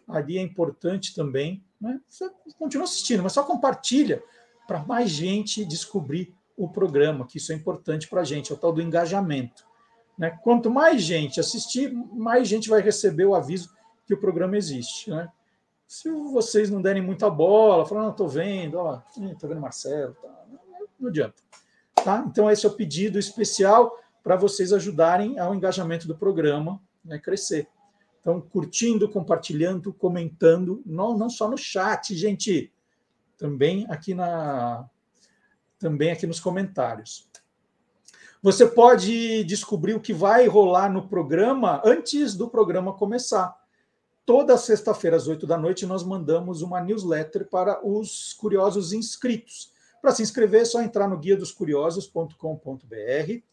ali 0.07 0.37
é 0.37 0.41
importante 0.41 1.15
também, 1.15 1.63
né? 1.79 1.99
Você 2.07 2.29
continua 2.59 2.85
assistindo, 2.85 3.23
mas 3.23 3.33
só 3.33 3.43
compartilha 3.43 4.23
para 4.67 4.85
mais 4.85 5.09
gente 5.09 5.65
descobrir 5.65 6.33
o 6.55 6.69
programa, 6.69 7.25
que 7.25 7.37
isso 7.37 7.51
é 7.51 7.55
importante 7.55 8.07
para 8.07 8.21
a 8.21 8.23
gente, 8.23 8.51
é 8.51 8.55
o 8.55 8.57
tal 8.57 8.71
do 8.71 8.81
engajamento. 8.81 9.65
Né? 10.17 10.29
Quanto 10.43 10.69
mais 10.69 11.01
gente 11.01 11.39
assistir, 11.39 11.91
mais 11.91 12.47
gente 12.47 12.69
vai 12.69 12.81
receber 12.81 13.25
o 13.25 13.33
aviso 13.33 13.75
que 14.05 14.13
o 14.13 14.19
programa 14.19 14.55
existe. 14.55 15.09
Né? 15.09 15.27
Se 15.91 16.09
vocês 16.09 16.69
não 16.69 16.81
derem 16.81 17.01
muita 17.01 17.29
bola, 17.29 17.85
falando, 17.85 18.05
não, 18.05 18.11
estou 18.11 18.29
vendo, 18.29 18.77
estou 19.29 19.49
vendo 19.49 19.59
Marcelo, 19.59 20.13
tá. 20.21 20.45
não 20.97 21.09
adianta. 21.09 21.43
Tá? 21.93 22.23
Então, 22.25 22.49
esse 22.49 22.65
é 22.65 22.69
o 22.69 22.73
pedido 22.73 23.19
especial 23.19 23.99
para 24.23 24.37
vocês 24.37 24.71
ajudarem 24.71 25.37
ao 25.37 25.53
engajamento 25.53 26.07
do 26.07 26.17
programa 26.17 26.81
né, 27.03 27.19
crescer. 27.19 27.67
Então, 28.21 28.39
curtindo, 28.39 29.09
compartilhando, 29.09 29.91
comentando, 29.91 30.81
não, 30.85 31.17
não 31.17 31.29
só 31.29 31.49
no 31.49 31.57
chat, 31.57 32.15
gente, 32.15 32.71
também 33.37 33.85
aqui 33.89 34.13
na, 34.13 34.89
também 35.77 36.09
aqui 36.09 36.25
nos 36.25 36.39
comentários. 36.39 37.27
Você 38.41 38.65
pode 38.65 39.43
descobrir 39.43 39.93
o 39.93 39.99
que 39.99 40.13
vai 40.13 40.47
rolar 40.47 40.87
no 40.87 41.09
programa 41.09 41.81
antes 41.83 42.33
do 42.33 42.47
programa 42.47 42.93
começar. 42.93 43.60
Toda 44.31 44.55
sexta-feira, 44.55 45.17
às 45.17 45.27
8 45.27 45.45
da 45.45 45.57
noite, 45.57 45.85
nós 45.85 46.05
mandamos 46.05 46.61
uma 46.61 46.79
newsletter 46.79 47.49
para 47.49 47.85
os 47.85 48.31
curiosos 48.31 48.93
inscritos. 48.93 49.73
Para 50.01 50.15
se 50.15 50.23
inscrever, 50.23 50.61
é 50.61 50.65
só 50.65 50.81
entrar 50.81 51.05
no 51.05 51.17
guia 51.17 51.35
dos 51.35 51.51
curiosos.com.br. 51.51 53.43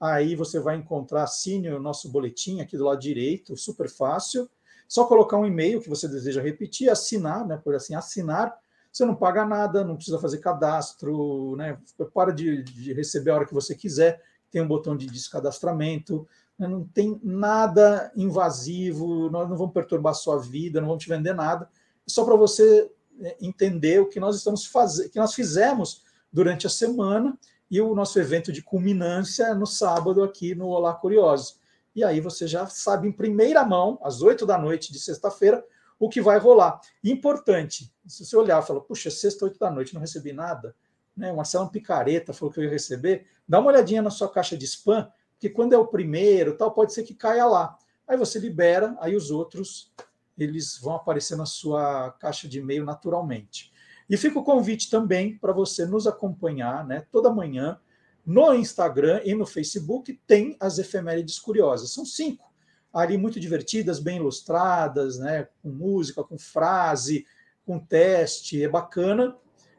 Aí 0.00 0.36
você 0.36 0.60
vai 0.60 0.76
encontrar, 0.76 1.24
assine 1.24 1.68
o 1.70 1.80
nosso 1.80 2.08
boletim 2.08 2.60
aqui 2.60 2.76
do 2.76 2.84
lado 2.84 3.00
direito, 3.00 3.56
super 3.56 3.90
fácil. 3.90 4.48
Só 4.86 5.04
colocar 5.04 5.36
um 5.36 5.44
e-mail 5.44 5.80
que 5.80 5.88
você 5.88 6.06
deseja 6.06 6.40
repetir, 6.40 6.88
assinar, 6.88 7.44
né, 7.44 7.56
por 7.56 7.74
assim, 7.74 7.96
assinar 7.96 8.56
você 8.92 9.04
não 9.04 9.14
paga 9.14 9.44
nada, 9.44 9.84
não 9.84 9.96
precisa 9.96 10.18
fazer 10.18 10.38
cadastro, 10.38 11.54
né? 11.56 11.78
para 12.12 12.32
de, 12.32 12.62
de 12.62 12.92
receber 12.92 13.30
a 13.30 13.34
hora 13.36 13.46
que 13.46 13.54
você 13.54 13.74
quiser, 13.74 14.20
tem 14.50 14.60
um 14.60 14.68
botão 14.68 14.96
de 14.96 15.06
descadastramento? 15.06 16.26
Não 16.68 16.84
tem 16.84 17.20
nada 17.22 18.12
invasivo, 18.16 19.30
nós 19.30 19.48
não 19.48 19.56
vamos 19.56 19.72
perturbar 19.72 20.12
a 20.12 20.14
sua 20.14 20.38
vida, 20.38 20.80
não 20.80 20.88
vamos 20.88 21.02
te 21.02 21.08
vender 21.08 21.34
nada, 21.34 21.68
é 22.06 22.10
só 22.10 22.24
para 22.24 22.36
você 22.36 22.90
é, 23.20 23.36
entender 23.40 24.00
o 24.00 24.08
que 24.08 24.20
nós 24.20 24.36
estamos 24.36 24.66
fazendo, 24.66 25.10
que 25.10 25.18
nós 25.18 25.34
fizemos 25.34 26.02
durante 26.32 26.66
a 26.66 26.70
semana 26.70 27.38
e 27.70 27.80
o 27.80 27.94
nosso 27.94 28.18
evento 28.18 28.52
de 28.52 28.62
culminância 28.62 29.44
é 29.44 29.54
no 29.54 29.66
sábado 29.66 30.22
aqui 30.22 30.54
no 30.54 30.68
Olá 30.68 30.92
Curiosos. 30.92 31.58
E 31.94 32.04
aí 32.04 32.20
você 32.20 32.46
já 32.46 32.66
sabe 32.66 33.08
em 33.08 33.12
primeira 33.12 33.64
mão, 33.64 33.98
às 34.02 34.22
oito 34.22 34.44
da 34.44 34.58
noite 34.58 34.92
de 34.92 34.98
sexta-feira, 34.98 35.64
o 35.98 36.08
que 36.08 36.20
vai 36.20 36.38
rolar. 36.38 36.80
Importante, 37.04 37.92
se 38.06 38.24
você 38.24 38.36
olhar 38.36 38.62
e 38.62 38.66
falar, 38.66 38.80
puxa, 38.80 39.10
sexta, 39.10 39.44
oito 39.44 39.58
da 39.58 39.70
noite, 39.70 39.92
não 39.92 40.00
recebi 40.00 40.32
nada, 40.32 40.74
né? 41.16 41.32
O 41.32 41.36
Marcelo 41.36 41.68
Picareta 41.68 42.32
falou 42.32 42.52
que 42.52 42.58
eu 42.58 42.64
ia 42.64 42.70
receber, 42.70 43.26
dá 43.46 43.60
uma 43.60 43.70
olhadinha 43.70 44.00
na 44.00 44.10
sua 44.10 44.28
caixa 44.28 44.56
de 44.56 44.64
spam, 44.64 45.10
porque 45.40 45.48
quando 45.48 45.72
é 45.72 45.78
o 45.78 45.86
primeiro, 45.86 46.54
tal, 46.54 46.70
pode 46.70 46.92
ser 46.92 47.02
que 47.02 47.14
caia 47.14 47.46
lá. 47.46 47.78
Aí 48.06 48.14
você 48.14 48.38
libera, 48.38 48.94
aí 49.00 49.16
os 49.16 49.30
outros 49.30 49.90
eles 50.36 50.78
vão 50.78 50.94
aparecer 50.94 51.34
na 51.34 51.46
sua 51.46 52.10
caixa 52.20 52.46
de 52.46 52.58
e-mail 52.58 52.84
naturalmente. 52.84 53.72
E 54.08 54.18
fica 54.18 54.38
o 54.38 54.44
convite 54.44 54.90
também 54.90 55.38
para 55.38 55.54
você 55.54 55.86
nos 55.86 56.06
acompanhar, 56.06 56.86
né? 56.86 57.06
Toda 57.10 57.32
manhã 57.32 57.80
no 58.24 58.52
Instagram 58.54 59.22
e 59.24 59.34
no 59.34 59.46
Facebook 59.46 60.20
tem 60.26 60.56
as 60.60 60.78
efemérides 60.78 61.38
curiosas. 61.38 61.90
São 61.90 62.04
cinco 62.04 62.50
ali 62.92 63.16
muito 63.16 63.40
divertidas, 63.40 63.98
bem 63.98 64.16
ilustradas, 64.16 65.18
né, 65.18 65.48
com 65.62 65.70
música, 65.70 66.24
com 66.24 66.36
frase, 66.36 67.24
com 67.64 67.78
teste, 67.78 68.62
é 68.62 68.68
bacana. 68.68 69.36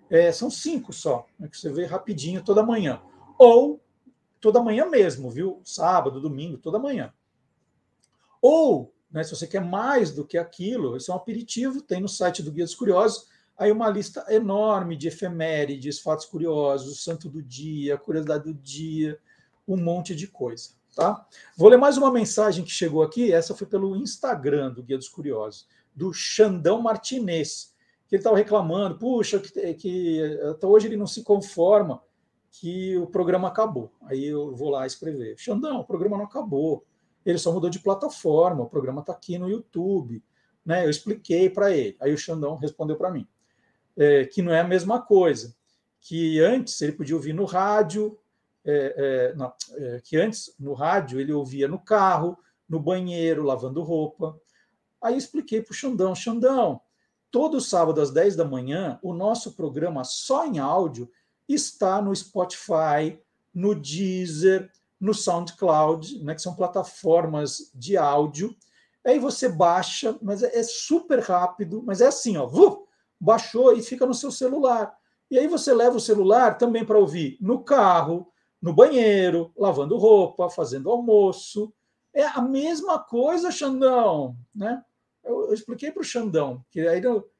É, 0.09 0.31
são 0.31 0.49
cinco 0.49 0.93
só, 0.93 1.27
né, 1.37 1.47
que 1.47 1.57
você 1.57 1.69
vê 1.69 1.85
rapidinho 1.85 2.41
toda 2.41 2.63
manhã. 2.63 3.01
Ou 3.37 3.80
toda 4.41 4.61
manhã 4.61 4.89
mesmo, 4.89 5.29
viu? 5.29 5.61
Sábado, 5.63 6.19
domingo, 6.19 6.57
toda 6.57 6.79
manhã. 6.79 7.13
Ou, 8.41 8.91
né, 9.09 9.23
se 9.23 9.35
você 9.35 9.45
quer 9.45 9.61
mais 9.61 10.11
do 10.11 10.25
que 10.25 10.37
aquilo, 10.37 10.97
esse 10.97 11.09
é 11.09 11.13
um 11.13 11.17
aperitivo, 11.17 11.81
tem 11.81 12.01
no 12.01 12.09
site 12.09 12.41
do 12.41 12.51
Guia 12.51 12.65
dos 12.65 12.75
Curiosos, 12.75 13.29
aí 13.55 13.71
uma 13.71 13.87
lista 13.87 14.25
enorme 14.27 14.97
de 14.97 15.07
efemérides, 15.07 15.99
fatos 15.99 16.25
curiosos, 16.25 17.03
santo 17.03 17.29
do 17.29 17.41
dia, 17.41 17.97
curiosidade 17.97 18.45
do 18.45 18.53
dia, 18.53 19.19
um 19.67 19.77
monte 19.77 20.15
de 20.15 20.27
coisa. 20.27 20.71
Tá? 20.95 21.25
Vou 21.55 21.69
ler 21.69 21.77
mais 21.77 21.95
uma 21.95 22.11
mensagem 22.11 22.65
que 22.65 22.71
chegou 22.71 23.03
aqui, 23.03 23.31
essa 23.31 23.55
foi 23.55 23.67
pelo 23.67 23.95
Instagram 23.95 24.71
do 24.71 24.81
Guia 24.81 24.97
dos 24.97 25.07
Curiosos, 25.07 25.67
do 25.95 26.11
Xandão 26.11 26.81
Martinez, 26.81 27.75
que 28.07 28.15
ele 28.15 28.21
estava 28.21 28.35
reclamando, 28.35 28.97
puxa, 28.97 29.39
que, 29.39 29.73
que 29.75 30.39
até 30.49 30.65
hoje 30.65 30.87
ele 30.87 30.97
não 30.97 31.07
se 31.07 31.23
conforma 31.23 32.01
que 32.51 32.97
o 32.97 33.07
programa 33.07 33.47
acabou. 33.47 33.91
Aí 34.03 34.25
eu 34.25 34.53
vou 34.55 34.69
lá 34.69 34.85
escrever, 34.85 35.35
Xandão, 35.37 35.79
o 35.79 35.85
programa 35.85 36.17
não 36.17 36.25
acabou, 36.25 36.85
ele 37.25 37.37
só 37.37 37.51
mudou 37.51 37.69
de 37.69 37.79
plataforma, 37.79 38.63
o 38.63 38.69
programa 38.69 39.01
está 39.01 39.13
aqui 39.13 39.37
no 39.37 39.49
YouTube. 39.49 40.23
Né? 40.65 40.85
Eu 40.85 40.89
expliquei 40.89 41.49
para 41.49 41.71
ele, 41.71 41.95
aí 41.99 42.13
o 42.13 42.17
Xandão 42.17 42.55
respondeu 42.55 42.95
para 42.95 43.11
mim, 43.11 43.27
é, 43.97 44.25
que 44.25 44.41
não 44.41 44.53
é 44.53 44.59
a 44.59 44.67
mesma 44.67 45.01
coisa, 45.01 45.55
que 45.99 46.39
antes 46.39 46.81
ele 46.81 46.91
podia 46.91 47.15
ouvir 47.15 47.33
no 47.33 47.45
rádio, 47.45 48.17
é, 48.65 48.95
é, 49.31 49.35
não, 49.35 49.53
é, 49.75 50.01
que 50.03 50.17
antes 50.17 50.53
no 50.59 50.73
rádio 50.73 51.19
ele 51.19 51.33
ouvia 51.33 51.67
no 51.67 51.79
carro, 51.79 52.37
no 52.67 52.79
banheiro, 52.79 53.43
lavando 53.43 53.81
roupa. 53.81 54.39
Aí 55.01 55.17
expliquei 55.17 55.61
para 55.61 55.71
o 55.71 55.75
Xandão: 55.75 56.13
Xandão, 56.13 56.81
todo 57.29 57.61
sábado 57.61 58.01
às 58.01 58.11
10 58.11 58.35
da 58.35 58.45
manhã, 58.45 58.99
o 59.01 59.13
nosso 59.13 59.53
programa 59.53 60.03
só 60.03 60.45
em 60.45 60.59
áudio 60.59 61.09
está 61.53 62.01
no 62.01 62.15
Spotify, 62.15 63.19
no 63.53 63.75
Deezer, 63.75 64.71
no 64.99 65.13
SoundCloud, 65.13 66.23
né, 66.23 66.35
que 66.35 66.41
são 66.41 66.55
plataformas 66.55 67.71
de 67.73 67.97
áudio. 67.97 68.55
Aí 69.03 69.17
você 69.17 69.49
baixa, 69.49 70.17
mas 70.21 70.43
é, 70.43 70.61
super 70.61 71.19
rápido, 71.19 71.81
mas 71.83 72.01
é 72.01 72.07
assim, 72.07 72.37
ó, 72.37 72.45
vu, 72.45 72.87
baixou 73.19 73.73
e 73.73 73.81
fica 73.81 74.05
no 74.05 74.13
seu 74.13 74.31
celular. 74.31 74.95
E 75.29 75.39
aí 75.39 75.47
você 75.47 75.73
leva 75.73 75.97
o 75.97 76.01
celular 76.01 76.57
também 76.57 76.85
para 76.85 76.99
ouvir 76.99 77.37
no 77.41 77.63
carro, 77.63 78.27
no 78.61 78.73
banheiro, 78.73 79.51
lavando 79.57 79.97
roupa, 79.97 80.49
fazendo 80.49 80.91
almoço. 80.91 81.73
É 82.13 82.25
a 82.25 82.41
mesma 82.41 82.99
coisa, 82.99 83.49
Xandão, 83.49 84.35
né? 84.53 84.83
Eu, 85.23 85.47
eu 85.47 85.53
expliquei 85.53 85.91
para 85.91 86.01
o 86.01 86.05
Xandão, 86.05 86.63
que 86.69 86.81
aí 86.81 87.01
eu, 87.01 87.30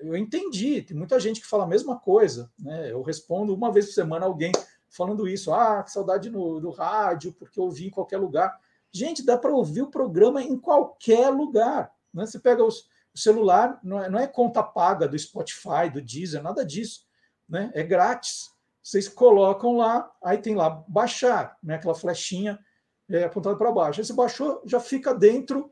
eu 0.00 0.16
entendi, 0.16 0.82
tem 0.82 0.96
muita 0.96 1.18
gente 1.20 1.40
que 1.40 1.46
fala 1.46 1.64
a 1.64 1.68
mesma 1.68 1.98
coisa, 1.98 2.50
né? 2.58 2.90
Eu 2.90 3.02
respondo 3.02 3.54
uma 3.54 3.72
vez 3.72 3.86
por 3.86 3.92
semana 3.92 4.26
alguém 4.26 4.52
falando 4.88 5.28
isso, 5.28 5.52
ah, 5.52 5.82
que 5.82 5.90
saudade 5.90 6.30
no, 6.30 6.60
do 6.60 6.70
rádio, 6.70 7.32
porque 7.32 7.58
eu 7.58 7.64
ouvi 7.64 7.86
em 7.86 7.90
qualquer 7.90 8.18
lugar. 8.18 8.58
Gente, 8.90 9.24
dá 9.24 9.36
para 9.36 9.52
ouvir 9.52 9.82
o 9.82 9.90
programa 9.90 10.42
em 10.42 10.58
qualquer 10.58 11.28
lugar. 11.28 11.92
Né? 12.12 12.24
Você 12.24 12.38
pega 12.38 12.64
os, 12.64 12.88
o 13.14 13.18
celular, 13.18 13.78
não 13.82 14.02
é, 14.02 14.08
não 14.08 14.18
é 14.18 14.26
conta 14.26 14.62
paga 14.62 15.06
do 15.06 15.18
Spotify, 15.18 15.90
do 15.92 16.00
Deezer, 16.00 16.42
nada 16.42 16.64
disso. 16.64 17.06
Né? 17.48 17.70
É 17.74 17.82
grátis. 17.82 18.50
Vocês 18.82 19.08
colocam 19.08 19.76
lá, 19.76 20.10
aí 20.22 20.38
tem 20.38 20.54
lá 20.54 20.70
baixar, 20.88 21.58
né? 21.62 21.74
aquela 21.74 21.94
flechinha 21.94 22.58
é, 23.08 23.24
apontada 23.24 23.56
para 23.56 23.72
baixo. 23.72 24.00
Aí 24.00 24.06
você 24.06 24.12
baixou, 24.12 24.62
já 24.64 24.80
fica 24.80 25.14
dentro 25.14 25.70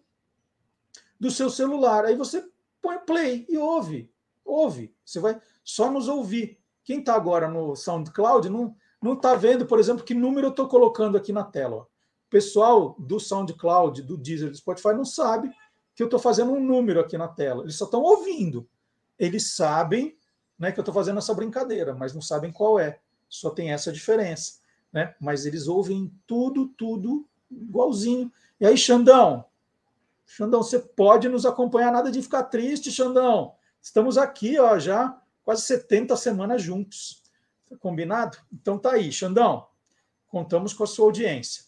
do 1.18 1.30
seu 1.30 1.48
celular. 1.48 2.04
Aí 2.04 2.16
você 2.16 2.44
põe 2.84 2.98
play 2.98 3.46
e 3.48 3.56
ouve. 3.56 4.12
Ouve. 4.44 4.94
Você 5.02 5.18
vai 5.18 5.40
só 5.64 5.90
nos 5.90 6.06
ouvir. 6.06 6.58
Quem 6.84 6.98
está 6.98 7.14
agora 7.14 7.48
no 7.48 7.74
SoundCloud 7.74 8.50
não 8.50 8.76
não 9.02 9.12
está 9.12 9.34
vendo, 9.34 9.66
por 9.66 9.78
exemplo, 9.78 10.02
que 10.02 10.14
número 10.14 10.46
eu 10.46 10.50
estou 10.50 10.66
colocando 10.66 11.18
aqui 11.18 11.30
na 11.30 11.44
tela. 11.44 11.82
O 11.82 12.30
pessoal 12.30 12.96
do 12.98 13.20
SoundCloud, 13.20 14.00
do 14.00 14.16
Deezer, 14.16 14.48
do 14.48 14.56
Spotify 14.56 14.94
não 14.94 15.04
sabe 15.04 15.50
que 15.94 16.02
eu 16.02 16.06
estou 16.06 16.18
fazendo 16.18 16.52
um 16.52 16.60
número 16.60 17.00
aqui 17.00 17.18
na 17.18 17.28
tela. 17.28 17.64
Eles 17.64 17.76
só 17.76 17.84
estão 17.84 18.00
ouvindo. 18.00 18.66
Eles 19.18 19.54
sabem 19.54 20.16
né, 20.58 20.72
que 20.72 20.78
eu 20.78 20.82
estou 20.82 20.94
fazendo 20.94 21.18
essa 21.18 21.34
brincadeira, 21.34 21.94
mas 21.94 22.14
não 22.14 22.22
sabem 22.22 22.50
qual 22.50 22.78
é. 22.78 22.98
Só 23.28 23.50
tem 23.50 23.72
essa 23.72 23.92
diferença. 23.92 24.54
Né? 24.90 25.14
Mas 25.20 25.44
eles 25.44 25.68
ouvem 25.68 26.10
tudo, 26.26 26.68
tudo 26.68 27.28
igualzinho. 27.50 28.32
E 28.58 28.64
aí, 28.64 28.78
Xandão, 28.78 29.44
Xandão, 30.26 30.62
você 30.62 30.78
pode 30.78 31.28
nos 31.28 31.44
acompanhar, 31.46 31.92
nada 31.92 32.10
de 32.10 32.22
ficar 32.22 32.44
triste, 32.44 32.90
Xandão. 32.90 33.54
Estamos 33.80 34.16
aqui, 34.16 34.58
ó, 34.58 34.78
já 34.78 35.20
quase 35.42 35.62
70 35.62 36.16
semanas 36.16 36.62
juntos. 36.62 37.22
Combinado? 37.78 38.38
Então 38.52 38.78
tá 38.78 38.92
aí, 38.92 39.12
Xandão. 39.12 39.66
Contamos 40.28 40.72
com 40.72 40.84
a 40.84 40.86
sua 40.86 41.06
audiência. 41.06 41.64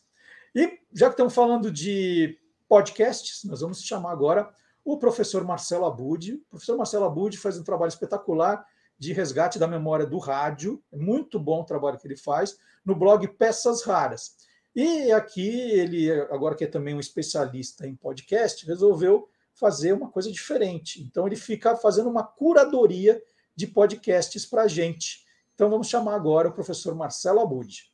E 0.55 0.79
já 0.93 1.07
que 1.07 1.13
estamos 1.13 1.35
falando 1.35 1.71
de 1.71 2.39
podcasts, 2.69 3.45
nós 3.45 3.61
vamos 3.61 3.83
chamar 3.83 4.13
agora 4.13 4.51
o 4.85 4.97
professor 4.99 5.45
Marcelo 5.45 5.85
Abud. 5.85 6.35
O 6.35 6.51
professor 6.51 6.77
Marcelo 6.77 7.05
Abud 7.05 7.37
faz 7.37 7.59
um 7.59 7.65
trabalho 7.65 7.91
espetacular 7.91 8.65
de 8.99 9.13
resgate 9.13 9.59
da 9.59 9.67
memória 9.67 10.07
do 10.07 10.19
rádio. 10.19 10.83
É 10.91 10.97
muito 10.97 11.39
bom 11.39 11.61
o 11.61 11.65
trabalho 11.65 11.99
que 11.99 12.07
ele 12.07 12.17
faz 12.17 12.57
no 12.85 12.95
blog 12.95 13.27
Peças 13.29 13.83
Raras. 13.83 14.37
E 14.77 15.11
aqui 15.11 15.49
ele, 15.49 16.13
agora 16.31 16.55
que 16.55 16.65
é 16.65 16.67
também 16.67 16.95
um 16.95 17.01
especialista 17.01 17.87
em 17.87 17.97
podcast, 17.97 18.67
resolveu 18.67 19.27
fazer 19.55 19.95
uma 19.95 20.11
coisa 20.11 20.31
diferente. 20.31 21.03
Então 21.03 21.27
ele 21.27 21.35
fica 21.35 21.75
fazendo 21.75 22.11
uma 22.11 22.23
curadoria 22.23 23.19
de 23.57 23.67
podcasts 23.67 24.45
para 24.45 24.65
a 24.65 24.69
gente. 24.69 25.25
Então 25.55 25.71
vamos 25.71 25.89
chamar 25.89 26.15
agora 26.15 26.49
o 26.49 26.53
professor 26.53 26.95
Marcelo 26.95 27.41
Abud. 27.41 27.91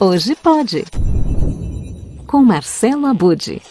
Hoje 0.00 0.34
pode. 0.34 0.84
Com 2.26 2.42
Marcelo 2.42 3.06
Abud. 3.06 3.62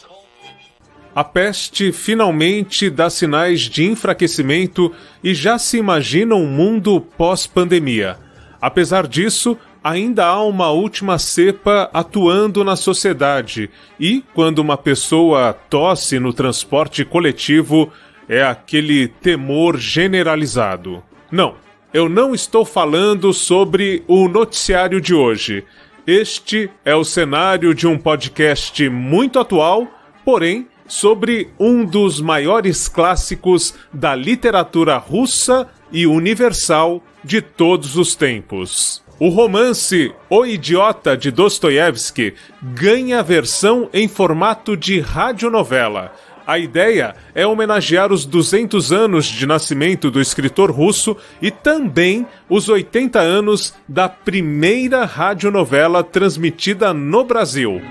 A 1.17 1.23
peste 1.23 1.91
finalmente 1.91 2.91
dá 2.91 3.09
sinais 3.09 3.61
de 3.61 3.83
enfraquecimento 3.83 4.93
e 5.23 5.33
já 5.33 5.57
se 5.57 5.79
imagina 5.79 6.35
um 6.35 6.45
mundo 6.45 7.01
pós-pandemia. 7.01 8.19
Apesar 8.61 9.07
disso, 9.07 9.57
ainda 9.83 10.27
há 10.27 10.43
uma 10.43 10.69
última 10.69 11.17
cepa 11.17 11.89
atuando 11.91 12.63
na 12.63 12.75
sociedade, 12.75 13.67
e 13.99 14.23
quando 14.35 14.59
uma 14.59 14.77
pessoa 14.77 15.53
tosse 15.53 16.19
no 16.19 16.31
transporte 16.31 17.03
coletivo, 17.03 17.91
é 18.29 18.43
aquele 18.43 19.07
temor 19.07 19.75
generalizado. 19.75 21.01
Não, 21.31 21.55
eu 21.91 22.07
não 22.07 22.35
estou 22.35 22.63
falando 22.63 23.33
sobre 23.33 24.03
o 24.07 24.27
noticiário 24.27 25.01
de 25.01 25.15
hoje. 25.15 25.65
Este 26.05 26.69
é 26.85 26.93
o 26.93 27.03
cenário 27.03 27.73
de 27.73 27.87
um 27.87 27.97
podcast 27.97 28.87
muito 28.87 29.39
atual, 29.39 29.87
porém 30.23 30.67
sobre 30.87 31.49
um 31.59 31.85
dos 31.85 32.21
maiores 32.21 32.87
clássicos 32.87 33.73
da 33.93 34.15
literatura 34.15 34.97
russa 34.97 35.67
e 35.91 36.07
universal 36.07 37.03
de 37.23 37.41
todos 37.41 37.97
os 37.97 38.15
tempos. 38.15 39.03
O 39.19 39.29
romance 39.29 40.13
O 40.29 40.45
Idiota 40.45 41.17
de 41.17 41.31
Dostoiévski 41.31 42.35
ganha 42.61 43.23
versão 43.23 43.89
em 43.91 44.07
formato 44.07 44.77
de 44.77 44.99
radionovela. 44.99 46.13
A 46.45 46.57
ideia 46.57 47.13
é 47.35 47.45
homenagear 47.45 48.13
os 48.13 48.25
200 48.25 48.93
anos 48.93 49.25
de 49.25 49.45
nascimento 49.45 50.09
do 50.09 50.21
escritor 50.21 50.71
russo 50.71 51.17
e 51.41 51.51
também 51.51 52.25
os 52.47 52.69
80 52.69 53.19
anos 53.19 53.73
da 53.85 54.07
primeira 54.07 55.03
radionovela 55.03 56.03
transmitida 56.05 56.93
no 56.93 57.25
Brasil. 57.25 57.81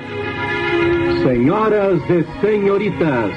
Senhoras 1.26 2.00
e 2.08 2.24
senhoritas, 2.40 3.32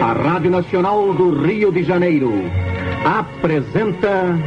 a 0.00 0.12
Rádio 0.12 0.48
Nacional 0.48 1.12
do 1.12 1.42
Rio 1.44 1.72
de 1.72 1.82
Janeiro 1.82 2.32
apresenta. 3.04 4.38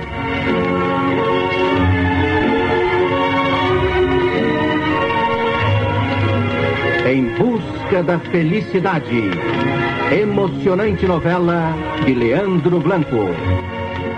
Em 7.05 7.25
busca 7.35 8.01
da 8.01 8.17
felicidade. 8.17 9.23
Emocionante 10.17 11.05
novela 11.05 11.73
de 12.05 12.13
Leandro 12.13 12.79
Blanco. 12.79 13.27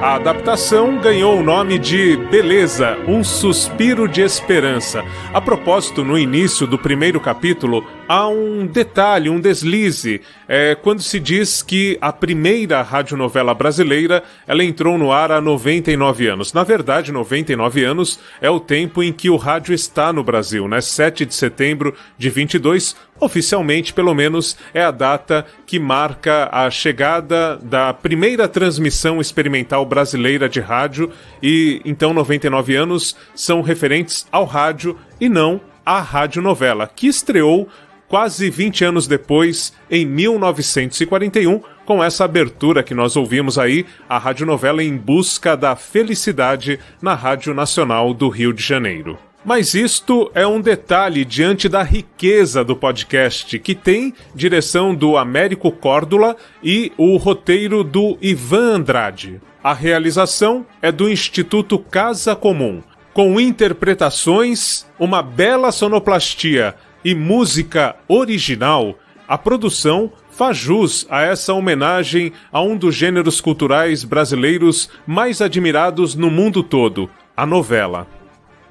A 0.01 0.15
adaptação 0.15 0.97
ganhou 0.99 1.39
o 1.39 1.43
nome 1.43 1.77
de 1.77 2.15
Beleza, 2.31 2.97
um 3.05 3.21
suspiro 3.21 4.07
de 4.07 4.21
esperança. 4.21 5.03
A 5.33 5.41
propósito, 5.41 6.05
no 6.05 6.17
início 6.17 6.65
do 6.65 6.79
primeiro 6.79 7.19
capítulo, 7.19 7.83
há 8.09 8.27
um 8.27 8.65
detalhe, 8.65 9.29
um 9.29 9.39
deslize, 9.39 10.19
é, 10.47 10.73
quando 10.73 10.99
se 10.99 11.19
diz 11.19 11.61
que 11.61 11.95
a 12.01 12.11
primeira 12.11 12.81
radionovela 12.81 13.53
brasileira 13.53 14.23
ela 14.47 14.63
entrou 14.63 14.97
no 14.97 15.11
ar 15.11 15.31
há 15.31 15.39
99 15.39 16.25
anos. 16.25 16.51
Na 16.51 16.63
verdade, 16.63 17.11
99 17.11 17.83
anos 17.83 18.19
é 18.41 18.49
o 18.49 18.59
tempo 18.59 19.03
em 19.03 19.13
que 19.13 19.29
o 19.29 19.35
rádio 19.35 19.75
está 19.75 20.11
no 20.11 20.23
Brasil, 20.23 20.67
né? 20.67 20.81
7 20.81 21.23
de 21.23 21.35
setembro 21.35 21.93
de 22.17 22.31
22, 22.31 22.95
oficialmente, 23.19 23.93
pelo 23.93 24.15
menos, 24.15 24.57
é 24.73 24.81
a 24.81 24.89
data 24.89 25.45
que 25.67 25.77
marca 25.77 26.49
a 26.51 26.71
chegada 26.71 27.57
da 27.57 27.93
primeira 27.93 28.47
transmissão 28.47 29.21
experimental 29.21 29.85
brasileira 29.85 30.49
de 30.49 30.59
rádio 30.59 31.11
e 31.43 31.79
então 31.85 32.11
99 32.11 32.75
anos 32.75 33.15
são 33.35 33.61
referentes 33.61 34.25
ao 34.31 34.45
rádio 34.45 34.97
e 35.21 35.29
não 35.29 35.61
à 35.85 36.01
radionovela, 36.01 36.87
que 36.87 37.07
estreou 37.07 37.67
quase 38.09 38.49
20 38.49 38.83
anos 38.83 39.07
depois, 39.07 39.71
em 39.89 40.05
1941, 40.05 41.61
com 41.85 42.03
essa 42.03 42.25
abertura 42.25 42.83
que 42.83 42.93
nós 42.93 43.15
ouvimos 43.15 43.57
aí, 43.57 43.85
a 44.09 44.17
radionovela 44.17 44.83
Em 44.83 44.97
Busca 44.97 45.55
da 45.55 45.75
Felicidade 45.75 46.79
na 47.01 47.13
Rádio 47.13 47.53
Nacional 47.53 48.13
do 48.13 48.27
Rio 48.27 48.51
de 48.51 48.63
Janeiro. 48.63 49.17
Mas 49.45 49.73
isto 49.73 50.29
é 50.35 50.45
um 50.45 50.59
detalhe 50.59 51.23
diante 51.23 51.69
da 51.69 51.81
riqueza 51.81 52.63
do 52.63 52.75
podcast, 52.75 53.57
que 53.59 53.73
tem 53.73 54.13
direção 54.35 54.93
do 54.93 55.15
Américo 55.15 55.71
Córdula 55.71 56.35
e 56.61 56.91
o 56.97 57.15
roteiro 57.15 57.83
do 57.83 58.17
Ivan 58.21 58.75
Andrade. 58.75 59.39
A 59.63 59.73
realização 59.73 60.65
é 60.81 60.91
do 60.91 61.09
Instituto 61.09 61.79
Casa 61.79 62.35
Comum, 62.35 62.81
com 63.13 63.39
interpretações, 63.39 64.85
uma 64.99 65.21
bela 65.21 65.71
sonoplastia 65.71 66.75
e 67.03 67.15
música 67.15 67.95
original, 68.07 68.97
a 69.27 69.37
produção 69.37 70.11
faz 70.31 70.57
jus 70.57 71.05
a 71.09 71.21
essa 71.21 71.53
homenagem 71.53 72.33
a 72.51 72.61
um 72.61 72.77
dos 72.77 72.95
gêneros 72.95 73.39
culturais 73.39 74.03
brasileiros 74.03 74.89
mais 75.05 75.41
admirados 75.41 76.15
no 76.15 76.31
mundo 76.31 76.63
todo, 76.63 77.09
a 77.35 77.45
novela. 77.45 78.07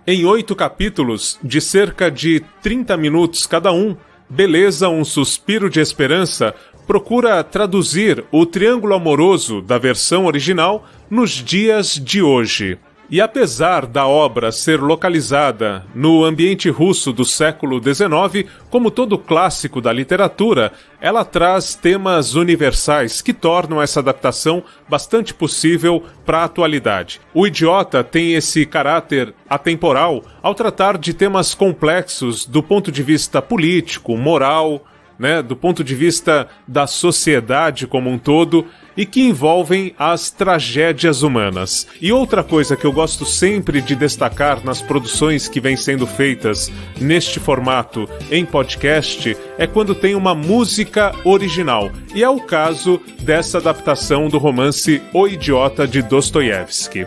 Em 0.06 0.24
oito 0.24 0.56
capítulos, 0.56 1.38
de 1.42 1.60
cerca 1.60 2.10
de 2.10 2.40
30 2.62 2.96
minutos 2.96 3.46
cada 3.46 3.72
um, 3.72 3.96
Beleza, 4.30 4.90
um 4.90 5.06
suspiro 5.06 5.70
de 5.70 5.80
esperança 5.80 6.55
procura 6.86 7.42
traduzir 7.42 8.24
o 8.30 8.44
triângulo 8.44 8.94
amoroso 8.94 9.62
da 9.62 9.78
versão 9.78 10.26
original 10.26 10.86
nos 11.09 11.30
dias 11.30 11.94
de 11.94 12.20
hoje. 12.20 12.78
E 13.10 13.22
apesar 13.22 13.86
da 13.86 14.06
obra 14.06 14.52
ser 14.52 14.82
localizada 14.82 15.82
no 15.94 16.24
ambiente 16.24 16.68
russo 16.68 17.10
do 17.10 17.24
século 17.24 17.82
XIX, 17.82 18.47
como 18.68 18.90
todo 18.90 19.16
clássico 19.16 19.80
da 19.80 19.90
literatura, 19.90 20.72
ela 21.01 21.24
traz 21.24 21.74
temas 21.74 22.35
universais 22.35 23.22
que 23.22 23.32
tornam 23.32 23.80
essa 23.80 24.01
adaptação 24.01 24.62
bastante 24.86 25.32
possível 25.32 26.02
para 26.26 26.40
a 26.40 26.44
atualidade. 26.44 27.18
O 27.32 27.47
Idiota 27.47 28.05
tem 28.05 28.35
esse 28.35 28.66
caráter 28.66 29.35
atemporal 29.48 30.22
ao 30.43 30.55
tratar 30.55 30.98
de 30.98 31.14
temas 31.14 31.55
complexos 31.55 32.44
do 32.44 32.62
ponto 32.62 32.93
de 32.93 33.02
vista 33.02 33.40
político, 33.40 34.18
moral, 34.18 34.85
né, 35.18 35.43
do 35.43 35.56
ponto 35.56 35.82
de 35.82 35.94
vista 35.94 36.47
da 36.66 36.86
sociedade 36.86 37.86
como 37.86 38.09
um 38.09 38.18
todo 38.18 38.66
e 38.98 39.06
que 39.06 39.22
envolvem 39.22 39.94
as 39.96 40.28
tragédias 40.28 41.22
humanas. 41.22 41.86
E 42.02 42.12
outra 42.12 42.42
coisa 42.42 42.76
que 42.76 42.84
eu 42.84 42.92
gosto 42.92 43.24
sempre 43.24 43.80
de 43.80 43.94
destacar 43.94 44.64
nas 44.64 44.82
produções 44.82 45.46
que 45.46 45.60
vêm 45.60 45.76
sendo 45.76 46.04
feitas 46.04 46.68
neste 47.00 47.38
formato 47.38 48.08
em 48.28 48.44
podcast 48.44 49.36
é 49.56 49.68
quando 49.68 49.94
tem 49.94 50.16
uma 50.16 50.34
música 50.34 51.14
original. 51.24 51.92
E 52.12 52.24
é 52.24 52.28
o 52.28 52.40
caso 52.40 53.00
dessa 53.20 53.58
adaptação 53.58 54.28
do 54.28 54.36
romance 54.36 55.00
O 55.12 55.28
Idiota 55.28 55.86
de 55.86 56.02
Dostoiévski. 56.02 57.06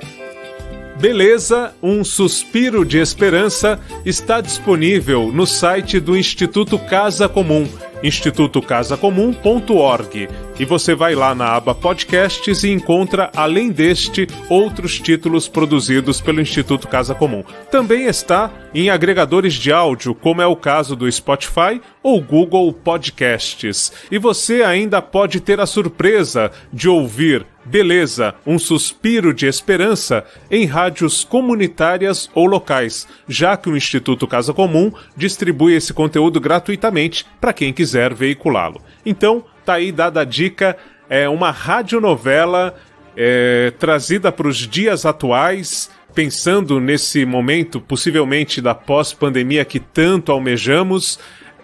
Beleza, 1.02 1.74
um 1.82 2.04
suspiro 2.04 2.86
de 2.86 3.00
esperança 3.00 3.80
está 4.06 4.40
disponível 4.40 5.32
no 5.34 5.48
site 5.48 6.00
do 6.00 6.16
Instituto 6.16 6.78
Casa 6.78 7.28
Comum 7.28 7.68
institutocasacomum.org 8.04 10.28
e 10.60 10.66
você 10.66 10.96
vai 10.96 11.16
lá 11.16 11.34
na 11.34 11.56
aba 11.56 11.74
podcasts 11.74 12.64
e 12.64 12.70
encontra, 12.70 13.32
além 13.36 13.70
deste, 13.70 14.28
outros 14.50 15.00
títulos 15.00 15.48
produzidos 15.48 16.20
pelo 16.20 16.42
Instituto 16.42 16.86
Casa 16.88 17.16
Comum. 17.16 17.44
Também 17.70 18.06
está 18.06 18.52
em 18.74 18.90
agregadores 18.90 19.54
de 19.54 19.72
áudio, 19.72 20.16
como 20.16 20.42
é 20.42 20.48
o 20.48 20.56
caso 20.56 20.96
do 20.96 21.12
Spotify 21.12 21.82
ou 22.04 22.22
Google 22.22 22.72
Podcasts. 22.74 23.92
E 24.10 24.18
você 24.18 24.64
ainda 24.64 25.02
pode 25.02 25.40
ter 25.40 25.60
a 25.60 25.66
surpresa 25.66 26.52
de 26.72 26.90
ouvir 26.90 27.46
Beleza, 27.72 28.36
um 28.46 28.60
suspiro 28.60 29.34
de 29.34 29.46
esperança 29.46 30.26
em 30.52 30.66
rádios 30.66 31.24
comunitárias 31.24 32.30
ou 32.36 32.46
locais, 32.46 33.08
já 33.30 33.56
que 33.56 33.70
o 33.70 33.78
Instituto 33.78 34.28
Casa 34.28 34.54
Comum 34.54 34.92
distribui 35.16 35.74
esse 35.74 35.94
conteúdo 35.94 36.42
gratuitamente 36.42 37.26
para 37.40 37.54
quem 37.54 37.72
quiser 37.72 38.14
veiculá-lo. 38.14 38.82
Então, 39.06 39.46
tá 39.64 39.76
aí 39.76 39.90
dada 39.90 40.20
a 40.20 40.26
dica, 40.26 40.76
é 41.10 41.30
uma 41.30 41.50
radionovela 41.50 42.76
é, 43.16 43.72
trazida 43.80 44.34
para 44.34 44.50
os 44.50 44.58
dias 44.58 45.06
atuais, 45.06 45.90
pensando 46.14 46.78
nesse 46.78 47.24
momento 47.24 47.80
possivelmente 47.80 48.60
da 48.62 48.76
pós-pandemia 48.76 49.64
que 49.64 49.80
tanto 49.80 50.34
almejamos, 50.34 51.18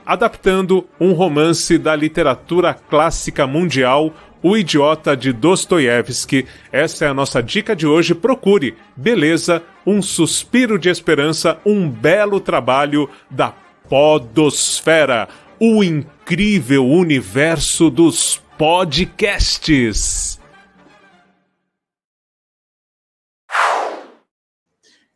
adaptando 0.06 0.88
um 1.02 1.12
romance 1.12 1.78
da 1.78 1.94
literatura 1.94 2.74
clássica 2.74 3.46
mundial 3.46 4.14
o 4.42 4.56
Idiota 4.56 5.16
de 5.16 5.32
Dostoiévski. 5.34 6.48
Essa 6.72 7.06
é 7.06 7.08
a 7.08 7.14
nossa 7.14 7.42
dica 7.42 7.76
de 7.76 7.88
hoje. 7.88 8.14
Procure 8.16 8.78
Beleza, 8.96 9.64
um 9.86 10.02
suspiro 10.02 10.78
de 10.78 10.90
esperança, 10.90 11.60
um 11.66 11.90
belo 11.90 12.40
trabalho 12.40 13.10
da 13.30 13.52
Podosfera, 13.90 15.28
o 15.60 15.84
incrível 15.84 16.86
universo 16.86 17.90
dos 17.90 18.42
podcasts. 18.58 20.38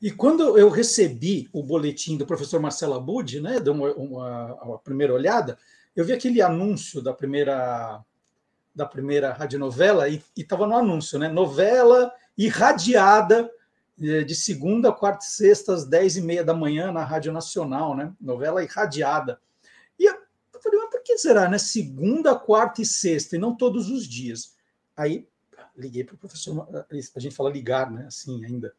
E 0.01 0.09
quando 0.09 0.57
eu 0.57 0.69
recebi 0.69 1.47
o 1.53 1.61
boletim 1.61 2.17
do 2.17 2.25
professor 2.25 2.59
Marcelo 2.59 2.95
Abud, 2.95 3.39
né, 3.39 3.59
dei 3.59 3.71
uma, 3.71 3.93
uma, 3.93 4.63
uma 4.63 4.79
primeira 4.79 5.13
olhada, 5.13 5.59
eu 5.95 6.03
vi 6.03 6.11
aquele 6.11 6.41
anúncio 6.41 7.03
da 7.03 7.13
primeira 7.13 8.03
da 8.73 8.85
primeira 8.85 9.33
radionovela 9.33 10.07
e 10.07 10.23
estava 10.35 10.65
no 10.65 10.75
anúncio, 10.75 11.19
né? 11.19 11.27
Novela 11.27 12.13
irradiada 12.37 13.51
eh, 14.01 14.23
de 14.23 14.33
segunda, 14.33 14.91
quarta 14.91 15.25
e 15.25 15.27
sexta, 15.27 15.73
às 15.73 15.85
dez 15.85 16.17
e 16.17 16.21
meia 16.21 16.43
da 16.43 16.53
manhã 16.53 16.91
na 16.91 17.03
Rádio 17.03 17.33
Nacional, 17.33 17.95
né? 17.95 18.13
Novela 18.19 18.63
irradiada. 18.63 19.39
E 19.99 20.05
eu 20.05 20.15
falei, 20.61 20.79
mas 20.79 20.89
por 20.89 21.03
que 21.03 21.17
será, 21.17 21.49
né? 21.49 21.57
Segunda, 21.57 22.35
quarta 22.35 22.81
e 22.81 22.85
sexta, 22.85 23.35
e 23.35 23.39
não 23.39 23.55
todos 23.55 23.89
os 23.89 24.07
dias. 24.07 24.55
Aí 24.95 25.27
liguei 25.75 26.03
para 26.03 26.15
o 26.15 26.17
professor, 26.17 26.67
a 27.15 27.19
gente 27.19 27.35
fala 27.35 27.49
ligar, 27.49 27.91
né? 27.91 28.05
Assim 28.07 28.43
ainda, 28.45 28.73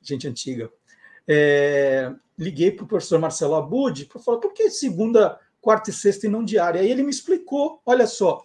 gente 0.00 0.26
antiga. 0.26 0.70
É, 1.28 2.14
liguei 2.38 2.70
para 2.70 2.84
o 2.84 2.88
professor 2.88 3.18
Marcelo 3.18 3.54
Abud 3.54 4.06
para 4.06 4.20
falar 4.20 4.38
por 4.38 4.52
que 4.52 4.70
segunda, 4.70 5.40
quarta 5.60 5.90
e 5.90 5.92
sexta 5.92 6.26
e 6.26 6.30
não 6.30 6.44
diária. 6.44 6.80
Aí 6.80 6.90
ele 6.90 7.02
me 7.02 7.10
explicou: 7.10 7.80
olha 7.84 8.06
só, 8.06 8.44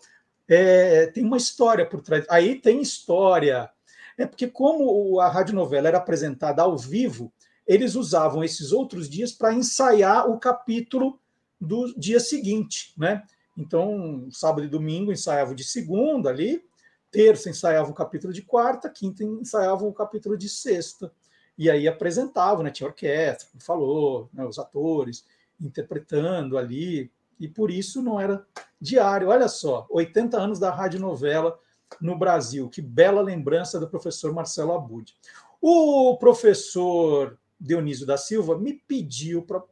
é, 0.53 1.07
tem 1.07 1.23
uma 1.23 1.37
história 1.37 1.85
por 1.85 2.01
trás. 2.01 2.25
Aí 2.29 2.59
tem 2.59 2.81
história. 2.81 3.69
É 4.17 4.25
porque, 4.25 4.47
como 4.47 5.19
a 5.21 5.29
radionovela 5.29 5.87
era 5.87 5.97
apresentada 5.97 6.61
ao 6.61 6.77
vivo, 6.77 7.31
eles 7.65 7.95
usavam 7.95 8.43
esses 8.43 8.73
outros 8.73 9.09
dias 9.09 9.31
para 9.31 9.53
ensaiar 9.53 10.29
o 10.29 10.37
capítulo 10.37 11.17
do 11.59 11.97
dia 11.97 12.19
seguinte, 12.19 12.93
né? 12.97 13.23
Então, 13.57 14.27
sábado 14.29 14.65
e 14.65 14.69
domingo 14.69 15.11
ensaiavam 15.11 15.55
de 15.55 15.63
segunda 15.63 16.29
ali, 16.29 16.61
terça 17.09 17.49
ensaiavam 17.49 17.91
o 17.91 17.95
capítulo 17.95 18.33
de 18.33 18.41
quarta, 18.41 18.89
quinta 18.89 19.23
ensaiavam 19.23 19.87
o 19.87 19.93
capítulo 19.93 20.37
de 20.37 20.49
sexta. 20.49 21.13
E 21.57 21.69
aí 21.69 21.87
apresentavam, 21.87 22.61
né? 22.61 22.71
Tinha 22.71 22.87
orquestra, 22.87 23.47
como 23.49 23.63
falou, 23.63 24.29
né? 24.33 24.43
os 24.45 24.59
atores 24.59 25.23
interpretando 25.61 26.57
ali 26.57 27.09
e 27.41 27.47
por 27.47 27.71
isso 27.71 28.03
não 28.03 28.19
era 28.19 28.45
diário. 28.79 29.29
Olha 29.29 29.47
só, 29.47 29.87
80 29.89 30.37
anos 30.37 30.59
da 30.59 30.69
radionovela 30.69 31.57
no 31.99 32.15
Brasil. 32.17 32.69
Que 32.69 32.83
bela 32.83 33.19
lembrança 33.19 33.79
do 33.79 33.89
professor 33.89 34.31
Marcelo 34.31 34.73
Abud. 34.73 35.13
O 35.59 36.15
professor 36.17 37.39
Dionísio 37.59 38.05
da 38.05 38.15
Silva 38.15 38.57
me 38.57 38.73
pediu 38.73 39.41
para. 39.41 39.63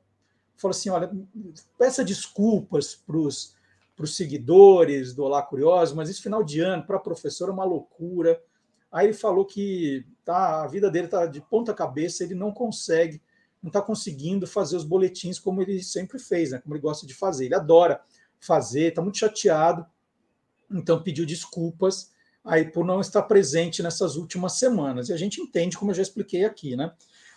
Falou 0.58 0.72
assim: 0.72 0.90
olha, 0.90 1.12
peça 1.78 2.04
desculpas 2.04 2.96
para 2.96 3.18
os 3.18 4.16
seguidores 4.16 5.14
do 5.14 5.24
Olá 5.24 5.44
Curioso, 5.44 5.96
mas 5.96 6.10
esse 6.10 6.24
final 6.24 6.44
de 6.44 6.60
ano, 6.60 6.84
para 6.84 6.98
a 6.98 7.02
professora, 7.02 7.52
é 7.52 7.54
uma 7.54 7.64
loucura. 7.64 8.42
Aí 8.92 9.06
ele 9.06 9.14
falou 9.14 9.46
que 9.46 10.04
tá, 10.26 10.64
a 10.64 10.68
vida 10.68 10.90
dele 10.90 11.06
está 11.06 11.28
de 11.28 11.40
ponta 11.40 11.72
cabeça, 11.72 12.24
ele 12.24 12.34
não 12.34 12.52
consegue 12.52 13.22
não 13.62 13.70
está 13.70 13.82
conseguindo 13.82 14.48
fazer 14.48 14.78
os 14.78 14.84
boletins 14.84 15.38
como 15.38 15.62
ele 15.62 15.84
sempre 15.84 16.18
fez, 16.18 16.52
né? 16.52 16.60
como 16.60 16.76
ele 16.76 16.82
gosta 16.82 17.06
de 17.06 17.14
fazer. 17.14 17.46
Ele 17.46 17.56
adora 17.56 18.02
fazer, 18.40 18.90
está 18.90 19.02
muito 19.02 19.18
chateado, 19.18 19.86
então 20.72 21.04
pediu 21.04 21.26
desculpas 21.26 22.12
aí 22.44 22.66
por 22.66 22.86
não 22.86 23.02
estar 23.02 23.24
presente 23.24 23.84
nessas 23.84 24.16
últimas 24.16 24.54
semanas. 24.54 25.10
E 25.10 25.14
a 25.14 25.18
gente 25.18 25.42
entende, 25.42 25.78
como 25.78 25.92
eu 25.92 25.96
já 25.96 26.02
expliquei 26.02 26.46
aqui. 26.46 26.76
Né? 26.76 26.92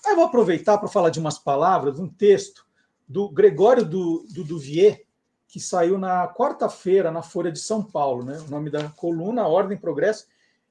Aí 0.05 0.13
eu 0.13 0.17
vou 0.17 0.25
aproveitar 0.25 0.79
para 0.79 0.89
falar 0.89 1.11
de 1.11 1.19
umas 1.19 1.39
palavras, 1.39 1.99
um 1.99 2.09
texto 2.09 2.65
do 3.09 3.29
Gregório 3.29 3.85
do, 3.85 4.25
do 4.31 4.45
Duvier, 4.45 5.05
que 5.49 5.61
saiu 5.61 5.99
na 5.99 6.33
quarta-feira 6.33 7.11
na 7.11 7.21
Folha 7.21 7.53
de 7.53 7.59
São 7.59 7.83
Paulo. 7.83 8.25
Né? 8.25 8.39
O 8.47 8.51
nome 8.51 8.71
da 8.71 8.89
coluna, 8.91 9.47
Ordem, 9.47 9.77
Progresso 9.77 10.27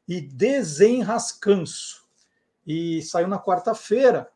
e 0.07 0.21
Desenrascanço. 0.21 2.01
E 2.65 3.01
saiu 3.01 3.27
na 3.27 3.39
quarta-feira 3.39 4.29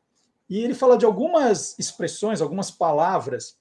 e 0.49 0.59
ele 0.59 0.73
fala 0.73 0.97
de 0.97 1.05
algumas 1.05 1.77
expressões, 1.79 2.41
algumas 2.41 2.69
palavras 2.69 3.57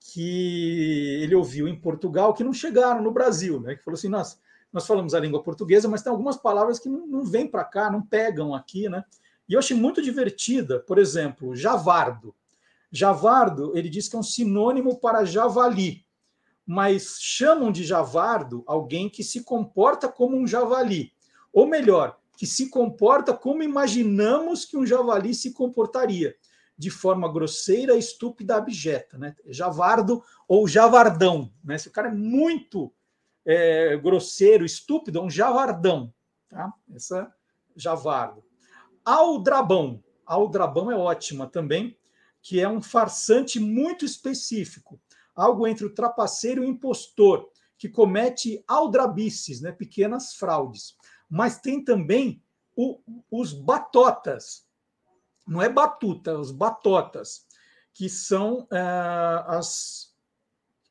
que 0.00 1.20
ele 1.22 1.34
ouviu 1.34 1.66
em 1.66 1.78
Portugal 1.78 2.32
que 2.32 2.44
não 2.44 2.52
chegaram 2.52 3.02
no 3.02 3.10
Brasil, 3.10 3.60
né? 3.60 3.74
Que 3.74 3.82
falou 3.82 3.96
assim, 3.96 4.08
nós, 4.08 4.40
nós 4.72 4.86
falamos 4.86 5.14
a 5.14 5.20
língua 5.20 5.42
portuguesa, 5.42 5.88
mas 5.88 6.02
tem 6.02 6.10
algumas 6.10 6.36
palavras 6.36 6.78
que 6.78 6.88
não, 6.88 7.06
não 7.06 7.24
vêm 7.24 7.46
para 7.46 7.64
cá, 7.64 7.90
não 7.90 8.02
pegam 8.02 8.54
aqui, 8.54 8.88
né? 8.88 9.04
E 9.48 9.54
eu 9.54 9.58
achei 9.58 9.76
muito 9.76 10.00
divertida, 10.00 10.80
por 10.80 10.98
exemplo, 10.98 11.56
javardo. 11.56 12.34
Javardo, 12.90 13.76
ele 13.76 13.88
diz 13.88 14.08
que 14.08 14.16
é 14.16 14.18
um 14.18 14.22
sinônimo 14.22 14.98
para 14.98 15.24
javali, 15.24 16.06
mas 16.66 17.18
chamam 17.20 17.72
de 17.72 17.82
javardo 17.82 18.62
alguém 18.66 19.08
que 19.08 19.24
se 19.24 19.42
comporta 19.42 20.08
como 20.08 20.36
um 20.36 20.46
javali. 20.46 21.12
Ou 21.52 21.66
melhor, 21.66 22.17
que 22.38 22.46
se 22.46 22.70
comporta 22.70 23.34
como 23.34 23.64
imaginamos 23.64 24.64
que 24.64 24.76
um 24.76 24.86
javali 24.86 25.34
se 25.34 25.52
comportaria, 25.52 26.36
de 26.78 26.88
forma 26.88 27.30
grosseira, 27.30 27.96
estúpida, 27.96 28.54
abjeta, 28.54 29.18
né? 29.18 29.34
Javardo 29.46 30.22
ou 30.46 30.68
javardão, 30.68 31.52
né? 31.64 31.76
Se 31.76 31.88
o 31.88 31.90
cara 31.90 32.06
é 32.06 32.14
muito 32.14 32.94
é, 33.44 33.96
grosseiro, 33.96 34.64
estúpido, 34.64 35.18
é 35.18 35.22
um 35.22 35.28
javardão, 35.28 36.14
tá? 36.48 36.72
Essa 36.94 37.28
javardo. 37.74 38.44
Aldrabão, 39.04 40.00
aldrabão 40.24 40.92
é 40.92 40.96
ótima 40.96 41.48
também, 41.48 41.98
que 42.40 42.60
é 42.60 42.68
um 42.68 42.80
farsante 42.80 43.58
muito 43.58 44.04
específico, 44.04 45.00
algo 45.34 45.66
entre 45.66 45.84
o 45.84 45.92
trapaceiro 45.92 46.62
e 46.62 46.66
o 46.66 46.70
impostor, 46.70 47.50
que 47.76 47.88
comete 47.88 48.62
aldrabices, 48.68 49.60
né? 49.60 49.72
Pequenas 49.72 50.34
fraudes 50.34 50.97
mas 51.28 51.58
tem 51.58 51.84
também 51.84 52.42
o, 52.76 53.00
os 53.30 53.52
batotas. 53.52 54.66
não 55.46 55.60
é 55.60 55.68
batuta, 55.68 56.38
os 56.38 56.50
batotas, 56.50 57.46
que 57.92 58.08
são 58.08 58.66
é, 58.70 58.78
as 59.46 60.08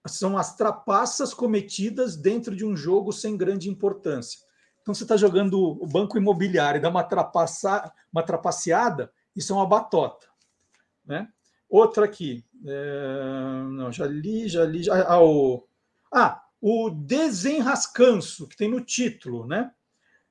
são 0.07 0.37
as 0.37 0.55
trapaças 0.55 1.33
cometidas 1.33 2.15
dentro 2.15 2.55
de 2.55 2.65
um 2.65 2.77
jogo 2.77 3.11
sem 3.11 3.35
grande 3.35 3.69
importância. 3.69 4.39
Então 4.81 4.95
você 4.95 5.03
está 5.03 5.17
jogando 5.17 5.59
o 5.59 5.85
banco 5.85 6.17
imobiliário 6.17 6.79
e 6.79 6.81
dá 6.81 6.87
uma, 6.89 7.03
trapaça, 7.03 7.91
uma 8.11 8.23
trapaceada, 8.23 9.11
isso 9.35 9.51
é 9.51 9.55
uma 9.55 9.67
batota. 9.67 10.27
Né? 11.05 11.27
Outra 11.69 12.05
aqui. 12.05 12.45
É, 12.65 13.63
não, 13.69 13.91
já 13.91 14.07
li, 14.07 14.47
já 14.47 14.63
li. 14.63 14.83
Já, 14.83 15.05
ah, 15.09 15.21
o, 15.21 15.67
ah, 16.13 16.41
o 16.61 16.89
desenrascanço, 16.89 18.47
que 18.47 18.55
tem 18.55 18.69
no 18.69 18.79
título, 18.79 19.45
né? 19.45 19.73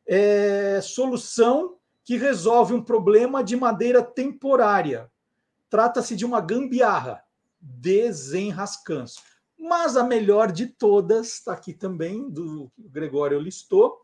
É 0.07 0.81
solução 0.81 1.77
que 2.05 2.17
resolve 2.17 2.73
um 2.73 2.83
problema 2.83 3.43
de 3.43 3.57
madeira 3.57 4.03
temporária. 4.03 5.11
Trata-se 5.69 6.15
de 6.15 6.25
uma 6.25 6.41
gambiarra. 6.41 7.23
Desenrascanço. 7.61 9.21
Mas 9.59 9.97
a 9.97 10.05
melhor 10.05 10.53
de 10.53 10.67
todas, 10.67 11.35
está 11.35 11.53
aqui 11.53 11.73
também, 11.73 12.31
do 12.31 12.71
Gregório 12.79 13.41
listou, 13.41 14.03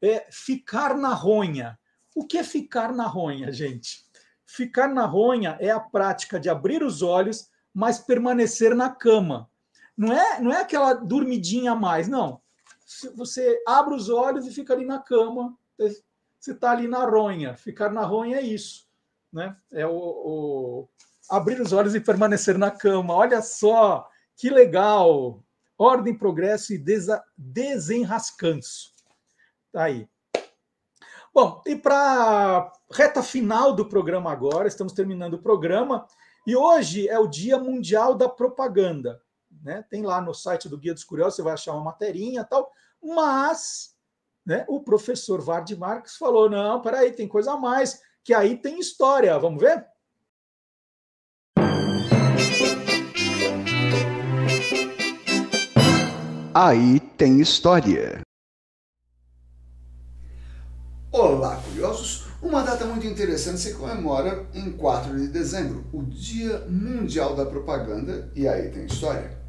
é 0.00 0.26
ficar 0.30 0.96
na 0.96 1.12
ronha. 1.12 1.78
O 2.14 2.26
que 2.26 2.38
é 2.38 2.44
ficar 2.44 2.92
na 2.92 3.06
ronha, 3.06 3.50
gente? 3.50 4.04
Ficar 4.46 4.88
na 4.88 5.06
ronha 5.06 5.56
é 5.60 5.70
a 5.70 5.80
prática 5.80 6.38
de 6.38 6.48
abrir 6.48 6.82
os 6.82 7.02
olhos, 7.02 7.48
mas 7.72 7.98
permanecer 7.98 8.74
na 8.74 8.90
cama. 8.90 9.50
Não 9.96 10.12
é, 10.12 10.40
não 10.40 10.52
é 10.52 10.60
aquela 10.60 10.94
dormidinha 10.94 11.72
a 11.72 11.76
mais, 11.76 12.08
não. 12.08 12.40
Você 13.14 13.62
abre 13.66 13.94
os 13.94 14.08
olhos 14.08 14.46
e 14.46 14.52
fica 14.52 14.72
ali 14.72 14.84
na 14.84 14.98
cama, 14.98 15.56
você 15.78 16.52
está 16.52 16.72
ali 16.72 16.88
na 16.88 17.04
ronha. 17.04 17.56
Ficar 17.56 17.90
na 17.90 18.04
ronha 18.04 18.38
é 18.38 18.42
isso. 18.42 18.88
Né? 19.32 19.56
É 19.72 19.86
o, 19.86 19.92
o 19.92 20.88
abrir 21.28 21.60
os 21.60 21.72
olhos 21.72 21.94
e 21.94 22.00
permanecer 22.00 22.58
na 22.58 22.70
cama. 22.70 23.14
Olha 23.14 23.40
só 23.40 24.08
que 24.36 24.50
legal! 24.50 25.44
Ordem, 25.78 26.14
progresso 26.14 26.74
e 26.74 26.78
desa, 26.78 27.24
desenrascanço. 27.36 28.92
Tá 29.72 29.84
aí. 29.84 30.08
Bom, 31.32 31.62
e 31.64 31.76
para 31.76 32.72
reta 32.90 33.22
final 33.22 33.72
do 33.72 33.86
programa 33.86 34.32
agora, 34.32 34.66
estamos 34.66 34.92
terminando 34.92 35.34
o 35.34 35.42
programa, 35.42 36.06
e 36.46 36.56
hoje 36.56 37.08
é 37.08 37.18
o 37.18 37.28
Dia 37.28 37.56
Mundial 37.56 38.14
da 38.14 38.28
Propaganda. 38.28 39.22
Né? 39.62 39.84
Tem 39.90 40.02
lá 40.02 40.20
no 40.20 40.32
site 40.32 40.68
do 40.68 40.78
Guia 40.78 40.94
dos 40.94 41.04
Curiosos, 41.04 41.36
você 41.36 41.42
vai 41.42 41.52
achar 41.52 41.72
uma 41.72 41.84
materinha 41.84 42.44
tal, 42.44 42.70
mas 43.02 43.94
né, 44.44 44.64
o 44.68 44.80
professor 44.80 45.40
Vard 45.40 45.70
Marques 45.76 46.16
falou: 46.16 46.48
não, 46.48 46.80
peraí, 46.80 47.12
tem 47.12 47.28
coisa 47.28 47.52
a 47.52 47.56
mais, 47.56 48.00
que 48.24 48.32
aí 48.32 48.56
tem 48.56 48.78
história. 48.78 49.38
Vamos 49.38 49.60
ver? 49.60 49.86
Aí 56.54 56.98
tem 57.16 57.40
história. 57.40 58.20
Olá, 61.12 61.56
curiosos! 61.56 62.28
Uma 62.42 62.62
data 62.62 62.86
muito 62.86 63.06
interessante 63.06 63.60
se 63.60 63.74
comemora 63.74 64.46
em 64.54 64.72
4 64.72 65.18
de 65.18 65.28
dezembro, 65.28 65.84
o 65.92 66.02
Dia 66.02 66.60
Mundial 66.68 67.36
da 67.36 67.44
Propaganda, 67.44 68.32
e 68.34 68.48
aí 68.48 68.70
tem 68.70 68.86
história. 68.86 69.39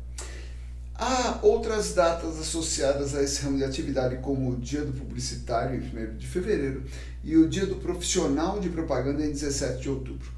Há 1.03 1.39
outras 1.41 1.95
datas 1.95 2.39
associadas 2.39 3.15
a 3.15 3.23
esse 3.23 3.41
ramo 3.41 3.57
de 3.57 3.63
atividade, 3.63 4.17
como 4.17 4.51
o 4.51 4.55
Dia 4.55 4.85
do 4.85 4.93
Publicitário, 4.93 5.75
em 5.75 6.13
1 6.13 6.17
de 6.17 6.27
fevereiro, 6.27 6.83
e 7.23 7.35
o 7.35 7.49
Dia 7.49 7.65
do 7.65 7.77
Profissional 7.77 8.59
de 8.59 8.69
Propaganda, 8.69 9.25
em 9.25 9.31
17 9.31 9.81
de 9.81 9.89
outubro. 9.89 10.31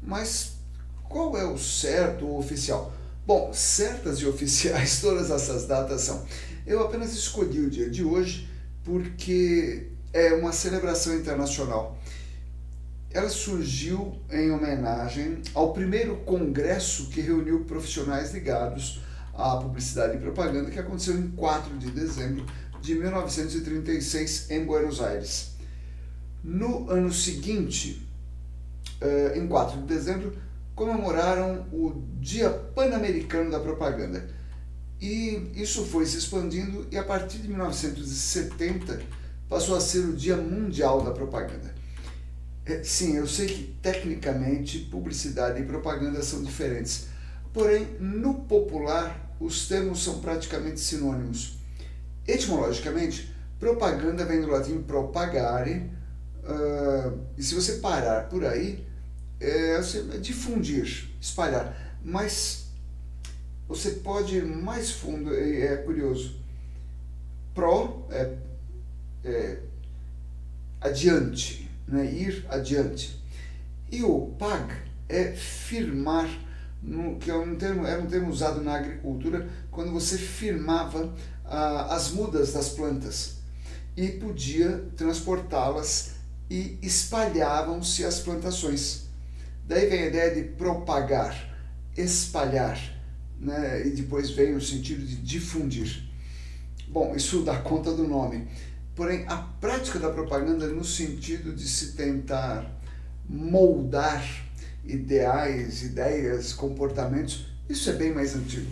Mas 0.00 0.52
qual 1.08 1.36
é 1.36 1.44
o 1.44 1.58
certo 1.58 2.28
ou 2.28 2.38
oficial? 2.38 2.94
Bom, 3.26 3.52
certas 3.52 4.20
e 4.20 4.26
oficiais 4.26 5.00
todas 5.02 5.32
essas 5.32 5.66
datas 5.66 6.02
são. 6.02 6.24
Eu 6.64 6.84
apenas 6.84 7.12
escolhi 7.12 7.58
o 7.58 7.68
dia 7.68 7.90
de 7.90 8.04
hoje 8.04 8.48
porque 8.84 9.88
é 10.12 10.32
uma 10.34 10.52
celebração 10.52 11.12
internacional. 11.16 11.98
Ela 13.10 13.28
surgiu 13.28 14.16
em 14.30 14.52
homenagem 14.52 15.42
ao 15.52 15.72
primeiro 15.72 16.18
congresso 16.18 17.08
que 17.08 17.20
reuniu 17.20 17.64
profissionais 17.64 18.32
ligados 18.32 19.02
à 19.34 19.56
publicidade 19.56 20.16
e 20.16 20.20
propaganda, 20.20 20.70
que 20.70 20.78
aconteceu 20.78 21.18
em 21.18 21.28
4 21.28 21.76
de 21.78 21.90
dezembro 21.90 22.44
de 22.80 22.94
1936 22.94 24.50
em 24.50 24.64
Buenos 24.64 25.00
Aires. 25.00 25.54
No 26.42 26.90
ano 26.90 27.12
seguinte, 27.12 28.06
eh, 29.00 29.34
em 29.36 29.46
4 29.46 29.80
de 29.80 29.86
dezembro, 29.86 30.36
comemoraram 30.74 31.66
o 31.72 32.02
Dia 32.20 32.50
Pan-Americano 32.50 33.50
da 33.50 33.60
Propaganda. 33.60 34.28
E 35.00 35.50
isso 35.54 35.84
foi 35.84 36.06
se 36.06 36.18
expandindo 36.18 36.86
e 36.90 36.96
a 36.96 37.04
partir 37.04 37.38
de 37.38 37.48
1970 37.48 39.00
passou 39.48 39.76
a 39.76 39.80
ser 39.80 40.00
o 40.00 40.12
Dia 40.14 40.36
Mundial 40.36 41.02
da 41.02 41.10
Propaganda. 41.10 41.74
É, 42.66 42.82
sim, 42.82 43.16
eu 43.16 43.26
sei 43.26 43.46
que 43.46 43.62
tecnicamente 43.82 44.78
publicidade 44.90 45.60
e 45.60 45.66
propaganda 45.66 46.22
são 46.22 46.42
diferentes, 46.42 47.08
porém, 47.52 47.86
no 48.00 48.34
popular, 48.34 49.23
os 49.40 49.68
termos 49.68 50.02
são 50.02 50.20
praticamente 50.20 50.80
sinônimos. 50.80 51.58
Etimologicamente, 52.26 53.34
propaganda 53.58 54.24
vem 54.24 54.40
do 54.40 54.48
latim 54.48 54.82
propagare, 54.82 55.90
uh, 56.42 57.18
e 57.36 57.42
se 57.42 57.54
você 57.54 57.74
parar 57.74 58.28
por 58.28 58.44
aí, 58.44 58.86
é, 59.40 59.76
é 59.76 60.18
difundir, 60.18 61.10
espalhar, 61.20 61.98
mas 62.02 62.66
você 63.68 63.90
pode 63.90 64.36
ir 64.36 64.44
mais 64.44 64.90
fundo, 64.90 65.34
é, 65.34 65.60
é 65.60 65.76
curioso. 65.78 66.42
Pro 67.54 68.06
é 68.10 68.36
é, 69.24 69.58
adiante, 70.80 71.68
né? 71.88 72.04
ir 72.04 72.44
adiante. 72.48 73.18
E 73.90 74.02
o 74.02 74.34
pag 74.38 74.72
é 75.08 75.32
firmar, 75.32 76.28
no, 76.84 77.16
que 77.16 77.30
é 77.30 77.34
um 77.34 77.56
termo, 77.56 77.86
era 77.86 78.00
um 78.00 78.06
termo 78.06 78.30
usado 78.30 78.60
na 78.60 78.76
agricultura 78.76 79.48
quando 79.70 79.90
você 79.90 80.18
firmava 80.18 81.14
ah, 81.44 81.94
as 81.94 82.10
mudas 82.10 82.52
das 82.52 82.68
plantas 82.68 83.38
e 83.96 84.08
podia 84.08 84.90
transportá-las 84.96 86.12
e 86.50 86.78
espalhavam-se 86.82 88.04
as 88.04 88.20
plantações. 88.20 89.04
Daí 89.66 89.88
vem 89.88 90.02
a 90.02 90.06
ideia 90.06 90.34
de 90.34 90.42
propagar, 90.50 91.56
espalhar, 91.96 92.78
né? 93.40 93.86
e 93.86 93.90
depois 93.90 94.30
vem 94.30 94.54
o 94.54 94.60
sentido 94.60 95.06
de 95.06 95.16
difundir. 95.16 96.04
Bom, 96.88 97.14
isso 97.16 97.42
dá 97.42 97.58
conta 97.60 97.92
do 97.92 98.06
nome. 98.06 98.46
Porém, 98.94 99.24
a 99.26 99.36
prática 99.36 99.98
da 99.98 100.10
propaganda 100.10 100.68
no 100.68 100.84
sentido 100.84 101.54
de 101.54 101.66
se 101.66 101.92
tentar 101.92 102.70
moldar 103.26 104.43
ideais, 104.84 105.82
ideias, 105.82 106.52
comportamentos, 106.52 107.46
isso 107.68 107.88
é 107.90 107.94
bem 107.94 108.12
mais 108.12 108.34
antigo. 108.34 108.70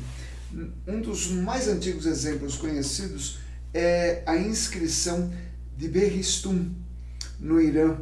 Um 0.86 1.00
dos 1.00 1.28
mais 1.28 1.68
antigos 1.68 2.06
exemplos 2.06 2.56
conhecidos 2.56 3.38
é 3.72 4.22
a 4.26 4.36
inscrição 4.36 5.32
de 5.76 5.88
Berristum, 5.88 6.70
no 7.40 7.60
Irã, 7.60 7.96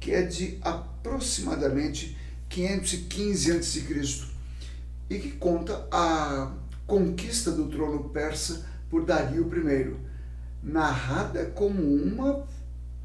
que 0.00 0.12
é 0.12 0.22
de 0.22 0.58
aproximadamente 0.62 2.16
515 2.48 3.52
a.C. 3.52 4.26
e 5.10 5.18
que 5.18 5.32
conta 5.32 5.86
a 5.90 6.54
conquista 6.86 7.50
do 7.50 7.68
trono 7.68 8.08
persa 8.10 8.64
por 8.88 9.04
Dario 9.04 9.50
I 9.52 9.96
narrada 10.62 11.46
como 11.46 11.82
uma 11.82 12.46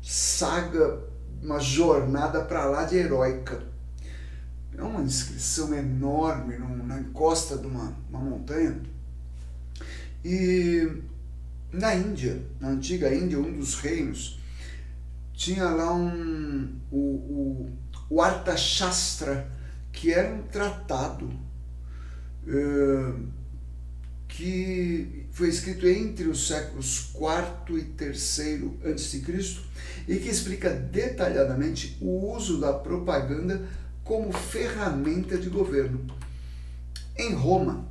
saga, 0.02 1.00
uma 1.42 1.60
jornada 1.60 2.42
para 2.42 2.66
lá 2.66 2.86
de 2.86 2.98
heróica. 2.98 3.70
É 4.77 4.81
uma 4.81 5.02
inscrição 5.02 5.73
enorme 5.73 6.57
na 6.57 6.99
encosta 6.99 7.57
de 7.57 7.68
uma, 7.68 7.95
uma 8.10 8.19
montanha. 8.19 8.80
E 10.23 11.02
na 11.72 11.95
Índia, 11.95 12.41
na 12.60 12.69
antiga 12.69 13.14
Índia, 13.14 13.39
um 13.39 13.57
dos 13.57 13.76
reinos, 13.76 14.39
tinha 15.34 15.69
lá 15.69 15.93
um, 15.93 16.76
o, 16.91 16.98
o, 16.98 17.69
o 18.10 18.22
Arthashastra, 18.22 19.49
que 19.91 20.11
era 20.11 20.34
um 20.34 20.43
tratado 20.43 21.26
uh, 22.48 23.27
que 24.27 25.26
foi 25.31 25.49
escrito 25.49 25.88
entre 25.88 26.27
os 26.27 26.48
séculos 26.48 27.14
IV 27.15 27.77
e 27.77 28.03
III 28.03 28.93
a.C. 28.93 29.23
e 30.07 30.18
que 30.18 30.30
explica 30.30 30.69
detalhadamente 30.69 31.98
o 32.02 32.34
uso 32.34 32.60
da 32.60 32.73
propaganda 32.73 33.68
como 34.12 34.34
ferramenta 34.34 35.38
de 35.38 35.48
governo. 35.48 36.06
Em 37.18 37.34
Roma, 37.34 37.86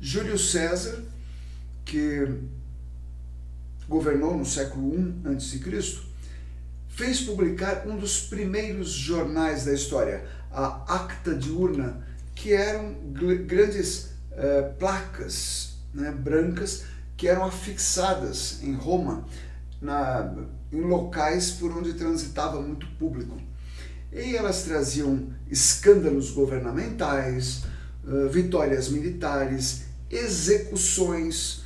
Júlio 0.00 0.38
César, 0.38 1.04
que 1.84 2.26
governou 3.86 4.34
no 4.34 4.46
século 4.46 4.94
I 4.94 5.36
a.C., 5.36 6.00
fez 6.88 7.20
publicar 7.20 7.86
um 7.86 7.98
dos 7.98 8.18
primeiros 8.18 8.92
jornais 8.92 9.66
da 9.66 9.74
história, 9.74 10.26
a 10.50 11.02
Acta 11.02 11.34
Diurna, 11.34 12.02
que 12.34 12.54
eram 12.54 12.94
grandes 13.46 14.14
uh, 14.32 14.74
placas 14.78 15.74
né, 15.92 16.10
brancas 16.10 16.84
que 17.14 17.28
eram 17.28 17.44
afixadas 17.44 18.62
em 18.62 18.72
Roma, 18.72 19.26
na, 19.82 20.34
em 20.72 20.80
locais 20.80 21.50
por 21.50 21.76
onde 21.76 21.92
transitava 21.92 22.58
muito 22.58 22.86
público. 22.98 23.36
E 24.12 24.36
elas 24.36 24.62
traziam 24.62 25.32
escândalos 25.50 26.30
governamentais, 26.30 27.62
vitórias 28.30 28.88
militares, 28.88 29.82
execuções, 30.10 31.62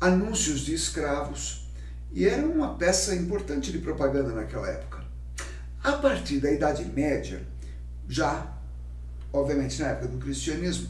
anúncios 0.00 0.60
de 0.60 0.74
escravos, 0.74 1.68
e 2.12 2.26
era 2.26 2.46
uma 2.46 2.76
peça 2.76 3.14
importante 3.14 3.72
de 3.72 3.78
propaganda 3.78 4.32
naquela 4.32 4.68
época. 4.68 5.04
A 5.82 5.92
partir 5.92 6.38
da 6.38 6.50
Idade 6.50 6.84
Média, 6.84 7.42
já, 8.08 8.56
obviamente 9.32 9.80
na 9.80 9.88
época 9.88 10.08
do 10.08 10.18
cristianismo, 10.18 10.88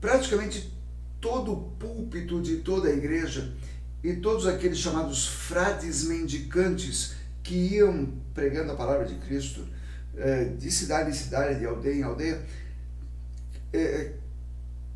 praticamente 0.00 0.72
todo 1.20 1.52
o 1.52 1.70
púlpito 1.78 2.42
de 2.42 2.56
toda 2.56 2.88
a 2.88 2.92
igreja 2.92 3.54
e 4.02 4.14
todos 4.14 4.46
aqueles 4.46 4.78
chamados 4.78 5.26
frades 5.26 6.04
mendicantes 6.04 7.14
que 7.42 7.54
iam 7.54 8.12
pregando 8.34 8.72
a 8.72 8.76
palavra 8.76 9.06
de 9.06 9.14
Cristo 9.14 9.66
eh, 10.16 10.44
de 10.56 10.70
cidade 10.70 11.10
em 11.10 11.14
cidade, 11.14 11.58
de 11.58 11.66
aldeia 11.66 11.94
em 11.94 12.02
aldeia, 12.02 12.42
eh, 13.72 14.12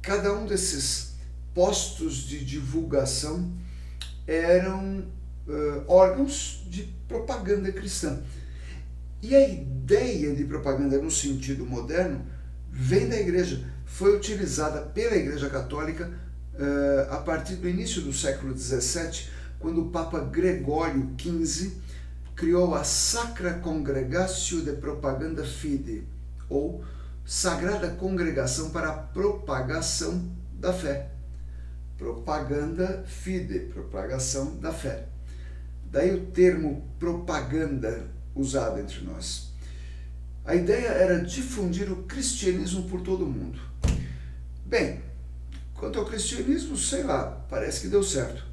cada 0.01 0.33
um 0.35 0.47
desses 0.47 1.15
postos 1.55 2.19
de 2.29 2.45
divulgação 2.45 3.53
eram 4.27 5.01
uh, 5.47 5.85
órgãos 5.89 6.65
de 6.69 6.85
propaganda 7.09 7.73
cristã. 7.73 8.21
E 9.21 9.35
a 9.35 9.49
ideia 9.49 10.35
de 10.35 10.45
propaganda 10.45 10.99
no 10.99 11.11
sentido 11.11 11.67
moderno 11.67 12.25
vem 12.71 13.09
da 13.09 13.19
igreja. 13.19 13.67
Foi 13.85 14.15
utilizada 14.17 14.83
pela 14.83 15.17
Igreja 15.17 15.49
Católica 15.51 16.09
uh, 16.55 17.13
a 17.13 17.17
partir 17.17 17.57
do 17.57 17.69
início 17.69 18.03
do 18.03 18.13
século 18.13 18.57
XVII, 18.57 19.29
quando 19.59 19.83
o 19.83 19.91
Papa 19.91 20.21
Gregório 20.21 21.15
XV 21.19 21.73
criou 22.39 22.73
a 22.73 22.85
Sacra 22.85 23.55
Congregatio 23.55 24.63
de 24.63 24.71
Propaganda 24.75 25.45
Fide, 25.45 26.05
ou 26.49 26.85
Sagrada 27.27 27.91
Congregação 27.91 28.71
para 28.71 28.91
a 28.91 28.93
Propagação 28.93 30.31
da 30.53 30.73
Fé. 30.73 31.11
Propaganda 31.99 33.03
Fide, 33.09 33.59
propagação 33.75 34.57
da 34.61 34.73
fé. 34.73 35.09
Daí 35.91 36.15
o 36.15 36.27
termo 36.27 36.89
propaganda 37.01 38.09
usado 38.37 38.79
entre 38.79 39.05
nós. 39.05 39.49
A 40.45 40.55
ideia 40.55 40.91
era 40.91 41.21
difundir 41.21 41.91
o 41.91 42.05
cristianismo 42.05 42.89
por 42.89 43.01
todo 43.01 43.25
o 43.25 43.29
mundo. 43.29 43.59
Bem, 44.65 45.03
quanto 45.75 45.99
ao 45.99 46.07
cristianismo, 46.07 46.77
sei 46.77 47.03
lá, 47.03 47.45
parece 47.51 47.81
que 47.81 47.89
deu 47.89 48.05
certo. 48.05 48.48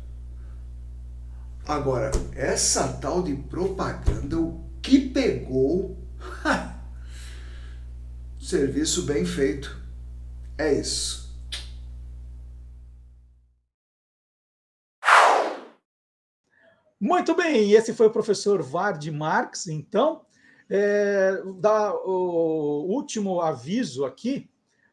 Agora, 1.67 2.11
essa 2.35 2.87
tal 2.99 3.23
de 3.23 3.35
propaganda, 3.35 4.37
o 4.37 4.63
que 4.83 5.09
pegou? 5.09 5.97
Serviço 8.39 9.01
bem 9.01 9.25
feito. 9.25 9.75
É 10.59 10.71
isso. 10.71 11.25
Muito 16.99 17.35
bem, 17.35 17.71
esse 17.71 17.95
foi 17.95 18.07
o 18.07 18.11
professor 18.11 18.61
Vard 18.61 19.03
Marx, 19.07 19.65
então. 19.65 20.23
É, 20.69 21.41
dá 21.57 21.95
o 21.95 22.85
último 22.87 23.41
aviso 23.41 24.05
aqui 24.05 24.47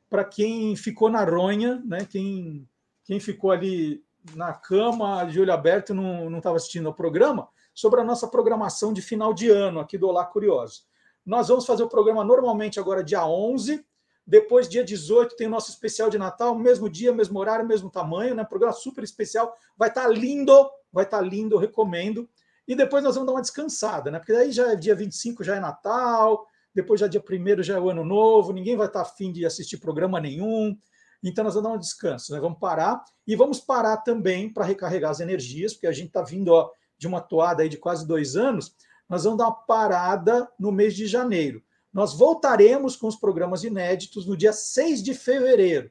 para 0.08 0.24
quem 0.24 0.74
ficou 0.74 1.10
na 1.10 1.22
ronha, 1.22 1.82
né? 1.84 2.06
quem, 2.06 2.66
quem 3.04 3.20
ficou 3.20 3.50
ali 3.50 4.01
na 4.34 4.52
cama, 4.52 5.24
de 5.24 5.40
olho 5.40 5.52
aberto, 5.52 5.92
não 5.94 6.36
estava 6.38 6.56
assistindo 6.56 6.86
ao 6.86 6.94
programa, 6.94 7.48
sobre 7.74 8.00
a 8.00 8.04
nossa 8.04 8.28
programação 8.28 8.92
de 8.92 9.02
final 9.02 9.32
de 9.32 9.50
ano 9.50 9.80
aqui 9.80 9.98
do 9.98 10.08
Olá 10.08 10.24
Curioso. 10.24 10.82
Nós 11.24 11.48
vamos 11.48 11.66
fazer 11.66 11.82
o 11.82 11.88
programa 11.88 12.24
normalmente 12.24 12.78
agora 12.80 13.02
dia 13.02 13.26
11, 13.26 13.84
depois 14.26 14.68
dia 14.68 14.84
18 14.84 15.36
tem 15.36 15.46
o 15.46 15.50
nosso 15.50 15.70
especial 15.70 16.08
de 16.08 16.18
Natal, 16.18 16.56
mesmo 16.56 16.88
dia, 16.88 17.12
mesmo 17.12 17.38
horário, 17.38 17.66
mesmo 17.66 17.90
tamanho, 17.90 18.34
né? 18.34 18.44
Programa 18.44 18.72
super 18.72 19.02
especial, 19.02 19.52
vai 19.76 19.88
estar 19.88 20.02
tá 20.02 20.08
lindo, 20.08 20.70
vai 20.92 21.04
estar 21.04 21.18
tá 21.18 21.24
lindo, 21.24 21.56
eu 21.56 21.58
recomendo. 21.58 22.28
E 22.66 22.76
depois 22.76 23.02
nós 23.02 23.14
vamos 23.14 23.26
dar 23.26 23.32
uma 23.32 23.42
descansada, 23.42 24.10
né? 24.10 24.18
Porque 24.18 24.32
daí 24.32 24.52
já 24.52 24.72
é 24.72 24.76
dia 24.76 24.94
25, 24.94 25.42
já 25.42 25.56
é 25.56 25.60
Natal, 25.60 26.46
depois 26.74 27.00
já 27.00 27.06
dia 27.06 27.20
1 27.20 27.62
já 27.62 27.76
é 27.76 27.80
o 27.80 27.90
ano 27.90 28.04
novo, 28.04 28.52
ninguém 28.52 28.76
vai 28.76 28.86
estar 28.86 29.02
tá 29.02 29.08
afim 29.08 29.32
de 29.32 29.44
assistir 29.44 29.78
programa 29.78 30.20
nenhum. 30.20 30.76
Então 31.22 31.44
nós 31.44 31.54
vamos 31.54 31.70
dar 31.70 31.76
um 31.76 31.78
descanso, 31.78 32.32
né? 32.32 32.40
Vamos 32.40 32.58
parar 32.58 33.04
e 33.26 33.36
vamos 33.36 33.60
parar 33.60 33.98
também 33.98 34.52
para 34.52 34.64
recarregar 34.64 35.10
as 35.10 35.20
energias, 35.20 35.72
porque 35.72 35.86
a 35.86 35.92
gente 35.92 36.08
está 36.08 36.22
vindo 36.22 36.48
ó, 36.48 36.70
de 36.98 37.06
uma 37.06 37.20
toada 37.20 37.62
aí 37.62 37.68
de 37.68 37.76
quase 37.76 38.06
dois 38.06 38.36
anos. 38.36 38.74
Nós 39.08 39.24
vamos 39.24 39.38
dar 39.38 39.46
uma 39.46 39.54
parada 39.54 40.50
no 40.58 40.72
mês 40.72 40.94
de 40.94 41.06
janeiro. 41.06 41.62
Nós 41.92 42.14
voltaremos 42.14 42.96
com 42.96 43.06
os 43.06 43.16
programas 43.16 43.62
inéditos 43.64 44.26
no 44.26 44.36
dia 44.36 44.52
6 44.52 45.02
de 45.02 45.14
fevereiro. 45.14 45.90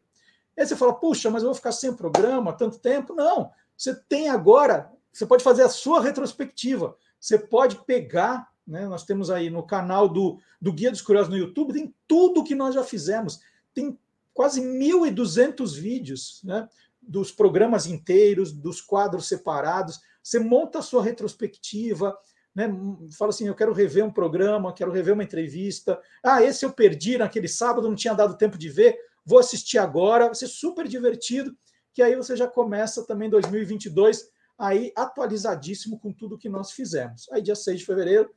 Aí 0.58 0.66
você 0.66 0.76
fala, 0.76 0.94
puxa, 0.94 1.30
mas 1.30 1.44
eu 1.44 1.48
vou 1.48 1.56
ficar 1.56 1.72
sem 1.72 1.94
programa 1.94 2.54
tanto 2.54 2.80
tempo? 2.80 3.14
Não, 3.14 3.52
você 3.78 3.96
tem 3.96 4.30
agora, 4.30 4.92
você 5.14 5.26
pode 5.26 5.44
fazer 5.44 5.64
a 5.64 5.70
sua 5.70 6.02
retrospectiva. 6.02 6.96
Você 7.20 7.38
pode 7.38 7.78
pegar, 7.86 8.50
né? 8.66 8.88
Nós 8.88 9.04
temos 9.04 9.30
aí 9.30 9.50
no 9.50 9.64
canal 9.64 10.10
do, 10.10 10.40
do 10.60 10.74
Guia 10.74 10.92
dos 10.92 11.02
Curiosos 11.02 11.30
no 11.30 11.38
YouTube, 11.38 11.74
tem 11.74 11.94
tudo 12.08 12.44
que 12.44 12.56
nós 12.56 12.74
já 12.74 12.84
fizemos. 12.84 13.40
Tem 13.74 13.98
quase 14.34 14.62
1.200 14.62 15.76
vídeos, 15.78 16.42
né? 16.44 16.68
Dos 17.02 17.32
programas 17.32 17.86
inteiros, 17.86 18.52
dos 18.52 18.80
quadros 18.80 19.28
separados. 19.28 20.00
Você 20.22 20.40
monta 20.40 20.80
a 20.80 20.84
sua 20.84 21.04
retrospectiva, 21.04 22.16
né, 22.54 22.70
fala 23.18 23.30
assim: 23.30 23.48
eu 23.48 23.56
quero 23.56 23.74
rever 23.74 24.06
um 24.06 24.12
programa, 24.12 24.74
quero 24.74 24.92
rever 24.92 25.14
uma 25.14 25.24
entrevista. 25.24 26.00
Ah, 26.24 26.44
esse 26.44 26.66
eu 26.66 26.72
perdi 26.72 27.18
naquele 27.18 27.48
sábado, 27.48 27.88
não 27.88 27.96
tinha 27.96 28.14
dado 28.14 28.38
tempo 28.38 28.58
de 28.58 28.70
ver, 28.70 28.98
vou 29.26 29.40
assistir 29.40 29.78
agora, 29.78 30.26
vai 30.26 30.36
ser 30.36 30.48
super 30.48 30.88
divertido. 30.88 31.56
Que 31.94 32.02
aí 32.02 32.16
você 32.16 32.36
já 32.38 32.48
começa 32.48 33.06
também 33.06 33.30
2022 33.30 34.30
aí 34.58 34.94
atualizadíssimo 34.96 36.00
com 36.00 36.14
tudo 36.14 36.38
que 36.38 36.48
nós 36.48 36.72
fizemos. 36.72 37.28
Aí, 37.32 37.42
dia 37.42 37.56
6 37.56 37.80
de 37.80 37.86
fevereiro, 37.86 38.30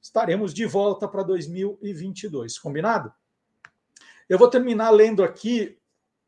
estaremos 0.00 0.54
de 0.54 0.64
volta 0.64 1.08
para 1.08 1.24
2022, 1.24 2.58
combinado? 2.58 3.12
Eu 4.30 4.38
vou 4.38 4.48
terminar 4.48 4.90
lendo 4.90 5.24
aqui 5.24 5.76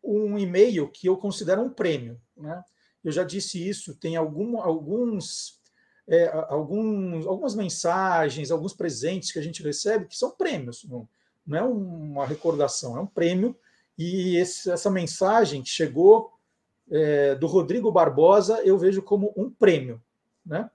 um 0.02 0.36
e-mail 0.36 0.88
que 0.88 1.08
eu 1.08 1.16
considero 1.16 1.62
um 1.62 1.70
prêmio. 1.70 2.20
Né? 2.36 2.60
Eu 3.04 3.12
já 3.12 3.22
disse 3.22 3.66
isso, 3.66 3.94
tem 3.94 4.16
algum, 4.16 4.60
alguns 4.60 5.62
é, 6.08 6.28
alguns, 6.48 7.24
algumas 7.26 7.54
mensagens, 7.54 8.50
alguns 8.50 8.74
presentes 8.74 9.30
que 9.30 9.38
a 9.38 9.42
gente 9.42 9.62
recebe 9.62 10.06
que 10.06 10.16
são 10.16 10.32
prêmios, 10.32 10.84
não, 10.84 11.08
não 11.46 11.56
é 11.56 11.62
uma 11.62 12.26
recordação, 12.26 12.96
é 12.96 13.00
um 13.00 13.06
prêmio. 13.06 13.56
E 13.96 14.36
esse, 14.36 14.68
essa 14.68 14.90
mensagem 14.90 15.62
que 15.62 15.68
chegou 15.68 16.32
é, 16.90 17.36
do 17.36 17.46
Rodrigo 17.46 17.92
Barbosa, 17.92 18.60
eu 18.64 18.76
vejo 18.76 19.00
como 19.00 19.32
um 19.36 19.48
prêmio. 19.48 20.02
Né? 20.44 20.68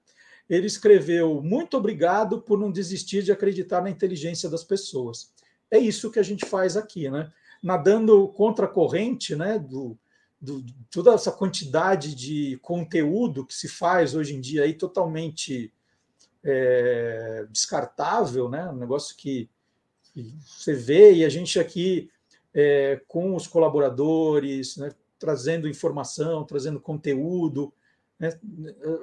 Ele 0.50 0.68
escreveu: 0.68 1.42
Muito 1.42 1.76
obrigado 1.76 2.42
por 2.42 2.58
não 2.58 2.72
desistir 2.72 3.22
de 3.22 3.32
acreditar 3.34 3.82
na 3.82 3.90
inteligência 3.90 4.50
das 4.50 4.64
pessoas. 4.64 5.34
É 5.70 5.78
isso 5.78 6.12
que 6.12 6.20
a 6.20 6.24
gente 6.24 6.46
faz 6.46 6.78
aqui, 6.78 7.10
né? 7.10 7.32
nadando 7.62 8.28
contra 8.30 8.66
a 8.66 8.70
corrente 8.70 9.36
né, 9.36 9.60
do, 9.60 9.98
do, 10.40 10.64
toda 10.90 11.14
essa 11.14 11.32
quantidade 11.32 12.16
de 12.16 12.58
conteúdo 12.62 13.46
que 13.46 13.54
se 13.54 13.68
faz 13.68 14.16
hoje 14.16 14.36
em 14.36 14.42
dia 14.42 14.64
aí 14.64 14.74
totalmente 14.74 15.74
é, 16.44 17.46
descartável, 17.50 18.48
né? 18.48 18.70
Um 18.70 18.78
negócio 18.78 19.16
que, 19.18 19.50
que, 20.14 20.34
você 20.46 20.74
vê 20.74 21.14
e 21.14 21.26
a 21.26 21.30
gente 21.30 21.60
aqui 21.60 22.10
é, 22.54 23.02
com 23.08 23.36
os 23.36 23.48
colaboradores, 23.48 24.78
né? 24.78 24.92
trazendo 25.20 25.68
informação, 25.68 26.46
trazendo 26.46 26.80
conteúdo, 26.80 27.74
né? 28.20 28.40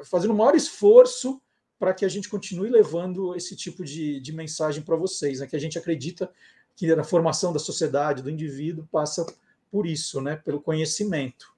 fazendo 0.05 0.31
o 0.31 0.36
maior 0.36 0.55
esforço 0.55 1.43
para 1.78 1.92
que 1.92 2.05
a 2.05 2.09
gente 2.09 2.28
continue 2.28 2.70
levando 2.70 3.34
esse 3.34 3.56
tipo 3.56 3.84
de, 3.84 4.20
de 4.20 4.32
mensagem 4.32 4.82
para 4.82 4.96
vocês, 4.96 5.40
né? 5.40 5.46
que 5.46 5.56
a 5.56 5.60
gente 5.60 5.78
acredita 5.78 6.30
que 6.76 6.90
a 6.92 7.05
formação 7.05 7.52
da 7.52 7.59
sociedade, 7.59 8.22
do 8.22 8.30
indivíduo, 8.30 8.88
passa 8.90 9.24
por 9.70 9.86
isso, 9.86 10.20
né? 10.20 10.36
pelo 10.36 10.60
conhecimento. 10.60 11.52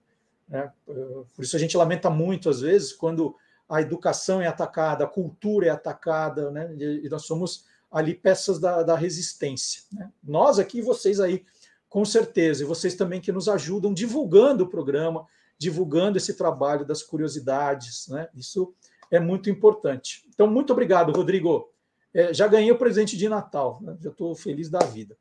Né? 0.49 0.71
Por 0.87 1.43
isso 1.45 1.57
a 1.57 1.59
gente 1.59 1.77
lamenta 1.77 2.11
muito, 2.11 2.51
às 2.51 2.61
vezes, 2.61 2.93
quando 2.93 3.35
a 3.69 3.81
educação 3.81 4.41
é 4.41 4.47
atacada, 4.47 5.05
a 5.05 5.09
cultura 5.09 5.67
é 5.67 5.71
atacada, 5.71 6.51
né? 6.51 6.75
e 6.77 7.09
nós 7.09 7.25
somos 7.27 7.65
ali 7.91 8.15
peças 8.15 8.59
da, 8.59 8.83
da 8.83 8.97
resistência. 8.97 9.83
Né? 9.93 10.11
Nós 10.23 10.59
aqui, 10.59 10.83
vocês 10.83 11.21
aí, 11.21 11.45
com 11.89 12.05
certeza, 12.05 12.63
e 12.63 12.67
vocês 12.67 12.95
também 12.95 13.21
que 13.21 13.33
nos 13.33 13.49
ajudam 13.49 13.95
divulgando 13.95 14.65
o 14.65 14.69
programa, 14.69 15.27
divulgando 15.59 16.19
esse 16.19 16.35
trabalho 16.35 16.85
das 16.85 17.03
curiosidades, 17.03 18.09
né? 18.09 18.29
Isso 18.35 18.75
é 19.11 19.21
muito 19.21 19.51
importante. 19.51 20.25
Então, 20.29 20.47
muito 20.47 20.73
obrigado, 20.73 21.13
Rodrigo. 21.13 21.71
é, 22.15 22.33
já 22.33 22.47
ganhei 22.47 22.71
o 22.71 22.79
presente 22.79 23.17
de 23.17 23.29
Natal, 23.29 23.79
né? 23.83 23.97
já 24.01 24.11
estou 24.11 24.35
feliz 24.35 24.71
da 24.71 24.79
vida. 24.81 25.17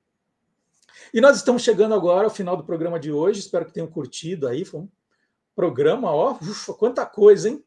E 1.13 1.19
nós 1.19 1.37
estamos 1.37 1.61
chegando 1.61 1.93
agora 1.93 2.25
ao 2.25 2.33
final 2.33 2.55
do 2.55 2.63
programa 2.63 2.99
de 2.99 3.11
hoje, 3.11 3.39
espero 3.39 3.65
que 3.65 3.73
tenham 3.73 3.87
curtido 3.87 4.47
aí, 4.47 4.63
foi 4.63 4.81
um 4.81 4.89
programa, 5.55 6.11
ó, 6.11 6.33
ufa, 6.41 6.73
quanta 6.73 7.05
coisa, 7.05 7.49
hein? 7.49 7.63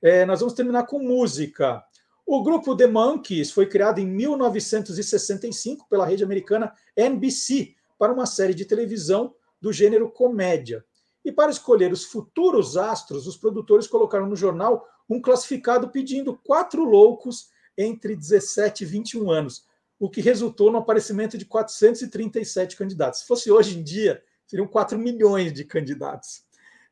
É, 0.00 0.24
nós 0.24 0.40
vamos 0.40 0.54
terminar 0.54 0.86
com 0.86 1.00
música. 1.00 1.82
O 2.24 2.42
grupo 2.42 2.76
The 2.76 2.86
Monkees 2.86 3.50
foi 3.50 3.66
criado 3.66 3.98
em 3.98 4.06
1965 4.06 5.88
pela 5.88 6.06
rede 6.06 6.22
americana 6.22 6.72
NBC 6.96 7.74
para 7.98 8.12
uma 8.12 8.26
série 8.26 8.54
de 8.54 8.64
televisão 8.64 9.34
do 9.60 9.72
gênero 9.72 10.10
comédia. 10.10 10.84
E 11.28 11.32
para 11.32 11.50
escolher 11.50 11.92
os 11.92 12.06
futuros 12.06 12.74
astros, 12.78 13.26
os 13.26 13.36
produtores 13.36 13.86
colocaram 13.86 14.26
no 14.26 14.34
jornal 14.34 14.88
um 15.06 15.20
classificado 15.20 15.90
pedindo 15.90 16.34
quatro 16.34 16.82
loucos 16.82 17.50
entre 17.76 18.16
17 18.16 18.82
e 18.82 18.86
21 18.86 19.30
anos, 19.30 19.66
o 20.00 20.08
que 20.08 20.22
resultou 20.22 20.72
no 20.72 20.78
aparecimento 20.78 21.36
de 21.36 21.44
437 21.44 22.74
candidatos. 22.74 23.20
Se 23.20 23.26
fosse 23.26 23.50
hoje 23.50 23.78
em 23.78 23.82
dia, 23.82 24.22
seriam 24.46 24.66
4 24.66 24.98
milhões 24.98 25.52
de 25.52 25.66
candidatos. 25.66 26.44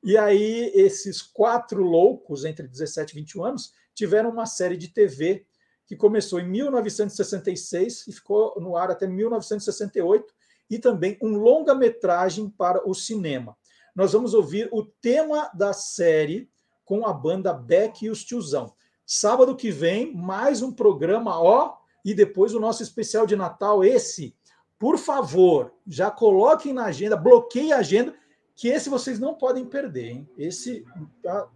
E 0.04 0.18
aí, 0.18 0.70
esses 0.74 1.22
quatro 1.22 1.82
loucos 1.82 2.44
entre 2.44 2.68
17 2.68 3.12
e 3.12 3.20
21 3.20 3.42
anos 3.42 3.72
tiveram 3.94 4.28
uma 4.28 4.44
série 4.44 4.76
de 4.76 4.88
TV 4.88 5.46
que 5.86 5.96
começou 5.96 6.40
em 6.40 6.46
1966 6.46 8.06
e 8.06 8.12
ficou 8.12 8.54
no 8.60 8.76
ar 8.76 8.90
até 8.90 9.06
1968, 9.06 10.34
e 10.68 10.78
também 10.78 11.16
um 11.22 11.36
longa-metragem 11.36 12.50
para 12.50 12.86
o 12.86 12.92
cinema. 12.92 13.56
Nós 13.96 14.12
vamos 14.12 14.34
ouvir 14.34 14.68
o 14.72 14.84
tema 14.84 15.50
da 15.54 15.72
série 15.72 16.50
com 16.84 17.06
a 17.06 17.14
banda 17.14 17.54
Beck 17.54 18.04
e 18.04 18.10
os 18.10 18.22
Tiozão. 18.22 18.74
Sábado 19.06 19.56
que 19.56 19.70
vem, 19.70 20.14
mais 20.14 20.60
um 20.60 20.70
programa, 20.70 21.40
ó, 21.40 21.78
e 22.04 22.12
depois 22.12 22.54
o 22.54 22.60
nosso 22.60 22.82
especial 22.82 23.26
de 23.26 23.34
Natal, 23.34 23.82
esse. 23.82 24.36
Por 24.78 24.98
favor, 24.98 25.72
já 25.86 26.10
coloquem 26.10 26.74
na 26.74 26.84
agenda, 26.84 27.16
bloqueiem 27.16 27.72
a 27.72 27.78
agenda, 27.78 28.14
que 28.54 28.68
esse 28.68 28.90
vocês 28.90 29.18
não 29.18 29.32
podem 29.32 29.64
perder, 29.64 30.10
hein? 30.10 30.28
Esse 30.36 30.84
tá, 31.22 31.48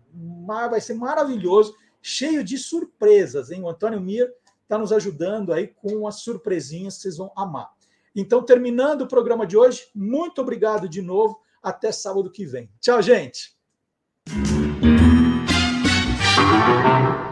vai 0.46 0.80
ser 0.80 0.94
maravilhoso, 0.94 1.76
cheio 2.00 2.42
de 2.42 2.56
surpresas, 2.56 3.50
hein? 3.50 3.62
O 3.64 3.68
Antônio 3.68 4.00
Mir 4.00 4.32
está 4.62 4.78
nos 4.78 4.92
ajudando 4.92 5.52
aí 5.52 5.68
com 5.68 6.06
as 6.06 6.20
surpresinhas, 6.20 6.94
vocês 6.94 7.18
vão 7.18 7.30
amar. 7.36 7.70
Então, 8.16 8.42
terminando 8.42 9.02
o 9.02 9.08
programa 9.08 9.46
de 9.46 9.58
hoje, 9.58 9.90
muito 9.94 10.40
obrigado 10.40 10.88
de 10.88 11.02
novo. 11.02 11.38
Até 11.62 11.92
sábado 11.92 12.30
que 12.30 12.46
vem. 12.46 12.70
Tchau, 12.80 13.02
gente. 13.02 13.54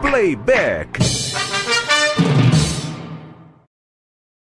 Playback. 0.01 0.99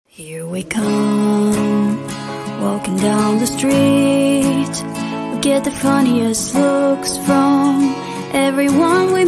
Here 0.06 0.46
we 0.46 0.64
come, 0.64 1.98
walking 2.62 2.98
down 2.98 3.40
the 3.40 3.48
street. 3.48 4.84
We 5.32 5.40
get 5.40 5.64
the 5.64 5.72
funniest 5.72 6.56
looks 6.56 7.18
from 7.20 7.96
everyone 8.34 9.14
we 9.14 9.24